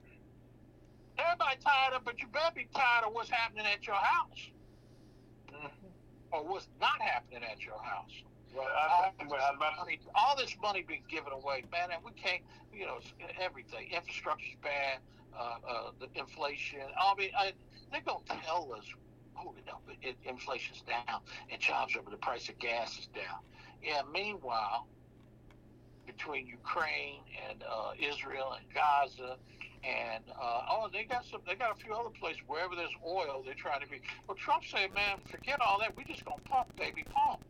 Everybody 1.18 1.56
tired 1.64 1.94
of, 1.96 2.02
it, 2.02 2.06
but 2.06 2.20
you 2.20 2.28
better 2.28 2.52
be 2.54 2.68
tired 2.76 3.06
of 3.08 3.14
what's 3.14 3.30
happening 3.30 3.66
at 3.66 3.88
your 3.88 3.96
house. 3.96 4.51
Or 6.32 6.44
what's 6.44 6.68
not 6.80 7.02
happening 7.02 7.44
at 7.44 7.64
your 7.64 7.82
house. 7.82 8.12
Well, 8.56 8.68
I, 8.68 9.12
about 9.22 9.78
money, 9.78 10.00
all 10.14 10.36
this 10.36 10.56
money 10.62 10.84
being 10.86 11.04
given 11.10 11.32
away, 11.32 11.64
man, 11.72 11.90
and 11.94 12.04
we 12.04 12.12
can't, 12.12 12.42
you 12.74 12.86
know, 12.86 13.00
everything. 13.40 13.90
Infrastructure's 13.96 14.58
bad, 14.62 15.00
uh, 15.38 15.56
uh, 15.68 15.92
the 16.00 16.08
inflation. 16.20 16.82
I 17.00 17.16
mean, 17.16 17.30
I, 17.38 17.54
they're 17.92 18.02
gonna 18.02 18.20
tell 18.44 18.74
us, 18.78 18.84
oh, 19.38 19.54
you 19.56 19.66
know, 19.66 19.80
it, 20.02 20.18
inflation's 20.26 20.82
down 20.82 21.22
and 21.50 21.62
jobs 21.62 21.96
are, 21.96 22.02
but 22.02 22.12
the 22.12 22.18
price 22.18 22.50
of 22.50 22.60
gas 22.60 23.00
is 23.00 23.08
down. 23.08 23.40
Yeah. 23.82 24.02
Meanwhile, 24.12 24.86
between 26.06 26.48
Ukraine 26.48 27.22
and 27.50 27.64
uh, 27.64 27.92
Israel 27.98 28.58
and 28.58 28.66
Gaza. 28.74 29.38
And 29.84 30.26
uh, 30.30 30.62
oh, 30.70 30.90
they 30.94 31.06
got 31.06 31.26
some. 31.26 31.42
They 31.48 31.56
got 31.56 31.72
a 31.72 31.76
few 31.76 31.94
other 31.94 32.12
places 32.12 32.42
wherever 32.48 32.76
there's 32.76 32.94
oil. 33.08 33.42
They're 33.46 33.56
trying 33.56 33.82
to 33.82 33.88
be. 33.88 34.02
Well, 34.28 34.38
Trump 34.38 34.64
said, 34.66 34.94
"Man, 34.94 35.18
forget 35.32 35.60
all 35.62 35.80
that. 35.80 35.96
We 35.98 36.06
just 36.06 36.26
gonna 36.26 36.38
pump, 36.46 36.68
baby, 36.78 37.06
pump. 37.10 37.42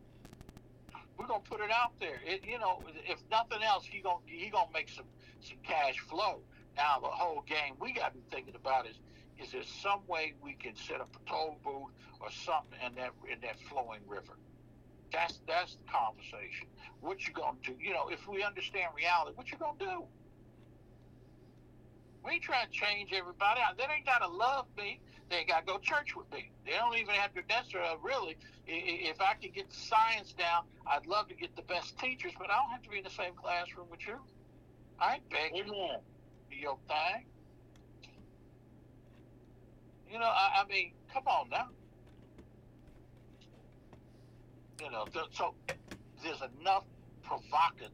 We're 1.18 1.26
gonna 1.26 1.42
put 1.48 1.60
it 1.60 1.70
out 1.70 1.92
there. 2.00 2.20
It, 2.26 2.44
you 2.44 2.58
know, 2.58 2.82
if 3.06 3.20
nothing 3.30 3.62
else, 3.62 3.86
he 3.86 4.00
gonna 4.02 4.20
he 4.26 4.50
gonna 4.50 4.70
make 4.72 4.88
some 4.88 5.06
some 5.40 5.58
cash 5.62 5.98
flow. 5.98 6.42
Now 6.76 7.00
the 7.00 7.08
whole 7.08 7.42
game 7.46 7.74
we 7.80 7.92
got 7.92 8.08
to 8.08 8.14
be 8.14 8.24
thinking 8.30 8.54
about 8.56 8.86
is 8.88 8.98
is 9.38 9.52
there 9.52 9.62
some 9.64 10.02
way 10.08 10.34
we 10.42 10.54
can 10.54 10.74
set 10.76 11.00
up 11.00 11.10
a 11.16 11.30
toll 11.30 11.58
booth 11.64 11.92
or 12.20 12.30
something 12.30 12.78
in 12.86 12.94
that 12.96 13.12
in 13.30 13.40
that 13.42 13.58
flowing 13.68 14.00
river? 14.06 14.38
That's 15.12 15.40
that's 15.46 15.76
the 15.76 15.84
conversation. 15.84 16.68
What 17.00 17.26
you 17.26 17.34
gonna 17.34 17.58
do? 17.62 17.76
You 17.80 17.92
know, 17.92 18.08
if 18.08 18.26
we 18.28 18.42
understand 18.42 18.90
reality, 18.96 19.32
what 19.36 19.52
you 19.52 19.58
gonna 19.58 19.78
do? 19.78 20.06
We 22.24 22.32
ain't 22.32 22.42
trying 22.42 22.66
to 22.66 22.72
change 22.72 23.12
everybody. 23.12 23.60
They 23.76 23.84
ain't 23.84 24.06
gotta 24.06 24.28
love 24.28 24.66
me. 24.76 25.00
They 25.28 25.38
ain't 25.38 25.48
gotta 25.48 25.66
go 25.66 25.78
church 25.78 26.14
with 26.14 26.30
me. 26.32 26.50
They 26.64 26.72
don't 26.72 26.96
even 26.96 27.14
have 27.14 27.34
to 27.34 27.40
necessarily 27.48 27.96
really. 28.02 28.36
If 28.66 29.20
I 29.20 29.34
could 29.34 29.54
get 29.54 29.70
the 29.70 29.76
science 29.76 30.32
down, 30.32 30.64
I'd 30.86 31.06
love 31.06 31.28
to 31.28 31.34
get 31.34 31.56
the 31.56 31.62
best 31.62 31.98
teachers, 31.98 32.32
but 32.38 32.50
I 32.50 32.56
don't 32.56 32.70
have 32.70 32.82
to 32.82 32.90
be 32.90 32.98
in 32.98 33.04
the 33.04 33.10
same 33.10 33.34
classroom 33.34 33.86
with 33.90 34.06
you. 34.06 34.18
I 35.00 35.14
ain't 35.14 35.30
begging 35.30 35.56
you 35.56 35.64
to 35.64 35.98
be 36.48 36.56
your 36.56 36.78
thing. 36.86 37.24
You 40.10 40.18
know, 40.18 40.26
I, 40.26 40.62
I 40.62 40.68
mean, 40.68 40.92
come 41.12 41.26
on 41.26 41.48
now. 41.48 41.68
You 44.80 44.90
know, 44.90 45.06
so 45.30 45.54
there's 46.22 46.42
enough 46.60 46.84
provocative 47.24 47.90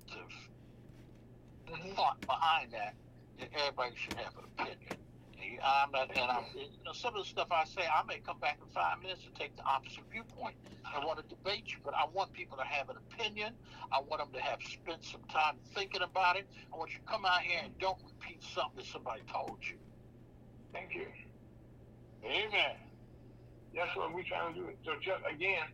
mm-hmm. 1.66 1.94
thought 1.94 2.20
behind 2.26 2.72
that 2.72 2.94
everybody 3.40 3.94
should 3.96 4.14
have 4.14 4.36
an 4.36 4.44
opinion. 4.56 4.78
I'm 5.62 5.90
not, 5.92 6.10
and 6.10 6.30
I'm, 6.30 6.44
you 6.54 6.66
know, 6.84 6.92
some 6.92 7.14
of 7.14 7.22
the 7.22 7.28
stuff 7.28 7.48
I 7.50 7.64
say, 7.64 7.82
I 7.82 8.02
may 8.06 8.18
come 8.18 8.38
back 8.38 8.58
in 8.62 8.68
five 8.68 9.00
minutes 9.00 9.22
and 9.26 9.34
take 9.34 9.56
the 9.56 9.64
opposite 9.64 10.04
viewpoint. 10.10 10.54
I 10.84 11.04
want 11.04 11.18
to 11.18 11.26
debate 11.28 11.72
you, 11.72 11.78
but 11.84 11.94
I 11.94 12.06
want 12.12 12.32
people 12.32 12.58
to 12.58 12.64
have 12.64 12.88
an 12.90 12.96
opinion. 12.96 13.54
I 13.92 14.00
want 14.00 14.22
them 14.22 14.32
to 14.34 14.40
have 14.40 14.58
spent 14.62 15.04
some 15.04 15.22
time 15.30 15.56
thinking 15.74 16.02
about 16.02 16.36
it. 16.36 16.46
I 16.72 16.76
want 16.76 16.92
you 16.92 16.98
to 16.98 17.10
come 17.10 17.24
out 17.24 17.40
here 17.42 17.60
and 17.64 17.76
don't 17.78 17.98
repeat 18.04 18.42
something 18.42 18.76
that 18.76 18.86
somebody 18.86 19.22
told 19.32 19.58
you. 19.62 19.76
Thank 20.72 20.94
you. 20.94 21.06
Amen. 22.24 22.76
That's 23.74 23.94
what 23.96 24.12
we're 24.14 24.24
trying 24.24 24.54
to 24.54 24.60
do. 24.60 24.66
So, 24.84 24.92
just 25.00 25.22
again, 25.30 25.70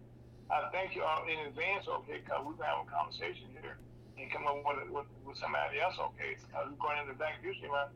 I 0.50 0.68
thank 0.72 0.94
you 0.94 1.02
all 1.02 1.24
in 1.24 1.48
advance, 1.48 1.86
okay, 1.88 2.20
because 2.20 2.44
we're 2.44 2.64
having 2.64 2.86
a 2.86 2.90
conversation 2.90 3.48
here 3.60 3.78
and 4.18 4.30
come 4.30 4.46
up 4.46 4.62
with, 4.64 4.90
with, 4.90 5.06
with 5.26 5.38
somebody 5.38 5.80
else, 5.80 5.96
okay. 6.14 6.36
Uh, 6.54 6.70
we're 6.70 6.78
going 6.78 6.98
into 7.02 7.12
the 7.12 7.18
back 7.18 7.42
usually, 7.42 7.68
man. 7.70 7.88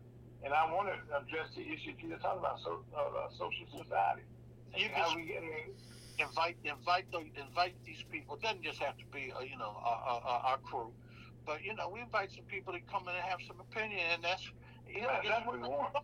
And 0.44 0.54
I 0.54 0.70
want 0.72 0.88
to 0.88 0.96
address 1.16 1.50
the 1.54 1.62
issue 1.62 1.94
you 1.98 2.10
just 2.10 2.22
talked 2.22 2.38
about, 2.38 2.60
so, 2.62 2.82
uh, 2.94 3.28
social 3.34 3.66
society. 3.70 4.22
You 4.76 4.88
How 4.94 5.10
can 5.10 5.16
we 5.16 5.26
getting 5.26 5.74
invite 6.18 6.56
invite 6.64 7.10
the, 7.12 7.24
invite 7.40 7.74
these 7.84 8.02
people. 8.10 8.36
It 8.36 8.42
doesn't 8.42 8.62
just 8.62 8.78
have 8.80 8.96
to 8.98 9.04
be 9.12 9.32
uh, 9.36 9.40
you 9.40 9.56
know 9.56 9.76
our, 9.82 10.20
our, 10.24 10.40
our 10.52 10.58
crew, 10.58 10.92
but 11.46 11.64
you 11.64 11.74
know 11.74 11.88
we 11.88 12.00
invite 12.00 12.30
some 12.32 12.44
people 12.44 12.72
to 12.72 12.80
come 12.80 13.02
in 13.08 13.14
and 13.14 13.24
have 13.24 13.38
some 13.46 13.60
opinion, 13.60 14.00
and 14.14 14.22
that's 14.22 14.42
you 14.88 15.02
know 15.02 15.08
That- 15.08 15.22
that's 15.24 15.46
what 15.46 15.60
we 15.60 15.68
want. 15.68 15.94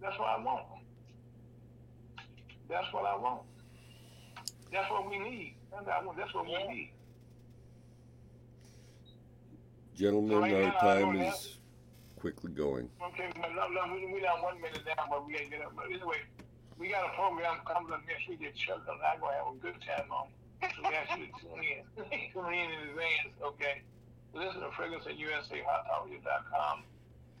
That's 0.00 0.18
what 0.18 0.28
I 0.28 0.38
want. 0.42 0.66
That's 2.68 2.92
what 2.92 3.04
I 3.04 3.16
want. 3.16 3.42
That's 4.72 4.90
what 4.90 5.10
we 5.10 5.18
need. 5.18 5.56
That's 5.72 6.34
what- 6.34 6.46
we 6.46 6.68
need. 6.68 6.92
Gentlemen, 9.98 10.54
our 10.54 10.62
now, 10.62 10.78
time 10.78 11.18
is 11.18 11.58
quickly 12.22 12.54
going. 12.54 12.86
Okay, 13.02 13.34
but 13.34 13.50
no, 13.50 13.66
no, 13.66 13.82
we, 13.90 14.22
got 14.22 14.38
one 14.38 14.54
minute 14.62 14.86
down, 14.86 15.10
but 15.10 15.26
we 15.26 15.34
gotta 15.34 15.50
get 15.50 15.58
up. 15.58 15.74
But 15.74 15.90
anyway, 15.90 16.22
we 16.78 16.86
got 16.86 17.10
a 17.10 17.12
program 17.18 17.58
coming 17.66 17.90
up 17.90 18.06
next 18.06 18.30
week 18.30 18.38
that 18.46 18.54
Chuck 18.54 18.86
and 18.86 18.94
I 19.02 19.18
gonna 19.18 19.34
have 19.34 19.50
a 19.50 19.58
good 19.58 19.74
time 19.82 20.06
on. 20.14 20.30
So 20.62 20.86
we 20.86 20.94
ask 20.94 21.18
you 21.18 21.26
to 21.26 21.34
tune 21.42 21.66
in. 21.66 21.82
tune 22.30 22.54
in 22.54 22.70
in 22.78 22.94
advance, 22.94 23.34
okay? 23.42 23.82
Listen 24.38 24.62
to 24.62 24.70
Fragrance 24.78 25.02
at 25.10 25.18
USAHotTalkradio.com. 25.18 26.76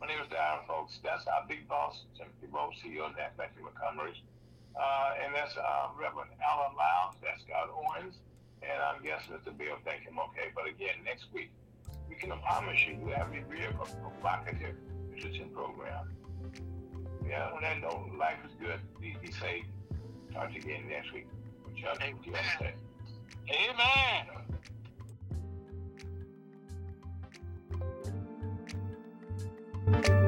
My 0.02 0.06
name 0.10 0.18
is 0.18 0.26
Darren, 0.26 0.66
folks. 0.66 0.98
That's 1.06 1.30
our 1.30 1.46
big 1.46 1.62
boss, 1.70 2.10
Timothy 2.18 2.50
Bo, 2.50 2.74
CEO 2.82 3.06
of 3.06 3.14
Factory 3.38 3.62
Montgomery's. 3.62 4.18
Uh, 4.74 5.22
and 5.22 5.30
that's 5.30 5.54
uh, 5.54 5.94
Reverend 5.94 6.34
Alan 6.42 6.74
Lyles. 6.74 7.22
That's 7.22 7.38
Scott 7.46 7.70
Owens. 7.70 8.18
And 8.66 8.82
I'm 8.82 8.98
guessing 9.06 9.38
Mr. 9.38 9.54
Bell 9.54 9.78
thank 9.86 10.02
him, 10.02 10.18
okay? 10.34 10.50
But 10.58 10.66
again, 10.66 10.98
next 11.06 11.30
week, 11.30 11.54
we 12.08 12.16
can 12.16 12.30
promise 12.40 12.78
you 12.86 12.98
we'll 13.00 13.14
have 13.14 13.28
a 13.28 13.44
real 13.48 13.72
provocative 13.72 14.76
nutrition 15.10 15.50
program. 15.50 16.10
Yeah, 17.26 17.50
on 17.54 17.62
that 17.62 17.80
note, 17.80 18.10
life 18.18 18.38
is 18.46 18.52
good. 18.60 18.80
Be, 19.00 19.16
be 19.22 19.30
safe. 19.32 19.64
Talk 20.32 20.48
to 20.48 20.54
you 20.54 20.60
again 20.60 20.88
next 20.88 21.12
week. 21.12 21.26
What 21.64 21.76
y'all 21.76 21.94
think? 21.96 22.24
You 22.24 22.32
want 22.32 22.44
to 22.44 22.58
say? 22.58 22.74
Amen. 29.90 30.24